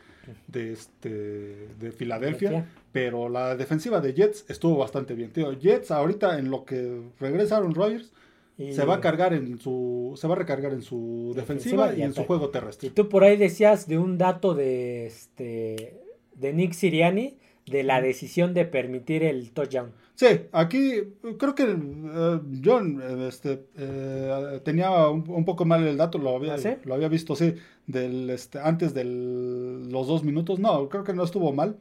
de, 0.47 0.71
este, 0.71 1.09
de 1.09 1.91
Filadelfia, 1.91 2.49
Filadelfia. 2.49 2.65
pero 2.93 3.27
la 3.27 3.57
defensiva 3.57 3.99
de 3.99 4.13
Jets 4.13 4.45
estuvo 4.47 4.77
bastante 4.77 5.13
bien. 5.13 5.31
Tío, 5.33 5.51
Jets 5.51 5.91
ahorita 5.91 6.39
en 6.39 6.49
lo 6.49 6.63
que 6.63 7.01
regresaron 7.19 7.75
Rogers 7.75 8.13
Y, 8.57 8.71
se 8.71 8.85
va 8.85 8.95
a 8.95 9.01
cargar 9.01 9.33
en 9.33 9.59
su 9.59 10.13
se 10.15 10.25
va 10.25 10.35
a 10.35 10.38
recargar 10.38 10.71
en 10.71 10.81
su 10.81 11.33
defensiva, 11.35 11.88
Defensiva 11.88 11.93
y 11.97 11.99
y 11.99 12.03
en 12.03 12.13
su 12.13 12.23
juego 12.23 12.47
y 12.47 12.51
terrestre. 12.51 12.89
tú 12.91 13.09
por 13.09 13.25
ahí 13.25 13.35
decías 13.35 13.88
de 13.89 13.97
un 13.97 14.17
dato 14.17 14.53
de 14.55 15.05
este 15.07 16.07
de 16.38 16.53
Nick 16.53 16.73
Siriani 16.73 17.38
de 17.65 17.83
la 17.83 18.01
decisión 18.01 18.53
de 18.53 18.65
permitir 18.65 19.23
el 19.23 19.51
touchdown. 19.51 19.91
Sí, 20.15 20.25
aquí 20.51 21.03
creo 21.38 21.53
que 21.53 21.63
eh, 21.63 22.39
John 22.63 22.99
eh, 23.03 23.27
este, 23.27 23.65
eh, 23.77 24.61
tenía 24.63 25.07
un, 25.09 25.23
un 25.27 25.45
poco 25.45 25.63
mal 25.65 25.85
el 25.85 25.97
dato, 25.97 26.17
lo 26.17 26.35
había, 26.35 26.55
¿Ah, 26.55 26.57
sí? 26.57 26.69
lo 26.85 26.95
había 26.95 27.07
visto, 27.07 27.35
sí, 27.35 27.53
del, 27.85 28.29
este, 28.29 28.59
antes 28.59 28.93
de 28.93 29.03
los 29.03 30.07
dos 30.07 30.23
minutos. 30.23 30.59
No, 30.59 30.89
creo 30.89 31.03
que 31.03 31.13
no 31.13 31.23
estuvo 31.23 31.51
mal, 31.53 31.77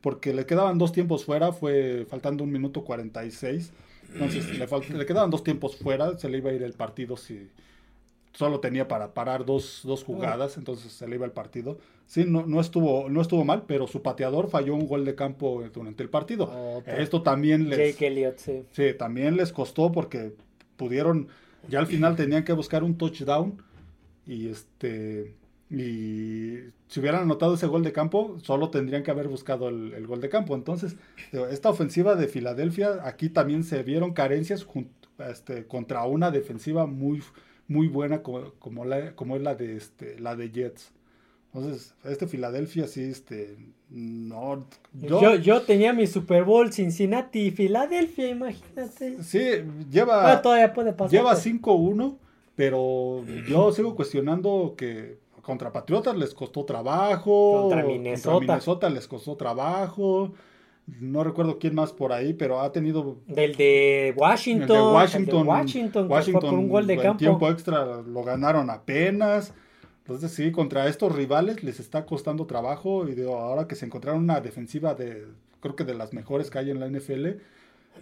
porque 0.00 0.32
le 0.32 0.46
quedaban 0.46 0.78
dos 0.78 0.92
tiempos 0.92 1.24
fuera, 1.24 1.52
fue 1.52 2.06
faltando 2.08 2.44
un 2.44 2.52
minuto 2.52 2.84
46. 2.84 3.72
Entonces 4.12 4.58
le, 4.58 4.98
le 4.98 5.06
quedaban 5.06 5.30
dos 5.30 5.42
tiempos 5.42 5.76
fuera, 5.76 6.18
se 6.18 6.28
le 6.28 6.38
iba 6.38 6.50
a 6.50 6.52
ir 6.52 6.62
el 6.62 6.74
partido 6.74 7.16
si 7.16 7.48
solo 8.32 8.60
tenía 8.60 8.88
para 8.88 9.14
parar 9.14 9.44
dos, 9.44 9.80
dos 9.84 10.04
jugadas, 10.04 10.56
entonces 10.56 10.92
se 10.92 11.06
le 11.06 11.16
iba 11.16 11.26
el 11.26 11.32
partido. 11.32 11.78
Sí, 12.06 12.24
no, 12.26 12.46
no, 12.46 12.60
estuvo, 12.60 13.08
no 13.08 13.20
estuvo 13.20 13.44
mal, 13.44 13.64
pero 13.66 13.86
su 13.86 14.02
pateador 14.02 14.48
falló 14.48 14.74
un 14.74 14.86
gol 14.86 15.04
de 15.04 15.14
campo 15.14 15.62
durante 15.72 16.02
el 16.02 16.10
partido. 16.10 16.82
Esto 16.86 17.22
también 17.22 17.68
les, 17.68 17.92
Jake 17.92 18.06
Elliott, 18.06 18.38
sí. 18.38 18.64
Sí, 18.70 18.94
también 18.98 19.36
les 19.36 19.52
costó 19.52 19.92
porque 19.92 20.34
pudieron, 20.76 21.28
ya 21.68 21.78
al 21.78 21.86
final 21.86 22.16
tenían 22.16 22.44
que 22.44 22.52
buscar 22.52 22.82
un 22.82 22.96
touchdown 22.96 23.62
y 24.26 24.48
este 24.48 25.34
y 25.70 26.58
si 26.88 27.00
hubieran 27.00 27.22
anotado 27.22 27.54
ese 27.54 27.66
gol 27.66 27.82
de 27.82 27.92
campo, 27.92 28.36
solo 28.42 28.68
tendrían 28.68 29.02
que 29.02 29.10
haber 29.10 29.28
buscado 29.28 29.70
el, 29.70 29.94
el 29.94 30.06
gol 30.06 30.20
de 30.20 30.28
campo. 30.28 30.54
Entonces, 30.54 30.96
esta 31.50 31.70
ofensiva 31.70 32.14
de 32.14 32.28
Filadelfia, 32.28 32.98
aquí 33.04 33.30
también 33.30 33.64
se 33.64 33.82
vieron 33.82 34.12
carencias 34.12 34.66
este, 35.30 35.66
contra 35.66 36.04
una 36.04 36.30
defensiva 36.30 36.84
muy, 36.84 37.22
muy 37.72 37.88
buena 37.88 38.22
como, 38.22 38.52
como, 38.58 38.84
la, 38.84 39.14
como 39.14 39.36
es 39.36 39.42
la 39.42 39.54
de 39.54 39.76
este, 39.76 40.18
la 40.20 40.36
de 40.36 40.50
Jets. 40.50 40.92
Entonces, 41.54 41.94
este 42.04 42.26
Filadelfia 42.26 42.86
sí, 42.86 43.02
este, 43.02 43.56
no, 43.90 44.64
Yo, 44.94 45.34
yo 45.34 45.62
tenía 45.62 45.92
mi 45.92 46.06
Super 46.06 46.44
Bowl 46.44 46.72
Cincinnati 46.72 47.40
y 47.40 47.50
Filadelfia, 47.50 48.30
imagínate. 48.30 49.22
sí, 49.22 49.40
lleva... 49.90 50.32
Ah, 50.32 50.40
todavía 50.40 50.72
puede 50.72 50.92
pasar. 50.94 51.10
Lleva 51.10 51.32
pues. 51.32 51.46
5-1, 51.46 52.16
pero 52.54 53.22
yo 53.46 53.70
sigo 53.72 53.94
cuestionando 53.94 54.74
que 54.78 55.18
contra 55.42 55.72
Patriotas 55.72 56.16
les 56.16 56.32
costó 56.32 56.64
trabajo. 56.64 57.62
Contra 57.62 57.84
Minnesota. 57.84 58.40
Minnesota 58.40 58.88
les 58.88 59.06
costó 59.06 59.36
trabajo. 59.36 60.32
No 60.86 61.22
recuerdo 61.24 61.58
quién 61.58 61.74
más 61.74 61.92
por 61.92 62.12
ahí, 62.12 62.32
pero 62.34 62.60
ha 62.60 62.72
tenido... 62.72 63.16
Del 63.26 63.54
de 63.54 64.12
Washington. 64.16 64.62
El 64.62 64.68
de 64.68 64.82
Washington. 64.82 65.38
el 65.38 65.44
de 65.44 65.48
Washington, 65.48 66.02
que 66.02 66.08
fue 66.08 66.16
Washington, 66.16 66.40
por 66.50 66.58
un 66.58 66.68
gol 66.68 66.86
de 66.86 66.96
campo. 66.98 67.18
tiempo 67.18 67.48
extra 67.50 68.02
lo 68.02 68.22
ganaron 68.24 68.68
apenas. 68.70 69.54
Entonces 69.98 70.32
sí, 70.32 70.50
contra 70.50 70.88
estos 70.88 71.14
rivales 71.14 71.62
les 71.62 71.78
está 71.78 72.04
costando 72.04 72.46
trabajo 72.46 73.06
y 73.08 73.14
digo, 73.14 73.36
ahora 73.38 73.68
que 73.68 73.76
se 73.76 73.86
encontraron 73.86 74.22
una 74.24 74.40
defensiva 74.40 74.94
de, 74.94 75.26
creo 75.60 75.76
que 75.76 75.84
de 75.84 75.94
las 75.94 76.12
mejores 76.12 76.50
que 76.50 76.58
hay 76.58 76.70
en 76.70 76.80
la 76.80 76.88
NFL, 76.88 77.26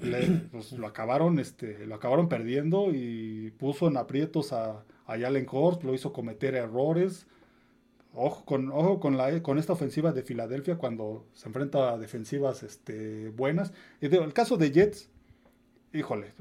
le- 0.03 0.27
pues, 0.51 0.73
lo 0.73 0.87
acabaron, 0.87 1.39
este, 1.39 1.87
lo 1.87 1.95
acabaron 1.97 2.29
perdiendo 2.29 2.91
y 2.93 3.53
puso 3.59 3.89
en 3.89 3.99
aprietos 3.99 4.53
a, 4.55 4.83
a 5.07 5.19
Jalen 5.19 5.47
Hurts, 5.51 5.85
lo 5.85 5.93
hizo 5.95 6.13
cometer 6.15 6.55
errores. 6.55 7.27
Ojo 8.15 8.45
con, 8.45 8.71
ojo 8.73 8.99
con, 8.99 9.17
la, 9.17 9.41
con 9.43 9.59
esta 9.59 9.73
ofensiva 9.73 10.13
de 10.13 10.23
Filadelfia 10.23 10.77
cuando 10.77 11.27
se 11.33 11.47
enfrenta 11.49 11.93
a 11.93 11.99
defensivas 11.99 12.63
este, 12.65 13.29
buenas. 13.31 13.73
Y 14.01 14.07
el 14.15 14.33
caso 14.33 14.57
de 14.57 14.73
Jets, 14.73 15.09
híjole, 15.93 16.33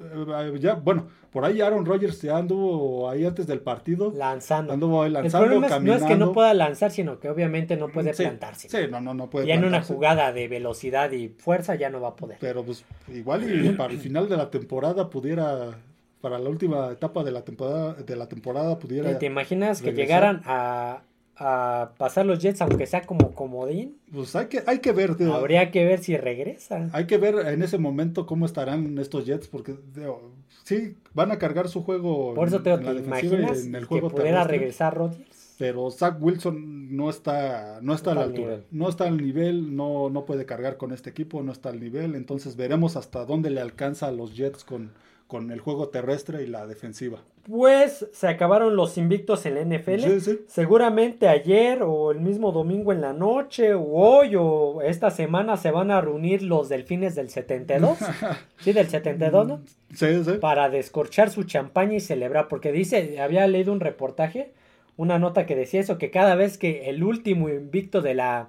eh, 0.00 0.56
ya, 0.58 0.74
bueno, 0.74 1.06
por 1.30 1.44
ahí 1.44 1.60
Aaron 1.60 1.84
Rodgers 1.84 2.20
ya 2.22 2.38
anduvo 2.38 3.08
ahí 3.08 3.24
antes 3.24 3.46
del 3.46 3.60
partido, 3.60 4.10
Lanzando. 4.16 4.72
anduvo 4.72 5.02
ahí 5.02 5.08
el 5.08 5.12
lanzando, 5.12 5.46
problema 5.46 5.66
es- 5.76 5.82
no 5.82 5.94
es 5.94 6.02
que 6.02 6.16
no 6.16 6.32
pueda 6.32 6.54
lanzar, 6.54 6.90
sino 6.90 7.20
que 7.20 7.28
obviamente 7.28 7.76
no 7.76 7.88
puede 7.88 8.14
Sí, 8.14 8.22
plantarse. 8.22 8.68
Sí, 8.68 8.78
no, 8.90 9.00
no, 9.00 9.12
no 9.14 9.28
puede 9.30 9.46
ya 9.46 9.54
en 9.54 9.64
una 9.64 9.82
jugada 9.82 10.32
de 10.32 10.48
velocidad 10.48 11.12
y 11.12 11.28
fuerza 11.28 11.74
ya 11.74 11.90
no 11.90 12.00
va 12.00 12.08
a 12.08 12.16
poder. 12.16 12.38
Pero 12.40 12.64
pues 12.64 12.84
igual 13.14 13.44
y 13.66 13.68
para 13.74 13.92
el 13.92 13.98
final 14.00 14.28
de 14.28 14.36
la 14.38 14.50
temporada 14.50 15.08
pudiera, 15.10 15.78
para 16.20 16.38
la 16.38 16.48
última 16.50 16.90
etapa 16.92 17.24
de 17.24 17.32
la 17.32 17.42
temporada, 17.44 17.94
de 17.94 18.16
la 18.16 18.28
temporada 18.28 18.78
pudiera, 18.78 19.08
¿Te, 19.10 19.16
te 19.16 19.26
imaginas 19.26 19.80
que 19.82 19.92
llegaran 19.92 20.42
a, 20.44 21.02
a 21.36 21.92
pasar 21.96 22.26
los 22.26 22.38
Jets, 22.40 22.60
aunque 22.60 22.86
sea 22.86 23.02
como 23.06 23.34
comodín? 23.34 23.96
pues 24.12 24.34
hay 24.36 24.46
que, 24.46 24.62
hay 24.66 24.80
que 24.80 24.92
ver, 24.92 25.16
digo, 25.16 25.34
Habría 25.34 25.70
que 25.70 25.84
ver 25.84 26.00
si 26.02 26.16
regresa. 26.16 26.88
hay 26.92 27.06
que 27.06 27.16
ver 27.18 27.34
en 27.48 27.62
ese 27.62 27.78
momento 27.78 28.26
cómo 28.26 28.44
estarán 28.46 28.98
estos 28.98 29.24
Jets, 29.26 29.48
porque 29.48 29.74
digo, 29.94 30.32
sí, 30.64 30.96
van 31.14 31.32
a 31.32 31.38
cargar 31.38 31.68
su 31.68 31.82
juego 31.82 32.34
Por 32.34 32.48
eso 32.48 32.60
te, 32.62 32.70
en 32.72 32.82
te 32.82 32.90
imaginas 32.92 33.64
en 33.64 33.74
el 33.74 33.88
que 33.88 34.02
pudiera 34.02 34.46
terrestre. 34.46 34.58
regresar 34.58 34.94
Rodgers. 34.96 35.54
Pero 35.56 35.90
Zach 35.90 36.16
Wilson 36.20 36.96
no 36.96 37.10
está, 37.10 37.80
no 37.82 37.94
está 37.94 38.12
a 38.12 38.14
la 38.14 38.22
al 38.22 38.28
altura, 38.28 38.46
nivel. 38.56 38.66
no 38.70 38.88
está 38.88 39.04
al 39.04 39.18
nivel, 39.18 39.76
no, 39.76 40.08
no 40.10 40.24
puede 40.24 40.46
cargar 40.46 40.76
con 40.78 40.92
este 40.92 41.10
equipo, 41.10 41.42
no 41.42 41.52
está 41.52 41.68
al 41.68 41.80
nivel, 41.80 42.14
entonces 42.14 42.56
veremos 42.56 42.96
hasta 42.96 43.24
dónde 43.26 43.50
le 43.50 43.60
alcanza 43.60 44.06
a 44.08 44.12
los 44.12 44.34
Jets 44.36 44.64
con, 44.64 44.92
con 45.30 45.52
el 45.52 45.60
juego 45.60 45.90
terrestre 45.90 46.42
y 46.42 46.48
la 46.48 46.66
defensiva. 46.66 47.22
Pues 47.48 48.08
se 48.12 48.26
acabaron 48.26 48.74
los 48.74 48.98
invictos 48.98 49.46
en 49.46 49.54
la 49.54 49.64
NFL. 49.64 50.00
Sí, 50.00 50.20
sí. 50.20 50.40
Seguramente 50.48 51.28
ayer 51.28 51.84
o 51.84 52.10
el 52.10 52.18
mismo 52.18 52.50
domingo 52.50 52.92
en 52.92 53.00
la 53.00 53.12
noche 53.12 53.74
o 53.74 53.84
hoy 53.92 54.34
o 54.36 54.82
esta 54.82 55.12
semana 55.12 55.56
se 55.56 55.70
van 55.70 55.92
a 55.92 56.00
reunir 56.00 56.42
los 56.42 56.68
delfines 56.68 57.14
del 57.14 57.30
72. 57.30 57.96
sí, 58.58 58.72
del 58.72 58.88
72, 58.88 59.46
¿no? 59.46 59.60
Sí, 59.94 60.24
sí. 60.24 60.32
Para 60.40 60.68
descorchar 60.68 61.30
su 61.30 61.44
champaña 61.44 61.94
y 61.94 62.00
celebrar. 62.00 62.48
Porque 62.48 62.72
dice, 62.72 63.20
había 63.20 63.46
leído 63.46 63.72
un 63.72 63.78
reportaje, 63.78 64.52
una 64.96 65.20
nota 65.20 65.46
que 65.46 65.54
decía 65.54 65.80
eso, 65.80 65.96
que 65.96 66.10
cada 66.10 66.34
vez 66.34 66.58
que 66.58 66.90
el 66.90 67.04
último 67.04 67.48
invicto 67.48 68.00
de 68.02 68.14
la, 68.14 68.48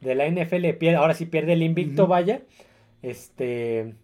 de 0.00 0.14
la 0.14 0.28
NFL 0.28 0.74
pierde, 0.78 0.94
ahora 0.94 1.14
sí 1.14 1.26
pierde 1.26 1.54
el 1.54 1.62
invicto, 1.64 2.06
vaya, 2.06 2.42
este... 3.02 3.94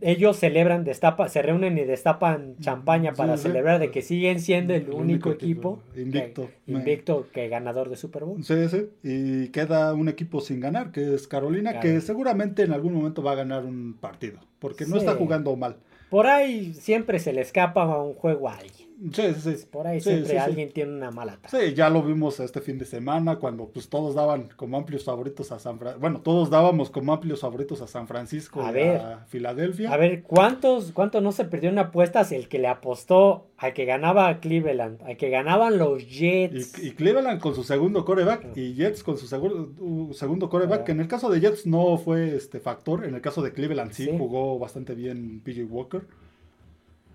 Ellos 0.00 0.36
celebran, 0.38 0.84
destapa, 0.84 1.28
se 1.28 1.40
reúnen 1.40 1.78
y 1.78 1.84
destapan 1.84 2.56
champaña 2.60 3.12
para 3.12 3.36
sí. 3.36 3.44
celebrar 3.44 3.78
de 3.78 3.90
que 3.90 4.02
siguen 4.02 4.40
siendo 4.40 4.74
el, 4.74 4.82
El 4.82 4.88
único, 4.90 5.00
único 5.00 5.30
equipo, 5.32 5.82
invicto. 5.96 6.50
que, 6.66 6.72
invicto 6.72 7.28
que 7.32 7.48
ganador 7.48 7.88
de 7.88 7.96
Super 7.96 8.24
Bowl. 8.24 8.42
Sí, 8.42 8.68
sí. 8.68 8.88
Y 9.02 9.48
queda 9.48 9.94
un 9.94 10.08
equipo 10.08 10.40
sin 10.40 10.60
ganar, 10.60 10.90
que 10.90 11.14
es 11.14 11.28
Carolina, 11.28 11.78
que 11.80 12.00
seguramente 12.00 12.62
en 12.62 12.72
algún 12.72 12.94
momento 12.94 13.22
va 13.22 13.32
a 13.32 13.36
ganar 13.36 13.64
un 13.64 13.96
partido, 14.00 14.40
porque 14.58 14.84
no 14.84 14.96
está 14.96 15.14
jugando 15.14 15.54
mal. 15.56 15.76
Por 16.10 16.26
ahí 16.26 16.74
siempre 16.74 17.18
se 17.18 17.32
le 17.32 17.40
escapa 17.40 18.02
un 18.02 18.14
juego 18.14 18.48
a 18.48 18.56
alguien. 18.56 18.83
Sí, 19.12 19.22
sí, 19.38 19.56
sí. 19.56 19.66
Por 19.70 19.86
ahí 19.86 20.00
Sí, 20.00 20.10
siempre 20.10 20.30
sí, 20.30 20.36
alguien 20.36 20.72
tiene 20.72 20.92
una 20.92 21.10
mala 21.10 21.36
tarde. 21.36 21.68
Sí, 21.68 21.74
ya 21.74 21.90
lo 21.90 22.02
vimos 22.02 22.40
este 22.40 22.60
fin 22.60 22.78
de 22.78 22.84
semana 22.84 23.36
cuando 23.36 23.66
pues 23.68 23.88
todos 23.88 24.14
daban 24.14 24.48
como 24.56 24.76
amplios 24.76 25.04
favoritos 25.04 25.52
a 25.52 25.58
San 25.58 25.78
Francisco. 25.78 26.00
Bueno, 26.00 26.20
todos 26.20 26.50
dábamos 26.50 26.90
como 26.90 27.12
amplios 27.12 27.40
favoritos 27.40 27.80
a 27.82 27.86
San 27.86 28.06
Francisco 28.08 28.62
A 28.64 28.70
y 28.70 28.74
ver. 28.74 28.96
a 29.00 29.24
Filadelfia. 29.26 29.92
A 29.92 29.96
ver, 29.96 30.22
¿cuántos, 30.22 30.92
¿cuántos 30.92 31.22
no 31.22 31.32
se 31.32 31.44
perdió 31.44 31.70
en 31.70 31.78
apuestas 31.78 32.32
el 32.32 32.48
que 32.48 32.58
le 32.58 32.68
apostó 32.68 33.48
a 33.58 33.72
que 33.72 33.84
ganaba 33.84 34.28
a 34.28 34.40
Cleveland, 34.40 35.02
a 35.02 35.14
que 35.14 35.30
ganaban 35.30 35.78
los 35.78 36.06
Jets? 36.08 36.78
Y, 36.78 36.88
y 36.88 36.90
Cleveland 36.92 37.40
con 37.40 37.54
su 37.54 37.62
segundo 37.64 38.04
coreback 38.04 38.56
y 38.56 38.74
Jets 38.74 39.02
con 39.02 39.18
su 39.18 39.26
seguro- 39.26 39.70
uh, 39.78 40.12
segundo 40.14 40.48
coreback, 40.48 40.80
Ah. 40.80 40.84
que 40.84 40.92
en 40.92 41.00
el 41.00 41.08
caso 41.08 41.30
de 41.30 41.40
Jets 41.40 41.66
no 41.66 41.98
fue 41.98 42.34
este 42.36 42.60
factor, 42.60 43.04
en 43.04 43.14
el 43.14 43.20
caso 43.20 43.42
de 43.42 43.52
Cleveland 43.52 43.92
Sí. 43.92 44.08
jugó 44.16 44.58
bastante 44.58 44.94
bien 44.94 45.40
PJ 45.44 45.64
Walker. 45.64 46.06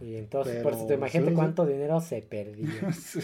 Y 0.02 0.16
entonces, 0.16 0.54
Pero, 0.56 0.64
por 0.64 0.74
eso 0.74 0.86
te 0.88 0.94
imagínate 0.94 1.32
sí, 1.32 1.36
sí. 1.36 1.36
cuánto 1.36 1.66
dinero 1.66 2.00
se 2.00 2.22
perdió. 2.22 2.66
sí, 2.94 3.20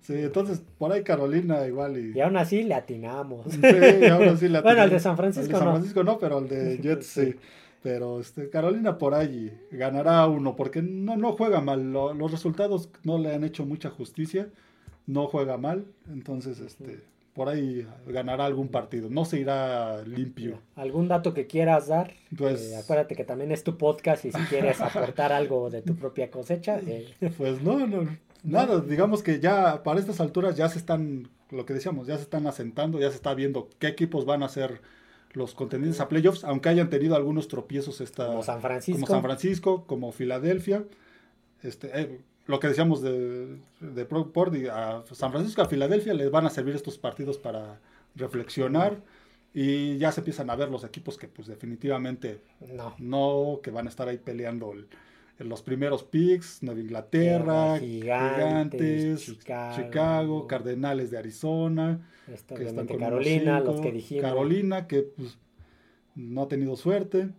sí, 0.00 0.14
entonces 0.14 0.62
por 0.78 0.92
ahí 0.92 1.02
Carolina 1.02 1.66
igual 1.66 1.98
y... 1.98 2.16
Y 2.16 2.20
aún 2.20 2.36
así 2.38 2.62
le 2.62 2.74
atinamos. 2.74 3.46
Sí, 3.52 3.60
ahora 4.06 4.36
sí 4.36 4.48
la 4.48 4.60
Bueno, 4.62 4.76
tenía. 4.76 4.84
el 4.84 4.90
de 4.90 5.00
San 5.00 5.16
Francisco 5.16 5.46
El 5.46 5.52
de 5.52 5.58
San 5.58 5.64
no. 5.66 5.72
Francisco 5.72 6.04
no, 6.04 6.18
pero 6.18 6.38
el 6.38 6.48
de 6.48 6.78
Jets 6.82 7.06
sí. 7.06 7.24
Sí. 7.32 7.36
Pero 7.82 8.20
este, 8.20 8.50
Carolina 8.50 8.98
por 8.98 9.14
ahí 9.14 9.52
ganará 9.70 10.26
uno, 10.26 10.54
porque 10.54 10.82
no, 10.82 11.16
no 11.16 11.32
juega 11.32 11.62
mal. 11.62 11.92
Lo- 11.92 12.12
los 12.12 12.30
resultados 12.30 12.90
no 13.04 13.18
le 13.18 13.34
han 13.34 13.42
hecho 13.42 13.64
mucha 13.64 13.88
justicia. 13.88 14.48
No 15.06 15.26
juega 15.28 15.56
mal. 15.56 15.86
Entonces, 16.12 16.60
este, 16.60 17.00
por 17.40 17.48
ahí 17.48 17.86
ganará 18.06 18.44
algún 18.44 18.68
partido. 18.68 19.08
No 19.08 19.24
se 19.24 19.40
irá 19.40 20.02
limpio. 20.04 20.60
¿Algún 20.76 21.08
dato 21.08 21.32
que 21.32 21.46
quieras 21.46 21.88
dar? 21.88 22.12
Pues- 22.36 22.60
Eh, 22.72 22.76
acuérdate 22.76 23.16
que 23.16 23.24
también 23.24 23.50
es 23.50 23.64
tu 23.64 23.78
podcast 23.78 24.26
y 24.26 24.30
si 24.30 24.38
quieres 24.50 24.78
aportar 24.82 25.32
algo 25.32 25.70
de 25.70 25.80
tu 25.80 25.96
propia 25.96 26.30
cosecha. 26.30 26.78
eh, 26.86 27.14
Pues 27.38 27.62
no, 27.62 27.86
no, 27.86 28.06
nada. 28.42 28.80
Digamos 28.82 29.22
que 29.22 29.40
ya 29.40 29.82
para 29.82 29.98
estas 30.00 30.20
alturas 30.20 30.54
ya 30.54 30.68
se 30.68 30.78
están, 30.78 31.30
lo 31.50 31.64
que 31.64 31.72
decíamos, 31.72 32.06
ya 32.06 32.16
se 32.18 32.24
están 32.24 32.46
asentando, 32.46 33.00
ya 33.00 33.08
se 33.08 33.16
está 33.16 33.32
viendo 33.32 33.70
qué 33.78 33.86
equipos 33.86 34.26
van 34.26 34.42
a 34.42 34.50
ser 34.50 34.82
los 35.32 35.54
contendientes 35.54 35.98
a 36.02 36.08
playoffs, 36.10 36.44
aunque 36.44 36.68
hayan 36.68 36.90
tenido 36.90 37.16
algunos 37.16 37.48
tropiezos 37.48 38.02
esta, 38.02 38.26
como 38.26 38.42
San 38.42 38.60
Francisco. 38.60 39.00
como 39.00 39.06
San 39.06 39.22
Francisco, 39.22 39.84
como 39.86 40.12
Filadelfia. 40.12 40.84
Este, 41.62 41.88
eh, 41.98 42.20
lo 42.46 42.58
que 42.58 42.68
decíamos 42.68 43.00
de, 43.02 43.56
de 43.80 44.04
Pro- 44.04 44.32
por- 44.32 44.54
a 44.70 45.02
San 45.12 45.30
Francisco, 45.30 45.62
a 45.62 45.66
Filadelfia 45.66 46.14
les 46.14 46.30
van 46.30 46.46
a 46.46 46.50
servir 46.50 46.74
estos 46.74 46.98
partidos 46.98 47.38
para 47.38 47.78
reflexionar 48.16 49.00
y 49.54 49.98
ya 49.98 50.10
se 50.12 50.20
empiezan 50.20 50.50
a 50.50 50.56
ver 50.56 50.68
los 50.68 50.84
equipos 50.84 51.16
que 51.18 51.28
pues 51.28 51.48
definitivamente 51.48 52.40
No. 52.74 52.94
no, 52.98 53.60
que 53.62 53.70
van 53.70 53.86
a 53.86 53.90
estar 53.90 54.08
ahí 54.08 54.18
peleando 54.18 54.72
el- 54.72 54.86
los 55.38 55.62
primeros 55.62 56.02
picks, 56.04 56.62
Nueva 56.62 56.80
Inglaterra, 56.80 57.78
Gigantes, 57.78 59.22
Gigantes, 59.22 59.24
Chicago. 59.24 59.76
Chicago, 59.76 60.46
Cardenales 60.46 61.10
de 61.10 61.16
Arizona, 61.18 62.06
Esto, 62.30 62.54
que 62.56 62.64
están 62.66 62.86
con 62.86 62.98
Carolina, 62.98 63.60
los 63.60 63.80
que 63.80 63.90
dijimos. 63.90 64.22
Carolina, 64.22 64.86
que 64.86 65.02
pues, 65.02 65.38
no 66.14 66.42
ha 66.42 66.48
tenido 66.48 66.76
suerte. 66.76 67.30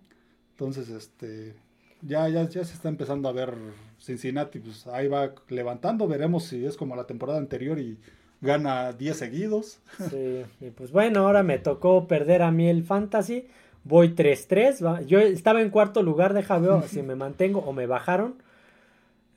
Entonces, 0.52 0.90
este, 0.90 1.53
ya, 2.02 2.28
ya, 2.30 2.48
ya 2.49 2.64
se 2.64 2.73
está 2.73 2.90
empezando 2.90 3.30
a 3.30 3.32
ver 3.32 3.53
Cincinnati, 3.99 4.60
pues 4.60 4.88
ahí 4.88 5.07
va 5.07 5.34
levantando. 5.49 6.07
Veremos 6.07 6.45
si 6.45 6.65
es 6.65 6.78
como 6.78 6.95
la 6.95 7.06
temporada 7.06 7.38
anterior 7.40 7.80
y 7.80 7.98
gana 8.41 8.94
10 8.94 9.18
seguidos. 9.18 9.80
Sí, 10.10 10.44
y 10.60 10.69
pues 10.72 10.91
bueno, 10.91 11.22
ahora 11.22 11.44
me 11.44 11.60
tocó 11.60 12.07
perder 12.07 12.41
a 12.41 12.52
mí 12.52 12.68
el 12.68 12.84
fantasy. 12.84 13.48
Voy 13.84 14.10
3-3. 14.15 14.84
va. 14.86 15.02
Yo 15.02 15.19
estaba 15.19 15.61
en 15.61 15.69
cuarto 15.69 16.03
lugar, 16.03 16.34
deja 16.34 16.57
ver 16.60 16.84
si 16.88 17.02
me 17.02 17.15
mantengo 17.15 17.60
o 17.60 17.73
me 17.73 17.88
bajaron. 17.88 18.36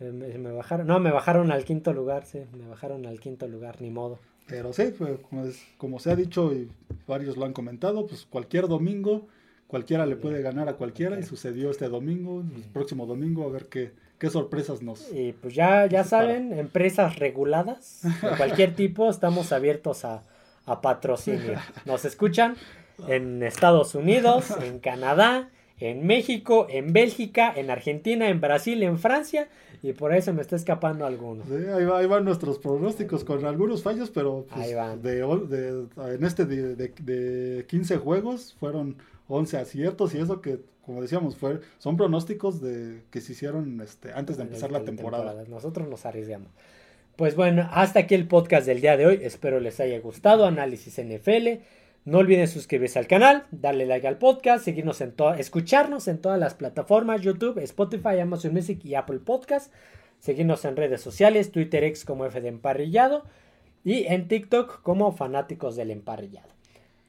Eh, 0.01 0.11
me, 0.13 0.37
me 0.39 0.53
bajaron. 0.53 0.87
No, 0.87 0.99
me 1.01 1.11
bajaron 1.13 1.53
al 1.53 1.65
quinto 1.65 1.93
lugar, 1.93 2.25
sí. 2.27 2.41
Me 2.59 2.67
bajaron 2.69 3.07
al 3.07 3.21
quinto 3.21 3.47
lugar, 3.49 3.81
ni 3.81 3.91
modo. 3.91 4.19
Pero 4.47 4.73
sí, 4.75 4.93
pues, 4.99 5.19
como, 5.31 5.45
es- 5.47 5.65
como 5.79 5.99
se 5.99 6.11
ha 6.11 6.17
dicho 6.17 6.53
y 6.53 6.69
varios 7.07 7.37
lo 7.37 7.45
han 7.47 7.53
comentado, 7.55 8.07
pues 8.07 8.27
cualquier 8.29 8.69
domingo, 8.69 9.27
cualquiera 9.75 10.07
le 10.07 10.15
puede 10.15 10.41
ganar 10.41 10.69
a 10.69 10.75
cualquiera 10.75 11.19
y 11.19 11.25
sucedió 11.25 11.69
este 11.69 11.89
domingo, 11.89 12.43
el 12.43 12.63
próximo 12.73 13.07
domingo, 13.07 13.45
a 13.45 13.51
ver 13.51 13.67
qué, 13.67 13.91
qué 14.21 14.31
sorpresas 14.31 14.83
nos... 14.83 15.11
Y 15.13 15.33
pues 15.33 15.53
ya, 15.53 15.87
ya 15.87 15.99
para. 15.99 16.05
saben, 16.05 16.57
empresas 16.57 17.17
reguladas 17.19 18.03
de 18.23 18.37
cualquier 18.37 18.77
tipo, 18.77 19.11
estamos 19.11 19.51
abiertos 19.51 20.05
a, 20.05 20.23
a 20.65 20.81
patrocinio. 20.81 21.55
Nos 21.87 22.05
escuchan 22.05 22.55
en 23.09 23.43
Estados 23.43 23.97
Unidos, 23.97 24.55
en 24.63 24.79
Canadá, 24.79 25.51
en 25.81 26.07
México, 26.07 26.69
en 26.71 26.93
Bélgica, 26.93 27.53
en 27.57 27.69
Argentina, 27.69 28.29
en 28.29 28.41
Brasil, 28.41 28.81
en 28.85 28.97
Francia, 29.01 29.49
y 29.83 29.93
por 29.93 30.13
ahí 30.13 30.23
se 30.23 30.33
me 30.33 30.41
está 30.41 30.55
escapando 30.55 31.05
alguno. 31.05 31.43
Sí, 31.49 31.67
ahí, 31.77 31.85
va- 31.85 31.99
ahí 31.99 32.07
van 32.07 32.25
nuestros 32.25 32.61
pronósticos 32.61 33.25
con 33.25 33.45
algunos 33.45 33.83
fallos, 33.83 34.11
pero 34.11 34.47
pues, 34.49 34.67
Ahí 34.69 34.73
van. 34.75 35.03
de, 35.03 35.17
de- 35.17 36.15
en 36.15 36.25
este 36.25 36.47
de, 36.47 36.77
de- 36.77 36.95
de 37.03 37.67
15 37.67 37.97
juegos 37.97 38.55
fueron 38.61 38.97
11 39.29 39.57
aciertos 39.59 40.15
y 40.15 40.19
eso 40.19 40.41
que, 40.41 40.61
como 40.85 41.03
decíamos, 41.03 41.37
fue, 41.37 41.61
son 41.79 41.97
pronósticos 41.97 42.61
de, 42.61 43.03
que 43.11 43.21
se 43.21 43.33
hicieron 43.33 43.81
este, 43.81 44.13
antes 44.13 44.37
de 44.37 44.45
empezar 44.45 44.71
la 44.71 44.85
temporada. 44.85 45.45
Nosotros 45.49 45.89
nos 45.89 46.05
arriesgamos. 46.07 46.49
Pues 47.17 47.37
bueno, 47.37 47.69
hasta 47.73 48.01
aquí 48.01 48.15
el 48.15 48.27
podcast 48.27 48.67
del 48.67 48.81
día 48.81 48.97
de 48.97 49.07
hoy. 49.07 49.21
Espero 49.23 49.61
les 49.61 49.79
haya 49.81 49.99
gustado. 50.01 50.47
Análisis 50.47 51.01
NFL. 51.01 51.63
No 52.05 52.19
olviden 52.19 52.49
suscribirse 52.49 52.99
al 52.99 53.07
canal, 53.07 53.45
darle 53.51 53.87
like 53.87 54.07
al 54.07 54.19
podcast, 54.19 54.63
seguirnos 54.63 55.01
en 55.01 55.15
escucharnos 55.39 56.07
en 56.07 56.19
todas 56.19 56.39
las 56.39 56.53
plataformas, 56.53 57.23
YouTube, 57.23 57.57
Spotify, 57.61 58.19
Amazon 58.21 58.53
Music 58.53 58.85
y 58.85 58.95
Apple 58.95 59.21
Podcast. 59.21 59.73
Seguirnos 60.19 60.65
en 60.67 60.77
redes 60.77 61.01
sociales, 61.01 61.51
Twitter 61.51 61.83
X 61.85 62.05
como 62.05 62.27
F 62.27 62.41
de 62.41 62.49
Emparrillado 62.49 63.25
y 63.85 64.05
en 64.05 64.29
TikTok 64.29 64.83
como 64.83 65.13
Fanáticos 65.13 65.77
del 65.77 65.91
Emparrillado. 65.91 66.49